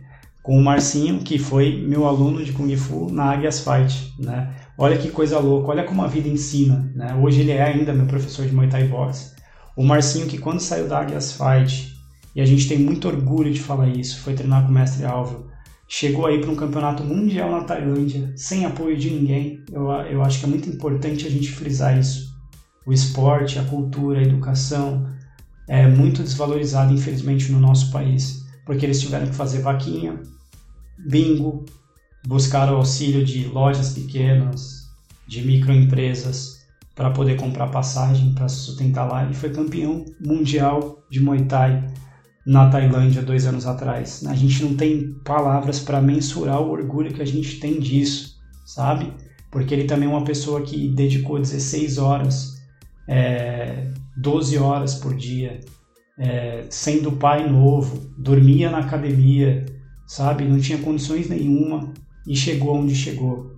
com 0.46 0.56
o 0.56 0.62
Marcinho, 0.62 1.18
que 1.18 1.40
foi 1.40 1.84
meu 1.88 2.06
aluno 2.06 2.44
de 2.44 2.52
Kung 2.52 2.74
Fu 2.76 3.10
na 3.10 3.32
Águias 3.32 3.58
Fight, 3.58 4.14
né? 4.16 4.54
Olha 4.78 4.98
que 4.98 5.10
coisa 5.10 5.38
louca, 5.38 5.70
olha 5.70 5.84
como 5.84 6.02
a 6.02 6.06
vida 6.06 6.28
ensina, 6.28 6.90
né? 6.94 7.14
Hoje 7.14 7.40
ele 7.40 7.52
é 7.52 7.62
ainda 7.62 7.94
meu 7.94 8.06
professor 8.06 8.46
de 8.46 8.54
Muay 8.54 8.68
Thai 8.68 8.86
Boxe. 8.86 9.34
O 9.74 9.82
Marcinho 9.82 10.26
que 10.26 10.36
quando 10.36 10.60
saiu 10.60 10.86
da 10.86 11.00
Águias 11.00 11.32
Fight, 11.32 11.96
e 12.34 12.40
a 12.42 12.44
gente 12.44 12.68
tem 12.68 12.78
muito 12.78 13.08
orgulho 13.08 13.50
de 13.50 13.60
falar 13.60 13.88
isso, 13.88 14.20
foi 14.20 14.34
treinar 14.34 14.64
com 14.64 14.68
o 14.68 14.74
mestre 14.74 15.06
Álvaro, 15.06 15.46
chegou 15.88 16.26
aí 16.26 16.40
para 16.40 16.50
um 16.50 16.56
campeonato 16.56 17.02
mundial 17.02 17.50
na 17.50 17.64
Tailândia, 17.64 18.30
sem 18.36 18.66
apoio 18.66 18.96
de 18.98 19.10
ninguém. 19.10 19.64
Eu, 19.72 19.90
eu 19.90 20.22
acho 20.22 20.40
que 20.40 20.44
é 20.44 20.48
muito 20.48 20.68
importante 20.68 21.26
a 21.26 21.30
gente 21.30 21.50
frisar 21.50 21.98
isso. 21.98 22.36
O 22.84 22.92
esporte, 22.92 23.58
a 23.58 23.64
cultura, 23.64 24.18
a 24.18 24.22
educação 24.22 25.10
é 25.66 25.88
muito 25.88 26.22
desvalorizado, 26.22 26.92
infelizmente, 26.92 27.50
no 27.50 27.58
nosso 27.58 27.90
país, 27.90 28.44
porque 28.66 28.84
eles 28.84 29.00
tiveram 29.00 29.26
que 29.26 29.34
fazer 29.34 29.60
vaquinha, 29.60 30.20
bingo, 30.98 31.64
buscar 32.26 32.72
o 32.72 32.76
auxílio 32.76 33.24
de 33.24 33.44
lojas 33.46 33.92
pequenas, 33.92 34.90
de 35.28 35.46
microempresas 35.46 36.56
para 36.94 37.10
poder 37.10 37.36
comprar 37.36 37.68
passagem 37.68 38.34
para 38.34 38.48
se 38.48 38.56
sustentar 38.56 39.04
lá 39.08 39.30
e 39.30 39.34
foi 39.34 39.50
campeão 39.50 40.04
mundial 40.20 41.04
de 41.08 41.20
Muay 41.20 41.44
Thai 41.44 41.88
na 42.44 42.68
Tailândia 42.68 43.22
dois 43.22 43.46
anos 43.46 43.64
atrás. 43.64 44.24
A 44.26 44.34
gente 44.34 44.64
não 44.64 44.74
tem 44.74 45.12
palavras 45.24 45.78
para 45.78 46.00
mensurar 46.00 46.60
o 46.60 46.70
orgulho 46.70 47.14
que 47.14 47.22
a 47.22 47.26
gente 47.26 47.60
tem 47.60 47.78
disso, 47.78 48.36
sabe? 48.64 49.12
Porque 49.50 49.72
ele 49.72 49.84
também 49.84 50.08
é 50.08 50.10
uma 50.10 50.24
pessoa 50.24 50.62
que 50.62 50.88
dedicou 50.88 51.38
16 51.38 51.98
horas, 51.98 52.56
é, 53.06 53.88
12 54.16 54.58
horas 54.58 54.96
por 54.96 55.14
dia, 55.14 55.60
é, 56.18 56.64
sendo 56.70 57.12
pai 57.12 57.48
novo, 57.48 58.00
dormia 58.18 58.70
na 58.70 58.78
academia, 58.78 59.64
sabe? 60.06 60.44
Não 60.44 60.58
tinha 60.58 60.78
condições 60.78 61.28
nenhuma 61.28 61.92
e 62.26 62.34
chegou 62.36 62.76
onde 62.76 62.94
chegou. 62.94 63.54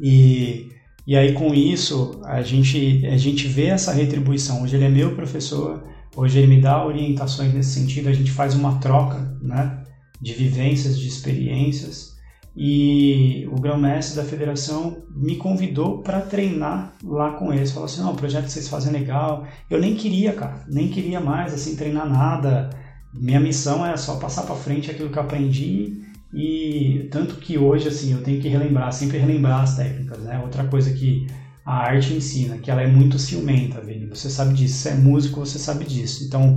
E, 0.00 0.68
e 1.06 1.16
aí 1.16 1.32
com 1.32 1.54
isso 1.54 2.20
a 2.24 2.42
gente, 2.42 3.06
a 3.06 3.16
gente 3.16 3.46
vê 3.46 3.66
essa 3.66 3.92
retribuição. 3.92 4.62
Hoje 4.62 4.76
ele 4.76 4.84
é 4.84 4.88
meu 4.88 5.14
professor, 5.14 5.84
hoje 6.14 6.38
ele 6.38 6.48
me 6.48 6.60
dá 6.60 6.84
orientações 6.84 7.54
nesse 7.54 7.70
sentido, 7.70 8.08
a 8.08 8.12
gente 8.12 8.30
faz 8.30 8.54
uma 8.54 8.78
troca 8.78 9.36
né, 9.40 9.82
de 10.20 10.32
vivências, 10.32 10.98
de 10.98 11.08
experiências. 11.08 12.16
E 12.58 13.46
o 13.52 13.60
grão-mestre 13.60 14.16
da 14.16 14.24
federação 14.24 15.02
me 15.14 15.36
convidou 15.36 15.98
para 15.98 16.22
treinar 16.22 16.94
lá 17.04 17.32
com 17.32 17.52
eles. 17.52 17.70
Falou 17.70 17.84
assim: 17.84 18.00
não, 18.00 18.12
o 18.12 18.16
projeto 18.16 18.46
que 18.46 18.50
vocês 18.50 18.66
fazem 18.66 18.94
é 18.94 18.98
legal. 18.98 19.46
Eu 19.68 19.78
nem 19.78 19.94
queria, 19.94 20.32
cara, 20.32 20.64
nem 20.66 20.88
queria 20.88 21.20
mais 21.20 21.52
assim 21.52 21.76
treinar 21.76 22.08
nada 22.08 22.70
minha 23.18 23.40
missão 23.40 23.84
é 23.84 23.96
só 23.96 24.16
passar 24.16 24.42
para 24.42 24.54
frente 24.54 24.90
aquilo 24.90 25.10
que 25.10 25.18
eu 25.18 25.22
aprendi 25.22 26.02
e 26.32 27.08
tanto 27.10 27.36
que 27.36 27.56
hoje 27.56 27.88
assim 27.88 28.12
eu 28.12 28.22
tenho 28.22 28.40
que 28.40 28.48
relembrar, 28.48 28.92
sempre 28.92 29.18
relembrar 29.18 29.62
as 29.62 29.76
técnicas, 29.76 30.18
né? 30.20 30.40
Outra 30.42 30.64
coisa 30.64 30.92
que 30.92 31.26
a 31.64 31.74
arte 31.74 32.12
ensina, 32.12 32.58
que 32.58 32.70
ela 32.70 32.82
é 32.82 32.86
muito 32.86 33.18
ciumenta, 33.18 33.80
Vini. 33.80 34.06
Você 34.06 34.30
sabe 34.30 34.54
disso, 34.54 34.74
você 34.74 34.90
é 34.90 34.94
músico, 34.94 35.40
você 35.40 35.58
sabe 35.58 35.84
disso. 35.84 36.24
Então, 36.24 36.56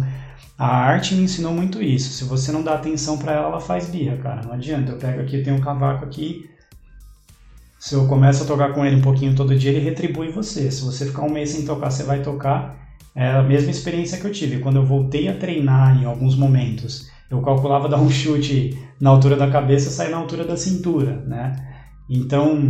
a 0.58 0.68
arte 0.68 1.16
me 1.16 1.24
ensinou 1.24 1.54
muito 1.54 1.82
isso. 1.82 2.12
Se 2.14 2.24
você 2.26 2.52
não 2.52 2.62
dá 2.64 2.76
atenção 2.76 3.18
para 3.18 3.34
ela, 3.34 3.48
ela 3.48 3.60
faz 3.60 3.90
birra, 3.90 4.18
cara. 4.18 4.44
Não 4.44 4.54
adianta. 4.54 4.92
Eu 4.92 4.98
pego 4.98 5.22
aqui, 5.22 5.38
eu 5.38 5.44
tenho 5.44 5.56
um 5.56 5.62
cavaco 5.62 6.06
aqui. 6.06 6.50
Se 7.80 7.96
eu 7.96 8.08
começo 8.08 8.44
a 8.44 8.46
tocar 8.46 8.74
com 8.74 8.86
ele 8.86 8.98
um 8.98 9.02
pouquinho 9.02 9.36
todo 9.36 9.58
dia, 9.58 9.72
ele 9.72 9.80
retribui 9.80 10.32
você. 10.32 10.70
Se 10.70 10.84
você 10.84 11.06
ficar 11.06 11.24
um 11.24 11.32
mês 11.32 11.50
sem 11.52 11.66
tocar, 11.66 11.90
você 11.90 12.04
vai 12.04 12.22
tocar 12.22 12.80
é 13.16 13.32
a 13.32 13.44
mesma 13.44 13.72
experiência 13.72 14.20
que 14.20 14.26
eu 14.26 14.32
tive. 14.32 14.60
Quando 14.60 14.78
eu 14.78 14.86
voltei 14.86 15.28
a 15.28 15.36
treinar 15.36 16.02
em 16.02 16.06
alguns 16.06 16.36
momentos, 16.36 17.10
eu 17.30 17.42
calculava 17.42 17.88
dar 17.88 18.00
um 18.00 18.10
chute 18.10 18.78
na 19.00 19.10
altura 19.10 19.36
da 19.36 19.50
cabeça, 19.50 19.90
sair 19.90 20.10
na 20.10 20.18
altura 20.18 20.44
da 20.44 20.58
cintura, 20.58 21.24
né? 21.26 21.56
Então, 22.10 22.70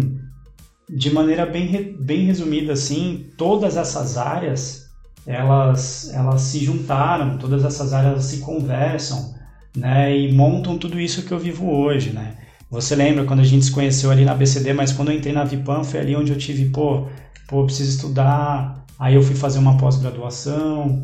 de 0.89 1.11
maneira 1.11 1.45
bem, 1.45 1.95
bem 1.99 2.25
resumida 2.25 2.73
assim, 2.73 3.29
todas 3.37 3.77
essas 3.77 4.17
áreas, 4.17 4.89
elas, 5.25 6.11
elas 6.13 6.41
se 6.41 6.59
juntaram, 6.63 7.37
todas 7.37 7.63
essas 7.63 7.93
áreas 7.93 8.25
se 8.25 8.39
conversam, 8.39 9.33
né? 9.75 10.15
E 10.15 10.33
montam 10.33 10.77
tudo 10.77 10.99
isso 10.99 11.23
que 11.25 11.31
eu 11.31 11.39
vivo 11.39 11.69
hoje, 11.71 12.11
né? 12.11 12.35
Você 12.69 12.95
lembra 12.95 13.25
quando 13.25 13.39
a 13.39 13.45
gente 13.45 13.65
se 13.65 13.71
conheceu 13.71 14.11
ali 14.11 14.25
na 14.25 14.35
BCD, 14.35 14.73
mas 14.73 14.91
quando 14.91 15.11
eu 15.11 15.17
entrei 15.17 15.33
na 15.33 15.43
Vipan 15.43 15.83
foi 15.83 16.01
ali 16.01 16.15
onde 16.15 16.31
eu 16.31 16.37
tive, 16.37 16.65
pô, 16.69 17.07
pô, 17.47 17.65
preciso 17.65 17.89
estudar, 17.89 18.79
Aí 18.99 19.15
eu 19.15 19.23
fui 19.23 19.33
fazer 19.33 19.59
uma 19.59 19.77
pós-graduação, 19.77 21.01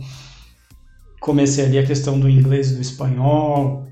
comecei 1.25 1.65
ali 1.65 1.79
a 1.79 1.85
questão 1.85 2.19
do 2.19 2.29
inglês 2.29 2.71
e 2.71 2.75
do 2.75 2.81
espanhol. 2.81 3.87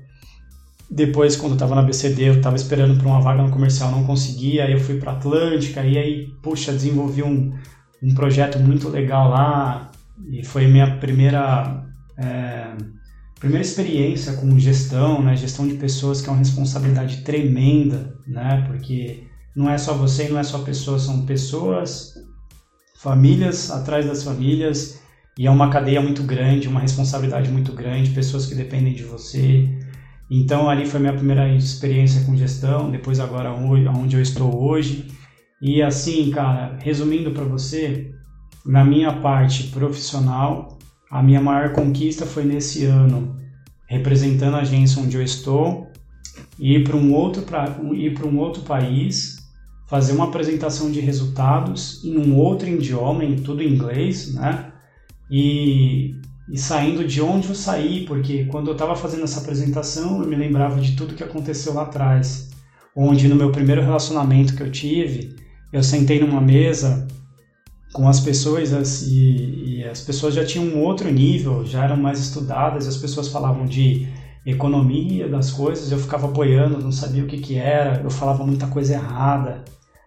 Depois, 0.88 1.34
quando 1.34 1.52
eu 1.52 1.56
estava 1.56 1.74
na 1.74 1.82
BCD, 1.82 2.28
eu 2.28 2.34
estava 2.34 2.54
esperando 2.54 2.96
para 2.96 3.08
uma 3.08 3.20
vaga 3.20 3.42
no 3.42 3.50
comercial, 3.50 3.90
não 3.90 4.04
conseguia. 4.04 4.64
Aí 4.64 4.72
eu 4.72 4.78
fui 4.78 5.00
para 5.00 5.12
Atlântica 5.12 5.84
e 5.84 5.98
aí, 5.98 6.26
puxa, 6.40 6.72
desenvolvi 6.72 7.24
um, 7.24 7.52
um 8.00 8.14
projeto 8.14 8.60
muito 8.60 8.88
legal 8.88 9.30
lá. 9.30 9.90
E 10.30 10.44
foi 10.44 10.68
minha 10.68 10.96
primeira 10.98 11.84
é, 12.16 12.76
primeira 13.40 13.66
experiência 13.66 14.34
com 14.34 14.56
gestão, 14.56 15.20
né? 15.20 15.36
Gestão 15.36 15.66
de 15.66 15.74
pessoas 15.74 16.22
que 16.22 16.28
é 16.28 16.32
uma 16.32 16.38
responsabilidade 16.38 17.22
tremenda, 17.22 18.14
né? 18.28 18.64
Porque 18.68 19.24
não 19.56 19.68
é 19.68 19.76
só 19.76 19.94
você, 19.94 20.28
não 20.28 20.38
é 20.38 20.44
só 20.44 20.58
pessoas, 20.58 21.02
são 21.02 21.26
pessoas 21.26 22.14
famílias 22.94 23.72
atrás 23.72 24.06
das 24.06 24.22
famílias, 24.22 25.00
e 25.38 25.46
é 25.46 25.50
uma 25.50 25.68
cadeia 25.68 26.00
muito 26.00 26.22
grande, 26.22 26.68
uma 26.68 26.80
responsabilidade 26.80 27.50
muito 27.50 27.72
grande, 27.72 28.10
pessoas 28.10 28.46
que 28.46 28.54
dependem 28.54 28.94
de 28.94 29.02
você. 29.02 29.68
Então 30.30 30.68
ali 30.68 30.86
foi 30.86 31.00
minha 31.00 31.12
primeira 31.12 31.48
experiência 31.54 32.24
com 32.24 32.36
gestão, 32.36 32.90
depois 32.90 33.18
agora 33.20 33.52
onde 33.52 34.16
eu 34.16 34.22
estou 34.22 34.62
hoje. 34.62 35.08
E 35.60 35.82
assim, 35.82 36.30
cara, 36.30 36.78
resumindo 36.80 37.30
para 37.32 37.44
você, 37.44 38.12
na 38.64 38.84
minha 38.84 39.12
parte 39.20 39.64
profissional, 39.64 40.78
a 41.10 41.22
minha 41.22 41.40
maior 41.40 41.72
conquista 41.72 42.24
foi 42.24 42.44
nesse 42.44 42.84
ano, 42.84 43.36
representando 43.88 44.54
a 44.54 44.60
agência 44.60 45.02
onde 45.02 45.16
eu 45.16 45.22
estou, 45.22 45.88
ir 46.58 46.84
para 46.84 46.96
um 46.96 47.12
outro 47.12 47.42
pra, 47.42 47.76
ir 47.94 48.14
para 48.14 48.26
um 48.26 48.38
outro 48.38 48.62
país 48.62 49.36
fazer 49.86 50.12
uma 50.12 50.24
apresentação 50.24 50.90
de 50.90 51.00
resultados 51.00 52.02
em 52.04 52.16
um 52.16 52.36
outro 52.36 52.68
idioma, 52.68 53.24
em 53.24 53.36
tudo 53.36 53.62
em 53.62 53.72
inglês, 53.72 54.34
né? 54.34 54.73
E, 55.30 56.16
e 56.50 56.58
saindo 56.58 57.04
de 57.04 57.20
onde 57.20 57.48
eu 57.48 57.54
saí, 57.54 58.04
porque 58.06 58.44
quando 58.46 58.68
eu 58.68 58.72
estava 58.72 58.94
fazendo 58.94 59.24
essa 59.24 59.40
apresentação, 59.40 60.22
eu 60.22 60.28
me 60.28 60.36
lembrava 60.36 60.80
de 60.80 60.96
tudo 60.96 61.14
que 61.14 61.24
aconteceu 61.24 61.74
lá 61.74 61.82
atrás, 61.82 62.50
onde 62.94 63.28
no 63.28 63.36
meu 63.36 63.50
primeiro 63.50 63.82
relacionamento 63.82 64.54
que 64.54 64.62
eu 64.62 64.70
tive, 64.70 65.36
eu 65.72 65.82
sentei 65.82 66.20
numa 66.20 66.40
mesa 66.40 67.08
com 67.92 68.08
as 68.08 68.20
pessoas 68.20 69.02
e, 69.02 69.78
e 69.78 69.84
as 69.84 70.00
pessoas 70.00 70.34
já 70.34 70.44
tinham 70.44 70.66
um 70.66 70.82
outro 70.82 71.10
nível, 71.10 71.64
já 71.64 71.84
eram 71.84 71.96
mais 71.96 72.18
estudadas, 72.18 72.86
as 72.86 72.96
pessoas 72.96 73.28
falavam 73.28 73.66
de 73.66 74.08
economia 74.44 75.28
das 75.28 75.50
coisas, 75.50 75.90
eu 75.90 75.98
ficava 75.98 76.26
apoiando, 76.26 76.82
não 76.82 76.92
sabia 76.92 77.24
o 77.24 77.26
que 77.26 77.38
que 77.38 77.56
era, 77.56 78.02
eu 78.02 78.10
falava 78.10 78.44
muita 78.44 78.66
coisa 78.66 78.94
errada, 78.94 79.64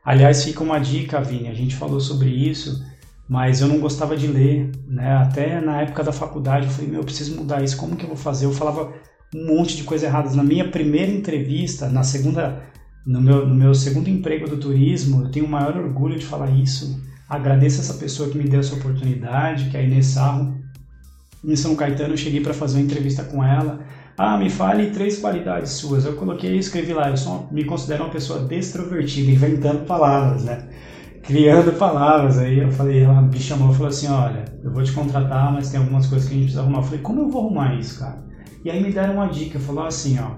Aliás, 0.08 0.46
fica 0.46 0.64
uma 0.64 0.80
dica, 0.80 1.20
Vini, 1.20 1.50
a 1.50 1.54
gente 1.54 1.76
falou 1.76 2.00
sobre 2.00 2.30
isso, 2.30 2.82
mas 3.28 3.60
eu 3.60 3.68
não 3.68 3.80
gostava 3.80 4.16
de 4.16 4.28
ler, 4.28 4.72
né? 4.88 5.18
Até 5.18 5.60
na 5.60 5.82
época 5.82 6.04
da 6.04 6.14
faculdade 6.14 6.68
eu 6.68 6.72
falei, 6.72 6.90
meu, 6.90 7.02
eu 7.02 7.06
preciso 7.06 7.36
mudar 7.36 7.64
isso, 7.64 7.78
como 7.78 7.96
que 7.96 8.04
eu 8.04 8.10
vou 8.10 8.18
fazer? 8.18 8.46
Eu 8.46 8.54
falava 8.54 8.94
um 9.36 9.46
monte 9.46 9.76
de 9.76 9.84
coisas 9.84 10.08
erradas. 10.08 10.36
Na 10.36 10.44
minha 10.44 10.70
primeira 10.70 11.12
entrevista, 11.12 11.90
na 11.90 12.04
segunda, 12.04 12.64
no 13.06 13.22
meu, 13.22 13.46
no 13.46 13.54
meu 13.54 13.74
segundo 13.74 14.10
emprego 14.10 14.48
do 14.48 14.58
turismo, 14.58 15.24
eu 15.24 15.32
tenho 15.32 15.46
o 15.46 15.50
maior 15.50 15.76
orgulho 15.78 16.18
de 16.18 16.26
falar 16.26 16.50
isso. 16.52 17.02
Agradeço 17.28 17.82
essa 17.82 17.96
pessoa 17.96 18.30
que 18.30 18.38
me 18.38 18.46
deu 18.46 18.62
essa 18.62 18.76
oportunidade, 18.76 19.70
que 19.70 19.76
é 19.76 19.82
a 19.82 19.84
Inês 19.84 20.06
Sarro. 20.08 20.58
Em 21.44 21.56
São 21.56 21.76
Caetano, 21.76 22.14
eu 22.14 22.18
cheguei 22.18 22.40
para 22.40 22.54
fazer 22.54 22.78
uma 22.78 22.86
entrevista 22.86 23.24
com 23.24 23.44
ela. 23.44 23.82
Ah, 24.18 24.38
me 24.38 24.50
fale 24.50 24.92
três 24.92 25.20
qualidades 25.20 25.72
suas. 25.74 26.06
Eu 26.06 26.14
coloquei 26.14 26.56
e 26.56 26.60
escrevi 26.60 26.94
lá. 26.94 27.10
Eu 27.10 27.18
sou, 27.18 27.48
me 27.52 27.66
considero 27.66 28.06
uma 28.06 28.10
pessoa 28.10 28.40
destrovertida, 28.40 29.30
inventando 29.30 29.86
palavras, 29.86 30.46
né? 30.46 30.70
Criando 31.28 31.74
palavras. 31.74 32.40
Aí 32.40 32.60
eu 32.60 32.72
falei, 32.72 33.04
ela 33.04 33.22
me 33.22 33.40
chamou 33.40 33.72
e 33.72 33.74
falou 33.74 33.90
assim: 33.90 34.08
Olha, 34.08 34.46
eu 34.64 34.72
vou 34.72 34.82
te 34.82 34.92
contratar, 34.94 35.54
mas 35.54 35.70
tem 35.70 35.80
algumas 35.80 36.08
coisas 36.08 36.28
que 36.28 36.34
a 36.34 36.38
gente 36.38 36.46
precisa 36.46 36.64
arrumar. 36.64 36.80
Eu 36.80 36.84
falei, 36.84 37.00
como 37.02 37.22
eu 37.22 37.30
vou 37.30 37.46
arrumar 37.46 37.76
isso, 37.76 38.00
cara? 38.00 38.26
E 38.64 38.70
aí 38.70 38.84
me 38.84 38.92
deram 38.92 39.14
uma 39.14 39.28
dica, 39.28 39.60
falou 39.60 39.86
assim, 39.86 40.20
ó, 40.20 40.32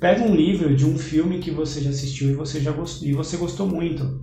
pega 0.00 0.24
um 0.24 0.34
livro 0.34 0.74
de 0.74 0.84
um 0.84 0.98
filme 0.98 1.38
que 1.38 1.50
você 1.50 1.80
já 1.80 1.90
assistiu 1.90 2.30
e 2.30 2.34
você 2.34 2.60
já 2.60 2.72
gostou, 2.72 3.06
e 3.06 3.12
você 3.12 3.36
gostou 3.36 3.68
muito. 3.68 4.20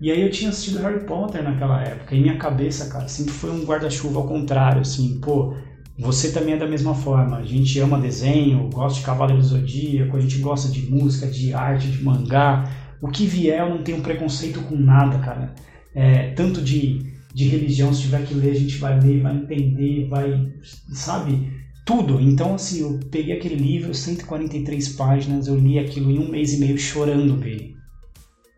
E 0.00 0.10
aí 0.10 0.20
eu 0.20 0.30
tinha 0.30 0.50
assistido 0.50 0.82
Harry 0.82 1.06
Potter 1.06 1.42
naquela 1.42 1.80
época, 1.82 2.14
e 2.14 2.20
minha 2.20 2.36
cabeça, 2.36 2.90
cara, 2.90 3.08
sempre 3.08 3.32
foi 3.32 3.50
um 3.50 3.64
guarda-chuva 3.64 4.18
ao 4.18 4.26
contrário, 4.26 4.80
assim, 4.80 5.20
pô, 5.20 5.54
você 5.98 6.32
também 6.32 6.54
é 6.54 6.58
da 6.58 6.66
mesma 6.66 6.94
forma. 6.94 7.36
A 7.38 7.44
gente 7.44 7.78
ama 7.78 7.98
desenho, 7.98 8.68
gosta 8.70 8.98
de 8.98 9.06
Cavaleiro 9.06 9.40
do 9.40 9.46
Zodíaco, 9.48 10.16
a 10.16 10.20
gente 10.20 10.38
gosta 10.38 10.70
de 10.70 10.90
música, 10.90 11.26
de 11.26 11.54
arte, 11.54 11.90
de 11.90 12.02
mangá. 12.02 12.68
O 13.02 13.08
que 13.08 13.26
vier, 13.26 13.58
eu 13.58 13.68
não 13.68 13.82
tenho 13.82 14.00
preconceito 14.00 14.62
com 14.62 14.76
nada, 14.76 15.18
cara. 15.18 15.54
É, 15.94 16.30
tanto 16.30 16.62
de, 16.62 17.12
de 17.34 17.48
religião, 17.48 17.92
se 17.92 18.02
tiver 18.02 18.24
que 18.24 18.32
ler, 18.32 18.52
a 18.52 18.58
gente 18.58 18.78
vai 18.78 18.98
ler, 18.98 19.20
vai 19.20 19.36
entender, 19.36 20.08
vai, 20.08 20.50
sabe? 20.92 21.50
tudo. 21.84 22.20
Então, 22.20 22.54
assim, 22.54 22.80
eu 22.80 23.00
peguei 23.10 23.36
aquele 23.36 23.56
livro, 23.56 23.94
143 23.94 24.90
páginas, 24.90 25.46
eu 25.46 25.58
li 25.58 25.78
aquilo 25.78 26.10
em 26.10 26.18
um 26.18 26.28
mês 26.28 26.52
e 26.52 26.58
meio 26.58 26.78
chorando 26.78 27.36
dele. 27.36 27.76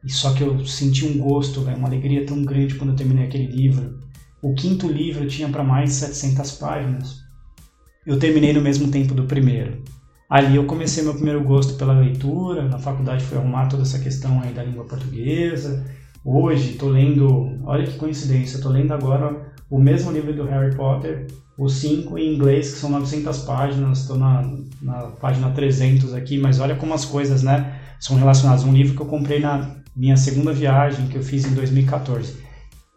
E 0.04 0.12
só 0.12 0.34
que 0.34 0.42
eu 0.42 0.64
senti 0.66 1.06
um 1.06 1.18
gosto, 1.18 1.62
véio, 1.62 1.78
uma 1.78 1.88
alegria 1.88 2.26
tão 2.26 2.42
grande 2.42 2.74
quando 2.74 2.90
eu 2.90 2.96
terminei 2.96 3.24
aquele 3.24 3.46
livro. 3.46 3.98
O 4.42 4.54
quinto 4.54 4.86
livro 4.86 5.26
tinha 5.26 5.48
para 5.48 5.64
mais 5.64 5.90
de 5.90 5.96
700 5.96 6.52
páginas. 6.52 7.20
Eu 8.06 8.18
terminei 8.18 8.52
no 8.52 8.60
mesmo 8.60 8.90
tempo 8.90 9.14
do 9.14 9.24
primeiro. 9.24 9.82
Ali 10.34 10.56
eu 10.56 10.64
comecei 10.64 11.04
meu 11.04 11.14
primeiro 11.14 11.44
gosto 11.44 11.74
pela 11.74 11.92
leitura, 11.92 12.66
na 12.66 12.76
faculdade 12.76 13.24
fui 13.24 13.38
arrumar 13.38 13.68
toda 13.68 13.84
essa 13.84 14.00
questão 14.00 14.42
aí 14.42 14.52
da 14.52 14.64
língua 14.64 14.82
portuguesa. 14.82 15.86
Hoje 16.24 16.72
estou 16.72 16.88
lendo, 16.88 17.56
olha 17.64 17.86
que 17.86 17.96
coincidência, 17.96 18.56
estou 18.56 18.72
lendo 18.72 18.92
agora 18.92 19.54
o 19.70 19.78
mesmo 19.78 20.10
livro 20.10 20.34
do 20.34 20.42
Harry 20.42 20.74
Potter, 20.74 21.28
os 21.56 21.74
cinco 21.74 22.18
em 22.18 22.34
inglês, 22.34 22.72
que 22.72 22.80
são 22.80 22.90
900 22.90 23.38
páginas, 23.42 24.00
estou 24.00 24.18
na, 24.18 24.42
na 24.82 25.02
página 25.20 25.52
300 25.52 26.12
aqui, 26.14 26.36
mas 26.36 26.58
olha 26.58 26.74
como 26.74 26.94
as 26.94 27.04
coisas 27.04 27.44
né, 27.44 27.72
são 28.00 28.16
relacionadas. 28.16 28.64
Um 28.64 28.72
livro 28.72 28.96
que 28.96 29.02
eu 29.02 29.06
comprei 29.06 29.38
na 29.38 29.76
minha 29.94 30.16
segunda 30.16 30.52
viagem, 30.52 31.06
que 31.06 31.16
eu 31.16 31.22
fiz 31.22 31.44
em 31.44 31.54
2014. 31.54 32.42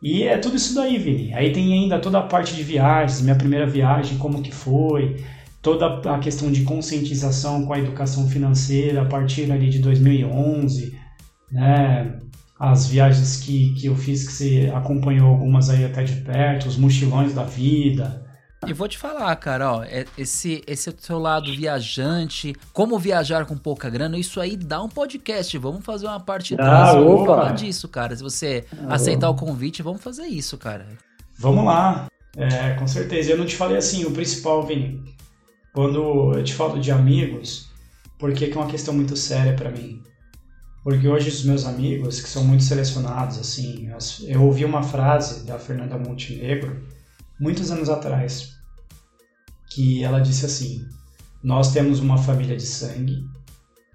E 0.02 0.24
é 0.24 0.40
tudo 0.40 0.56
isso 0.56 0.74
daí, 0.74 0.98
Vini. 0.98 1.36
Aí 1.36 1.54
tem 1.54 1.72
ainda 1.72 2.00
toda 2.00 2.18
a 2.18 2.24
parte 2.24 2.56
de 2.56 2.64
viagens, 2.64 3.22
minha 3.22 3.36
primeira 3.36 3.68
viagem, 3.68 4.18
como 4.18 4.42
que 4.42 4.52
foi, 4.52 5.18
toda 5.62 6.14
a 6.14 6.20
questão 6.20 6.52
de 6.52 6.64
conscientização 6.64 7.66
com 7.66 7.74
a 7.74 7.80
educação 7.80 8.28
financeira 8.28 9.02
a 9.02 9.06
partir 9.06 9.52
ali 9.52 9.70
de 9.70 9.80
2011, 9.80 10.98
né? 11.52 12.20
As 12.60 12.88
viagens 12.88 13.38
que, 13.38 13.76
que 13.76 13.86
eu 13.86 13.96
fiz, 13.96 14.26
que 14.26 14.34
você 14.34 14.72
acompanhou 14.74 15.30
algumas 15.30 15.70
aí 15.70 15.86
até 15.86 16.04
de 16.04 16.16
perto, 16.22 16.68
os 16.68 16.76
mochilões 16.76 17.34
da 17.34 17.44
vida, 17.44 18.26
e 18.66 18.74
vou 18.74 18.88
te 18.88 18.98
falar, 18.98 19.36
cara, 19.36 19.72
ó, 19.72 19.84
é, 19.84 20.06
esse, 20.18 20.64
esse 20.66 20.92
seu 20.98 21.20
lado 21.20 21.56
viajante, 21.56 22.56
como 22.74 22.98
viajar 22.98 23.46
com 23.46 23.56
pouca 23.56 23.88
grana, 23.88 24.18
isso 24.18 24.42
aí 24.42 24.58
dá 24.58 24.82
um 24.82 24.90
podcast. 24.90 25.56
Vamos 25.60 25.86
fazer 25.86 26.08
uma 26.08 26.20
parte 26.20 26.56
ah, 26.60 26.94
vamos 26.94 27.26
falar 27.26 27.54
disso, 27.54 27.88
cara. 27.88 28.16
Se 28.16 28.24
você 28.24 28.66
ah, 28.88 28.96
aceitar 28.96 29.30
opa. 29.30 29.44
o 29.44 29.48
convite, 29.48 29.84
vamos 29.84 30.02
fazer 30.02 30.26
isso, 30.26 30.58
cara. 30.58 30.88
Vamos 31.38 31.64
lá. 31.66 32.08
É, 32.36 32.74
com 32.74 32.88
certeza. 32.88 33.32
Eu 33.32 33.38
não 33.38 33.46
te 33.46 33.56
falei 33.56 33.78
assim, 33.78 34.06
o 34.06 34.12
principal, 34.12 34.66
Vini, 34.66 35.04
quando 35.78 36.34
eu 36.34 36.44
te 36.44 36.56
falo 36.56 36.82
de 36.82 36.92
amigos, 36.92 37.70
porque 38.18 38.46
é 38.46 38.56
uma 38.56 38.66
questão 38.66 38.96
muito 38.96 39.16
séria 39.16 39.54
para 39.54 39.70
mim. 39.70 40.02
Porque 40.84 41.08
hoje 41.08 41.30
os 41.30 41.44
meus 41.44 41.68
amigos, 41.68 42.20
que 42.20 42.28
são 42.28 42.44
muito 42.44 42.64
selecionados, 42.64 43.38
assim, 43.38 43.88
eu 44.24 44.42
ouvi 44.42 44.66
uma 44.66 44.82
frase 44.82 45.46
da 45.46 45.60
Fernanda 45.60 45.96
Montenegro, 45.96 46.84
muitos 47.40 47.70
anos 47.70 47.90
atrás, 47.90 48.56
que 49.70 50.04
ela 50.04 50.20
disse 50.20 50.48
assim: 50.48 50.84
Nós 51.44 51.72
temos 51.72 52.00
uma 52.00 52.18
família 52.18 52.58
de 52.58 52.66
sangue 52.66 53.30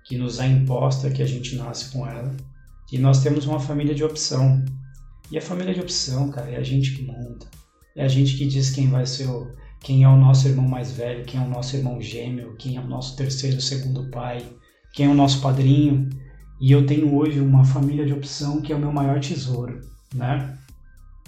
que 0.05 0.17
nos 0.17 0.39
é 0.39 0.47
imposta 0.47 1.11
que 1.11 1.21
a 1.21 1.27
gente 1.27 1.57
nasce 1.57 1.91
com 1.91 2.07
ela, 2.07 2.33
e 2.93 2.97
nós 2.97 3.25
temos 3.25 3.45
uma 3.45 3.59
família 3.59 3.93
de 3.93 4.05
opção. 4.05 4.65
E 5.33 5.37
a 5.37 5.43
família 5.43 5.75
de 5.75 5.81
opção, 5.81 6.31
cara, 6.31 6.49
é 6.49 6.59
a 6.59 6.63
gente 6.63 6.95
que 6.95 7.03
monta. 7.03 7.49
É 7.97 8.05
a 8.05 8.09
gente 8.09 8.37
que 8.37 8.47
diz 8.47 8.71
quem 8.71 8.89
vai 8.89 9.05
ser 9.05 9.29
o, 9.29 9.51
quem 9.83 10.05
é 10.05 10.09
o 10.09 10.17
nosso 10.17 10.47
irmão 10.47 10.67
mais 10.67 10.93
velho, 10.93 11.25
quem 11.25 11.41
é 11.41 11.45
o 11.45 11.49
nosso 11.49 11.77
irmão 11.77 12.01
gêmeo, 12.01 12.55
quem 12.57 12.77
é 12.77 12.81
o 12.81 12.87
nosso 12.87 13.17
terceiro, 13.17 13.61
segundo 13.61 14.11
pai, 14.11 14.45
quem 14.93 15.07
é 15.07 15.09
o 15.09 15.15
nosso 15.15 15.41
padrinho. 15.41 16.09
E 16.61 16.71
eu 16.71 16.87
tenho 16.87 17.15
hoje 17.15 17.41
uma 17.41 17.65
família 17.65 18.07
de 18.07 18.13
opção 18.13 18.61
que 18.61 18.73
é 18.73 18.77
o 18.77 18.79
meu 18.79 18.93
maior 18.93 19.19
tesouro, 19.19 19.81
né? 20.15 20.57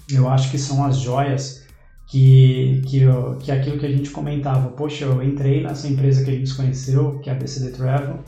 Eu 0.09 0.29
acho 0.29 0.51
que 0.51 0.59
são 0.59 0.85
as 0.85 0.99
joias 0.99 1.67
que, 2.07 2.83
que, 2.87 2.99
eu, 3.01 3.37
que 3.39 3.51
é 3.51 3.59
aquilo 3.59 3.79
que 3.79 3.87
a 3.87 3.91
gente 3.91 4.11
comentava, 4.11 4.69
poxa, 4.69 5.05
eu 5.05 5.23
entrei 5.23 5.63
nessa 5.63 5.89
empresa 5.89 6.25
que 6.25 6.31
a 6.31 6.35
gente 6.35 6.55
conheceu, 6.55 7.19
que 7.21 7.31
é 7.31 7.33
a 7.33 7.37
BCD 7.37 7.73
Travel, 7.73 8.23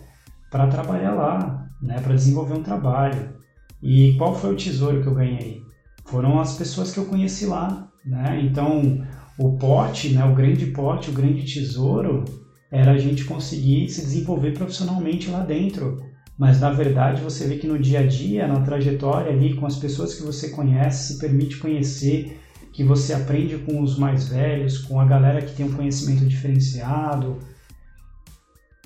para 0.50 0.66
trabalhar 0.66 1.14
lá, 1.14 1.68
né, 1.80 2.00
para 2.00 2.14
desenvolver 2.14 2.54
um 2.54 2.62
trabalho. 2.62 3.36
E 3.80 4.14
qual 4.14 4.34
foi 4.34 4.54
o 4.54 4.56
tesouro 4.56 5.02
que 5.02 5.06
eu 5.06 5.14
ganhei? 5.14 5.62
Foram 6.06 6.40
as 6.40 6.56
pessoas 6.56 6.92
que 6.92 6.98
eu 6.98 7.04
conheci 7.04 7.46
lá, 7.46 7.88
né? 8.04 8.40
Então, 8.42 9.04
o 9.38 9.56
pote, 9.58 10.10
né, 10.10 10.24
o 10.24 10.34
grande 10.34 10.66
pote, 10.66 11.10
o 11.10 11.12
grande 11.12 11.42
tesouro 11.44 12.24
era 12.70 12.92
a 12.92 12.98
gente 12.98 13.24
conseguir 13.24 13.88
se 13.88 14.00
desenvolver 14.00 14.52
profissionalmente 14.52 15.30
lá 15.30 15.40
dentro. 15.40 16.02
Mas 16.38 16.60
na 16.60 16.70
verdade 16.70 17.22
você 17.22 17.46
vê 17.46 17.56
que 17.56 17.66
no 17.66 17.78
dia 17.78 18.00
a 18.00 18.06
dia, 18.06 18.46
na 18.46 18.60
trajetória 18.60 19.32
ali, 19.32 19.54
com 19.54 19.66
as 19.66 19.76
pessoas 19.76 20.14
que 20.14 20.22
você 20.22 20.50
conhece, 20.50 21.14
se 21.14 21.18
permite 21.18 21.56
conhecer, 21.56 22.40
que 22.72 22.84
você 22.84 23.14
aprende 23.14 23.56
com 23.58 23.80
os 23.80 23.98
mais 23.98 24.28
velhos, 24.28 24.78
com 24.78 25.00
a 25.00 25.06
galera 25.06 25.40
que 25.40 25.54
tem 25.54 25.64
um 25.64 25.72
conhecimento 25.72 26.26
diferenciado, 26.26 27.38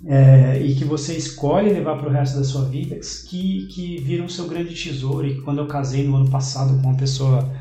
é, 0.06 0.60
e 0.62 0.74
que 0.76 0.84
você 0.84 1.14
escolhe 1.16 1.70
levar 1.70 1.98
para 1.98 2.08
o 2.08 2.12
resto 2.12 2.38
da 2.38 2.44
sua 2.44 2.64
vida, 2.64 2.98
que, 3.28 3.66
que 3.66 4.00
viram 4.00 4.28
seu 4.28 4.46
grande 4.46 4.74
tesouro. 4.74 5.26
E 5.26 5.40
quando 5.42 5.58
eu 5.58 5.66
casei 5.66 6.06
no 6.06 6.16
ano 6.16 6.30
passado 6.30 6.80
com 6.80 6.88
uma 6.88 6.96
pessoa 6.96 7.52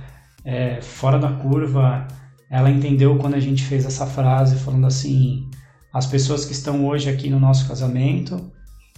é, 0.46 0.80
fora 0.82 1.18
da 1.18 1.32
curva, 1.32 2.08
ela 2.50 2.72
entendeu 2.72 3.18
quando 3.18 3.36
a 3.36 3.40
gente 3.40 3.64
fez 3.64 3.86
essa 3.86 4.06
frase, 4.08 4.56
falando 4.56 4.88
assim: 4.88 5.48
as 5.94 6.08
pessoas 6.08 6.46
que 6.46 6.54
estão 6.54 6.88
hoje 6.88 7.10
aqui 7.10 7.30
no 7.30 7.40
nosso 7.40 7.68
casamento 7.68 8.52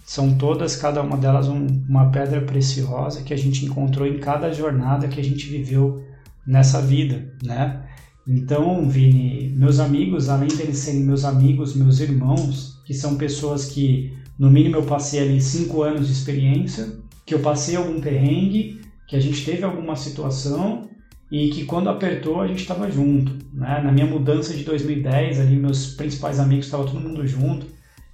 são 0.06 0.36
todas, 0.36 0.76
cada 0.76 1.02
uma 1.02 1.18
delas, 1.18 1.48
um, 1.48 1.68
uma 1.88 2.10
pedra 2.10 2.42
preciosa 2.42 3.22
que 3.24 3.34
a 3.34 3.38
gente 3.38 3.66
encontrou 3.66 4.08
em 4.08 4.20
cada 4.20 4.52
jornada 4.52 5.08
que 5.08 5.20
a 5.20 5.24
gente 5.24 5.48
viveu 5.48 6.04
nessa 6.46 6.82
vida, 6.82 7.34
né? 7.44 7.84
Então, 8.28 8.88
Vini, 8.88 9.50
meus 9.56 9.80
amigos, 9.80 10.30
além 10.30 10.50
deles 10.50 10.78
serem 10.78 11.02
meus 11.02 11.26
amigos, 11.26 11.76
meus 11.76 12.00
irmãos, 12.00 12.80
que 12.86 12.94
são 12.94 13.16
pessoas 13.16 13.66
que, 13.66 14.14
no 14.38 14.50
mínimo, 14.50 14.78
eu 14.78 14.84
passei 14.84 15.22
ali 15.22 15.42
cinco 15.42 15.82
anos 15.82 16.08
de 16.08 16.14
experiência, 16.14 16.88
que 17.26 17.34
eu 17.34 17.40
passei 17.40 17.76
algum 17.76 18.00
perrengue, 18.00 18.82
que 19.08 19.16
a 19.16 19.20
gente 19.20 19.44
teve 19.44 19.64
alguma 19.64 19.96
situação 19.96 20.91
e 21.32 21.50
que 21.50 21.64
quando 21.64 21.90
apertou 21.90 22.42
a 22.42 22.48
gente 22.48 22.60
estava 22.60 22.92
junto, 22.92 23.34
né? 23.54 23.82
Na 23.82 23.92
minha 23.92 24.06
mudança 24.06 24.54
de 24.54 24.66
2010, 24.66 25.40
ali 25.40 25.56
meus 25.56 25.96
principais 25.96 26.40
amigos 26.40 26.66
estavam 26.66 26.86
todo 26.86 27.00
mundo 27.00 27.26
junto. 27.26 27.66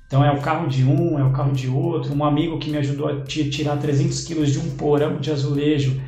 Então 0.05 0.23
é 0.23 0.31
o 0.31 0.39
carro 0.39 0.67
de 0.67 0.83
um, 0.85 1.17
é 1.19 1.23
o 1.23 1.33
carro 1.33 1.51
de 1.51 1.67
outro, 1.67 2.13
um 2.13 2.23
amigo 2.23 2.59
que 2.59 2.69
me 2.69 2.77
ajudou 2.77 3.09
a 3.09 3.21
tirar 3.23 3.77
300 3.77 4.23
quilos 4.23 4.51
de 4.53 4.59
um 4.59 4.69
porão 4.77 5.19
de 5.19 5.31
azulejo 5.31 5.99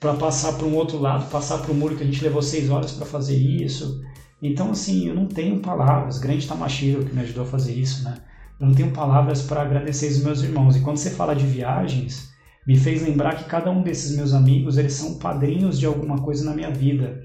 para 0.00 0.14
passar 0.14 0.54
para 0.54 0.66
um 0.66 0.74
outro 0.74 0.98
lado, 0.98 1.30
passar 1.30 1.58
para 1.58 1.70
o 1.70 1.74
muro 1.74 1.96
que 1.96 2.02
a 2.02 2.06
gente 2.06 2.24
levou 2.24 2.42
seis 2.42 2.70
horas 2.70 2.92
para 2.92 3.06
fazer 3.06 3.36
isso. 3.36 4.02
Então, 4.42 4.70
assim, 4.70 5.08
eu 5.08 5.14
não 5.14 5.26
tenho 5.26 5.60
palavras. 5.60 6.18
Grande 6.18 6.46
Tamashiro 6.46 7.04
que 7.04 7.14
me 7.14 7.22
ajudou 7.22 7.44
a 7.44 7.46
fazer 7.46 7.72
isso, 7.74 8.04
né? 8.04 8.16
Eu 8.60 8.66
não 8.66 8.74
tenho 8.74 8.90
palavras 8.90 9.42
para 9.42 9.62
agradecer 9.62 10.08
os 10.08 10.22
meus 10.22 10.42
irmãos. 10.42 10.76
E 10.76 10.80
quando 10.80 10.96
você 10.96 11.10
fala 11.10 11.34
de 11.34 11.46
viagens, 11.46 12.33
me 12.66 12.76
fez 12.76 13.02
lembrar 13.02 13.36
que 13.36 13.44
cada 13.44 13.70
um 13.70 13.82
desses 13.82 14.16
meus 14.16 14.32
amigos, 14.32 14.78
eles 14.78 14.94
são 14.94 15.14
padrinhos 15.14 15.78
de 15.78 15.86
alguma 15.86 16.18
coisa 16.18 16.44
na 16.44 16.54
minha 16.54 16.70
vida. 16.70 17.22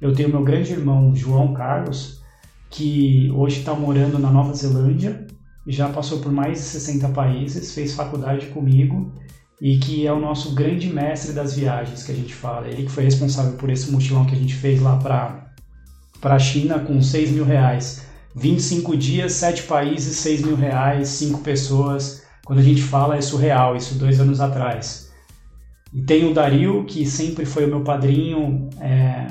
Eu 0.00 0.12
tenho 0.12 0.28
meu 0.28 0.42
grande 0.42 0.72
irmão, 0.72 1.14
João 1.14 1.52
Carlos, 1.54 2.20
que 2.68 3.30
hoje 3.34 3.60
está 3.60 3.74
morando 3.74 4.18
na 4.18 4.30
Nova 4.30 4.54
Zelândia, 4.54 5.26
já 5.66 5.88
passou 5.88 6.20
por 6.20 6.32
mais 6.32 6.58
de 6.58 6.64
60 6.64 7.08
países, 7.10 7.74
fez 7.74 7.94
faculdade 7.94 8.46
comigo 8.46 9.12
e 9.60 9.78
que 9.78 10.06
é 10.06 10.12
o 10.12 10.18
nosso 10.18 10.54
grande 10.54 10.88
mestre 10.88 11.32
das 11.32 11.54
viagens 11.54 12.02
que 12.02 12.12
a 12.12 12.14
gente 12.14 12.34
fala. 12.34 12.66
Ele 12.66 12.84
que 12.84 12.90
foi 12.90 13.04
responsável 13.04 13.52
por 13.52 13.68
esse 13.68 13.90
mochilão 13.90 14.24
que 14.24 14.34
a 14.34 14.38
gente 14.38 14.54
fez 14.54 14.80
lá 14.80 14.96
para 14.96 16.34
a 16.34 16.38
China 16.38 16.78
com 16.78 17.00
6 17.00 17.32
mil 17.32 17.44
reais. 17.44 18.02
25 18.34 18.96
dias, 18.96 19.32
7 19.34 19.64
países, 19.64 20.16
6 20.18 20.42
mil 20.42 20.56
reais, 20.56 21.08
5 21.08 21.40
pessoas. 21.40 22.19
Quando 22.50 22.58
a 22.58 22.64
gente 22.64 22.82
fala 22.82 23.16
é 23.16 23.20
surreal, 23.20 23.76
isso 23.76 23.94
dois 23.94 24.18
anos 24.18 24.40
atrás. 24.40 25.12
E 25.94 26.02
tem 26.02 26.28
o 26.28 26.34
Dario, 26.34 26.84
que 26.84 27.06
sempre 27.06 27.46
foi 27.46 27.64
o 27.64 27.68
meu 27.68 27.82
padrinho, 27.82 28.68
é, 28.80 29.28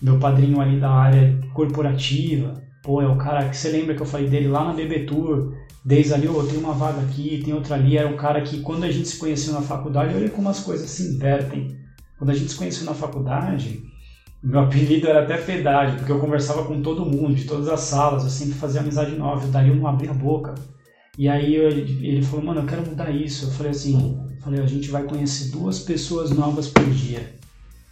meu 0.00 0.16
padrinho 0.20 0.60
ali 0.60 0.78
da 0.78 0.88
área 0.88 1.40
corporativa. 1.54 2.62
Pô, 2.80 3.02
é 3.02 3.08
o 3.08 3.16
cara 3.16 3.48
que 3.48 3.56
você 3.56 3.68
lembra 3.68 3.96
que 3.96 4.00
eu 4.00 4.06
falei 4.06 4.28
dele 4.28 4.46
lá 4.46 4.64
na 4.64 4.74
BB 4.74 5.06
Tour, 5.06 5.54
desde 5.84 6.14
ali, 6.14 6.28
oh, 6.28 6.40
tem 6.44 6.56
uma 6.56 6.72
vaga 6.72 7.00
aqui, 7.00 7.42
tem 7.44 7.52
outra 7.52 7.74
ali. 7.74 7.98
Era 7.98 8.06
um 8.06 8.16
cara 8.16 8.40
que, 8.42 8.60
quando 8.60 8.84
a 8.84 8.90
gente 8.92 9.08
se 9.08 9.18
conheceu 9.18 9.54
na 9.54 9.62
faculdade, 9.62 10.14
olha 10.14 10.30
como 10.30 10.48
as 10.48 10.60
coisas 10.60 10.88
se 10.88 11.16
invertem. 11.16 11.76
Quando 12.16 12.30
a 12.30 12.34
gente 12.34 12.52
se 12.52 12.56
conheceu 12.56 12.84
na 12.84 12.94
faculdade, 12.94 13.82
meu 14.40 14.60
apelido 14.60 15.08
era 15.08 15.24
até 15.24 15.36
pedágio, 15.36 15.96
porque 15.96 16.12
eu 16.12 16.20
conversava 16.20 16.62
com 16.62 16.80
todo 16.80 17.04
mundo, 17.04 17.34
de 17.34 17.44
todas 17.44 17.68
as 17.68 17.80
salas, 17.80 18.22
eu 18.22 18.30
sempre 18.30 18.54
fazia 18.54 18.82
amizade 18.82 19.16
nova, 19.16 19.44
o 19.44 19.50
Dario 19.50 19.74
não 19.74 19.88
abria 19.88 20.12
a 20.12 20.14
boca. 20.14 20.54
E 21.18 21.28
aí 21.28 21.54
ele, 21.54 22.22
falou, 22.22 22.44
mano, 22.46 22.60
eu 22.60 22.66
quero 22.66 22.86
mudar 22.86 23.10
isso. 23.10 23.46
Eu 23.46 23.50
falei 23.50 23.72
assim, 23.72 24.18
falei, 24.40 24.60
a 24.60 24.66
gente 24.66 24.90
vai 24.90 25.04
conhecer 25.04 25.50
duas 25.50 25.80
pessoas 25.80 26.30
novas 26.30 26.68
por 26.68 26.84
dia. 26.90 27.34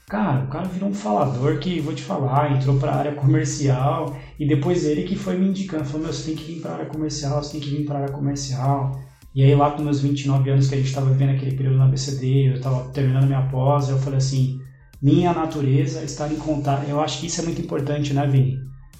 Cara, 0.08 0.44
o 0.44 0.48
cara 0.48 0.66
virou 0.66 0.88
um 0.88 0.94
falador 0.94 1.58
que, 1.58 1.80
vou 1.80 1.94
te 1.94 2.02
falar, 2.02 2.56
entrou 2.56 2.76
para 2.78 2.90
a 2.90 2.96
área 2.96 3.12
comercial 3.12 4.16
e 4.38 4.46
depois 4.46 4.84
ele 4.84 5.04
que 5.04 5.14
foi 5.14 5.38
me 5.38 5.46
indicando, 5.46 5.84
falou, 5.84 6.06
meu, 6.06 6.12
você 6.12 6.26
tem 6.26 6.34
que 6.34 6.52
vir 6.52 6.60
para 6.60 6.70
a 6.70 6.74
área 6.74 6.86
comercial, 6.86 7.42
você 7.42 7.52
tem 7.52 7.60
que 7.60 7.70
vir 7.70 7.84
para 7.84 7.98
a 7.98 8.02
área 8.02 8.12
comercial. 8.12 9.00
E 9.32 9.44
aí 9.44 9.54
lá 9.54 9.70
com 9.70 9.82
meus 9.82 10.00
29 10.00 10.50
anos 10.50 10.66
que 10.66 10.74
a 10.74 10.78
gente 10.78 10.88
estava 10.88 11.10
vivendo 11.10 11.36
aquele 11.36 11.54
período 11.54 11.78
na 11.78 11.86
BCD, 11.86 12.48
eu 12.48 12.54
estava 12.54 12.90
terminando 12.90 13.26
minha 13.26 13.42
pós, 13.42 13.88
eu 13.88 13.98
falei 13.98 14.18
assim, 14.18 14.60
minha 15.00 15.32
natureza 15.32 16.02
estar 16.02 16.32
em 16.32 16.36
contato. 16.36 16.88
Eu 16.88 17.00
acho 17.00 17.20
que 17.20 17.26
isso 17.26 17.40
é 17.40 17.44
muito 17.44 17.60
importante, 17.60 18.12
né, 18.12 18.26
Vini? 18.26 18.58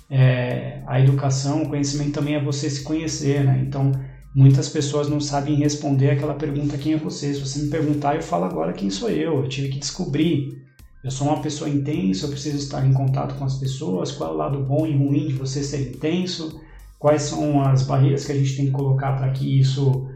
É, 0.09 0.83
a 0.87 1.01
educação, 1.01 1.63
o 1.63 1.69
conhecimento 1.69 2.13
também 2.13 2.37
é 2.37 2.43
você 2.43 2.71
se 2.71 2.85
conhecer, 2.85 3.45
né? 3.45 3.61
Então, 3.67 3.91
muitas 4.35 4.69
pessoas 4.69 5.09
não 5.09 5.21
sabem 5.21 5.57
responder 5.57 6.11
aquela 6.11 6.35
pergunta 6.35 6.79
quem 6.79 6.95
é 6.95 6.97
você. 6.97 7.35
Se 7.35 7.41
você 7.41 7.59
me 7.61 7.71
perguntar, 7.71 8.17
eu 8.17 8.23
falo 8.23 8.45
agora 8.45 8.73
quem 8.73 8.91
sou 8.91 9.11
eu. 9.11 9.43
Eu 9.43 9.49
tive 9.49 9.69
que 9.69 9.79
descobrir 9.79 10.61
eu 11.03 11.11
sou 11.11 11.29
uma 11.29 11.41
pessoa 11.41 11.71
intensa, 11.71 12.27
eu 12.27 12.31
preciso 12.31 12.59
estar 12.59 12.87
em 12.87 12.93
contato 12.93 13.35
com 13.37 13.45
as 13.45 13.57
pessoas, 13.57 14.13
qual 14.13 14.31
é 14.31 14.35
o 14.35 14.37
lado 14.37 14.63
bom 14.63 14.87
e 14.87 14.95
ruim 14.95 15.29
de 15.29 15.33
você 15.33 15.63
ser 15.63 15.95
intenso, 15.95 16.61
quais 16.99 17.23
são 17.23 17.63
as 17.63 17.85
barreiras 17.85 18.27
que 18.27 18.33
a 18.33 18.35
gente 18.35 18.55
tem 18.55 18.67
que 18.67 18.73
colocar 18.73 19.17
para 19.17 19.31
que 19.31 19.59
isso 19.59 20.11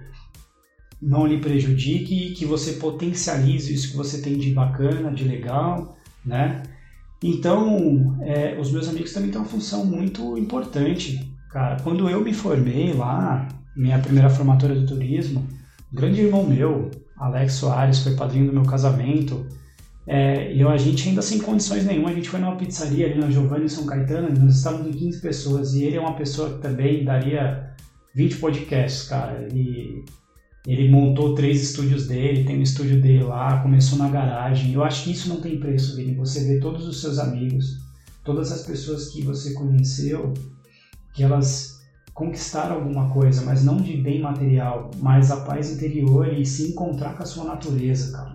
não 1.00 1.26
lhe 1.26 1.38
prejudique 1.38 2.28
e 2.28 2.34
que 2.34 2.44
você 2.44 2.74
potencialize 2.74 3.72
isso 3.72 3.92
que 3.92 3.96
você 3.96 4.20
tem 4.20 4.36
de 4.36 4.50
bacana, 4.50 5.10
de 5.10 5.24
legal, 5.24 5.96
né? 6.24 6.62
Então, 7.22 8.18
é, 8.20 8.58
os 8.60 8.70
meus 8.70 8.86
amigos 8.86 9.12
também 9.12 9.30
têm 9.30 9.40
uma 9.40 9.48
função 9.48 9.86
muito 9.86 10.36
importante, 10.36 11.34
cara. 11.50 11.80
Quando 11.82 12.10
eu 12.10 12.22
me 12.22 12.34
formei 12.34 12.92
lá, 12.92 13.48
minha 13.76 13.98
primeira 13.98 14.30
formatura 14.30 14.74
do 14.74 14.86
turismo, 14.86 15.46
um 15.92 15.96
grande 15.96 16.20
irmão 16.20 16.44
meu, 16.46 16.90
Alex 17.16 17.54
Soares, 17.54 18.00
foi 18.00 18.14
padrinho 18.14 18.46
do 18.46 18.52
meu 18.52 18.64
casamento, 18.64 19.46
é, 20.06 20.52
eu, 20.54 20.68
a 20.68 20.76
gente 20.76 21.08
ainda 21.08 21.22
sem 21.22 21.38
condições 21.38 21.84
nenhuma, 21.84 22.10
a 22.10 22.12
gente 22.12 22.28
foi 22.28 22.38
numa 22.38 22.56
pizzaria 22.56 23.06
ali 23.06 23.18
na 23.18 23.30
Giovanni 23.30 23.68
São 23.68 23.86
Caetano, 23.86 24.28
nós 24.38 24.56
estávamos 24.56 24.88
em 24.88 24.98
15 24.98 25.20
pessoas, 25.20 25.74
e 25.74 25.84
ele 25.84 25.96
é 25.96 26.00
uma 26.00 26.14
pessoa 26.14 26.50
que 26.50 26.60
também 26.60 27.04
daria 27.04 27.74
20 28.14 28.36
podcasts, 28.36 29.08
cara. 29.08 29.48
E 29.52 30.04
ele 30.66 30.90
montou 30.90 31.34
três 31.34 31.62
estúdios 31.62 32.06
dele, 32.06 32.44
tem 32.44 32.58
um 32.58 32.62
estúdio 32.62 33.00
dele 33.00 33.24
lá, 33.24 33.60
começou 33.60 33.98
na 33.98 34.08
garagem. 34.08 34.72
Eu 34.72 34.84
acho 34.84 35.04
que 35.04 35.12
isso 35.12 35.28
não 35.28 35.40
tem 35.40 35.58
preço, 35.58 35.96
Vini. 35.96 36.14
Você 36.14 36.44
vê 36.44 36.60
todos 36.60 36.86
os 36.86 37.00
seus 37.00 37.18
amigos, 37.18 37.78
todas 38.22 38.52
as 38.52 38.62
pessoas 38.62 39.08
que 39.08 39.22
você 39.22 39.54
conheceu, 39.54 40.32
que 41.14 41.22
elas 41.22 41.73
conquistaram 42.14 42.76
alguma 42.76 43.10
coisa, 43.10 43.44
mas 43.44 43.64
não 43.64 43.76
de 43.76 43.96
bem 43.96 44.22
material, 44.22 44.90
mas 44.98 45.32
a 45.32 45.38
paz 45.38 45.72
interior 45.72 46.32
e 46.32 46.46
se 46.46 46.70
encontrar 46.70 47.16
com 47.16 47.24
a 47.24 47.26
sua 47.26 47.44
natureza, 47.44 48.16
cara. 48.16 48.32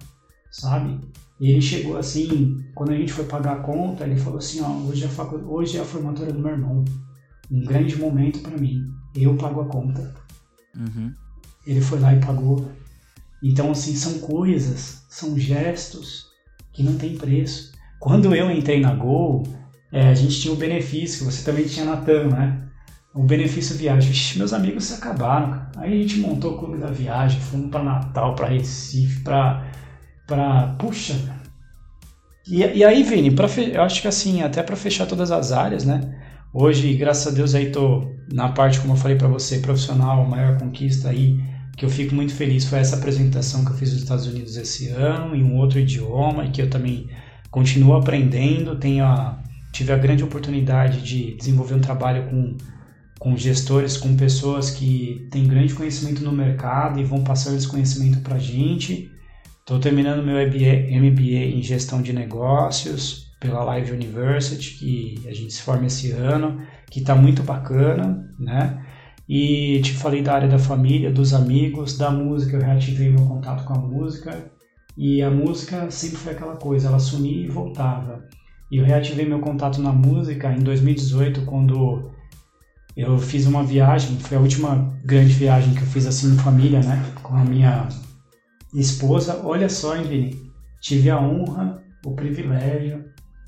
Sabe? 0.51 0.99
E 1.39 1.49
ele 1.49 1.61
chegou 1.61 1.97
assim, 1.97 2.61
quando 2.75 2.91
a 2.91 2.95
gente 2.95 3.13
foi 3.13 3.23
pagar 3.23 3.53
a 3.53 3.59
conta, 3.61 4.03
ele 4.03 4.19
falou 4.19 4.39
assim, 4.39 4.59
ó, 4.61 4.69
hoje 4.89 5.03
é 5.03 5.07
a, 5.07 5.09
facu... 5.09 5.37
hoje 5.47 5.77
é 5.77 5.81
a 5.81 5.85
formatura 5.85 6.33
do 6.33 6.39
meu 6.39 6.51
irmão. 6.51 6.83
Um 7.49 7.63
grande 7.63 7.95
momento 7.95 8.41
para 8.41 8.57
mim. 8.57 8.83
Eu 9.15 9.35
pago 9.37 9.61
a 9.61 9.65
conta. 9.65 10.13
Uhum. 10.75 11.13
Ele 11.65 11.79
foi 11.79 11.99
lá 11.99 12.13
e 12.13 12.19
pagou. 12.19 12.69
Então, 13.41 13.71
assim, 13.71 13.95
são 13.95 14.19
coisas, 14.19 15.05
são 15.09 15.39
gestos 15.39 16.27
que 16.73 16.83
não 16.83 16.97
tem 16.97 17.15
preço. 17.17 17.71
Quando 17.99 18.35
eu 18.35 18.51
entrei 18.51 18.81
na 18.81 18.93
Gol, 18.93 19.43
é, 19.91 20.09
a 20.09 20.13
gente 20.13 20.41
tinha 20.41 20.53
o 20.53 20.57
benefício, 20.57 21.25
você 21.25 21.43
também 21.43 21.65
tinha 21.65 21.85
na 21.85 21.97
TAM, 21.97 22.27
né? 22.27 22.68
O 23.13 23.23
benefício 23.23 23.75
viagem. 23.75 24.11
Ixi, 24.11 24.37
meus 24.37 24.53
amigos 24.53 24.85
se 24.85 24.93
acabaram. 24.93 25.67
Aí 25.77 25.93
a 25.93 26.01
gente 26.01 26.19
montou 26.19 26.53
o 26.53 26.57
clube 26.57 26.77
da 26.77 26.91
viagem, 26.91 27.39
fomos 27.41 27.69
para 27.69 27.83
Natal, 27.83 28.35
para 28.35 28.47
Recife, 28.47 29.21
para 29.21 29.67
para 30.27 30.75
puxa. 30.77 31.15
E, 32.47 32.59
e 32.59 32.83
aí, 32.83 33.03
Vini, 33.03 33.31
pra, 33.31 33.47
eu 33.47 33.81
acho 33.81 34.01
que 34.01 34.07
assim, 34.07 34.41
até 34.41 34.61
para 34.61 34.75
fechar 34.75 35.05
todas 35.07 35.31
as 35.31 35.51
áreas, 35.51 35.85
né? 35.85 36.01
Hoje, 36.53 36.93
graças 36.93 37.31
a 37.31 37.35
Deus, 37.35 37.53
aí 37.55 37.71
tô 37.71 38.15
na 38.31 38.49
parte, 38.49 38.79
como 38.79 38.93
eu 38.93 38.97
falei 38.97 39.17
para 39.17 39.27
você, 39.27 39.59
profissional, 39.59 40.25
maior 40.27 40.57
conquista 40.57 41.09
aí, 41.09 41.39
que 41.77 41.85
eu 41.85 41.89
fico 41.89 42.13
muito 42.13 42.33
feliz 42.33 42.65
foi 42.65 42.79
essa 42.79 42.95
apresentação 42.95 43.63
que 43.63 43.71
eu 43.71 43.75
fiz 43.75 43.91
nos 43.91 44.01
Estados 44.01 44.27
Unidos 44.27 44.57
esse 44.57 44.89
ano, 44.89 45.35
em 45.35 45.43
um 45.43 45.57
outro 45.57 45.79
idioma, 45.79 46.45
e 46.45 46.49
que 46.49 46.61
eu 46.61 46.69
também 46.69 47.07
continuo 47.49 47.95
aprendendo. 47.95 48.75
Tenho 48.77 49.05
a, 49.05 49.41
tive 49.71 49.91
a 49.93 49.97
grande 49.97 50.23
oportunidade 50.23 51.01
de 51.01 51.35
desenvolver 51.37 51.75
um 51.75 51.81
trabalho 51.81 52.29
com, 52.29 52.57
com 53.19 53.35
gestores, 53.35 53.97
com 53.97 54.15
pessoas 54.15 54.71
que 54.71 55.27
têm 55.29 55.45
grande 55.45 55.73
conhecimento 55.73 56.23
no 56.23 56.31
mercado 56.31 56.99
e 56.99 57.03
vão 57.03 57.21
passar 57.21 57.53
esse 57.53 57.67
conhecimento 57.67 58.21
para 58.21 58.35
a 58.35 58.39
gente. 58.39 59.11
Estou 59.59 59.77
terminando 59.77 60.25
meu 60.25 60.35
MBA 60.35 61.57
em 61.57 61.61
gestão 61.61 62.01
de 62.01 62.13
negócios 62.13 63.29
pela 63.39 63.63
Live 63.63 63.91
University, 63.91 64.77
que 64.79 65.27
a 65.27 65.33
gente 65.33 65.53
se 65.53 65.61
forma 65.61 65.85
esse 65.85 66.11
ano, 66.11 66.61
que 66.89 67.01
está 67.01 67.13
muito 67.13 67.43
bacana, 67.43 68.33
né? 68.39 68.85
E 69.27 69.79
te 69.83 69.93
falei 69.93 70.23
da 70.23 70.33
área 70.33 70.47
da 70.47 70.57
família, 70.57 71.11
dos 71.11 71.33
amigos, 71.33 71.97
da 71.97 72.09
música, 72.09 72.57
eu 72.57 72.61
reativei 72.61 73.09
meu 73.09 73.27
contato 73.27 73.63
com 73.65 73.73
a 73.73 73.77
música. 73.77 74.51
E 74.97 75.21
a 75.21 75.29
música 75.29 75.91
sempre 75.91 76.17
foi 76.17 76.33
aquela 76.33 76.55
coisa, 76.55 76.87
ela 76.87 76.99
sumia 76.99 77.45
e 77.45 77.47
voltava. 77.47 78.25
E 78.71 78.77
eu 78.77 78.85
reativei 78.85 79.25
meu 79.25 79.39
contato 79.39 79.81
na 79.81 79.91
música 79.91 80.51
em 80.51 80.59
2018, 80.59 81.45
quando 81.45 82.11
eu 82.95 83.17
fiz 83.17 83.45
uma 83.45 83.63
viagem, 83.63 84.17
foi 84.19 84.37
a 84.37 84.41
última 84.41 84.93
grande 85.03 85.33
viagem 85.33 85.73
que 85.73 85.81
eu 85.81 85.87
fiz 85.87 86.05
assim 86.05 86.33
em 86.33 86.37
família, 86.37 86.81
né? 86.81 87.13
Com 87.23 87.35
a 87.35 87.43
minha 87.43 87.87
esposa, 88.73 89.41
olha 89.43 89.69
só, 89.69 89.95
hein, 89.95 90.03
Vini? 90.03 90.51
Tive 90.81 91.09
a 91.09 91.19
honra, 91.19 91.81
o 92.05 92.13
privilégio 92.13 93.05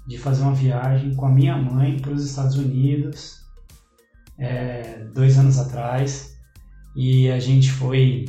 de 0.08 0.18
fazer 0.18 0.44
uma 0.44 0.54
viagem 0.54 1.16
com 1.16 1.26
a 1.26 1.30
minha 1.30 1.58
mãe 1.58 2.00
para 2.00 2.12
os 2.12 2.26
Estados 2.26 2.58
Unidos 2.58 3.42
é, 4.38 5.06
dois 5.14 5.38
anos 5.38 5.58
atrás 5.60 6.36
e 6.96 7.30
a 7.30 7.40
gente 7.40 7.72
foi 7.72 8.26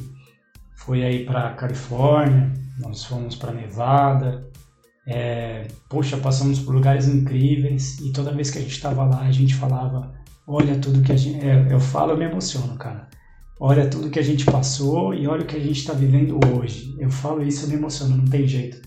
foi 0.76 1.04
aí 1.04 1.24
para 1.24 1.54
Califórnia, 1.54 2.52
nós 2.78 3.04
fomos 3.04 3.36
para 3.36 3.52
Nevada, 3.52 4.50
é, 5.06 5.68
poxa, 5.88 6.16
passamos 6.16 6.58
por 6.58 6.74
lugares 6.74 7.06
incríveis 7.06 7.98
e 8.00 8.12
toda 8.12 8.32
vez 8.32 8.50
que 8.50 8.58
a 8.58 8.60
gente 8.60 8.72
estava 8.72 9.04
lá 9.04 9.22
a 9.22 9.32
gente 9.32 9.54
falava, 9.54 10.12
olha 10.46 10.78
tudo 10.78 11.02
que 11.02 11.12
a 11.12 11.16
gente, 11.16 11.44
é, 11.44 11.68
eu 11.70 11.80
falo 11.80 12.12
eu 12.12 12.18
me 12.18 12.24
emociono, 12.24 12.76
cara 12.76 13.08
olha 13.64 13.88
tudo 13.88 14.10
que 14.10 14.18
a 14.18 14.22
gente 14.22 14.44
passou 14.44 15.14
e 15.14 15.28
olha 15.28 15.42
o 15.42 15.46
que 15.46 15.54
a 15.54 15.60
gente 15.60 15.78
está 15.78 15.92
vivendo 15.92 16.36
hoje. 16.52 16.96
Eu 16.98 17.08
falo 17.08 17.44
isso, 17.44 17.64
eu 17.64 17.68
me 17.68 17.76
emociono, 17.76 18.16
não 18.16 18.24
tem 18.24 18.44
jeito. 18.44 18.82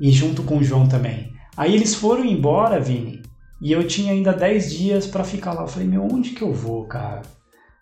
E 0.00 0.10
junto 0.10 0.42
com 0.42 0.56
o 0.56 0.64
João 0.64 0.88
também. 0.88 1.34
Aí 1.54 1.74
eles 1.74 1.94
foram 1.94 2.24
embora, 2.24 2.80
Vini, 2.80 3.20
e 3.60 3.70
eu 3.70 3.86
tinha 3.86 4.14
ainda 4.14 4.32
10 4.32 4.72
dias 4.72 5.06
para 5.06 5.24
ficar 5.24 5.52
lá. 5.52 5.60
Eu 5.60 5.68
falei, 5.68 5.86
meu, 5.86 6.08
onde 6.10 6.30
que 6.30 6.40
eu 6.40 6.54
vou, 6.54 6.86
cara? 6.86 7.20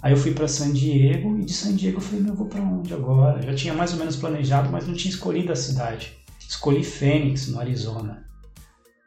Aí 0.03 0.13
eu 0.13 0.17
fui 0.17 0.33
para 0.33 0.49
San 0.49 0.73
Diego 0.73 1.39
e 1.39 1.45
de 1.45 1.53
San 1.53 1.77
Diego 1.77 1.99
eu 1.99 2.03
falei, 2.03 2.25
meu, 2.25 2.33
eu 2.33 2.37
vou 2.37 2.49
para 2.49 2.61
onde 2.61 2.93
agora? 2.93 3.41
Já 3.41 3.55
tinha 3.55 3.73
mais 3.73 3.93
ou 3.93 4.01
menos 4.01 4.17
planejado, 4.17 4.69
mas 4.69 4.85
não 4.85 4.95
tinha 4.95 5.15
escolhido 5.15 5.53
a 5.53 5.57
cidade. 5.57 6.19
Escolhi 6.41 6.83
Phoenix, 6.83 7.47
no 7.47 7.61
Arizona. 7.61 8.27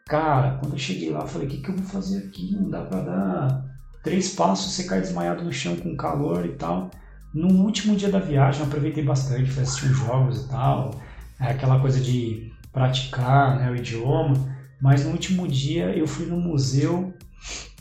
Cara, 0.08 0.60
quando 0.60 0.74
eu 0.74 0.78
cheguei 0.78 1.10
lá, 1.10 1.22
eu 1.22 1.28
falei, 1.28 1.48
o 1.48 1.50
que, 1.50 1.58
que 1.58 1.70
eu 1.70 1.76
vou 1.76 1.86
fazer 1.86 2.28
aqui? 2.28 2.54
Não 2.54 2.70
dá 2.70 2.82
para 2.82 3.02
dar 3.02 3.66
três 4.04 4.36
passos, 4.36 4.74
você 4.74 4.84
cai 4.84 5.02
desmaiado 5.02 5.44
no 5.44 5.52
chão 5.52 5.76
com 5.78 5.98
calor 5.98 6.46
e 6.46 6.50
tal. 6.50 6.92
No 7.34 7.64
último 7.64 7.96
dia 7.96 8.10
da 8.10 8.20
viagem 8.20 8.62
eu 8.62 8.68
aproveitei 8.68 9.04
bastante, 9.04 9.50
fui 9.50 9.64
assistir 9.64 9.88
os 9.88 9.98
jogos 9.98 10.46
e 10.46 10.48
tal, 10.48 11.02
é 11.40 11.48
aquela 11.48 11.80
coisa 11.80 12.00
de 12.00 12.54
praticar 12.72 13.58
né, 13.58 13.72
o 13.72 13.76
idioma, 13.76 14.36
mas 14.80 15.04
no 15.04 15.12
último 15.12 15.48
dia 15.48 15.86
eu 15.98 16.08
fui 16.08 16.28
no 16.28 16.38
museu 16.38 17.12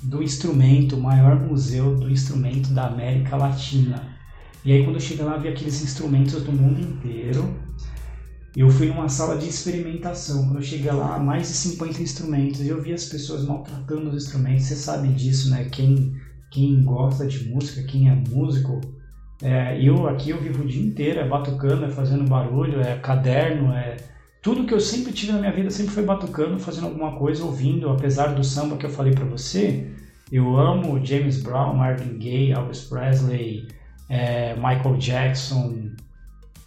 do 0.03 0.23
instrumento, 0.23 0.97
o 0.97 1.03
maior 1.03 1.39
museu 1.39 1.95
do 1.95 2.11
instrumento 2.11 2.73
da 2.73 2.87
América 2.87 3.37
Latina. 3.37 4.03
E 4.65 4.73
aí 4.73 4.83
quando 4.83 4.97
eu 4.97 5.01
cheguei 5.01 5.27
lá, 5.27 5.37
vi 5.37 5.49
aqueles 5.49 5.83
instrumentos 5.83 6.43
do 6.43 6.53
mundo 6.53 6.81
inteiro. 6.81 7.55
Eu 8.57 8.71
fui 8.71 8.87
numa 8.87 9.09
sala 9.09 9.37
de 9.37 9.49
experimentação. 9.49 10.45
Quando 10.45 10.57
eu 10.57 10.63
cheguei 10.63 10.93
lá, 10.93 11.19
mais 11.19 11.49
de 11.49 11.55
50 11.55 12.03
instrumentos. 12.03 12.61
E 12.61 12.69
eu 12.69 12.81
vi 12.81 12.93
as 12.93 13.07
pessoas 13.07 13.45
maltratando 13.45 14.11
os 14.11 14.25
instrumentos. 14.25 14.65
Você 14.65 14.77
sabe 14.77 15.09
disso, 15.09 15.51
né? 15.51 15.65
Quem, 15.71 16.15
quem 16.51 16.83
gosta 16.83 17.27
de 17.27 17.49
música, 17.49 17.83
quem 17.83 18.09
é 18.09 18.15
músico. 18.15 18.81
É, 19.43 19.81
eu 19.83 20.07
aqui 20.07 20.31
eu 20.31 20.41
vivo 20.41 20.63
o 20.63 20.67
dia 20.67 20.83
inteiro, 20.83 21.21
é 21.21 21.29
batucando, 21.29 21.85
é 21.85 21.91
fazendo 21.91 22.25
barulho, 22.25 22.81
é 22.81 22.97
caderno, 22.99 23.73
é 23.73 23.97
tudo 24.45 24.67
que 24.67 24.75
eu 24.75 24.81
sempre 24.81 25.11
tive 25.11 25.33
na 25.33 25.39
minha 25.39 25.53
vida 25.53 25.71
sempre 25.71 25.95
foi 25.95 26.05
batucando, 26.05 26.59
fazendo 26.59 26.89
alguma 26.89 27.17
coisa, 27.17 27.43
ouvindo, 27.43 27.89
apesar 27.89 28.35
do 28.35 28.45
samba 28.45 28.77
que 28.77 28.85
eu 28.85 28.91
falei 28.91 29.15
para 29.15 29.25
você. 29.25 29.91
Eu 30.31 30.59
amo 30.59 31.03
James 31.03 31.43
Brown, 31.43 31.75
Marvin 31.75 32.19
Gaye, 32.19 32.53
Elvis 32.53 32.83
Presley, 32.83 33.67
é, 34.07 34.55
Michael 34.55 34.99
Jackson, 34.99 35.93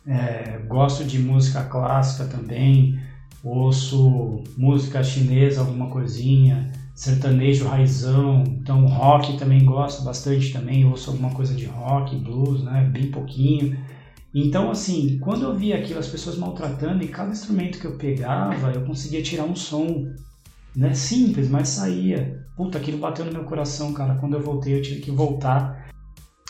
é, 0.08 0.60
gosto 0.68 1.04
de 1.04 1.20
música 1.20 1.64
clássica 1.64 2.26
também, 2.26 2.98
ouço 3.44 4.44
música 4.58 5.04
chinesa, 5.04 5.60
alguma 5.60 5.88
coisinha, 5.88 6.72
sertanejo 6.96 7.68
raizão, 7.68 8.44
então 8.46 8.86
rock 8.86 9.38
também 9.38 9.64
gosto 9.66 10.04
bastante 10.04 10.54
também, 10.54 10.86
ouço 10.86 11.12
alguma 11.12 11.32
coisa 11.32 11.54
de 11.54 11.66
rock, 11.66 12.16
blues, 12.16 12.64
né, 12.64 12.90
bem 12.92 13.12
pouquinho. 13.12 13.78
Então, 14.34 14.72
assim, 14.72 15.18
quando 15.20 15.44
eu 15.44 15.56
via 15.56 15.78
aquilo, 15.78 16.00
as 16.00 16.08
pessoas 16.08 16.38
maltratando, 16.38 17.04
e 17.04 17.08
cada 17.08 17.32
instrumento 17.32 17.80
que 17.80 17.86
eu 17.86 17.98
pegava, 17.98 18.72
eu 18.72 18.86
conseguia 18.86 19.22
tirar 19.22 19.46
um 19.46 19.56
som, 19.56 20.08
né, 20.76 20.94
simples, 20.94 21.50
mas 21.50 21.70
saía. 21.70 22.46
Puta, 22.56 22.78
aquilo 22.78 22.98
bateu 22.98 23.26
no 23.26 23.32
meu 23.32 23.44
coração, 23.44 23.94
cara. 23.94 24.16
Quando 24.16 24.34
eu 24.34 24.42
voltei, 24.42 24.78
eu 24.78 24.82
tive 24.82 25.02
que 25.02 25.12
voltar 25.12 25.87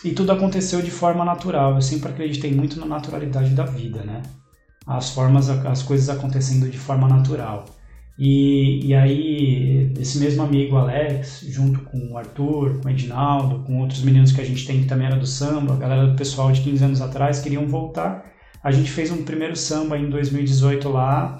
e 0.03 0.11
tudo 0.11 0.31
aconteceu 0.31 0.81
de 0.81 0.91
forma 0.91 1.25
natural. 1.25 1.75
Eu 1.75 1.81
sempre 1.81 2.11
acreditei 2.11 2.53
muito 2.53 2.79
na 2.79 2.85
naturalidade 2.85 3.49
da 3.51 3.65
vida, 3.65 4.03
né? 4.03 4.21
As 4.85 5.09
formas, 5.09 5.49
as 5.49 5.83
coisas 5.83 6.09
acontecendo 6.09 6.69
de 6.69 6.77
forma 6.77 7.07
natural. 7.07 7.65
E, 8.17 8.87
e 8.87 8.95
aí, 8.95 9.93
esse 9.99 10.17
mesmo 10.17 10.41
amigo 10.43 10.75
Alex, 10.75 11.45
junto 11.49 11.81
com 11.81 12.11
o 12.11 12.17
Arthur, 12.17 12.79
com 12.79 12.87
o 12.87 12.91
Edinaldo, 12.91 13.63
com 13.63 13.79
outros 13.79 14.01
meninos 14.01 14.31
que 14.31 14.41
a 14.41 14.45
gente 14.45 14.65
tem 14.65 14.81
que 14.81 14.87
também 14.87 15.07
era 15.07 15.17
do 15.17 15.27
samba, 15.27 15.73
a 15.73 15.77
galera 15.77 16.07
do 16.07 16.15
pessoal 16.15 16.51
de 16.51 16.61
15 16.61 16.83
anos 16.83 17.01
atrás, 17.01 17.39
queriam 17.39 17.67
voltar. 17.67 18.25
A 18.63 18.71
gente 18.71 18.89
fez 18.89 19.11
um 19.11 19.23
primeiro 19.23 19.55
samba 19.55 19.97
em 19.97 20.09
2018 20.09 20.89
lá, 20.89 21.37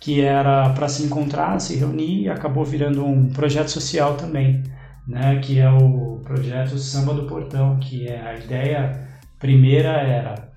que 0.00 0.20
era 0.20 0.70
para 0.70 0.88
se 0.88 1.02
encontrar, 1.02 1.58
se 1.60 1.76
reunir, 1.76 2.24
e 2.24 2.28
acabou 2.28 2.64
virando 2.64 3.04
um 3.04 3.28
projeto 3.30 3.68
social 3.70 4.14
também 4.16 4.62
né, 5.08 5.38
que 5.40 5.58
é 5.58 5.70
o 5.70 6.20
projeto 6.22 6.76
Samba 6.78 7.14
do 7.14 7.24
Portão, 7.24 7.78
que 7.78 8.06
é 8.06 8.20
a 8.20 8.36
ideia 8.36 9.08
primeira 9.38 9.88
era 9.88 10.52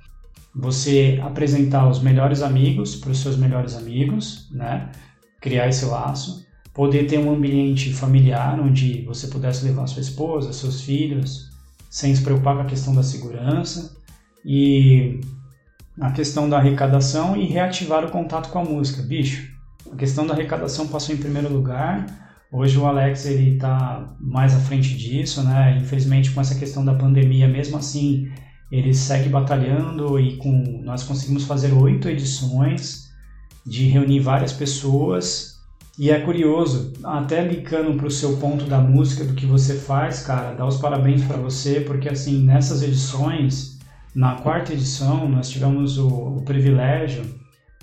você 0.53 1.17
apresentar 1.23 1.87
os 1.87 2.01
melhores 2.01 2.41
amigos 2.41 2.97
para 2.97 3.11
os 3.11 3.21
seus 3.21 3.37
melhores 3.37 3.75
amigos, 3.75 4.49
né, 4.51 4.91
criar 5.39 5.69
esse 5.69 5.85
laço, 5.85 6.45
poder 6.73 7.05
ter 7.07 7.17
um 7.17 7.33
ambiente 7.33 7.93
familiar 7.93 8.59
onde 8.59 9.03
você 9.03 9.27
pudesse 9.27 9.63
levar 9.63 9.87
sua 9.87 10.01
esposa, 10.01 10.51
seus 10.51 10.81
filhos, 10.81 11.49
sem 11.89 12.13
se 12.13 12.21
preocupar 12.21 12.55
com 12.55 12.61
a 12.63 12.65
questão 12.65 12.93
da 12.93 13.03
segurança 13.03 13.95
e 14.43 15.21
a 15.99 16.11
questão 16.11 16.49
da 16.49 16.57
arrecadação 16.57 17.37
e 17.37 17.45
reativar 17.45 18.03
o 18.03 18.11
contato 18.11 18.49
com 18.49 18.59
a 18.59 18.63
música. 18.65 19.01
Bicho, 19.01 19.49
a 19.91 19.95
questão 19.95 20.25
da 20.25 20.33
arrecadação 20.33 20.87
passou 20.87 21.15
em 21.15 21.17
primeiro 21.17 21.51
lugar, 21.51 22.30
Hoje 22.51 22.77
o 22.77 22.85
Alex 22.85 23.25
ele 23.25 23.55
está 23.55 24.13
mais 24.19 24.53
à 24.53 24.59
frente 24.59 24.97
disso, 24.97 25.41
né? 25.41 25.77
Infelizmente 25.77 26.31
com 26.31 26.41
essa 26.41 26.55
questão 26.55 26.83
da 26.83 26.93
pandemia, 26.93 27.47
mesmo 27.47 27.77
assim 27.77 28.29
ele 28.69 28.93
segue 28.93 29.29
batalhando 29.29 30.19
e 30.19 30.35
com 30.35 30.81
nós 30.83 31.03
conseguimos 31.03 31.45
fazer 31.45 31.71
oito 31.71 32.09
edições 32.09 33.09
de 33.65 33.87
reunir 33.87 34.19
várias 34.19 34.51
pessoas 34.51 35.61
e 35.97 36.09
é 36.09 36.19
curioso, 36.19 36.93
até 37.03 37.45
linkando 37.45 37.93
para 37.95 38.07
o 38.07 38.11
seu 38.11 38.37
ponto 38.37 38.65
da 38.65 38.79
música 38.79 39.23
do 39.23 39.33
que 39.33 39.45
você 39.45 39.75
faz, 39.75 40.23
cara, 40.23 40.53
dar 40.53 40.65
os 40.65 40.77
parabéns 40.77 41.23
para 41.23 41.37
você 41.37 41.79
porque 41.79 42.09
assim 42.09 42.43
nessas 42.43 42.83
edições, 42.83 43.79
na 44.13 44.35
quarta 44.35 44.73
edição 44.73 45.27
nós 45.29 45.49
tivemos 45.49 45.97
o, 45.97 46.07
o 46.07 46.41
privilégio 46.43 47.23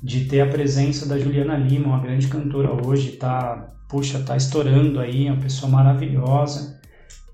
de 0.03 0.27
ter 0.27 0.41
a 0.41 0.47
presença 0.47 1.07
da 1.07 1.19
Juliana 1.19 1.57
Lima, 1.57 1.89
uma 1.89 2.01
grande 2.01 2.29
cantora 2.29 2.71
hoje, 2.87 3.13
tá 3.13 3.75
puxa, 3.89 4.21
tá 4.21 4.37
estourando 4.37 5.01
aí, 5.01 5.27
é 5.27 5.33
uma 5.33 5.41
pessoa 5.41 5.73
maravilhosa. 5.73 6.79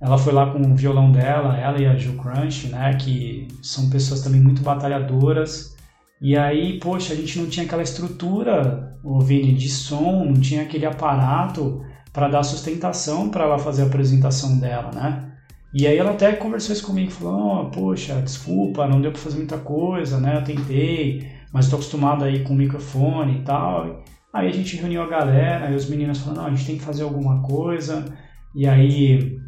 Ela 0.01 0.17
foi 0.17 0.33
lá 0.33 0.51
com 0.51 0.61
o 0.61 0.77
violão 0.77 1.11
dela, 1.11 1.57
ela 1.59 1.81
e 1.81 1.87
a 1.87 1.97
Ju 1.97 2.15
Crunch, 2.15 2.69
né, 2.69 2.95
que 2.95 3.49
são 3.63 3.91
pessoas 3.91 4.21
também 4.23 4.41
muito 4.41 4.63
batalhadoras. 4.63 5.75
E 6.21 6.37
aí, 6.37 6.79
poxa, 6.79 7.13
a 7.13 7.17
gente 7.17 7.39
não 7.39 7.49
tinha 7.49 7.67
aquela 7.67 7.83
estrutura, 7.83 8.97
o 9.03 9.21
Vini, 9.21 9.55
de 9.55 9.69
som, 9.69 10.25
não 10.25 10.35
tinha 10.35 10.63
aquele 10.63 10.87
aparato 10.87 11.83
para 12.13 12.29
dar 12.29 12.43
sustentação 12.45 13.29
para 13.29 13.45
ela 13.45 13.59
fazer 13.59 13.83
a 13.83 13.87
apresentação 13.87 14.59
dela, 14.59 14.91
né? 14.95 15.33
E 15.75 15.87
aí 15.89 15.99
ela 15.99 16.13
até 16.13 16.33
conversou 16.33 16.73
isso 16.73 16.87
comigo, 16.87 17.11
falou, 17.11 17.63
oh, 17.63 17.71
poxa, 17.71 18.15
desculpa, 18.23 18.87
não 18.87 19.01
deu 19.01 19.11
para 19.11 19.21
fazer 19.21 19.39
muita 19.39 19.59
coisa, 19.59 20.21
né? 20.21 20.37
Eu 20.37 20.45
tentei, 20.45 21.29
mas 21.55 21.67
estou 21.67 21.79
acostumado 21.79 22.25
aí 22.25 22.43
com 22.43 22.53
microfone 22.53 23.39
e 23.39 23.43
tal. 23.43 24.03
Aí 24.33 24.49
a 24.49 24.53
gente 24.53 24.77
reuniu 24.77 25.01
a 25.03 25.07
galera, 25.07 25.71
e 25.71 25.77
os 25.77 25.89
meninos 25.89 26.19
falaram, 26.19 26.43
não, 26.43 26.49
a 26.49 26.51
gente 26.51 26.67
tem 26.67 26.77
que 26.77 26.83
fazer 26.83 27.05
alguma 27.05 27.43
coisa. 27.43 28.05
E 28.53 28.67
aí, 28.67 29.39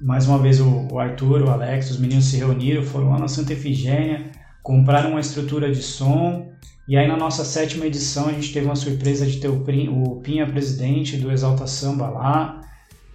mais 0.00 0.28
uma 0.28 0.38
vez, 0.38 0.60
o, 0.60 0.96
Arthur, 0.96 1.42
o 1.42 1.50
Alex, 1.50 1.90
os 1.90 1.98
meninos 1.98 2.26
se 2.26 2.36
reuniram, 2.36 2.84
foram 2.84 3.10
lá 3.10 3.18
na 3.18 3.26
Santa 3.26 3.52
Efigênia, 3.52 4.30
compraram 4.62 5.10
uma 5.10 5.20
estrutura 5.20 5.72
de 5.72 5.82
som. 5.82 6.52
E 6.86 6.96
aí 6.96 7.08
na 7.08 7.16
nossa 7.16 7.44
sétima 7.44 7.86
edição 7.86 8.28
a 8.28 8.32
gente 8.32 8.52
teve 8.52 8.66
uma 8.66 8.76
surpresa 8.76 9.26
de 9.26 9.38
ter 9.38 9.48
o 9.48 10.20
Pinha 10.22 10.46
presidente 10.46 11.16
do 11.16 11.32
Exalta 11.32 11.66
Samba 11.66 12.08
lá. 12.08 12.60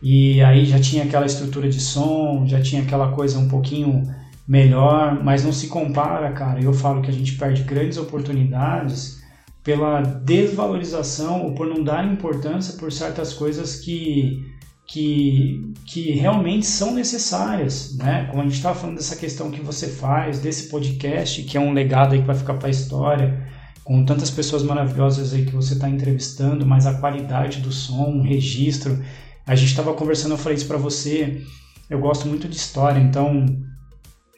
E 0.04 0.42
aí 0.42 0.66
já 0.66 0.80
tinha 0.80 1.06
aquela 1.06 1.26
estrutura 1.26 1.70
de 1.70 1.80
som, 1.80 2.44
já 2.46 2.62
tinha 2.62 2.82
aquela 2.82 3.14
coisa 3.14 3.40
um 3.40 3.48
pouquinho 3.48 4.04
melhor, 4.50 5.24
mas 5.24 5.44
não 5.44 5.54
se 5.54 5.68
compara, 5.68 6.32
cara. 6.32 6.60
Eu 6.60 6.74
falo 6.74 7.04
que 7.04 7.12
a 7.12 7.14
gente 7.14 7.34
perde 7.34 7.62
grandes 7.62 8.00
oportunidades 8.00 9.22
pela 9.64 10.02
desvalorização 10.02 11.44
ou 11.44 11.54
por 11.54 11.68
não 11.68 11.84
dar 11.84 12.04
importância 12.04 12.76
por 12.80 12.92
certas 12.92 13.32
coisas 13.32 13.76
que, 13.76 14.44
que, 14.88 15.72
que 15.86 16.14
realmente 16.14 16.66
são 16.66 16.96
necessárias, 16.96 17.96
né? 17.96 18.26
Como 18.32 18.42
a 18.42 18.46
gente 18.46 18.56
estava 18.56 18.80
falando 18.80 18.96
dessa 18.96 19.16
questão 19.16 19.52
que 19.52 19.62
você 19.62 19.88
faz, 19.88 20.40
desse 20.40 20.68
podcast, 20.70 21.44
que 21.44 21.56
é 21.56 21.62
um 21.62 21.72
legado 21.72 22.14
aí 22.14 22.22
que 22.22 22.28
vai 22.28 22.36
ficar 22.36 22.56
para 22.56 22.70
a 22.70 22.72
história, 22.72 23.48
com 23.84 24.04
tantas 24.04 24.32
pessoas 24.32 24.64
maravilhosas 24.64 25.32
aí 25.32 25.46
que 25.46 25.54
você 25.54 25.76
está 25.76 25.88
entrevistando, 25.88 26.66
mas 26.66 26.88
a 26.88 26.96
qualidade 26.96 27.60
do 27.60 27.72
som, 27.72 28.18
o 28.18 28.24
registro. 28.24 29.00
A 29.46 29.54
gente 29.54 29.70
estava 29.70 29.94
conversando, 29.94 30.32
eu 30.32 30.38
falei 30.40 30.58
isso 30.58 30.68
para 30.68 30.78
você, 30.78 31.44
eu 31.88 32.00
gosto 32.00 32.28
muito 32.28 32.48
de 32.48 32.56
história, 32.56 33.00
então 33.00 33.46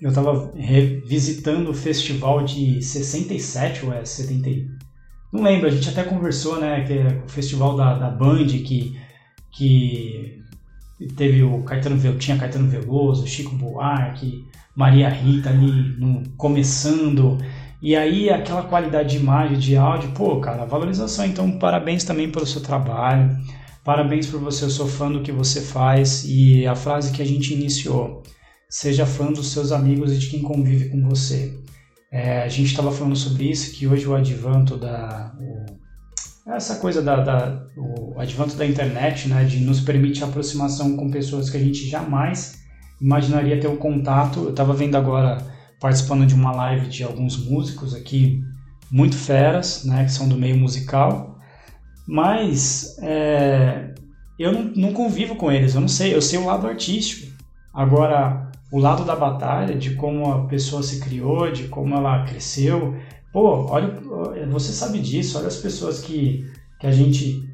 eu 0.01 0.09
estava 0.09 0.51
revisitando 0.55 1.69
o 1.69 1.73
festival 1.73 2.43
de 2.43 2.81
67 2.81 3.85
ou 3.85 3.93
é 3.93 4.03
70, 4.03 4.49
não 5.31 5.43
lembro, 5.43 5.67
a 5.67 5.69
gente 5.69 5.87
até 5.87 6.03
conversou, 6.03 6.59
né, 6.59 6.83
que 6.83 6.93
é 6.93 7.21
o 7.23 7.29
festival 7.29 7.77
da, 7.77 7.93
da 7.93 8.09
Band, 8.09 8.47
que, 8.47 8.99
que 9.51 10.41
teve 11.15 11.43
o 11.43 11.61
Caetano, 11.63 12.17
tinha 12.17 12.37
Caetano 12.37 12.67
Veloso, 12.67 13.27
Chico 13.27 13.55
Buarque, 13.55 14.43
Maria 14.75 15.07
Rita 15.07 15.49
ali 15.49 15.71
no, 15.97 16.27
começando, 16.35 17.37
e 17.81 17.95
aí 17.95 18.29
aquela 18.29 18.63
qualidade 18.63 19.17
de 19.17 19.23
imagem, 19.23 19.57
de 19.57 19.77
áudio, 19.77 20.11
pô, 20.11 20.39
cara, 20.39 20.65
valorização, 20.65 21.25
então 21.25 21.59
parabéns 21.59 22.03
também 22.03 22.29
pelo 22.29 22.45
seu 22.45 22.61
trabalho, 22.61 23.37
parabéns 23.83 24.27
por 24.27 24.39
você, 24.39 24.65
eu 24.65 24.69
sou 24.69 24.87
fã 24.87 25.11
do 25.11 25.21
que 25.21 25.31
você 25.31 25.61
faz, 25.61 26.25
e 26.25 26.65
a 26.65 26.75
frase 26.75 27.11
que 27.11 27.21
a 27.21 27.25
gente 27.25 27.53
iniciou, 27.53 28.23
seja 28.71 29.05
fã 29.05 29.29
dos 29.31 29.51
seus 29.51 29.73
amigos 29.73 30.13
e 30.13 30.17
de 30.17 30.27
quem 30.27 30.41
convive 30.41 30.89
com 30.89 31.07
você. 31.07 31.53
É, 32.09 32.43
a 32.43 32.47
gente 32.47 32.67
estava 32.67 32.91
falando 32.91 33.17
sobre 33.17 33.51
isso, 33.51 33.73
que 33.73 33.85
hoje 33.85 34.07
o 34.07 34.15
advanto 34.15 34.77
da. 34.77 35.35
O, 35.37 35.81
essa 36.53 36.77
coisa 36.77 37.01
da, 37.01 37.17
da, 37.17 37.67
o 37.77 38.19
advanto 38.19 38.55
da 38.55 38.65
internet, 38.65 39.27
né, 39.27 39.43
de 39.43 39.59
nos 39.59 39.81
permite 39.81 40.23
a 40.23 40.27
aproximação 40.27 40.95
com 40.95 41.11
pessoas 41.11 41.49
que 41.49 41.57
a 41.57 41.59
gente 41.59 41.87
jamais 41.87 42.59
imaginaria 42.99 43.59
ter 43.59 43.67
o 43.67 43.73
um 43.73 43.77
contato. 43.77 44.39
Eu 44.39 44.49
estava 44.49 44.73
vendo 44.73 44.95
agora, 44.95 45.45
participando 45.79 46.25
de 46.25 46.33
uma 46.33 46.51
live 46.51 46.87
de 46.87 47.03
alguns 47.03 47.37
músicos 47.37 47.93
aqui, 47.93 48.41
muito 48.89 49.15
feras, 49.15 49.83
né, 49.83 50.05
que 50.05 50.11
são 50.11 50.27
do 50.27 50.37
meio 50.37 50.57
musical, 50.57 51.39
mas 52.07 52.97
é, 53.01 53.93
eu 54.39 54.51
não, 54.51 54.63
não 54.75 54.93
convivo 54.93 55.35
com 55.35 55.51
eles, 55.51 55.75
eu 55.75 55.81
não 55.81 55.87
sei, 55.87 56.13
eu 56.13 56.21
sei 56.21 56.39
o 56.39 56.45
lado 56.45 56.67
artístico. 56.67 57.31
Agora, 57.73 58.50
o 58.71 58.79
lado 58.79 59.03
da 59.03 59.15
batalha, 59.15 59.75
de 59.75 59.95
como 59.95 60.31
a 60.31 60.45
pessoa 60.47 60.81
se 60.81 60.99
criou, 60.99 61.51
de 61.51 61.67
como 61.67 61.93
ela 61.93 62.23
cresceu. 62.23 62.95
Pô, 63.33 63.65
olha, 63.69 63.99
você 64.49 64.71
sabe 64.71 64.99
disso, 64.99 65.37
olha 65.37 65.47
as 65.47 65.57
pessoas 65.57 65.99
que, 65.99 66.49
que 66.79 66.87
a 66.87 66.91
gente 66.91 67.47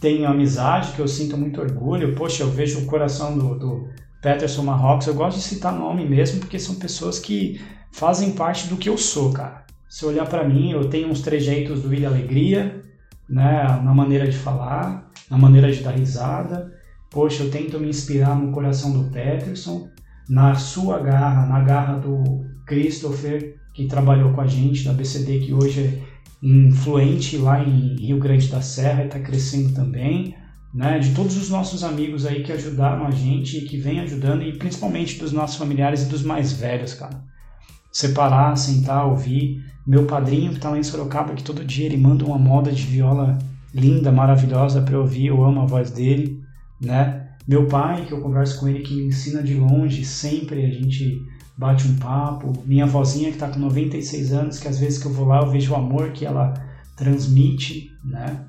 tem 0.00 0.26
amizade, 0.26 0.92
que 0.92 1.00
eu 1.00 1.06
sinto 1.06 1.36
muito 1.38 1.60
orgulho. 1.60 2.14
Poxa, 2.16 2.42
eu 2.42 2.50
vejo 2.50 2.80
o 2.80 2.86
coração 2.86 3.38
do, 3.38 3.58
do, 3.58 3.88
Peterson 4.22 4.62
Marrocos, 4.62 5.08
eu 5.08 5.14
gosto 5.14 5.38
de 5.38 5.42
citar 5.42 5.76
nome 5.76 6.08
mesmo, 6.08 6.38
porque 6.38 6.58
são 6.58 6.76
pessoas 6.76 7.18
que 7.18 7.60
fazem 7.90 8.32
parte 8.32 8.68
do 8.68 8.76
que 8.76 8.88
eu 8.88 8.96
sou, 8.96 9.32
cara. 9.32 9.66
Se 9.88 10.06
olhar 10.06 10.26
para 10.26 10.48
mim, 10.48 10.70
eu 10.70 10.88
tenho 10.88 11.08
uns 11.08 11.20
trejeitos 11.20 11.82
do 11.82 11.92
Ilha 11.92 12.08
Alegria, 12.08 12.84
né, 13.28 13.80
na 13.82 13.92
maneira 13.92 14.24
de 14.26 14.36
falar, 14.36 15.10
na 15.28 15.36
maneira 15.36 15.72
de 15.72 15.82
dar 15.82 15.90
risada. 15.90 16.72
Poxa, 17.10 17.42
eu 17.42 17.50
tento 17.50 17.80
me 17.80 17.88
inspirar 17.88 18.36
no 18.36 18.52
coração 18.52 18.92
do 18.92 19.10
Peterson, 19.10 19.90
na 20.28 20.54
sua 20.54 20.98
garra, 21.00 21.46
na 21.46 21.60
garra 21.60 21.98
do 21.98 22.44
Christopher, 22.66 23.56
que 23.74 23.86
trabalhou 23.86 24.32
com 24.32 24.40
a 24.40 24.46
gente 24.46 24.84
da 24.84 24.92
BCD, 24.92 25.40
que 25.40 25.52
hoje 25.52 25.80
é 25.80 26.46
influente 26.46 27.36
lá 27.36 27.62
em 27.62 27.96
Rio 27.96 28.18
Grande 28.18 28.48
da 28.48 28.60
Serra 28.60 29.02
e 29.02 29.06
está 29.06 29.20
crescendo 29.20 29.74
também, 29.74 30.34
né? 30.74 30.98
De 30.98 31.14
todos 31.14 31.36
os 31.36 31.48
nossos 31.48 31.84
amigos 31.84 32.26
aí 32.26 32.42
que 32.42 32.52
ajudaram 32.52 33.06
a 33.06 33.10
gente 33.10 33.58
e 33.58 33.62
que 33.62 33.76
vem 33.76 34.00
ajudando, 34.00 34.42
e 34.42 34.56
principalmente 34.56 35.18
dos 35.18 35.32
nossos 35.32 35.56
familiares 35.56 36.02
e 36.02 36.06
dos 36.06 36.22
mais 36.22 36.52
velhos, 36.52 36.94
cara. 36.94 37.22
Separar, 37.90 38.56
sentar, 38.56 39.06
ouvir. 39.06 39.62
Meu 39.86 40.06
padrinho 40.06 40.50
que 40.50 40.56
está 40.56 40.70
lá 40.70 40.78
em 40.78 40.82
Sorocaba, 40.82 41.34
que 41.34 41.42
todo 41.42 41.64
dia 41.64 41.86
ele 41.86 41.96
manda 41.96 42.24
uma 42.24 42.38
moda 42.38 42.72
de 42.72 42.82
viola 42.84 43.38
linda, 43.74 44.12
maravilhosa 44.12 44.80
para 44.82 44.94
eu 44.94 45.00
ouvir, 45.00 45.26
eu 45.26 45.44
amo 45.44 45.62
a 45.62 45.66
voz 45.66 45.90
dele, 45.90 46.42
né? 46.80 47.28
Meu 47.46 47.66
pai, 47.66 48.04
que 48.06 48.12
eu 48.12 48.20
converso 48.20 48.60
com 48.60 48.68
ele, 48.68 48.80
que 48.80 48.94
me 48.94 49.06
ensina 49.06 49.42
de 49.42 49.54
longe, 49.54 50.04
sempre 50.04 50.64
a 50.64 50.70
gente 50.70 51.20
bate 51.56 51.86
um 51.86 51.96
papo. 51.96 52.52
Minha 52.64 52.86
vozinha 52.86 53.28
que 53.28 53.36
está 53.36 53.48
com 53.48 53.58
96 53.58 54.32
anos, 54.32 54.58
que 54.58 54.68
às 54.68 54.78
vezes 54.78 54.98
que 54.98 55.06
eu 55.06 55.12
vou 55.12 55.26
lá 55.26 55.40
eu 55.40 55.50
vejo 55.50 55.72
o 55.72 55.76
amor 55.76 56.12
que 56.12 56.24
ela 56.24 56.54
transmite, 56.96 57.90
né? 58.04 58.44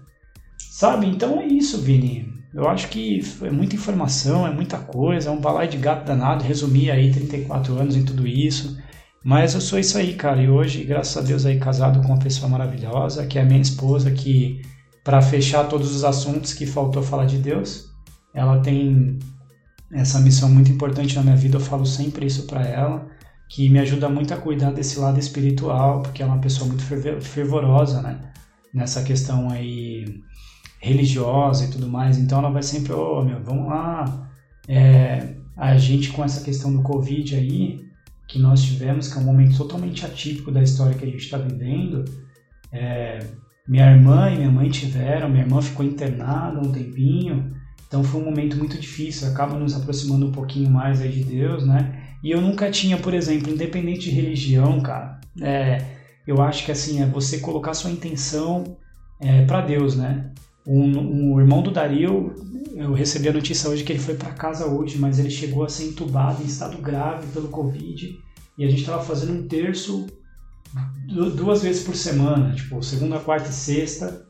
Sabe? 0.58 1.08
Então 1.08 1.40
é 1.40 1.46
isso, 1.46 1.82
Vini. 1.82 2.32
Eu 2.54 2.70
acho 2.70 2.88
que 2.90 3.20
é 3.42 3.50
muita 3.50 3.76
informação, 3.76 4.46
é 4.46 4.52
muita 4.52 4.78
coisa, 4.78 5.30
é 5.30 5.32
um 5.32 5.42
balai 5.42 5.68
de 5.68 5.78
gato 5.78 6.06
danado, 6.06 6.44
resumir 6.44 6.92
aí 6.92 7.12
34 7.12 7.76
anos 7.80 7.96
em 7.96 8.06
tudo 8.06 8.28
isso. 8.28 8.78
Mas 9.24 9.56
eu 9.56 9.62
sou 9.62 9.80
isso 9.80 9.98
aí, 9.98 10.14
cara. 10.14 10.42
E 10.42 10.50
hoje, 10.50 10.84
graças 10.84 11.18
a 11.18 11.26
Deus, 11.26 11.46
aí 11.46 11.58
casado 11.58 12.00
com 12.02 12.10
uma 12.10 12.20
pessoa 12.20 12.50
maravilhosa, 12.50 13.26
que 13.26 13.40
é 13.40 13.42
a 13.42 13.46
minha 13.46 13.62
esposa, 13.62 14.12
que 14.12 14.62
para 15.04 15.22
fechar 15.22 15.68
todos 15.68 15.96
os 15.96 16.04
assuntos 16.04 16.54
que 16.54 16.66
faltou 16.66 17.02
falar 17.02 17.26
de 17.26 17.38
Deus, 17.38 17.93
ela 18.34 18.60
tem 18.60 19.20
essa 19.92 20.20
missão 20.20 20.50
muito 20.50 20.72
importante 20.72 21.16
na 21.16 21.24
minha 21.24 21.36
vida, 21.36 21.58
eu 21.58 21.62
falo 21.62 21.86
sempre 21.86 22.26
isso 22.26 22.48
para 22.48 22.66
ela, 22.66 23.08
que 23.48 23.70
me 23.70 23.80
ajuda 23.80 24.10
muito 24.10 24.34
a 24.34 24.38
cuidar 24.38 24.72
desse 24.72 25.00
lado 25.00 25.20
espiritual, 25.20 26.02
porque 26.02 26.24
ela 26.24 26.32
é 26.32 26.36
uma 26.36 26.42
pessoa 26.42 26.68
muito 26.68 26.84
fervorosa, 27.22 28.02
né? 28.02 28.20
Nessa 28.74 29.04
questão 29.04 29.50
aí 29.52 30.24
religiosa 30.80 31.66
e 31.66 31.70
tudo 31.70 31.88
mais. 31.88 32.18
Então 32.18 32.40
ela 32.40 32.50
vai 32.50 32.64
sempre, 32.64 32.92
ô 32.94 33.20
oh, 33.20 33.24
meu, 33.24 33.42
vamos 33.44 33.68
lá. 33.68 34.30
É, 34.68 35.36
a 35.56 35.78
gente 35.78 36.10
com 36.12 36.24
essa 36.24 36.44
questão 36.44 36.74
do 36.74 36.82
Covid 36.82 37.36
aí, 37.36 37.86
que 38.28 38.40
nós 38.40 38.64
tivemos, 38.64 39.08
que 39.08 39.18
é 39.18 39.22
um 39.22 39.26
momento 39.26 39.56
totalmente 39.58 40.06
atípico 40.06 40.52
da 40.52 40.64
história 40.64 40.96
que 40.98 41.06
a 41.06 41.08
gente 41.08 41.24
está 41.24 41.38
vivendo, 41.38 42.04
é, 42.72 43.20
minha 43.68 43.92
irmã 43.92 44.30
e 44.32 44.38
minha 44.38 44.52
mãe 44.52 44.70
tiveram, 44.70 45.30
minha 45.30 45.44
irmã 45.44 45.62
ficou 45.62 45.86
internada 45.86 46.60
um 46.60 46.72
tempinho, 46.72 47.54
então 47.94 48.04
foi 48.04 48.22
um 48.22 48.26
momento 48.26 48.58
muito 48.58 48.76
difícil, 48.76 49.28
acaba 49.28 49.56
nos 49.56 49.76
aproximando 49.76 50.26
um 50.26 50.32
pouquinho 50.32 50.68
mais 50.68 51.00
aí 51.00 51.12
de 51.12 51.24
Deus, 51.24 51.64
né? 51.64 52.16
E 52.24 52.32
eu 52.32 52.42
nunca 52.42 52.72
tinha, 52.72 52.98
por 52.98 53.14
exemplo, 53.14 53.54
independente 53.54 54.10
de 54.10 54.10
religião, 54.10 54.82
cara, 54.82 55.22
é, 55.40 55.78
eu 56.26 56.42
acho 56.42 56.66
que 56.66 56.72
assim, 56.72 57.04
é 57.04 57.06
você 57.06 57.38
colocar 57.38 57.76
sua 57.76 57.92
intenção 57.92 58.78
é, 59.20 59.46
para 59.46 59.62
Deus, 59.62 59.96
né? 59.96 60.32
Um, 60.66 61.34
um, 61.34 61.40
irmão 61.40 61.62
do 61.62 61.70
Dario, 61.70 62.34
eu 62.76 62.94
recebi 62.94 63.30
a 63.30 63.34
notícia 63.34 63.70
hoje 63.70 63.84
que 63.84 63.92
ele 63.92 64.00
foi 64.00 64.16
para 64.16 64.32
casa 64.32 64.66
hoje, 64.66 64.98
mas 64.98 65.20
ele 65.20 65.30
chegou 65.30 65.64
a 65.64 65.70
ser 65.70 65.90
entubado 65.90 66.42
em 66.42 66.48
estado 66.48 66.80
grave 66.80 67.28
pelo 67.28 67.50
Covid 67.50 68.18
e 68.58 68.66
a 68.66 68.70
gente 68.70 68.80
estava 68.80 69.04
fazendo 69.04 69.34
um 69.34 69.48
terço 69.48 70.08
duas 71.36 71.62
vezes 71.62 71.84
por 71.84 71.96
semana, 71.96 72.56
tipo 72.56 72.82
segunda, 72.82 73.20
quarta 73.20 73.50
e 73.50 73.54
sexta, 73.54 74.26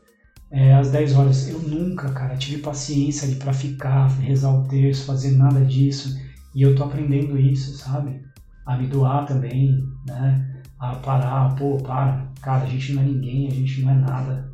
é, 0.54 0.72
às 0.72 0.90
10 0.92 1.16
horas. 1.16 1.48
Eu 1.48 1.58
nunca, 1.58 2.08
cara, 2.10 2.36
tive 2.36 2.62
paciência 2.62 3.26
ali 3.26 3.36
para 3.36 3.52
ficar, 3.52 4.06
rezar 4.20 4.54
o 4.54 4.62
terço, 4.68 5.04
fazer 5.04 5.32
nada 5.32 5.64
disso. 5.64 6.16
E 6.54 6.62
eu 6.62 6.76
tô 6.76 6.84
aprendendo 6.84 7.36
isso, 7.36 7.76
sabe? 7.76 8.22
A 8.64 8.76
me 8.76 8.86
doar 8.86 9.26
também, 9.26 9.84
né? 10.06 10.62
A 10.78 10.94
parar, 10.94 11.56
pô, 11.56 11.76
para. 11.78 12.32
Cara, 12.40 12.62
a 12.62 12.68
gente 12.68 12.92
não 12.92 13.02
é 13.02 13.06
ninguém, 13.06 13.48
a 13.48 13.50
gente 13.50 13.82
não 13.82 13.90
é 13.90 13.94
nada. 13.94 14.48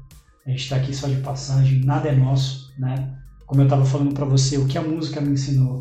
A 0.46 0.50
gente 0.50 0.70
tá 0.70 0.76
aqui 0.76 0.94
só 0.94 1.06
de 1.06 1.16
passagem, 1.16 1.84
nada 1.84 2.08
é 2.08 2.16
nosso, 2.16 2.72
né? 2.78 3.12
Como 3.46 3.60
eu 3.60 3.68
tava 3.68 3.84
falando 3.84 4.14
para 4.14 4.24
você, 4.24 4.56
o 4.56 4.66
que 4.66 4.78
a 4.78 4.82
música 4.82 5.20
me 5.20 5.32
ensinou? 5.32 5.80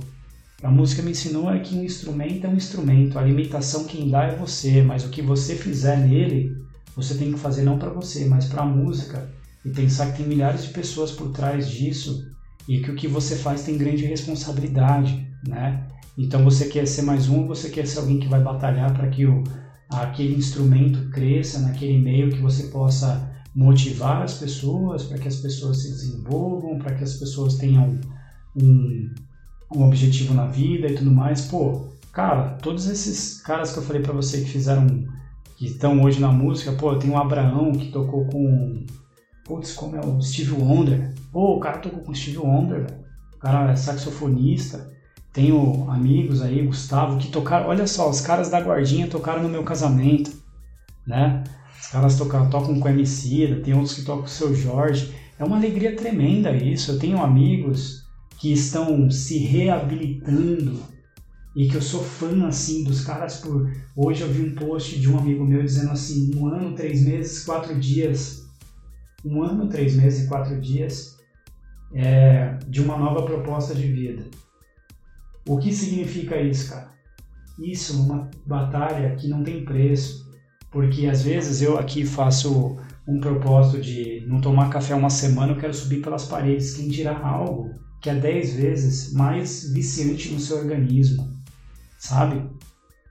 A 0.62 0.70
música 0.70 1.02
me 1.02 1.12
ensinou 1.12 1.50
é 1.50 1.60
que 1.60 1.76
um 1.76 1.84
instrumento 1.84 2.46
é 2.46 2.50
um 2.50 2.56
instrumento, 2.56 3.18
a 3.18 3.22
limitação 3.22 3.86
quem 3.86 4.10
dá 4.10 4.24
é 4.24 4.36
você, 4.36 4.82
mas 4.82 5.06
o 5.06 5.10
que 5.10 5.22
você 5.22 5.56
fizer 5.56 5.98
nele, 5.98 6.58
você 6.96 7.16
tem 7.16 7.32
que 7.32 7.40
fazer 7.40 7.64
não 7.64 7.80
para 7.80 7.90
você, 7.90 8.26
mas 8.26 8.46
para 8.46 8.64
a 8.64 8.66
música 8.66 9.30
e 9.66 9.70
pensar 9.70 10.12
que 10.12 10.18
tem 10.18 10.28
milhares 10.28 10.64
de 10.64 10.70
pessoas 10.70 11.12
por 11.12 11.32
trás 11.32 11.70
disso 11.70 12.32
e 12.68 12.80
que 12.80 12.92
o 12.92 12.96
que 12.96 13.08
você 13.08 13.36
faz 13.36 13.64
tem 13.64 13.78
grande 13.78 14.06
responsabilidade, 14.06 15.28
né? 15.48 15.88
Então 16.18 16.44
você 16.44 16.68
quer 16.68 16.86
ser 16.86 17.04
mais 17.04 17.30
um, 17.30 17.48
você 17.48 17.70
quer 17.70 17.88
ser 17.88 18.00
alguém 18.00 18.20
que 18.20 18.28
vai 18.28 18.42
batalhar 18.42 18.94
para 18.94 19.08
que 19.08 19.26
o, 19.26 19.44
aquele 19.90 20.36
instrumento 20.36 21.10
cresça 21.10 21.60
naquele 21.60 21.98
meio 21.98 22.30
que 22.30 22.42
você 22.42 22.68
possa 22.68 23.30
motivar 23.56 24.22
as 24.22 24.36
pessoas, 24.36 25.04
para 25.04 25.18
que 25.18 25.28
as 25.28 25.38
pessoas 25.38 25.82
se 25.82 25.90
desenvolvam, 25.90 26.78
para 26.78 26.94
que 26.94 27.04
as 27.04 27.16
pessoas 27.16 27.56
tenham 27.56 28.00
um, 28.56 29.10
um 29.76 29.84
objetivo 29.84 30.34
na 30.34 30.46
vida 30.46 30.88
e 30.88 30.96
tudo 30.96 31.12
mais. 31.12 31.42
Pô, 31.42 31.88
cara, 32.12 32.52
todos 32.62 32.88
esses 32.88 33.42
caras 33.42 33.72
que 33.72 33.80
eu 33.80 33.84
falei 33.84 34.02
para 34.02 34.14
você 34.14 34.42
que 34.42 34.50
fizeram, 34.50 34.88
que 35.58 35.66
estão 35.66 36.02
hoje 36.04 36.20
na 36.20 36.32
música, 36.32 36.72
pô, 36.74 36.96
tem 36.96 37.10
o 37.10 37.18
Abraão 37.18 37.72
que 37.72 37.92
tocou 37.92 38.26
com 38.26 38.86
Putz, 39.50 39.74
como 39.74 39.96
é 39.96 40.00
o 40.00 40.22
Steve 40.22 40.52
Wonder. 40.52 41.12
Pô, 41.32 41.56
o 41.56 41.60
cara 41.60 41.80
tocou 41.80 42.02
com 42.02 42.12
o 42.12 42.16
Steve 42.16 42.38
Wonder. 42.38 42.86
O 43.36 43.40
cara 43.40 43.72
é 43.72 43.76
saxofonista. 43.76 44.94
Tenho 45.34 45.90
amigos 45.90 46.44
aí, 46.44 46.64
Gustavo, 46.68 47.18
que 47.18 47.30
tocaram. 47.30 47.68
Olha 47.68 47.88
só, 47.88 48.08
os 48.08 48.22
caras 48.22 48.52
da 48.52 48.60
Guardinha 48.60 49.08
tocaram 49.08 49.42
no 49.42 49.50
meu 49.50 49.64
casamento, 49.64 50.32
né? 51.06 51.44
Os 51.82 51.88
caras 51.88 52.16
tocam, 52.16 52.48
tocam 52.48 52.80
com 52.80 52.88
o 52.88 52.92
MC, 52.92 53.62
tem 53.66 53.74
outros 53.74 53.96
que 53.96 54.04
tocam 54.04 54.22
com 54.22 54.28
o 54.28 54.30
seu 54.30 54.54
Jorge. 54.54 55.16
É 55.40 55.44
uma 55.44 55.58
alegria 55.58 55.96
tremenda 55.96 56.52
isso. 56.52 56.92
Eu 56.92 57.00
tenho 57.00 57.20
amigos 57.20 58.04
que 58.38 58.54
estão 58.54 59.10
se 59.10 59.40
reabilitando 59.40 60.80
e 61.56 61.68
que 61.68 61.76
eu 61.76 61.82
sou 61.82 62.04
fã 62.04 62.46
assim 62.46 62.84
dos 62.84 63.02
caras 63.02 63.38
por. 63.38 63.68
Hoje 63.96 64.22
eu 64.22 64.32
vi 64.32 64.44
um 64.44 64.54
post 64.54 65.00
de 65.00 65.10
um 65.10 65.18
amigo 65.18 65.44
meu 65.44 65.64
dizendo 65.64 65.90
assim: 65.90 66.36
um 66.36 66.46
ano, 66.46 66.76
três 66.76 67.04
meses, 67.04 67.44
quatro 67.44 67.74
dias 67.80 68.48
um 69.24 69.44
ano, 69.44 69.68
três 69.68 69.96
meses 69.96 70.26
e 70.26 70.28
quatro 70.28 70.60
dias 70.60 71.18
é, 71.94 72.58
de 72.68 72.82
uma 72.82 72.98
nova 72.98 73.24
proposta 73.24 73.74
de 73.74 73.88
vida. 73.88 74.26
O 75.48 75.58
que 75.58 75.74
significa 75.74 76.40
isso, 76.40 76.70
cara? 76.70 76.92
Isso 77.58 77.94
é 77.94 77.96
uma 77.98 78.30
batalha 78.46 79.16
que 79.16 79.28
não 79.28 79.44
tem 79.44 79.66
preço, 79.66 80.32
porque 80.72 81.08
às 81.08 81.24
vezes 81.24 81.62
eu 81.62 81.78
aqui 81.78 82.06
faço 82.06 82.78
um 83.08 83.20
propósito 83.20 83.82
de 83.82 84.24
não 84.28 84.40
tomar 84.40 84.70
café 84.70 84.94
uma 84.94 85.10
semana, 85.10 85.54
eu 85.54 85.58
quero 85.58 85.74
subir 85.74 86.02
pelas 86.02 86.26
paredes. 86.26 86.76
Quem 86.76 86.88
dirá 86.88 87.18
algo 87.20 87.74
que 88.00 88.10
é 88.10 88.16
dez 88.16 88.54
vezes 88.54 89.12
mais 89.12 89.74
viciante 89.74 90.32
no 90.32 90.40
seu 90.40 90.58
organismo, 90.58 91.28
sabe? 91.98 92.42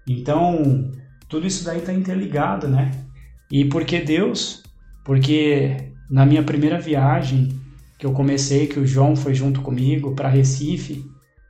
Então, 0.06 0.90
tudo 1.28 1.47
isso 1.47 1.64
daí 1.64 1.78
está 1.78 1.93
interligado, 1.93 2.68
né? 2.68 3.05
E 3.51 3.64
por 3.64 3.85
que 3.85 4.01
Deus? 4.01 4.62
Porque 5.05 5.88
na 6.10 6.24
minha 6.24 6.43
primeira 6.43 6.80
viagem 6.80 7.59
que 7.98 8.06
eu 8.06 8.12
comecei, 8.12 8.66
que 8.66 8.78
o 8.78 8.86
João 8.86 9.16
foi 9.16 9.35
junto 9.35 9.60
comigo 9.60 10.14
para 10.14 10.28
Recife, 10.28 11.05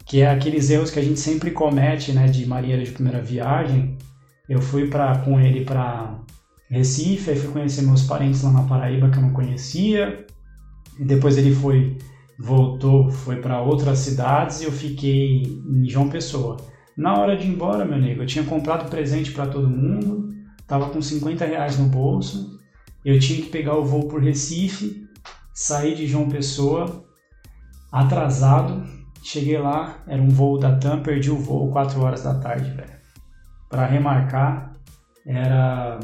que 0.07 0.23
é 0.23 0.31
aqueles 0.31 0.71
erros 0.71 0.91
que 0.91 0.99
a 0.99 1.03
gente 1.03 1.21
sempre 1.21 1.51
comete, 1.51 2.13
né, 2.13 2.27
de 2.27 2.47
marinheiro 2.47 2.83
de 2.83 2.91
primeira 2.91 3.21
viagem. 3.21 3.97
Eu 4.49 4.61
fui 4.61 4.89
para 4.89 5.19
com 5.19 5.39
ele 5.39 5.65
para 5.65 6.19
Recife, 6.71 7.31
aí 7.31 7.37
fui 7.37 7.53
conhecer 7.53 7.83
meus 7.83 8.03
parentes 8.03 8.43
lá 8.43 8.51
na 8.51 8.63
Paraíba 8.63 9.11
que 9.11 9.19
eu 9.19 9.23
não 9.23 9.33
conhecia. 9.33 10.27
E 10.99 11.05
depois 11.05 11.37
ele 11.37 11.55
foi 11.55 11.99
voltou, 12.41 13.11
foi 13.11 13.37
para 13.37 13.61
outras 13.61 13.99
cidades 13.99 14.61
e 14.61 14.65
eu 14.65 14.73
fiquei 14.73 15.43
em 15.43 15.89
João 15.89 16.09
Pessoa. 16.09 16.57
Na 16.97 17.19
hora 17.19 17.37
de 17.37 17.47
ir 17.47 17.51
embora, 17.51 17.85
meu 17.85 17.97
amigo, 17.97 18.23
eu 18.23 18.27
tinha 18.27 18.45
comprado 18.45 18.89
presente 18.89 19.33
para 19.33 19.47
todo 19.47 19.69
mundo, 19.69 20.33
tava 20.67 20.89
com 20.89 21.03
50 21.03 21.45
reais 21.45 21.79
no 21.79 21.87
bolso 21.87 22.58
eu 23.11 23.19
tinha 23.19 23.41
que 23.41 23.49
pegar 23.49 23.75
o 23.75 23.85
voo 23.85 24.07
por 24.07 24.23
Recife, 24.23 25.09
sair 25.55 25.95
de 25.95 26.07
João 26.07 26.29
Pessoa, 26.29 27.07
atrasado. 27.91 28.87
Cheguei 29.23 29.59
lá, 29.59 30.03
era 30.07 30.21
um 30.21 30.29
voo 30.29 30.59
da 30.59 30.77
TAM, 30.77 31.03
perdi 31.03 31.31
o 31.31 31.39
voo 31.39 31.71
4 31.71 32.01
horas 32.03 32.23
da 32.23 32.35
tarde, 32.35 32.71
velho. 32.71 32.99
Para 33.69 33.87
remarcar, 33.87 34.73
era 35.27 35.99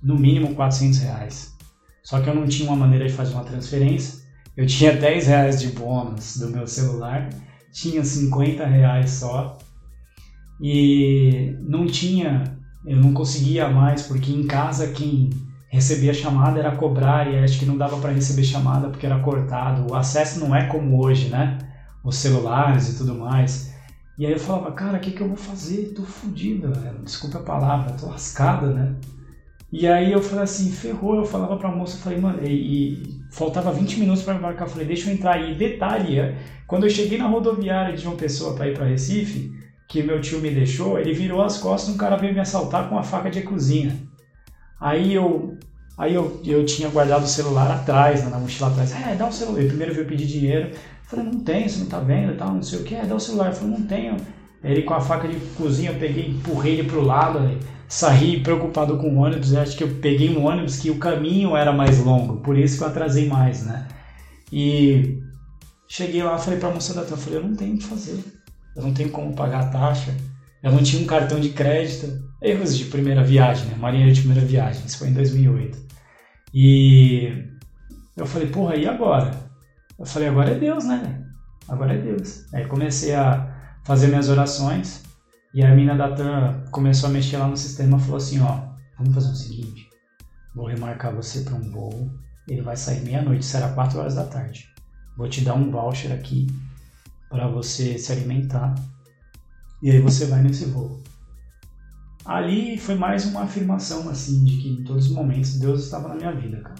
no 0.00 0.16
mínimo 0.16 0.54
400 0.54 0.98
reais. 1.00 1.56
Só 2.04 2.20
que 2.20 2.30
eu 2.30 2.34
não 2.34 2.46
tinha 2.46 2.68
uma 2.68 2.76
maneira 2.76 3.06
de 3.06 3.12
fazer 3.12 3.34
uma 3.34 3.44
transferência. 3.44 4.24
Eu 4.56 4.64
tinha 4.64 4.92
10 4.96 5.26
reais 5.26 5.60
de 5.60 5.68
bônus 5.68 6.36
do 6.36 6.50
meu 6.50 6.68
celular, 6.68 7.30
tinha 7.72 8.04
50 8.04 8.64
reais 8.64 9.10
só. 9.10 9.58
e 10.60 11.56
não 11.60 11.86
tinha, 11.86 12.56
eu 12.84 12.96
não 12.96 13.12
conseguia 13.12 13.68
mais, 13.68 14.02
porque 14.02 14.32
em 14.32 14.46
casa 14.46 14.88
quem 14.92 15.30
recebia 15.68 16.14
chamada 16.14 16.58
era 16.58 16.74
cobrar 16.76 17.30
e 17.30 17.38
acho 17.38 17.58
que 17.58 17.66
não 17.66 17.76
dava 17.76 17.98
para 17.98 18.12
receber 18.12 18.44
chamada 18.44 18.88
porque 18.88 19.06
era 19.06 19.18
cortado. 19.20 19.90
O 19.90 19.94
acesso 19.94 20.40
não 20.40 20.54
é 20.54 20.66
como 20.66 21.02
hoje, 21.02 21.28
né? 21.28 21.58
Os 22.02 22.16
celulares 22.16 22.88
e 22.90 22.98
tudo 22.98 23.14
mais. 23.14 23.74
E 24.18 24.26
aí 24.26 24.32
eu 24.32 24.38
falava, 24.38 24.72
cara, 24.72 24.96
o 24.96 25.00
que, 25.00 25.12
que 25.12 25.20
eu 25.20 25.28
vou 25.28 25.36
fazer? 25.36 25.92
Tô 25.94 26.02
fodido, 26.02 26.72
desculpa 27.04 27.38
a 27.38 27.42
palavra, 27.42 27.92
tô 27.92 28.06
lascada, 28.06 28.66
né? 28.66 28.96
E 29.70 29.86
aí 29.86 30.10
eu 30.10 30.22
falei 30.22 30.44
assim, 30.44 30.72
ferrou, 30.72 31.16
eu 31.16 31.24
falava 31.24 31.56
pra 31.56 31.70
moça, 31.70 31.98
falei, 31.98 32.18
mano, 32.18 32.42
e, 32.42 32.48
e 32.48 33.20
faltava 33.30 33.70
20 33.70 34.00
minutos 34.00 34.22
para 34.22 34.34
embarcar, 34.34 34.66
eu 34.66 34.72
falei, 34.72 34.86
deixa 34.86 35.10
eu 35.10 35.14
entrar 35.14 35.34
aí. 35.34 35.54
Detalhe, 35.54 36.18
é, 36.18 36.36
quando 36.66 36.84
eu 36.84 36.90
cheguei 36.90 37.18
na 37.18 37.28
rodoviária 37.28 37.94
de 37.94 38.02
João 38.02 38.16
Pessoa 38.16 38.56
para 38.56 38.68
ir 38.68 38.74
para 38.74 38.86
Recife, 38.86 39.52
que 39.86 40.02
meu 40.02 40.20
tio 40.20 40.40
me 40.40 40.50
deixou, 40.50 40.98
ele 40.98 41.12
virou 41.12 41.42
as 41.42 41.58
costas, 41.58 41.94
um 41.94 41.98
cara 41.98 42.16
veio 42.16 42.32
me 42.32 42.40
assaltar 42.40 42.88
com 42.88 42.94
uma 42.94 43.02
faca 43.02 43.30
de 43.30 43.42
cozinha. 43.42 44.07
Aí 44.80 45.14
eu 45.14 45.56
aí 45.96 46.14
eu, 46.14 46.40
eu 46.44 46.64
tinha 46.64 46.88
guardado 46.88 47.24
o 47.24 47.28
celular 47.28 47.70
atrás, 47.70 48.28
na 48.28 48.38
mochila 48.38 48.70
atrás. 48.70 48.92
É, 48.92 49.14
dá 49.14 49.26
o 49.26 49.32
celular. 49.32 49.64
Primeiro 49.64 49.94
veio 49.94 50.06
pedir 50.06 50.26
dinheiro. 50.26 50.68
Eu 50.70 50.76
falei, 51.04 51.24
não 51.26 51.40
tenho, 51.40 51.68
você 51.68 51.80
não 51.80 51.86
tá 51.86 51.98
vendo 52.00 52.36
tal, 52.36 52.52
não 52.52 52.62
sei 52.62 52.80
o 52.80 52.84
que. 52.84 52.94
É, 52.94 53.04
dá 53.04 53.14
o 53.14 53.20
celular. 53.20 53.48
Eu 53.48 53.54
falei, 53.54 53.78
não 53.78 53.86
tenho. 53.86 54.16
Ele 54.62 54.82
com 54.82 54.94
a 54.94 55.00
faca 55.00 55.28
de 55.28 55.36
cozinha, 55.56 55.90
eu 55.90 55.98
peguei, 55.98 56.28
empurrei 56.28 56.74
ele 56.74 56.88
pro 56.88 57.00
lado, 57.00 57.58
saí 57.88 58.40
preocupado 58.40 58.96
com 58.98 59.08
o 59.08 59.18
ônibus. 59.18 59.52
Eu 59.52 59.60
acho 59.60 59.76
que 59.76 59.84
eu 59.84 59.96
peguei 60.00 60.36
um 60.36 60.44
ônibus 60.46 60.78
que 60.78 60.90
o 60.90 60.98
caminho 60.98 61.56
era 61.56 61.72
mais 61.72 61.98
longo, 62.04 62.38
por 62.38 62.58
isso 62.58 62.78
que 62.78 62.84
eu 62.84 62.88
atrasei 62.88 63.28
mais, 63.28 63.64
né? 63.64 63.86
E 64.52 65.20
cheguei 65.88 66.22
lá, 66.22 66.38
falei 66.38 66.58
pra 66.58 66.70
moça 66.70 66.92
da 66.94 67.02
eu 67.02 67.16
falei, 67.16 67.38
eu 67.38 67.44
não 67.44 67.54
tenho 67.54 67.74
o 67.74 67.78
que 67.78 67.84
fazer. 67.84 68.22
Eu 68.76 68.82
não 68.82 68.92
tenho 68.92 69.10
como 69.10 69.34
pagar 69.34 69.60
a 69.60 69.66
taxa. 69.66 70.14
Eu 70.62 70.72
não 70.72 70.82
tinha 70.82 71.02
um 71.02 71.06
cartão 71.06 71.38
de 71.40 71.50
crédito. 71.50 72.27
Erros 72.40 72.76
de 72.76 72.84
primeira 72.86 73.24
viagem, 73.24 73.66
né? 73.66 73.76
Marinha 73.76 74.12
de 74.12 74.20
primeira 74.20 74.46
viagem. 74.46 74.84
Isso 74.86 74.98
foi 74.98 75.08
em 75.08 75.12
2008. 75.12 75.78
E 76.54 77.44
eu 78.16 78.26
falei, 78.26 78.48
porra, 78.48 78.76
e 78.76 78.86
agora? 78.86 79.30
Eu 79.98 80.06
falei, 80.06 80.28
agora 80.28 80.50
é 80.50 80.58
Deus, 80.58 80.84
né? 80.84 81.24
Agora 81.68 81.94
é 81.94 81.98
Deus. 81.98 82.44
Aí 82.54 82.64
comecei 82.66 83.14
a 83.14 83.80
fazer 83.84 84.08
minhas 84.08 84.28
orações 84.28 85.02
e 85.54 85.64
a 85.64 85.74
mina 85.74 85.96
da 85.96 86.14
TAM 86.14 86.64
começou 86.70 87.08
a 87.08 87.12
mexer 87.12 87.38
lá 87.38 87.48
no 87.48 87.56
sistema 87.56 87.96
e 87.96 88.00
falou 88.00 88.16
assim, 88.18 88.40
ó, 88.40 88.60
vamos 88.98 89.14
fazer 89.14 89.30
o 89.30 89.34
seguinte, 89.34 89.88
vou 90.54 90.66
remarcar 90.66 91.14
você 91.14 91.40
para 91.40 91.54
um 91.54 91.70
voo, 91.70 92.10
ele 92.46 92.62
vai 92.62 92.76
sair 92.76 93.00
meia-noite, 93.00 93.44
será 93.44 93.68
4 93.70 93.98
horas 93.98 94.14
da 94.14 94.24
tarde. 94.24 94.68
Vou 95.16 95.28
te 95.28 95.40
dar 95.40 95.54
um 95.54 95.70
voucher 95.70 96.12
aqui 96.12 96.46
para 97.30 97.48
você 97.48 97.98
se 97.98 98.12
alimentar 98.12 98.74
e 99.82 99.90
aí 99.90 100.00
você 100.00 100.26
vai 100.26 100.42
nesse 100.42 100.66
voo. 100.66 101.02
Ali 102.28 102.76
foi 102.76 102.94
mais 102.94 103.24
uma 103.24 103.44
afirmação, 103.44 104.06
assim, 104.10 104.44
de 104.44 104.58
que 104.58 104.68
em 104.68 104.84
todos 104.84 105.06
os 105.06 105.12
momentos 105.12 105.58
Deus 105.58 105.82
estava 105.82 106.08
na 106.08 106.14
minha 106.14 106.32
vida, 106.32 106.60
cara. 106.60 106.74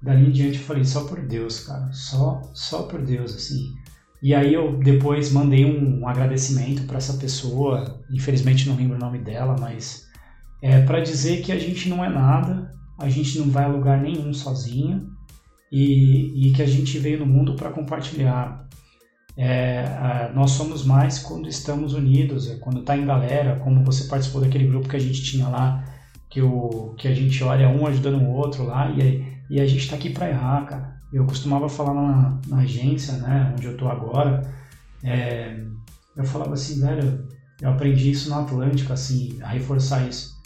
Dali 0.00 0.28
em 0.28 0.30
diante 0.30 0.56
eu 0.56 0.64
falei, 0.64 0.86
só 0.86 1.04
por 1.04 1.20
Deus, 1.20 1.60
cara, 1.60 1.92
só, 1.92 2.40
só 2.54 2.84
por 2.84 3.02
Deus, 3.02 3.34
assim. 3.34 3.74
E 4.22 4.34
aí 4.34 4.54
eu 4.54 4.78
depois 4.78 5.30
mandei 5.32 5.66
um 5.66 6.08
agradecimento 6.08 6.84
para 6.84 6.96
essa 6.96 7.12
pessoa, 7.18 8.00
infelizmente 8.10 8.66
não 8.70 8.76
lembro 8.76 8.96
o 8.96 8.98
nome 8.98 9.18
dela, 9.18 9.54
mas 9.60 10.06
é 10.62 10.80
para 10.80 11.00
dizer 11.00 11.42
que 11.42 11.52
a 11.52 11.58
gente 11.58 11.90
não 11.90 12.02
é 12.02 12.08
nada, 12.08 12.74
a 12.98 13.08
gente 13.10 13.38
não 13.38 13.50
vai 13.50 13.64
a 13.64 13.68
lugar 13.68 14.00
nenhum 14.00 14.32
sozinho 14.32 15.10
e, 15.70 16.48
e 16.48 16.52
que 16.54 16.62
a 16.62 16.66
gente 16.66 16.98
veio 16.98 17.18
no 17.18 17.26
mundo 17.26 17.54
para 17.54 17.68
compartilhar 17.68 18.66
é, 19.36 20.30
nós 20.34 20.52
somos 20.52 20.84
mais 20.84 21.18
quando 21.18 21.48
estamos 21.48 21.94
unidos, 21.94 22.50
é 22.50 22.56
quando 22.56 22.80
está 22.80 22.96
em 22.96 23.06
galera, 23.06 23.56
como 23.60 23.84
você 23.84 24.04
participou 24.04 24.40
daquele 24.40 24.66
grupo 24.66 24.88
que 24.88 24.96
a 24.96 25.00
gente 25.00 25.22
tinha 25.22 25.48
lá, 25.48 25.84
que, 26.28 26.40
o, 26.42 26.94
que 26.96 27.08
a 27.08 27.14
gente 27.14 27.42
olha 27.42 27.68
um 27.68 27.86
ajudando 27.86 28.22
o 28.22 28.32
outro 28.32 28.64
lá, 28.64 28.90
e, 28.90 29.24
e 29.48 29.60
a 29.60 29.66
gente 29.66 29.80
está 29.84 29.96
aqui 29.96 30.10
para 30.10 30.28
errar, 30.28 30.66
cara. 30.66 31.00
Eu 31.12 31.24
costumava 31.24 31.68
falar 31.68 31.94
na, 31.94 32.40
na 32.46 32.58
agência, 32.58 33.14
né, 33.14 33.52
onde 33.52 33.66
eu 33.66 33.72
estou 33.72 33.88
agora, 33.88 34.42
é, 35.02 35.56
eu 36.16 36.24
falava 36.24 36.54
assim, 36.54 36.80
velho, 36.80 37.26
eu 37.60 37.70
aprendi 37.70 38.10
isso 38.10 38.30
no 38.30 38.40
Atlântico, 38.40 38.92
assim, 38.92 39.38
a 39.42 39.48
reforçar 39.48 40.06
isso. 40.08 40.40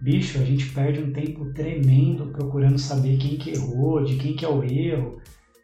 Bicho, 0.00 0.38
a 0.38 0.44
gente 0.44 0.66
perde 0.70 1.00
um 1.00 1.12
tempo 1.12 1.52
tremendo 1.52 2.26
procurando 2.28 2.78
saber 2.78 3.18
quem 3.18 3.36
que 3.36 3.50
errou, 3.50 4.02
de 4.02 4.16
quem 4.16 4.34
que 4.34 4.44
é 4.44 4.48
o 4.48 4.64
erro, 4.64 5.20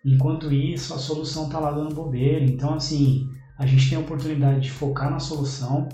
Enquanto 0.07 0.53
isso, 0.53 0.95
a 0.95 0.99
solução 0.99 1.47
está 1.47 1.59
lá 1.59 1.73
dando 1.73 1.93
bobeira. 1.93 2.45
Então, 2.45 2.75
assim, 2.75 3.29
a 3.59 3.67
gente 3.67 3.89
tem 3.89 3.99
a 3.99 4.01
oportunidade 4.01 4.61
de 4.61 4.71
focar 4.71 5.11
na 5.11 5.19
solução, 5.19 5.89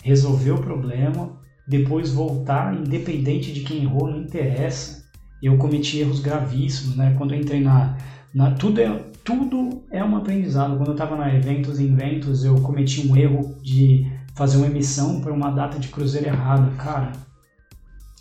resolver 0.00 0.52
o 0.52 0.60
problema, 0.60 1.32
depois 1.66 2.12
voltar, 2.12 2.72
independente 2.72 3.52
de 3.52 3.62
quem 3.62 3.82
errou, 3.82 4.08
não 4.08 4.20
interessa. 4.22 5.04
Eu 5.42 5.58
cometi 5.58 5.98
erros 5.98 6.20
gravíssimos, 6.20 6.96
né? 6.96 7.16
Quando 7.18 7.34
eu 7.34 7.40
entrei 7.40 7.60
na, 7.60 7.96
na 8.32 8.52
tudo 8.52 8.80
é 8.80 8.88
tudo 9.24 9.82
é 9.90 10.04
um 10.04 10.16
aprendizado. 10.16 10.76
Quando 10.76 10.88
eu 10.88 10.94
estava 10.94 11.16
na 11.16 11.34
eventos 11.34 11.80
e 11.80 11.84
inventos, 11.84 12.44
eu 12.44 12.54
cometi 12.60 13.08
um 13.08 13.16
erro 13.16 13.56
de 13.60 14.06
fazer 14.36 14.56
uma 14.58 14.66
emissão 14.66 15.20
para 15.20 15.32
uma 15.32 15.50
data 15.50 15.80
de 15.80 15.88
cruzeiro 15.88 16.28
errada, 16.28 16.70
cara. 16.76 17.10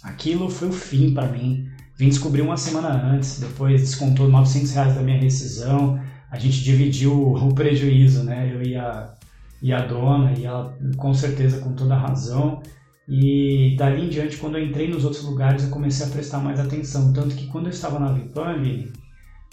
Aquilo 0.02 0.50
foi 0.50 0.70
o 0.70 0.74
fim 0.74 1.14
para 1.14 1.28
mim. 1.28 1.70
Vim 1.98 2.10
descobrir 2.10 2.42
uma 2.42 2.58
semana 2.58 2.90
antes, 2.90 3.40
depois 3.40 3.82
descontou 3.82 4.30
900 4.30 4.72
reais 4.72 4.96
da 4.96 5.02
minha 5.02 5.20
rescisão, 5.20 6.00
a 6.30 6.38
gente 6.38 6.64
dividiu 6.64 7.34
o 7.34 7.54
prejuízo, 7.56 8.24
né? 8.24 8.52
Eu 8.54 8.62
e 8.62 8.76
a, 8.76 9.16
e 9.62 9.74
a 9.74 9.82
dona, 9.82 10.34
e 10.38 10.46
ela 10.46 10.78
com 10.98 11.14
certeza 11.14 11.60
com 11.60 11.74
toda 11.74 11.96
a 11.96 12.00
razão. 12.00 12.62
E 13.08 13.76
dali 13.78 14.06
em 14.06 14.10
diante, 14.10 14.38
quando 14.38 14.58
eu 14.58 14.66
entrei 14.66 14.90
nos 14.90 15.06
outros 15.06 15.24
lugares, 15.24 15.64
eu 15.64 15.70
comecei 15.70 16.06
a 16.06 16.10
prestar 16.10 16.40
mais 16.40 16.60
atenção. 16.60 17.14
Tanto 17.14 17.36
que 17.36 17.48
quando 17.48 17.68
eu 17.68 17.72
estava 17.72 17.98
na 17.98 18.12
Vipang, 18.12 18.92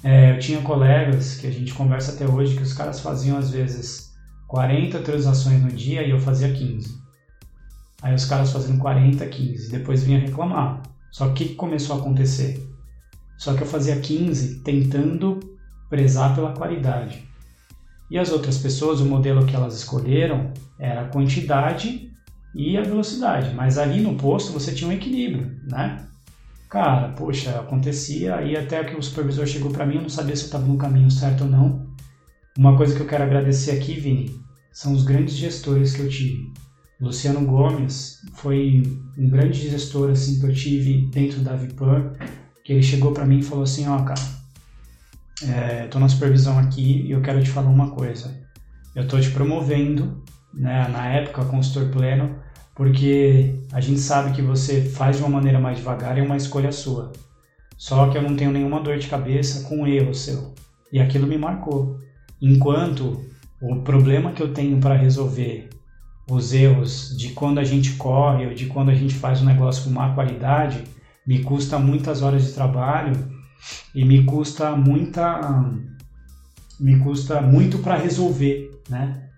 é, 0.03 0.33
eu 0.33 0.39
tinha 0.39 0.61
colegas 0.61 1.37
que 1.37 1.47
a 1.47 1.51
gente 1.51 1.73
conversa 1.73 2.13
até 2.13 2.27
hoje, 2.31 2.57
que 2.57 2.63
os 2.63 2.75
caras 2.75 3.01
faziam 3.01 3.39
às 3.39 3.51
vezes 3.51 4.13
40 4.49 4.99
transações 4.99 5.63
no 5.63 5.71
dia 5.71 6.03
e 6.03 6.11
eu 6.11 6.19
fazia 6.19 6.53
15. 6.53 7.03
Aí 8.03 8.15
os 8.15 8.25
caras 8.27 8.53
faziam 8.53 8.77
40, 8.77 9.25
15, 9.25 9.71
depois 9.71 10.03
vinha 10.03 10.19
reclamar. 10.19 10.83
Só 11.15 11.29
que 11.29 11.45
o 11.45 11.49
que 11.49 11.55
começou 11.55 11.95
a 11.95 12.01
acontecer? 12.01 12.61
Só 13.39 13.55
que 13.55 13.63
eu 13.63 13.67
fazia 13.69 14.01
15 14.01 14.65
tentando 14.65 15.39
prezar 15.89 16.35
pela 16.35 16.53
qualidade. 16.53 17.23
E 18.11 18.19
as 18.19 18.33
outras 18.33 18.59
pessoas, 18.59 18.99
o 18.99 19.07
modelo 19.07 19.47
que 19.47 19.55
elas 19.55 19.77
escolheram 19.77 20.53
era 20.77 21.03
a 21.03 21.09
quantidade 21.09 22.11
e 22.53 22.77
a 22.77 22.83
velocidade. 22.83 23.55
Mas 23.55 23.79
ali 23.79 24.01
no 24.01 24.17
posto 24.17 24.53
você 24.53 24.75
tinha 24.75 24.91
um 24.91 24.93
equilíbrio, 24.93 25.57
né? 25.71 26.05
Cara, 26.69 27.11
poxa, 27.11 27.61
acontecia 27.61 28.43
e 28.43 28.57
até 28.57 28.83
que 28.83 28.97
o 28.97 29.03
supervisor 29.03 29.47
chegou 29.47 29.71
para 29.71 29.87
mim, 29.87 29.95
eu 29.95 30.03
não 30.03 30.09
sabia 30.09 30.35
se 30.35 30.43
eu 30.43 30.47
estava 30.47 30.67
no 30.67 30.77
caminho 30.77 31.13
certo 31.13 31.45
ou 31.45 31.49
não. 31.49 31.87
Uma 32.59 32.77
coisa 32.77 32.93
que 32.93 33.01
eu 33.01 33.07
quero 33.07 33.23
agradecer 33.23 33.71
aqui, 33.71 33.95
Vini, 34.01 34.35
são 34.73 34.93
os 34.93 35.05
grandes 35.05 35.37
gestores 35.37 35.95
que 35.95 36.03
eu 36.03 36.09
tive. 36.09 36.53
Luciano 37.05 37.45
Gomes 37.45 38.23
foi 38.33 38.83
um 39.19 39.29
grande 39.29 39.69
gestor 39.69 40.11
assim 40.11 40.41
que 40.41 40.47
eu 40.47 40.55
tive 40.55 41.07
dentro 41.13 41.41
da 41.41 41.55
Vipan, 41.55 42.15
que 42.65 42.73
ele 42.73 42.83
chegou 42.83 43.13
para 43.13 43.27
mim 43.27 43.41
e 43.41 43.43
falou 43.43 43.65
assim, 43.65 43.87
ó, 43.87 43.99
oh, 43.99 44.05
cara, 44.05 44.21
é, 45.43 45.87
tô 45.89 45.99
na 45.99 46.09
supervisão 46.09 46.59
aqui 46.59 47.03
e 47.03 47.11
eu 47.11 47.21
quero 47.21 47.43
te 47.43 47.51
falar 47.51 47.69
uma 47.69 47.91
coisa. 47.91 48.35
Eu 48.95 49.07
tô 49.07 49.21
te 49.21 49.31
promovendo, 49.31 50.23
né, 50.55 50.89
na 50.89 51.07
época 51.09 51.45
consultor 51.45 51.91
pleno, 51.91 52.37
porque 52.75 53.55
a 53.71 53.81
gente 53.83 54.01
sabe 54.01 54.33
que 54.33 54.41
você 54.41 54.81
faz 54.81 55.19
de 55.19 55.23
uma 55.23 55.31
maneira 55.31 55.61
mais 55.61 55.77
devagar 55.77 56.17
é 56.17 56.23
uma 56.23 56.39
escolha 56.39 56.73
sua. 56.73 57.13
Só 57.77 58.09
que 58.09 58.17
eu 58.17 58.23
não 58.23 58.35
tenho 58.35 58.51
nenhuma 58.51 58.81
dor 58.81 58.97
de 58.97 59.09
cabeça 59.09 59.69
com 59.69 59.83
o 59.83 59.87
erro 59.87 60.15
seu. 60.15 60.55
E 60.91 60.99
aquilo 60.99 61.27
me 61.27 61.37
marcou. 61.37 62.01
Enquanto 62.41 63.23
o 63.61 63.83
problema 63.83 64.33
que 64.33 64.43
eu 64.43 64.55
tenho 64.55 64.79
para 64.79 64.97
resolver 64.97 65.69
os 66.29 66.53
erros 66.53 67.15
de 67.17 67.31
quando 67.31 67.59
a 67.59 67.65
gente 67.65 67.93
corre 67.93 68.47
ou 68.47 68.55
de 68.55 68.67
quando 68.67 68.91
a 68.91 68.95
gente 68.95 69.15
faz 69.15 69.43
um 69.43 69.45
negócio 69.45 69.85
com 69.85 69.91
má 69.91 70.15
qualidade, 70.15 70.85
me 71.27 71.43
custa 71.43 71.79
muitas 71.79 72.23
horas 72.23 72.47
de 72.47 72.53
trabalho 72.53 73.13
e 73.95 74.05
me 74.05 74.25
custa 74.25 74.77
muita 74.77 75.73
me 76.81 76.99
custa 76.99 77.41
muito 77.41 77.79
para 77.79 77.97
resolver, 77.97 78.83
né? 78.89 79.29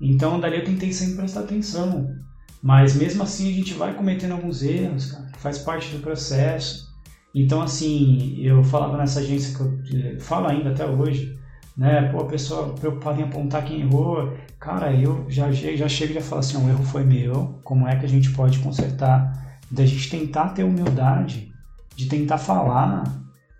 Então 0.00 0.38
dali 0.38 0.58
eu 0.58 0.64
tentei 0.64 0.92
sempre 0.92 1.16
prestar 1.16 1.40
atenção, 1.40 2.14
mas 2.62 2.94
mesmo 2.94 3.22
assim 3.22 3.50
a 3.50 3.52
gente 3.52 3.74
vai 3.74 3.94
cometendo 3.94 4.32
alguns 4.32 4.62
erros, 4.62 5.10
cara, 5.10 5.30
faz 5.38 5.58
parte 5.58 5.90
do 5.94 6.02
processo. 6.02 6.92
Então 7.34 7.60
assim, 7.60 8.36
eu 8.38 8.62
falava 8.62 8.96
nessa 8.96 9.20
agência 9.20 9.56
que 9.56 9.96
eu 9.96 10.20
falo 10.20 10.46
ainda 10.46 10.70
até 10.70 10.86
hoje, 10.86 11.36
né? 11.76 12.02
Pô, 12.12 12.20
a 12.20 12.26
pessoa 12.26 12.74
preocupada 12.74 13.20
em 13.20 13.24
apontar 13.24 13.64
quem 13.64 13.80
errou. 13.80 14.36
Cara, 14.58 14.92
eu 14.92 15.26
já, 15.28 15.50
já 15.50 15.88
chego 15.88 16.12
e 16.12 16.14
já 16.14 16.20
falo 16.20 16.40
assim, 16.40 16.56
o 16.56 16.68
erro 16.68 16.84
foi 16.84 17.04
meu, 17.04 17.60
como 17.64 17.88
é 17.88 17.96
que 17.96 18.06
a 18.06 18.08
gente 18.08 18.30
pode 18.30 18.58
consertar? 18.60 19.58
Da 19.70 19.84
gente 19.84 20.08
tentar 20.08 20.50
ter 20.50 20.62
humildade, 20.62 21.52
de 21.96 22.06
tentar 22.06 22.38
falar 22.38 23.04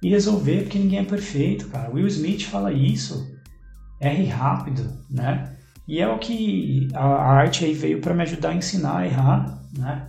e 0.03 0.11
resolver, 0.11 0.63
porque 0.63 0.79
ninguém 0.79 1.01
é 1.01 1.05
perfeito, 1.05 1.69
cara. 1.69 1.91
Will 1.91 2.07
Smith 2.07 2.45
fala 2.45 2.73
isso, 2.73 3.35
erre 4.01 4.27
rápido, 4.27 4.87
né? 5.11 5.51
E 5.87 6.01
é 6.01 6.09
o 6.09 6.19
que 6.19 6.89
a, 6.95 7.05
arte 7.05 7.65
aí 7.65 7.75
veio 7.75 8.01
para 8.01 8.15
me 8.15 8.23
ajudar 8.23 8.51
a 8.51 8.55
ensinar 8.55 8.99
a 8.99 9.07
errar, 9.07 9.63
né? 9.77 10.09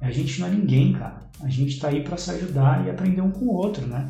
A 0.00 0.10
gente 0.10 0.40
não 0.40 0.48
é 0.48 0.50
ninguém, 0.50 0.92
cara. 0.92 1.22
A 1.40 1.48
gente 1.48 1.78
tá 1.78 1.88
aí 1.88 2.02
para 2.02 2.16
se 2.16 2.30
ajudar 2.30 2.86
e 2.86 2.90
aprender 2.90 3.20
um 3.20 3.30
com 3.30 3.46
o 3.46 3.54
outro, 3.54 3.86
né? 3.86 4.08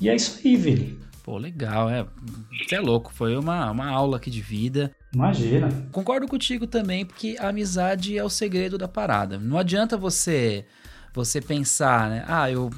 E 0.00 0.08
é 0.08 0.14
isso 0.14 0.40
aí, 0.44 0.56
Vili. 0.56 0.98
Pô, 1.26 1.38
legal, 1.38 1.90
é. 1.90 2.06
Você 2.64 2.76
é 2.76 2.80
louco, 2.80 3.12
foi 3.12 3.36
uma, 3.36 3.68
uma 3.72 3.88
aula 3.88 4.16
aqui 4.16 4.30
de 4.30 4.40
vida. 4.40 4.92
Imagina. 5.12 5.68
Concordo 5.90 6.28
contigo 6.28 6.68
também, 6.68 7.04
porque 7.04 7.36
a 7.40 7.48
amizade 7.48 8.16
é 8.16 8.22
o 8.22 8.30
segredo 8.30 8.78
da 8.78 8.86
parada. 8.86 9.36
Não 9.36 9.58
adianta 9.58 9.96
você 9.96 10.64
você 11.12 11.40
pensar, 11.40 12.08
né? 12.10 12.24
Ah, 12.28 12.48
eu 12.48 12.70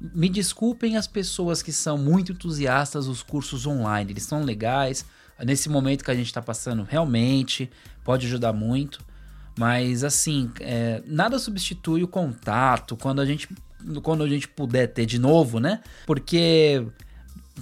me 0.00 0.28
desculpem 0.28 0.96
as 0.96 1.08
pessoas 1.08 1.60
que 1.60 1.72
são 1.72 1.98
muito 1.98 2.30
entusiastas 2.30 3.06
dos 3.06 3.20
cursos 3.20 3.66
online, 3.66 4.12
eles 4.12 4.22
são 4.22 4.44
legais. 4.44 5.04
Nesse 5.44 5.68
momento 5.68 6.04
que 6.04 6.10
a 6.12 6.14
gente 6.14 6.26
está 6.26 6.40
passando, 6.40 6.84
realmente 6.84 7.68
pode 8.04 8.26
ajudar 8.26 8.52
muito. 8.52 9.04
Mas 9.58 10.04
assim, 10.04 10.52
é, 10.60 11.02
nada 11.04 11.36
substitui 11.36 12.04
o 12.04 12.08
contato 12.08 12.96
quando 12.96 13.20
a 13.20 13.26
gente 13.26 13.48
quando 14.04 14.22
a 14.22 14.28
gente 14.28 14.46
puder 14.46 14.86
ter 14.86 15.04
de 15.04 15.18
novo, 15.18 15.58
né? 15.58 15.80
Porque 16.06 16.84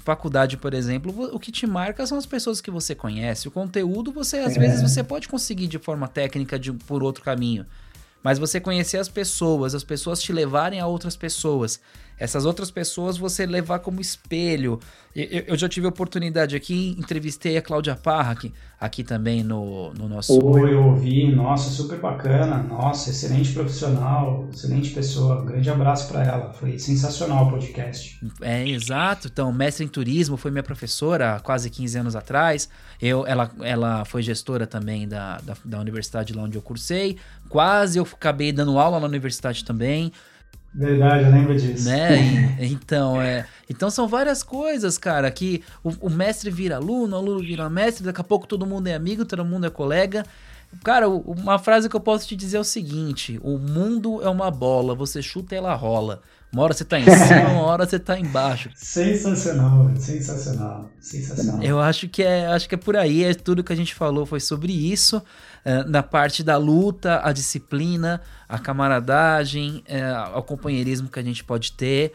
faculdade, 0.05 0.57
por 0.57 0.75
exemplo, 0.75 1.31
o 1.33 1.39
que 1.39 1.53
te 1.53 1.67
marca 1.67 2.07
são 2.07 2.19
as 2.19 2.27
pessoas 2.27 2.61
que 2.61 2.71
você 2.71 2.95
conhece. 2.95 3.49
O 3.49 3.51
conteúdo, 3.51 4.13
você 4.13 4.39
às 4.39 4.57
é. 4.57 4.61
vezes 4.61 4.83
você 4.83 5.03
pode 5.03 5.29
conseguir 5.29 5.67
de 5.67 5.79
forma 5.79 6.09
técnica 6.09 6.59
de, 6.59 6.73
por 6.73 7.03
outro 7.03 7.23
caminho. 7.23 7.67
Mas 8.23 8.39
você 8.39 8.61
conhecer 8.61 8.99
as 8.99 9.09
pessoas, 9.09 9.75
as 9.75 9.85
pessoas 9.85 10.21
te 10.21 10.33
levarem 10.33 10.81
a 10.81 10.87
outras 10.87 11.17
pessoas 11.17 11.81
essas 12.19 12.45
outras 12.45 12.71
pessoas 12.71 13.17
você 13.17 13.45
levar 13.45 13.81
como 13.81 14.01
espelho. 14.01 14.81
Eu, 15.15 15.45
eu 15.47 15.57
já 15.57 15.69
tive 15.69 15.87
a 15.87 15.89
oportunidade 15.89 16.55
aqui, 16.55 16.95
entrevistei 16.99 17.57
a 17.57 17.63
Cláudia 17.63 17.97
Parra 17.97 18.33
aqui, 18.33 18.53
aqui 18.79 19.03
também 19.03 19.43
no, 19.43 19.93
no 19.95 20.09
nosso. 20.09 20.39
Oi, 20.45 20.75
eu 20.75 20.85
ouvi, 20.89 21.35
nossa, 21.35 21.71
super 21.71 21.99
bacana, 21.99 22.63
nossa, 22.63 23.09
excelente 23.09 23.53
profissional, 23.53 24.47
excelente 24.53 24.91
pessoa. 24.91 25.41
Um 25.41 25.47
grande 25.47 25.71
abraço 25.71 26.09
para 26.09 26.23
ela, 26.23 26.53
foi 26.53 26.79
sensacional 26.79 27.47
o 27.47 27.51
podcast. 27.51 28.21
É, 28.43 28.69
exato. 28.69 29.29
Então, 29.29 29.51
mestre 29.53 29.87
em 29.87 29.89
turismo 29.89 30.37
foi 30.37 30.51
minha 30.51 30.63
professora 30.63 31.37
há 31.37 31.41
quase 31.41 31.71
15 31.71 31.99
anos 31.99 32.17
atrás. 32.17 32.69
Eu, 33.01 33.27
ela, 33.27 33.51
ela 33.63 34.05
foi 34.05 34.23
gestora 34.23 34.67
também 34.67 35.09
da, 35.09 35.39
da, 35.39 35.57
da 35.65 35.81
universidade 35.81 36.35
lá 36.35 36.43
onde 36.43 36.59
eu 36.59 36.63
cursei. 36.63 37.17
Quase 37.49 37.99
eu 37.99 38.03
acabei 38.03 38.53
dando 38.53 38.79
aula 38.79 39.01
na 39.01 39.07
universidade 39.07 39.65
também. 39.65 40.13
Verdade, 40.77 41.25
eu 41.25 41.31
lembro 41.31 41.59
disso. 41.59 41.89
Né? 41.89 42.55
então, 42.61 43.21
é. 43.21 43.47
Então 43.69 43.89
são 43.89 44.07
várias 44.07 44.43
coisas, 44.43 44.99
cara, 44.99 45.31
que 45.31 45.63
o, 45.83 45.91
o, 46.03 46.11
mestre 46.11 46.51
vira 46.51 46.77
aluno, 46.77 47.17
o 47.17 47.19
aluno 47.19 47.41
vira 47.41 47.69
mestre, 47.71 48.05
daqui 48.05 48.21
a 48.21 48.25
pouco 48.25 48.47
todo 48.47 48.67
mundo 48.67 48.87
é 48.87 48.95
amigo, 48.95 49.25
todo 49.25 49.45
mundo 49.45 49.67
é 49.67 49.71
colega. 49.71 50.25
Cara, 50.85 51.09
uma 51.09 51.59
frase 51.59 51.89
que 51.89 51.97
eu 51.97 52.01
posso 52.01 52.29
te 52.29 52.37
dizer 52.37 52.59
é 52.59 52.61
o 52.61 52.65
seguinte: 52.65 53.41
o 53.43 53.57
mundo 53.57 54.23
é 54.23 54.29
uma 54.29 54.51
bola, 54.51 54.95
você 54.95 55.23
chuta 55.23 55.55
e 55.55 55.59
ela 55.59 55.75
rola. 55.75 56.21
Uma 56.53 56.63
hora 56.63 56.75
você 56.75 56.85
tá 56.85 56.99
em 56.99 57.05
cima, 57.05 57.49
uma 57.51 57.63
hora 57.63 57.87
você 57.87 57.99
tá 57.99 58.19
embaixo. 58.19 58.71
Sensacional, 58.75 59.91
sensacional, 59.97 60.91
sensacional. 61.01 61.63
Eu 61.63 61.81
acho 61.81 62.09
que 62.09 62.23
é, 62.23 62.47
acho 62.47 62.69
que 62.69 62.75
é 62.75 62.79
por 62.79 62.97
aí, 62.97 63.25
é 63.25 63.35
tudo 63.35 63.65
que 63.65 63.73
a 63.73 63.77
gente 63.77 63.95
falou 63.95 64.27
foi 64.27 64.41
sobre 64.41 64.73
isso. 64.73 65.23
É, 65.67 65.83
na 65.83 66.01
parte 66.01 66.45
da 66.45 66.57
luta, 66.57 67.21
a 67.25 67.33
disciplina, 67.33 68.21
a 68.49 68.57
camaradagem, 68.57 69.83
é, 69.85 70.13
o 70.33 70.41
companheirismo 70.41 71.09
que 71.09 71.19
a 71.19 71.23
gente 71.25 71.43
pode 71.43 71.73
ter. 71.73 72.13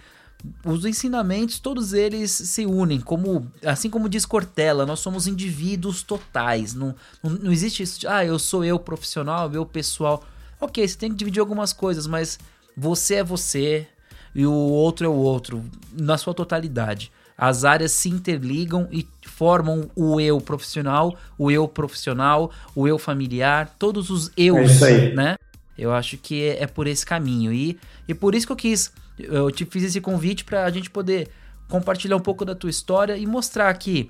Os 0.63 0.85
ensinamentos, 0.85 1.59
todos 1.59 1.91
eles 1.91 2.31
se 2.31 2.65
unem, 2.65 3.01
como 3.01 3.51
assim 3.65 3.89
como 3.89 4.07
diz 4.07 4.25
Cortella, 4.25 4.85
nós 4.85 5.01
somos 5.01 5.27
indivíduos 5.27 6.01
totais. 6.01 6.73
Não, 6.73 6.95
não, 7.21 7.31
não 7.31 7.51
existe 7.51 7.83
isso 7.83 7.99
de, 7.99 8.07
ah, 8.07 8.23
eu 8.23 8.39
sou 8.39 8.63
eu 8.63 8.79
profissional, 8.79 9.51
eu 9.51 9.65
pessoal. 9.65 10.23
Ok, 10.57 10.87
você 10.87 10.97
tem 10.97 11.09
que 11.09 11.17
dividir 11.17 11.41
algumas 11.41 11.73
coisas, 11.73 12.07
mas 12.07 12.39
você 12.77 13.15
é 13.15 13.23
você, 13.23 13.85
e 14.33 14.45
o 14.45 14.53
outro 14.53 15.05
é 15.05 15.09
o 15.09 15.13
outro, 15.13 15.61
na 15.91 16.17
sua 16.17 16.33
totalidade. 16.33 17.11
As 17.41 17.65
áreas 17.65 17.91
se 17.93 18.07
interligam 18.07 18.87
e 18.91 19.07
formam 19.25 19.89
o 19.95 20.21
eu 20.21 20.39
profissional, 20.39 21.17
o 21.39 21.49
eu 21.49 21.67
profissional, 21.67 22.51
o 22.75 22.87
eu 22.87 22.99
familiar, 22.99 23.75
todos 23.79 24.11
os 24.11 24.31
eus, 24.37 24.79
é 24.83 25.11
né? 25.15 25.35
Eu 25.75 25.91
acho 25.91 26.19
que 26.19 26.43
é, 26.43 26.61
é, 26.61 26.67
por 26.67 26.85
esse 26.85 27.03
caminho. 27.03 27.51
E, 27.51 27.79
e 28.07 28.13
por 28.13 28.35
isso 28.35 28.45
que 28.45 28.51
eu 28.51 28.55
quis, 28.55 28.93
eu 29.17 29.49
te 29.49 29.65
fiz 29.65 29.81
esse 29.81 29.99
convite 29.99 30.43
para 30.45 30.65
a 30.65 30.69
gente 30.69 30.91
poder 30.91 31.31
compartilhar 31.67 32.15
um 32.15 32.21
pouco 32.21 32.45
da 32.45 32.53
tua 32.53 32.69
história 32.69 33.17
e 33.17 33.25
mostrar 33.25 33.73
que 33.73 34.07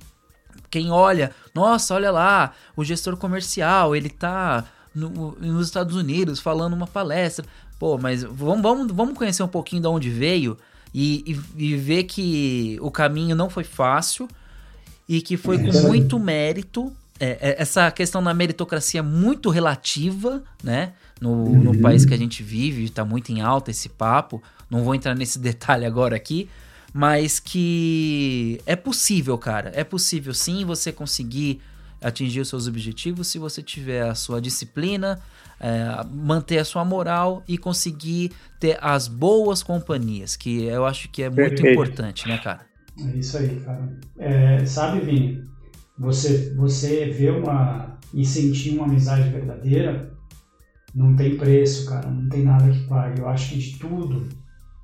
quem 0.69 0.91
olha, 0.91 1.31
nossa, 1.55 1.95
olha 1.95 2.11
lá, 2.11 2.51
o 2.75 2.83
gestor 2.83 3.15
comercial, 3.15 3.95
ele 3.95 4.09
tá 4.09 4.65
no, 4.93 5.37
nos 5.39 5.67
Estados 5.67 5.95
Unidos 5.95 6.41
falando 6.41 6.73
uma 6.73 6.87
palestra. 6.87 7.45
Pô, 7.79 7.97
mas 7.97 8.23
vamos, 8.23 8.61
vamos, 8.61 8.91
vamos 8.91 9.17
conhecer 9.17 9.41
um 9.41 9.47
pouquinho 9.47 9.83
de 9.83 9.87
onde 9.87 10.09
veio 10.09 10.57
e, 10.93 11.39
e, 11.57 11.65
e 11.65 11.75
ver 11.77 12.03
que 12.03 12.77
o 12.81 12.91
caminho 12.91 13.35
não 13.35 13.49
foi 13.49 13.63
fácil 13.63 14.27
e 15.07 15.21
que 15.21 15.37
foi 15.37 15.57
com 15.57 15.71
muito 15.87 16.19
mérito. 16.19 16.91
É, 17.19 17.37
é, 17.41 17.61
essa 17.61 17.91
questão 17.91 18.23
da 18.23 18.33
meritocracia 18.33 18.99
é 18.99 19.03
muito 19.03 19.49
relativa, 19.49 20.43
né? 20.63 20.93
No, 21.19 21.31
uhum. 21.31 21.63
no 21.63 21.79
país 21.79 22.03
que 22.03 22.13
a 22.13 22.17
gente 22.17 22.41
vive, 22.41 22.85
está 22.85 23.05
muito 23.05 23.31
em 23.31 23.41
alta 23.41 23.71
esse 23.71 23.89
papo. 23.89 24.41
Não 24.69 24.83
vou 24.83 24.95
entrar 24.95 25.15
nesse 25.15 25.37
detalhe 25.39 25.85
agora 25.85 26.15
aqui, 26.15 26.49
mas 26.93 27.39
que 27.39 28.59
é 28.65 28.75
possível, 28.75 29.37
cara. 29.37 29.71
É 29.75 29.83
possível 29.83 30.33
sim 30.33 30.65
você 30.65 30.91
conseguir 30.91 31.61
atingir 32.01 32.41
os 32.41 32.49
seus 32.49 32.67
objetivos 32.67 33.27
se 33.27 33.37
você 33.37 33.61
tiver 33.61 34.01
a 34.01 34.15
sua 34.15 34.41
disciplina, 34.41 35.21
é, 35.61 36.03
manter 36.11 36.57
a 36.57 36.65
sua 36.65 36.83
moral 36.83 37.43
e 37.47 37.57
conseguir 37.57 38.31
ter 38.59 38.77
as 38.81 39.07
boas 39.07 39.63
companhias, 39.63 40.35
que 40.35 40.65
eu 40.65 40.85
acho 40.85 41.07
que 41.09 41.23
é 41.23 41.29
muito 41.29 41.61
Perfeito. 41.61 41.67
importante, 41.67 42.27
né, 42.27 42.37
cara? 42.37 42.65
É 42.97 43.17
isso 43.17 43.37
aí, 43.37 43.59
cara. 43.61 43.97
É, 44.17 44.65
sabe, 44.65 44.99
Vini, 44.99 45.47
você, 45.97 46.53
você 46.55 47.05
vê 47.05 47.29
uma 47.29 47.97
e 48.13 48.25
sentir 48.25 48.71
uma 48.71 48.85
amizade 48.85 49.29
verdadeira 49.29 50.11
não 50.93 51.15
tem 51.15 51.37
preço, 51.37 51.85
cara, 51.85 52.09
não 52.09 52.27
tem 52.27 52.43
nada 52.43 52.69
que 52.69 52.85
pague. 52.87 53.21
Eu 53.21 53.29
acho 53.29 53.49
que 53.49 53.59
de 53.59 53.79
tudo, 53.79 54.27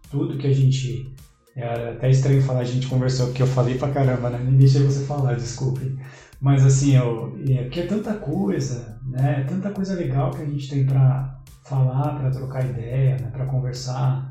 tudo 0.09 0.37
que 0.37 0.47
a 0.47 0.53
gente. 0.53 1.13
É 1.55 1.89
até 1.89 2.11
estranho 2.11 2.41
falar, 2.43 2.59
a 2.59 2.63
gente 2.63 2.87
conversou, 2.87 3.27
porque 3.27 3.41
eu 3.41 3.47
falei 3.47 3.79
pra 3.79 3.89
caramba, 3.89 4.29
né? 4.29 4.39
Nem 4.43 4.57
deixei 4.57 4.83
você 4.83 5.03
falar, 5.05 5.33
desculpe. 5.33 5.97
Mas 6.39 6.63
assim, 6.63 6.95
eu, 6.95 7.35
é 7.49 7.63
porque 7.63 7.79
é 7.79 7.87
tanta 7.87 8.13
coisa, 8.13 8.96
né? 9.17 9.41
É 9.41 9.43
tanta 9.43 9.71
coisa 9.71 9.95
legal 9.95 10.31
que 10.31 10.43
a 10.43 10.45
gente 10.45 10.69
tem 10.69 10.85
para 10.85 11.39
falar, 11.63 12.15
para 12.19 12.29
trocar 12.29 12.65
ideia, 12.65 13.17
né? 13.17 13.29
para 13.31 13.45
conversar. 13.45 14.29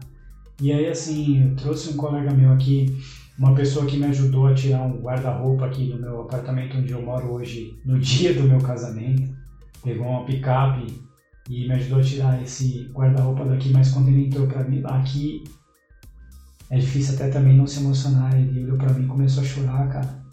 E 0.60 0.72
aí, 0.72 0.88
assim, 0.88 1.42
eu 1.42 1.56
trouxe 1.56 1.90
um 1.90 1.96
colega 1.96 2.32
meu 2.32 2.52
aqui, 2.52 2.96
uma 3.38 3.54
pessoa 3.54 3.84
que 3.84 3.98
me 3.98 4.06
ajudou 4.06 4.46
a 4.46 4.54
tirar 4.54 4.82
um 4.82 5.00
guarda-roupa 5.00 5.66
aqui 5.66 5.90
do 5.90 5.98
meu 5.98 6.22
apartamento 6.22 6.78
onde 6.78 6.92
eu 6.92 7.02
moro 7.02 7.32
hoje, 7.32 7.78
no 7.84 7.98
dia 8.00 8.32
do 8.32 8.44
meu 8.44 8.58
casamento. 8.58 9.34
Pegou 9.82 10.06
uma 10.06 10.24
picape 10.24 10.86
e 11.48 11.68
me 11.68 11.74
ajudou 11.74 12.00
a 12.00 12.02
tirar 12.02 12.42
esse 12.42 12.90
guarda-roupa 12.92 13.44
daqui, 13.44 13.70
mas 13.70 13.90
quando 13.90 14.08
ele 14.08 14.26
entrou 14.26 14.46
para 14.46 14.64
mim 14.64 14.82
aqui, 14.84 15.44
é 16.70 16.78
difícil 16.78 17.14
até 17.14 17.28
também 17.28 17.56
não 17.56 17.66
se 17.66 17.80
emocionar. 17.80 18.34
Ele 18.34 18.64
olhou 18.64 18.78
para 18.78 18.92
mim 18.94 19.04
e 19.04 19.08
começou 19.08 19.42
a 19.42 19.46
chorar, 19.46 19.88
cara. 19.88 20.26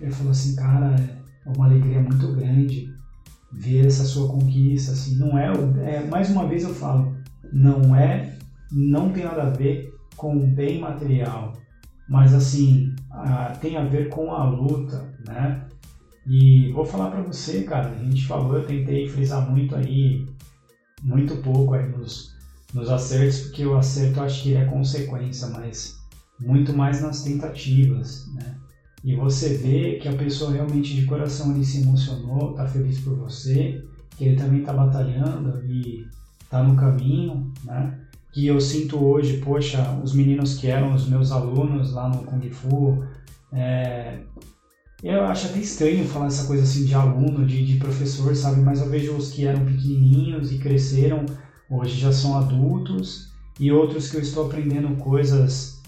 Ele 0.00 0.10
falou 0.10 0.32
assim, 0.32 0.56
cara, 0.56 0.96
é 1.46 1.50
uma 1.56 1.66
alegria 1.66 2.00
muito 2.00 2.32
grande 2.34 2.91
ver 3.52 3.86
essa 3.86 4.04
sua 4.04 4.28
conquista, 4.28 4.92
assim, 4.92 5.16
não 5.16 5.36
é, 5.38 5.52
é 5.84 6.06
mais 6.06 6.30
uma 6.30 6.46
vez 6.46 6.64
eu 6.64 6.74
falo, 6.74 7.14
não 7.52 7.94
é, 7.94 8.36
não 8.70 9.10
tem 9.10 9.24
nada 9.24 9.42
a 9.42 9.50
ver 9.50 9.94
com 10.16 10.36
o 10.36 10.46
bem 10.46 10.80
material, 10.80 11.52
mas 12.08 12.32
assim, 12.34 12.94
a, 13.10 13.56
tem 13.60 13.76
a 13.76 13.84
ver 13.84 14.08
com 14.08 14.32
a 14.32 14.48
luta, 14.48 15.12
né? 15.26 15.66
E 16.26 16.70
vou 16.72 16.84
falar 16.84 17.10
para 17.10 17.22
você, 17.22 17.64
cara, 17.64 17.90
a 17.90 18.04
gente 18.04 18.26
falou, 18.26 18.56
eu 18.56 18.66
tentei 18.66 19.08
frisar 19.08 19.50
muito 19.50 19.74
aí, 19.74 20.26
muito 21.02 21.36
pouco 21.38 21.74
aí 21.74 21.88
nos, 21.90 22.34
nos 22.72 22.88
acertos, 22.88 23.40
porque 23.40 23.66
o 23.66 23.76
acerto 23.76 24.20
eu 24.20 24.24
acho 24.24 24.42
que 24.42 24.54
é 24.54 24.64
consequência, 24.64 25.48
mas 25.48 26.00
muito 26.40 26.72
mais 26.72 27.02
nas 27.02 27.22
tentativas, 27.22 28.28
né? 28.34 28.56
E 29.04 29.16
você 29.16 29.54
vê 29.54 29.98
que 30.00 30.08
a 30.08 30.12
pessoa 30.12 30.52
realmente 30.52 30.94
de 30.94 31.06
coração 31.06 31.52
ele 31.54 31.64
se 31.64 31.82
emocionou, 31.82 32.52
está 32.52 32.66
feliz 32.68 33.00
por 33.00 33.16
você, 33.16 33.84
que 34.16 34.24
ele 34.24 34.36
também 34.36 34.60
está 34.60 34.72
batalhando 34.72 35.64
e 35.66 36.06
está 36.42 36.62
no 36.62 36.76
caminho, 36.76 37.52
né? 37.64 37.98
Que 38.32 38.46
eu 38.46 38.60
sinto 38.60 39.02
hoje, 39.02 39.38
poxa, 39.38 40.00
os 40.02 40.14
meninos 40.14 40.54
que 40.54 40.68
eram 40.68 40.94
os 40.94 41.08
meus 41.08 41.32
alunos 41.32 41.92
lá 41.92 42.08
no 42.08 42.22
Kung 42.22 42.48
Fu, 42.50 43.04
é... 43.52 44.20
eu 45.02 45.24
acho 45.24 45.48
até 45.48 45.58
estranho 45.58 46.06
falar 46.06 46.26
essa 46.26 46.46
coisa 46.46 46.62
assim 46.62 46.84
de 46.84 46.94
aluno, 46.94 47.44
de, 47.44 47.66
de 47.66 47.78
professor, 47.78 48.34
sabe? 48.36 48.60
Mas 48.60 48.80
eu 48.80 48.88
vejo 48.88 49.16
os 49.16 49.30
que 49.32 49.44
eram 49.44 49.64
pequenininhos 49.64 50.52
e 50.52 50.58
cresceram, 50.58 51.26
hoje 51.68 51.98
já 51.98 52.12
são 52.12 52.38
adultos, 52.38 53.32
e 53.58 53.72
outros 53.72 54.08
que 54.10 54.16
eu 54.16 54.20
estou 54.20 54.46
aprendendo 54.46 54.96
coisas 54.96 55.81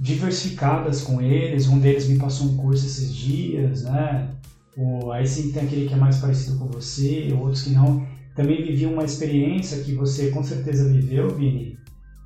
diversificadas 0.00 1.02
com 1.02 1.20
eles. 1.20 1.68
Um 1.68 1.78
deles 1.78 2.08
me 2.08 2.18
passou 2.18 2.48
um 2.48 2.56
curso 2.56 2.86
esses 2.86 3.14
dias, 3.14 3.84
né? 3.84 4.30
ou 4.76 5.12
aí 5.12 5.26
sim 5.26 5.52
tem 5.52 5.62
aquele 5.62 5.86
que 5.86 5.94
é 5.94 5.96
mais 5.96 6.18
parecido 6.18 6.58
com 6.58 6.66
você, 6.66 7.36
outros 7.38 7.62
que 7.62 7.70
não. 7.70 8.06
Também 8.34 8.64
vivi 8.64 8.86
uma 8.86 9.04
experiência 9.04 9.82
que 9.82 9.92
você 9.92 10.30
com 10.30 10.42
certeza 10.42 10.90
viveu, 10.90 11.34
Vini, 11.34 11.76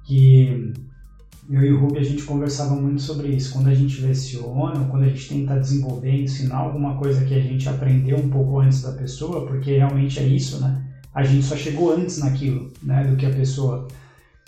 que 0.05 0.73
eu 1.51 1.63
e 1.63 1.73
o 1.73 1.81
Ruby 1.81 1.99
a 1.99 2.05
gente 2.05 2.23
conversava 2.23 2.77
muito 2.77 3.03
sobre 3.03 3.29
isso. 3.29 3.53
Quando 3.53 3.69
a 3.69 3.75
gente 3.75 4.01
leciona, 4.01 4.85
quando 4.87 5.03
a 5.03 5.09
gente 5.09 5.29
tenta 5.29 5.59
desenvolver, 5.59 6.23
ensinar 6.23 6.59
alguma 6.59 6.97
coisa 6.97 7.25
que 7.25 7.35
a 7.35 7.41
gente 7.41 7.69
aprendeu 7.69 8.19
um 8.19 8.29
pouco 8.29 8.61
antes 8.61 8.83
da 8.83 8.93
pessoa, 8.93 9.47
porque 9.47 9.77
realmente 9.77 10.21
é 10.21 10.27
isso, 10.27 10.61
né? 10.61 10.83
A 11.13 11.25
gente 11.25 11.45
só 11.45 11.57
chegou 11.57 11.93
antes 11.93 12.19
naquilo, 12.19 12.73
né, 12.83 13.05
do 13.05 13.17
que 13.17 13.27
a 13.27 13.31
pessoa. 13.31 13.89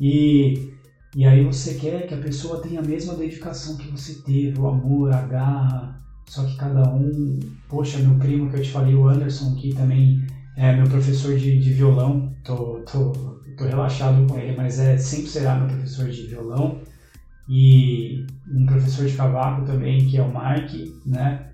E, 0.01 0.73
e 1.15 1.25
aí 1.25 1.45
você 1.45 1.75
quer 1.75 2.07
que 2.07 2.15
a 2.15 2.19
pessoa 2.19 2.61
tenha 2.61 2.81
a 2.81 2.85
mesma 2.85 3.15
dedicação 3.15 3.77
que 3.77 3.91
você 3.91 4.15
teve, 4.23 4.59
o 4.59 4.67
amor, 4.67 5.13
a 5.13 5.23
garra, 5.23 6.01
só 6.27 6.45
que 6.45 6.57
cada 6.57 6.89
um. 6.93 7.39
Poxa, 7.69 7.99
meu 7.99 8.19
primo 8.19 8.51
que 8.51 8.57
eu 8.57 8.63
te 8.63 8.71
falei, 8.71 8.95
o 8.95 9.09
Anderson, 9.09 9.55
que 9.55 9.75
também 9.75 10.27
é 10.57 10.75
meu 10.75 10.89
professor 10.89 11.37
de, 11.37 11.59
de 11.59 11.73
violão, 11.73 12.35
tô, 12.45 12.81
tô, 12.81 13.13
tô 13.57 13.65
relaxado 13.65 14.27
com 14.27 14.39
ele, 14.39 14.57
mas 14.57 14.79
é 14.79 14.99
sempre 14.99 15.29
será 15.29 15.55
meu 15.57 15.69
professor 15.69 16.09
de 16.09 16.27
violão. 16.27 16.81
E 17.49 18.27
um 18.51 18.67
professor 18.67 19.07
de 19.07 19.15
cavaco 19.15 19.65
também, 19.65 20.05
que 20.07 20.17
é 20.17 20.23
o 20.23 20.33
Mark, 20.33 20.71
né? 21.07 21.47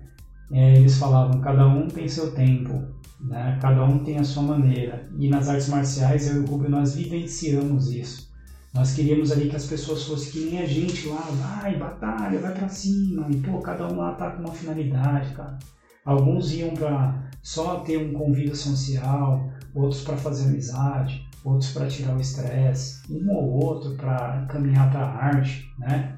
É, 0.51 0.75
eles 0.77 0.97
falavam, 0.97 1.39
cada 1.39 1.67
um 1.67 1.87
tem 1.87 2.07
seu 2.07 2.31
tempo, 2.31 2.83
né? 3.19 3.57
Cada 3.61 3.83
um 3.83 3.99
tem 3.99 4.17
a 4.17 4.23
sua 4.23 4.43
maneira. 4.43 5.07
E 5.19 5.29
nas 5.29 5.49
artes 5.49 5.69
marciais, 5.69 6.27
eu 6.27 6.41
e 6.41 6.45
o 6.45 6.47
Rubio, 6.47 6.69
nós 6.69 6.95
vivenciamos 6.95 7.91
isso. 7.91 8.32
Nós 8.73 8.93
queríamos 8.93 9.31
ali 9.31 9.49
que 9.49 9.55
as 9.55 9.67
pessoas 9.67 10.03
fossem 10.03 10.31
que 10.31 10.49
nem 10.49 10.61
a 10.61 10.65
gente 10.65 11.07
lá, 11.07 11.21
vai, 11.21 11.77
batalha, 11.77 12.39
vai 12.39 12.53
para 12.53 12.67
cima. 12.67 13.27
E, 13.29 13.37
pô, 13.37 13.59
cada 13.59 13.87
um 13.87 13.97
lá 13.97 14.13
tá 14.13 14.31
com 14.31 14.41
uma 14.41 14.53
finalidade, 14.53 15.33
cara. 15.35 15.59
Alguns 16.03 16.51
iam 16.53 16.71
para 16.71 17.29
só 17.41 17.81
ter 17.81 17.97
um 17.97 18.13
convívio 18.13 18.55
social, 18.55 19.47
outros 19.75 20.01
para 20.01 20.17
fazer 20.17 20.45
amizade, 20.45 21.23
outros 21.43 21.71
para 21.71 21.87
tirar 21.87 22.17
o 22.17 22.19
estresse, 22.19 23.01
um 23.11 23.31
ou 23.31 23.63
outro 23.63 23.95
para 23.95 24.45
caminhar 24.47 24.91
para 24.91 25.01
a 25.01 25.25
arte, 25.25 25.71
né? 25.77 26.17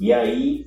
E 0.00 0.12
aí, 0.12 0.66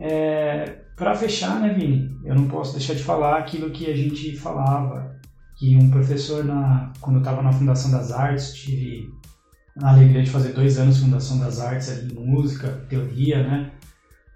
é, 0.00 0.78
para 0.96 1.14
fechar, 1.14 1.60
né, 1.60 1.74
Vini? 1.74 2.18
Eu 2.24 2.34
não 2.34 2.48
posso 2.48 2.72
deixar 2.72 2.94
de 2.94 3.02
falar 3.02 3.38
aquilo 3.38 3.70
que 3.70 3.90
a 3.90 3.94
gente 3.94 4.34
falava, 4.34 5.14
que 5.56 5.76
um 5.76 5.90
professor, 5.90 6.42
na, 6.42 6.90
quando 7.00 7.16
eu 7.16 7.22
estava 7.22 7.42
na 7.42 7.52
Fundação 7.52 7.90
das 7.90 8.10
Artes, 8.10 8.54
tive 8.54 9.12
a 9.82 9.90
alegria 9.90 10.22
de 10.22 10.30
fazer 10.30 10.52
dois 10.52 10.78
anos 10.78 10.98
Fundação 10.98 11.38
das 11.38 11.60
Artes 11.60 11.90
ali 11.90 12.14
música, 12.14 12.68
teoria, 12.88 13.42
né? 13.42 13.72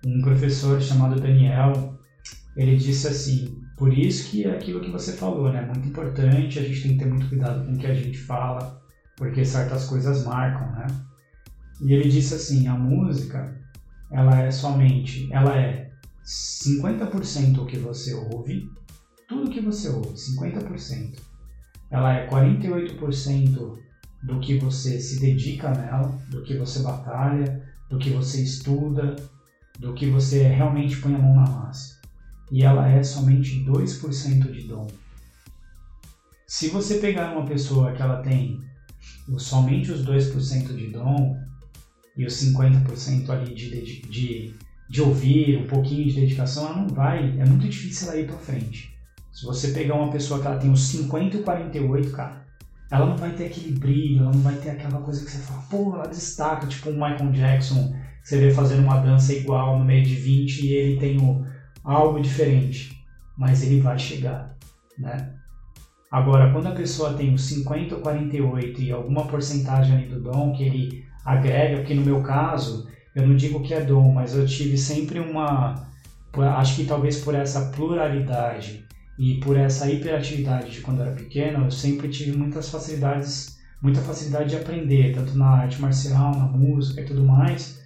Um 0.04 0.20
professor 0.20 0.80
chamado 0.80 1.20
Daniel, 1.20 1.98
ele 2.56 2.76
disse 2.76 3.06
assim, 3.06 3.62
por 3.76 3.96
isso 3.96 4.30
que 4.30 4.44
é 4.44 4.50
aquilo 4.50 4.80
que 4.80 4.90
você 4.90 5.12
falou, 5.12 5.52
né? 5.52 5.62
Muito 5.62 5.88
importante, 5.88 6.58
a 6.58 6.62
gente 6.62 6.82
tem 6.82 6.92
que 6.92 6.98
ter 6.98 7.08
muito 7.08 7.28
cuidado 7.28 7.64
com 7.64 7.72
o 7.72 7.78
que 7.78 7.86
a 7.86 7.94
gente 7.94 8.18
fala, 8.18 8.82
porque 9.16 9.44
certas 9.44 9.84
coisas 9.86 10.24
marcam, 10.24 10.72
né? 10.72 10.86
E 11.80 11.92
ele 11.92 12.08
disse 12.08 12.34
assim, 12.34 12.66
a 12.66 12.74
música, 12.74 13.56
ela 14.10 14.40
é 14.40 14.50
somente, 14.50 15.32
ela 15.32 15.56
é 15.56 15.90
50% 16.24 17.58
o 17.58 17.66
que 17.66 17.78
você 17.78 18.14
ouve, 18.14 18.68
tudo 19.28 19.50
que 19.50 19.60
você 19.60 19.88
ouve, 19.88 20.14
50%. 20.14 21.20
Ela 21.90 22.14
é 22.14 22.26
48% 22.28 23.78
do 24.22 24.40
que 24.40 24.58
você 24.58 25.00
se 25.00 25.20
dedica 25.20 25.70
nela, 25.70 26.18
do 26.28 26.42
que 26.42 26.56
você 26.56 26.80
batalha, 26.80 27.62
do 27.88 27.98
que 27.98 28.10
você 28.10 28.42
estuda, 28.42 29.16
do 29.78 29.94
que 29.94 30.06
você 30.06 30.42
realmente 30.42 30.96
põe 30.96 31.14
a 31.14 31.18
mão 31.18 31.36
na 31.36 31.48
massa. 31.48 31.98
E 32.50 32.62
ela 32.62 32.88
é 32.88 33.02
somente 33.02 33.64
2% 33.64 34.52
de 34.52 34.62
dom. 34.62 34.86
Se 36.46 36.68
você 36.68 36.98
pegar 36.98 37.32
uma 37.32 37.46
pessoa 37.46 37.92
que 37.92 38.02
ela 38.02 38.22
tem 38.22 38.60
somente 39.36 39.92
os 39.92 40.04
2% 40.04 40.74
de 40.74 40.88
dom 40.88 41.38
e 42.16 42.24
os 42.24 42.34
50% 42.34 43.28
ali 43.28 43.54
de, 43.54 44.00
de, 44.02 44.54
de 44.88 45.02
ouvir, 45.02 45.58
um 45.58 45.66
pouquinho 45.66 46.08
de 46.08 46.20
dedicação, 46.20 46.66
ela 46.66 46.76
não 46.76 46.88
vai, 46.88 47.38
é 47.38 47.44
muito 47.44 47.68
difícil 47.68 48.08
ela 48.08 48.20
ir 48.20 48.26
para 48.26 48.38
frente. 48.38 48.96
Se 49.30 49.44
você 49.44 49.68
pegar 49.68 49.94
uma 49.94 50.10
pessoa 50.10 50.40
que 50.40 50.46
ela 50.46 50.58
tem 50.58 50.72
os 50.72 50.80
50 50.88 51.36
e 51.36 51.42
48, 51.42 52.10
cara, 52.10 52.47
ela 52.90 53.06
não 53.06 53.16
vai 53.16 53.32
ter 53.32 53.46
aquele 53.46 53.78
brilho, 53.78 54.22
ela 54.22 54.32
não 54.32 54.40
vai 54.40 54.54
ter 54.54 54.70
aquela 54.70 55.00
coisa 55.00 55.24
que 55.24 55.30
você 55.30 55.38
fala, 55.38 55.62
pô, 55.70 55.94
ela 55.94 56.08
destaca, 56.08 56.66
tipo 56.66 56.88
um 56.88 56.94
Michael 56.94 57.32
Jackson, 57.32 57.92
que 58.22 58.28
você 58.28 58.38
vê 58.38 58.50
fazendo 58.50 58.82
uma 58.82 59.00
dança 59.00 59.32
igual 59.32 59.78
no 59.78 59.84
meio 59.84 60.04
de 60.04 60.14
20 60.14 60.66
e 60.66 60.72
ele 60.72 61.00
tem 61.00 61.20
o, 61.20 61.44
algo 61.84 62.20
diferente, 62.20 63.04
mas 63.36 63.62
ele 63.62 63.80
vai 63.80 63.98
chegar, 63.98 64.56
né? 64.98 65.34
Agora, 66.10 66.50
quando 66.50 66.68
a 66.68 66.74
pessoa 66.74 67.12
tem 67.12 67.34
os 67.34 67.44
50 67.44 67.96
ou 67.96 68.00
48 68.00 68.80
e 68.80 68.90
alguma 68.90 69.26
porcentagem 69.26 69.94
ali 69.94 70.06
do 70.06 70.20
dom 70.20 70.54
que 70.54 70.62
ele 70.62 71.04
agrega, 71.22 71.78
porque 71.78 71.92
no 71.92 72.00
meu 72.00 72.22
caso, 72.22 72.88
eu 73.14 73.28
não 73.28 73.36
digo 73.36 73.62
que 73.62 73.74
é 73.74 73.82
dom, 73.82 74.12
mas 74.14 74.34
eu 74.34 74.46
tive 74.46 74.78
sempre 74.78 75.20
uma. 75.20 75.86
Acho 76.56 76.76
que 76.76 76.84
talvez 76.86 77.18
por 77.18 77.34
essa 77.34 77.70
pluralidade 77.72 78.87
e 79.18 79.40
por 79.40 79.56
essa 79.56 79.90
hiperatividade 79.90 80.70
de 80.70 80.80
quando 80.80 81.00
eu 81.00 81.06
era 81.06 81.14
pequeno, 81.14 81.64
eu 81.64 81.70
sempre 81.70 82.08
tive 82.08 82.36
muitas 82.36 82.68
facilidades, 82.68 83.58
muita 83.82 84.00
facilidade 84.00 84.50
de 84.50 84.56
aprender, 84.56 85.12
tanto 85.12 85.36
na 85.36 85.48
arte 85.48 85.80
marcial, 85.82 86.34
na 86.34 86.46
música 86.46 87.00
e 87.00 87.04
tudo 87.04 87.24
mais. 87.24 87.82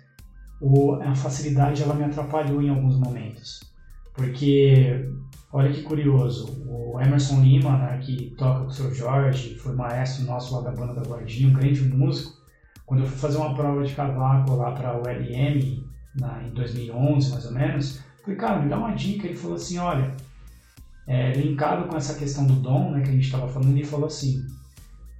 O, 0.60 0.94
a 0.96 1.14
facilidade 1.14 1.82
ela 1.82 1.94
me 1.94 2.04
atrapalhou 2.04 2.60
em 2.60 2.68
alguns 2.68 2.98
momentos, 2.98 3.60
porque 4.14 5.08
olha 5.50 5.72
que 5.72 5.82
curioso, 5.82 6.62
o 6.66 7.00
Emerson 7.00 7.40
Lima, 7.40 7.78
né, 7.78 7.98
que 7.98 8.34
toca 8.36 8.60
com 8.60 8.66
o 8.66 8.70
seu 8.70 8.94
Jorge, 8.94 9.56
foi 9.56 9.74
maestro 9.74 10.26
nosso 10.26 10.54
lá 10.54 10.60
da 10.60 10.70
banda 10.70 10.94
da 10.94 11.02
Guardinha, 11.02 11.48
um 11.48 11.54
grande 11.54 11.82
músico, 11.82 12.42
quando 12.84 13.00
eu 13.00 13.06
fui 13.06 13.18
fazer 13.18 13.38
uma 13.38 13.54
prova 13.54 13.82
de 13.82 13.94
cavaco 13.94 14.54
lá 14.54 14.72
para 14.72 14.98
o 14.98 15.08
LM, 15.08 15.82
na, 16.14 16.42
em 16.42 16.50
2011 16.50 17.30
mais 17.30 17.46
ou 17.46 17.52
menos, 17.52 18.02
falei, 18.22 18.38
cara, 18.38 18.60
me 18.60 18.68
dá 18.68 18.76
uma 18.76 18.94
dica. 18.94 19.26
Ele 19.26 19.36
falou 19.36 19.56
assim: 19.56 19.78
olha, 19.78 20.14
é, 21.06 21.32
linkado 21.32 21.88
com 21.88 21.96
essa 21.96 22.14
questão 22.14 22.46
do 22.46 22.54
dom 22.54 22.90
né, 22.90 23.02
que 23.02 23.08
a 23.08 23.12
gente 23.12 23.24
estava 23.24 23.48
falando, 23.48 23.76
ele 23.76 23.84
falou 23.84 24.06
assim: 24.06 24.46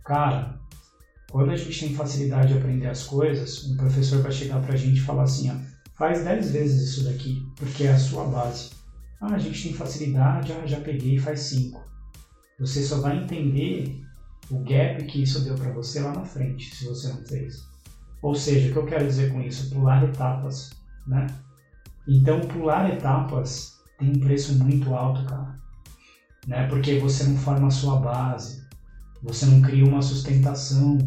cara, 0.04 0.60
quando 1.30 1.50
a 1.50 1.56
gente 1.56 1.80
tem 1.80 1.94
facilidade 1.94 2.48
de 2.48 2.59
aprender 2.59 2.88
as 2.88 3.04
coisas, 3.04 3.64
um 3.64 3.76
professor 3.76 4.22
vai 4.22 4.32
chegar 4.32 4.60
para 4.60 4.74
a 4.74 4.76
gente 4.76 4.98
e 4.98 5.04
falar 5.04 5.24
assim: 5.24 5.50
ó, 5.50 5.54
faz 5.96 6.24
10 6.24 6.52
vezes 6.52 6.90
isso 6.90 7.04
daqui, 7.04 7.46
porque 7.56 7.84
é 7.84 7.92
a 7.92 7.98
sua 7.98 8.24
base. 8.24 8.70
Ah, 9.20 9.34
a 9.34 9.38
gente 9.38 9.62
tem 9.62 9.72
facilidade, 9.72 10.52
ah, 10.52 10.66
já 10.66 10.80
peguei, 10.80 11.18
faz 11.18 11.40
5. 11.40 11.80
Você 12.59 12.82
só 12.82 13.00
vai 13.00 13.18
entender 13.18 14.02
o 14.50 14.59
gap 14.59 15.04
que 15.04 15.22
isso 15.22 15.44
deu 15.44 15.54
para 15.54 15.72
você 15.72 16.00
lá 16.00 16.12
na 16.12 16.24
frente, 16.24 16.74
se 16.74 16.84
você 16.84 17.09
não 17.09 17.24
fez. 17.24 17.66
Ou 18.20 18.34
seja, 18.34 18.68
o 18.68 18.72
que 18.72 18.78
eu 18.78 18.86
quero 18.86 19.06
dizer 19.06 19.32
com 19.32 19.40
isso? 19.40 19.70
Pular 19.70 20.04
etapas, 20.04 20.70
né? 21.06 21.26
Então, 22.06 22.40
pular 22.40 22.92
etapas 22.92 23.80
tem 23.98 24.10
um 24.10 24.20
preço 24.20 24.54
muito 24.59 24.94
alto, 24.94 25.24
cara. 25.24 25.61
Né? 26.47 26.66
Porque 26.69 26.98
você 26.98 27.24
não 27.24 27.36
forma 27.36 27.69
a 27.69 27.70
sua 27.70 27.97
base, 27.97 28.62
você 29.23 29.47
não 29.47 29.60
cria 29.60 29.85
uma 29.85 30.02
sustentação, 30.02 30.98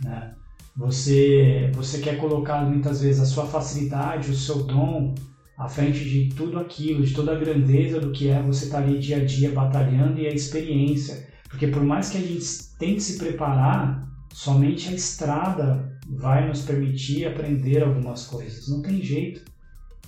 né? 0.00 0.34
Você, 0.76 1.70
você 1.74 1.98
quer 1.98 2.16
colocar 2.18 2.62
muitas 2.62 3.02
vezes 3.02 3.20
a 3.20 3.26
sua 3.26 3.44
facilidade, 3.44 4.30
o 4.30 4.36
seu 4.36 4.62
dom 4.62 5.14
à 5.58 5.68
frente 5.68 6.04
de 6.08 6.28
tudo 6.34 6.58
aquilo, 6.58 7.04
de 7.04 7.12
toda 7.12 7.32
a 7.32 7.38
grandeza 7.38 8.00
do 8.00 8.12
que 8.12 8.28
é 8.28 8.40
você 8.40 8.66
estar 8.66 8.78
tá 8.78 8.84
ali 8.84 8.98
dia 8.98 9.16
a 9.16 9.24
dia 9.24 9.50
batalhando 9.50 10.20
e 10.20 10.26
a 10.26 10.32
experiência 10.32 11.28
porque 11.50 11.66
por 11.66 11.82
mais 11.82 12.08
que 12.08 12.16
a 12.16 12.20
gente 12.20 12.46
tente 12.78 13.02
se 13.02 13.18
preparar, 13.18 14.08
somente 14.32 14.88
a 14.88 14.92
estrada 14.92 15.98
vai 16.08 16.48
nos 16.48 16.62
permitir 16.62 17.26
aprender 17.26 17.82
algumas 17.82 18.24
coisas. 18.26 18.68
Não 18.68 18.80
tem 18.80 19.02
jeito. 19.02 19.42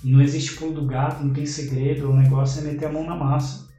Não 0.03 0.21
existe 0.21 0.55
pulo 0.55 0.73
do 0.73 0.87
gato, 0.87 1.23
não 1.23 1.33
tem 1.33 1.45
segredo. 1.45 2.09
O 2.09 2.15
negócio 2.15 2.61
é 2.61 2.71
meter 2.71 2.87
a 2.87 2.91
mão 2.91 3.05
na 3.05 3.15
massa. 3.15 3.69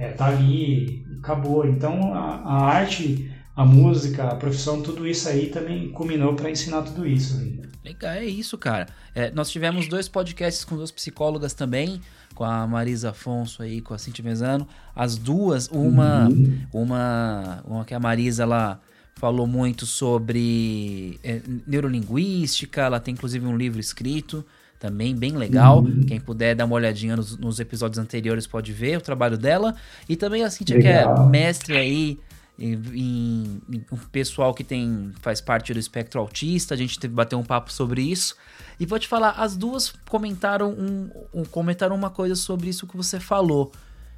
É, 0.00 0.08
tá 0.08 0.28
ali, 0.28 1.04
acabou. 1.18 1.66
Então 1.66 2.14
a, 2.14 2.36
a 2.36 2.64
arte, 2.64 3.30
a 3.54 3.66
música, 3.66 4.24
a 4.24 4.34
profissão, 4.34 4.80
tudo 4.80 5.06
isso 5.06 5.28
aí 5.28 5.50
também 5.50 5.90
culminou 5.90 6.34
para 6.34 6.50
ensinar 6.50 6.82
tudo 6.82 7.06
isso. 7.06 7.38
Legal, 7.84 8.12
é 8.12 8.24
isso, 8.24 8.56
cara. 8.56 8.86
É, 9.14 9.30
nós 9.30 9.50
tivemos 9.50 9.86
dois 9.86 10.08
podcasts 10.08 10.64
com 10.64 10.74
duas 10.74 10.90
psicólogas 10.90 11.52
também 11.52 12.00
com 12.34 12.44
a 12.44 12.66
Marisa 12.66 13.10
Afonso 13.10 13.62
aí, 13.62 13.82
com 13.82 13.92
a 13.92 13.98
Cintia 13.98 14.24
Vezano. 14.24 14.66
As 14.96 15.18
duas, 15.18 15.68
uma, 15.68 16.28
uhum. 16.28 16.66
uma, 16.72 17.62
uma 17.66 17.84
que 17.84 17.92
a 17.92 18.00
Marisa 18.00 18.44
ela 18.44 18.80
falou 19.16 19.46
muito 19.46 19.84
sobre 19.84 21.20
é, 21.22 21.42
neurolinguística, 21.66 22.80
ela 22.80 22.98
tem 22.98 23.12
inclusive 23.12 23.44
um 23.44 23.54
livro 23.54 23.78
escrito 23.78 24.42
também 24.80 25.14
bem 25.14 25.36
legal. 25.36 25.80
Uhum. 25.82 26.00
Quem 26.06 26.18
puder 26.18 26.56
dar 26.56 26.64
uma 26.64 26.74
olhadinha 26.74 27.14
nos, 27.14 27.36
nos, 27.36 27.60
episódios 27.60 27.98
anteriores 27.98 28.46
pode 28.46 28.72
ver 28.72 28.96
o 28.96 29.00
trabalho 29.00 29.36
dela. 29.36 29.76
E 30.08 30.16
também 30.16 30.42
a 30.42 30.50
Cintia, 30.50 30.78
legal. 30.78 31.14
que 31.14 31.20
é 31.20 31.26
mestre 31.26 31.76
aí 31.76 32.18
em, 32.58 33.60
um 33.92 33.96
pessoal 34.10 34.54
que 34.54 34.64
tem 34.64 35.12
faz 35.20 35.38
parte 35.38 35.74
do 35.74 35.78
espectro 35.78 36.18
autista. 36.18 36.72
A 36.74 36.78
gente 36.78 36.98
teve 36.98 37.12
bater 37.12 37.36
um 37.36 37.44
papo 37.44 37.70
sobre 37.70 38.00
isso. 38.00 38.34
E 38.80 38.86
vou 38.86 38.98
te 38.98 39.06
falar, 39.06 39.32
as 39.32 39.54
duas 39.54 39.92
comentaram, 40.08 40.70
um, 40.70 41.10
um, 41.34 41.44
comentaram 41.44 41.94
uma 41.94 42.08
coisa 42.08 42.34
sobre 42.34 42.70
isso 42.70 42.86
que 42.86 42.96
você 42.96 43.20
falou. 43.20 43.70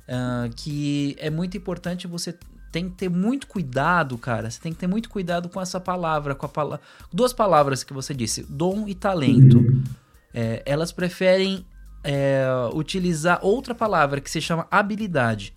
uh, 0.09 0.49
que 0.55 1.17
é 1.19 1.29
muito 1.29 1.57
importante 1.57 2.07
você 2.07 2.37
tem 2.71 2.89
que 2.89 2.97
ter 2.97 3.11
muito 3.11 3.49
cuidado, 3.49 4.17
cara. 4.17 4.49
Você 4.49 4.61
tem 4.61 4.73
que 4.73 4.79
ter 4.79 4.87
muito 4.87 5.11
cuidado 5.11 5.49
com 5.49 5.61
essa 5.61 5.81
palavra, 5.81 6.37
com 6.37 6.47
a 6.47 6.49
palavra. 6.49 6.81
Duas 7.13 7.33
palavras 7.33 7.83
que 7.83 7.93
você 7.93 8.15
disse, 8.15 8.45
dom 8.49 8.89
e 8.89 8.95
talento. 8.95 9.59
Uhum. 9.59 9.83
É, 10.35 10.63
elas 10.65 10.93
preferem 10.93 11.67
é, 12.05 12.45
utilizar 12.75 13.39
outra 13.43 13.75
palavra 13.75 14.21
que 14.21 14.31
se 14.31 14.41
chama 14.41 14.67
habilidade. 14.71 15.53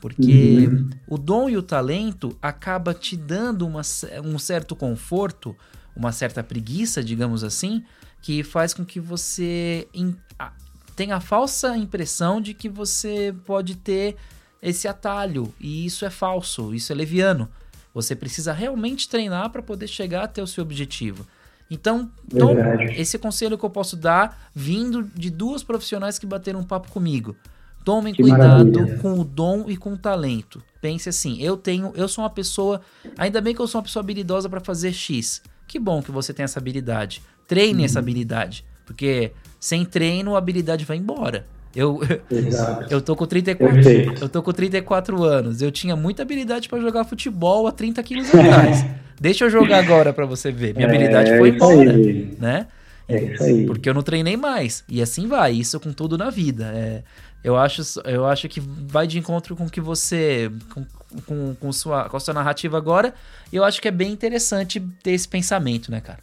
Porque 0.00 0.66
uhum. 0.66 0.90
o 1.06 1.18
dom 1.18 1.50
e 1.50 1.56
o 1.56 1.62
talento 1.62 2.36
acaba 2.40 2.94
te 2.94 3.16
dando 3.16 3.66
uma, 3.66 3.82
um 4.24 4.38
certo 4.38 4.74
conforto, 4.74 5.54
uma 5.94 6.10
certa 6.10 6.42
preguiça, 6.42 7.04
digamos 7.04 7.44
assim, 7.44 7.84
que 8.22 8.42
faz 8.42 8.72
com 8.72 8.84
que 8.84 8.98
você 8.98 9.86
in, 9.92 10.16
a, 10.38 10.52
tenha 10.96 11.16
a 11.16 11.20
falsa 11.20 11.76
impressão 11.76 12.40
de 12.40 12.54
que 12.54 12.68
você 12.68 13.34
pode 13.44 13.76
ter 13.76 14.16
esse 14.62 14.88
atalho. 14.88 15.52
E 15.60 15.84
isso 15.84 16.04
é 16.04 16.10
falso, 16.10 16.74
isso 16.74 16.92
é 16.92 16.94
leviano. 16.94 17.48
Você 17.92 18.14
precisa 18.14 18.52
realmente 18.52 19.08
treinar 19.08 19.50
para 19.50 19.62
poder 19.62 19.88
chegar 19.88 20.24
até 20.24 20.42
o 20.42 20.46
seu 20.46 20.62
objetivo. 20.62 21.26
Então, 21.70 22.10
então 22.26 22.54
esse 22.96 23.16
conselho 23.18 23.56
que 23.56 23.64
eu 23.64 23.70
posso 23.70 23.96
dar 23.96 24.50
vindo 24.54 25.04
de 25.14 25.30
duas 25.30 25.62
profissionais 25.62 26.18
que 26.18 26.26
bateram 26.26 26.60
um 26.60 26.64
papo 26.64 26.90
comigo. 26.90 27.36
Tomem 27.84 28.12
que 28.12 28.22
cuidado 28.22 28.78
maravilha. 28.78 28.98
com 28.98 29.18
o 29.18 29.24
dom 29.24 29.64
e 29.68 29.76
com 29.76 29.94
o 29.94 29.96
talento. 29.96 30.62
Pense 30.82 31.08
assim, 31.08 31.40
eu 31.40 31.56
tenho, 31.56 31.92
eu 31.94 32.08
sou 32.08 32.24
uma 32.24 32.30
pessoa, 32.30 32.80
ainda 33.16 33.40
bem 33.40 33.54
que 33.54 33.60
eu 33.60 33.66
sou 33.66 33.78
uma 33.78 33.84
pessoa 33.84 34.02
habilidosa 34.02 34.48
para 34.48 34.60
fazer 34.60 34.92
X. 34.92 35.42
Que 35.66 35.78
bom 35.78 36.02
que 36.02 36.10
você 36.10 36.34
tem 36.34 36.44
essa 36.44 36.58
habilidade. 36.58 37.22
Treine 37.46 37.84
essa 37.84 37.98
uhum. 37.98 38.02
habilidade, 38.02 38.64
porque 38.84 39.32
sem 39.58 39.84
treino 39.84 40.34
a 40.34 40.38
habilidade 40.38 40.84
vai 40.84 40.96
embora. 40.96 41.46
Eu, 41.74 42.00
eu 42.90 43.00
tô 43.00 43.14
com 43.14 43.26
34, 43.26 43.80
eu 44.20 44.28
tô 44.28 44.42
com 44.42 44.52
34 44.52 45.22
anos. 45.22 45.62
Eu 45.62 45.70
tinha 45.70 45.94
muita 45.94 46.22
habilidade 46.22 46.68
para 46.68 46.80
jogar 46.80 47.04
futebol 47.04 47.66
há 47.66 47.72
30 47.72 48.02
quilos 48.02 48.28
atrás. 48.28 48.84
Deixa 49.20 49.44
eu 49.44 49.50
jogar 49.50 49.78
agora 49.80 50.14
para 50.14 50.24
você 50.24 50.50
ver. 50.50 50.74
Minha 50.74 50.86
é, 50.86 50.90
habilidade 50.90 51.36
foi 51.36 51.50
embora, 51.50 51.92
aí. 51.92 52.34
né? 52.38 52.66
É 53.06 53.22
isso 53.22 53.42
aí. 53.42 53.66
Porque 53.66 53.88
eu 53.88 53.92
não 53.92 54.02
treinei 54.02 54.36
mais. 54.36 54.82
E 54.88 55.02
assim 55.02 55.28
vai, 55.28 55.52
isso 55.52 55.78
com 55.78 55.92
tudo 55.92 56.16
na 56.16 56.30
vida. 56.30 56.72
É, 56.74 57.02
eu, 57.44 57.56
acho, 57.56 57.82
eu 58.06 58.24
acho 58.26 58.48
que 58.48 58.60
vai 58.60 59.06
de 59.06 59.18
encontro 59.18 59.54
com 59.54 59.68
que 59.68 59.80
você. 59.80 60.50
Com, 60.72 60.86
com, 61.26 61.54
com, 61.54 61.72
sua, 61.72 62.08
com 62.08 62.16
a 62.16 62.20
sua 62.20 62.32
narrativa 62.32 62.78
agora. 62.78 63.12
E 63.52 63.56
eu 63.56 63.64
acho 63.64 63.82
que 63.82 63.88
é 63.88 63.90
bem 63.90 64.10
interessante 64.10 64.80
ter 65.02 65.10
esse 65.10 65.28
pensamento, 65.28 65.90
né, 65.90 66.00
cara? 66.00 66.20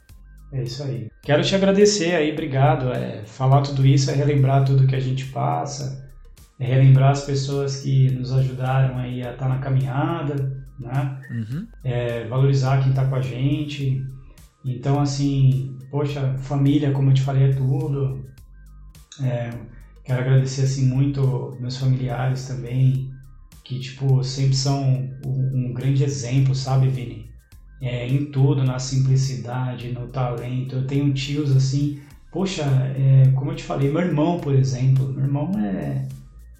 É 0.51 0.63
isso 0.63 0.81
aí. 0.81 1.09
Quero 1.21 1.43
te 1.43 1.53
agradecer 1.53 2.15
aí, 2.15 2.31
obrigado. 2.31 2.91
É, 2.91 3.21
falar 3.25 3.61
tudo 3.61 3.85
isso 3.85 4.09
é 4.09 4.13
relembrar 4.15 4.65
tudo 4.65 4.87
que 4.87 4.95
a 4.95 4.99
gente 4.99 5.25
passa, 5.25 6.09
é 6.59 6.65
relembrar 6.65 7.11
as 7.11 7.23
pessoas 7.25 7.81
que 7.81 8.09
nos 8.11 8.31
ajudaram 8.31 8.97
aí 8.97 9.21
a 9.21 9.33
estar 9.33 9.45
tá 9.45 9.49
na 9.49 9.59
caminhada, 9.59 10.65
né? 10.79 11.19
Uhum. 11.29 11.67
É, 11.83 12.27
valorizar 12.27 12.81
quem 12.81 12.89
está 12.89 13.05
com 13.05 13.15
a 13.15 13.21
gente. 13.21 14.05
Então, 14.63 14.99
assim, 14.99 15.77
poxa, 15.89 16.35
família, 16.39 16.91
como 16.91 17.09
eu 17.09 17.13
te 17.13 17.21
falei, 17.21 17.51
é 17.51 17.53
tudo. 17.53 18.25
É, 19.21 19.49
quero 20.03 20.21
agradecer, 20.21 20.63
assim, 20.63 20.87
muito 20.87 21.57
meus 21.59 21.77
familiares 21.77 22.47
também, 22.47 23.11
que, 23.63 23.79
tipo, 23.79 24.23
sempre 24.23 24.55
são 24.55 24.83
um, 25.25 25.69
um 25.69 25.73
grande 25.73 26.03
exemplo, 26.03 26.53
sabe, 26.53 26.87
Vini? 26.87 27.27
é, 27.81 28.07
em 28.07 28.25
tudo, 28.25 28.63
na 28.63 28.79
simplicidade, 28.79 29.91
no 29.91 30.07
talento. 30.07 30.75
Eu 30.75 30.87
tenho 30.87 31.13
tios 31.13 31.55
assim, 31.55 31.99
poxa, 32.31 32.63
é, 32.63 33.31
como 33.35 33.51
eu 33.51 33.55
te 33.55 33.63
falei, 33.63 33.91
meu 33.91 34.01
irmão, 34.01 34.39
por 34.39 34.55
exemplo, 34.55 35.07
meu 35.09 35.25
irmão 35.25 35.51
é 35.59 36.07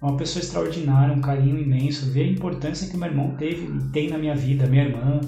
uma 0.00 0.16
pessoa 0.16 0.42
extraordinária, 0.42 1.14
um 1.14 1.20
carinho 1.20 1.58
imenso, 1.58 2.10
vê 2.10 2.22
a 2.22 2.26
importância 2.26 2.88
que 2.88 2.96
meu 2.96 3.08
irmão 3.08 3.34
teve 3.36 3.66
e 3.66 3.90
tem 3.90 4.08
na 4.08 4.18
minha 4.18 4.34
vida, 4.34 4.66
minha 4.66 4.84
irmã, 4.84 5.20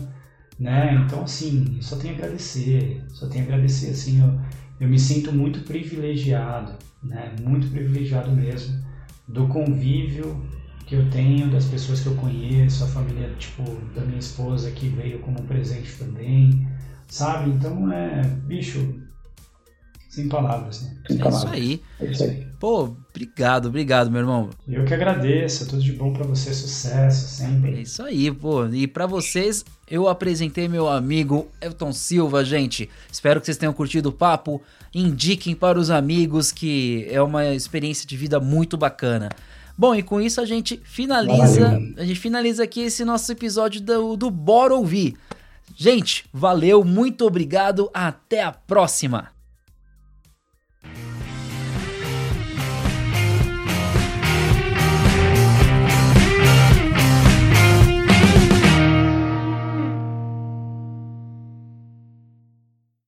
né? 0.59 0.95
Então, 1.05 1.25
assim, 1.25 1.79
só 1.81 1.97
tenho 1.97 2.15
a 2.15 2.17
agradecer, 2.19 3.03
só 3.09 3.27
tenho 3.29 3.45
a 3.45 3.49
agradecer, 3.49 3.91
assim, 3.91 4.21
eu, 4.21 4.41
eu 4.81 4.89
me 4.89 4.99
sinto 4.99 5.33
muito 5.33 5.61
privilegiado, 5.61 6.75
né? 7.03 7.35
Muito 7.43 7.69
privilegiado 7.69 8.31
mesmo 8.31 8.81
do 9.27 9.47
convívio 9.49 10.49
que 10.87 10.95
eu 10.95 11.09
tenho, 11.11 11.51
das 11.51 11.67
pessoas 11.67 12.01
que 12.01 12.09
eu 12.09 12.17
conheço, 12.17 12.85
a 12.85 12.87
família, 12.87 13.33
tipo, 13.39 13.63
da 13.95 14.03
minha 14.03 14.19
esposa 14.19 14.71
que 14.73 14.89
veio 14.89 15.21
como 15.21 15.41
um 15.41 15.47
presente 15.47 15.93
também, 15.97 16.69
sabe? 17.09 17.51
Então, 17.51 17.93
é, 17.93 18.23
bicho, 18.23 19.01
sem 20.09 20.29
palavras, 20.29 20.83
né? 20.83 20.97
Sem 21.07 21.17
é 21.17 21.23
palavras. 21.23 21.45
isso 21.45 21.53
aí. 21.55 21.83
É 22.01 22.11
isso 22.11 22.25
aí. 22.25 22.50
Pô, 22.61 22.95
obrigado, 23.09 23.69
obrigado, 23.69 24.11
meu 24.11 24.21
irmão. 24.21 24.51
Eu 24.69 24.85
que 24.85 24.93
agradeço, 24.93 25.67
tudo 25.67 25.83
de 25.83 25.93
bom 25.93 26.13
para 26.13 26.27
você, 26.27 26.53
sucesso 26.53 27.27
sempre. 27.27 27.79
É 27.79 27.81
isso 27.81 28.03
aí, 28.03 28.31
pô. 28.31 28.67
E 28.67 28.87
para 28.87 29.07
vocês, 29.07 29.65
eu 29.91 30.07
apresentei 30.07 30.69
meu 30.69 30.87
amigo 30.87 31.49
Elton 31.59 31.91
Silva, 31.91 32.45
gente. 32.45 32.91
Espero 33.11 33.41
que 33.41 33.47
vocês 33.47 33.57
tenham 33.57 33.73
curtido 33.73 34.11
o 34.11 34.13
papo. 34.13 34.61
Indiquem 34.95 35.55
para 35.55 35.79
os 35.79 35.89
amigos 35.89 36.53
que 36.53 37.07
é 37.11 37.23
uma 37.23 37.47
experiência 37.47 38.07
de 38.07 38.15
vida 38.15 38.39
muito 38.39 38.77
bacana. 38.77 39.31
Bom, 39.77 39.95
e 39.95 40.03
com 40.03 40.21
isso 40.21 40.39
a 40.39 40.45
gente 40.45 40.79
finaliza, 40.85 41.71
valeu. 41.71 41.95
a 41.97 42.05
gente 42.05 42.21
finaliza 42.21 42.65
aqui 42.65 42.83
esse 42.83 43.07
nosso 43.07 43.33
episódio 43.33 43.81
do, 43.81 44.19
do 44.19 44.31
Bora 44.31 44.75
Ouvir. 44.75 45.17
Gente, 45.75 46.27
valeu, 46.31 46.85
muito 46.85 47.25
obrigado, 47.25 47.89
até 47.95 48.43
a 48.43 48.53
próxima! 48.53 49.40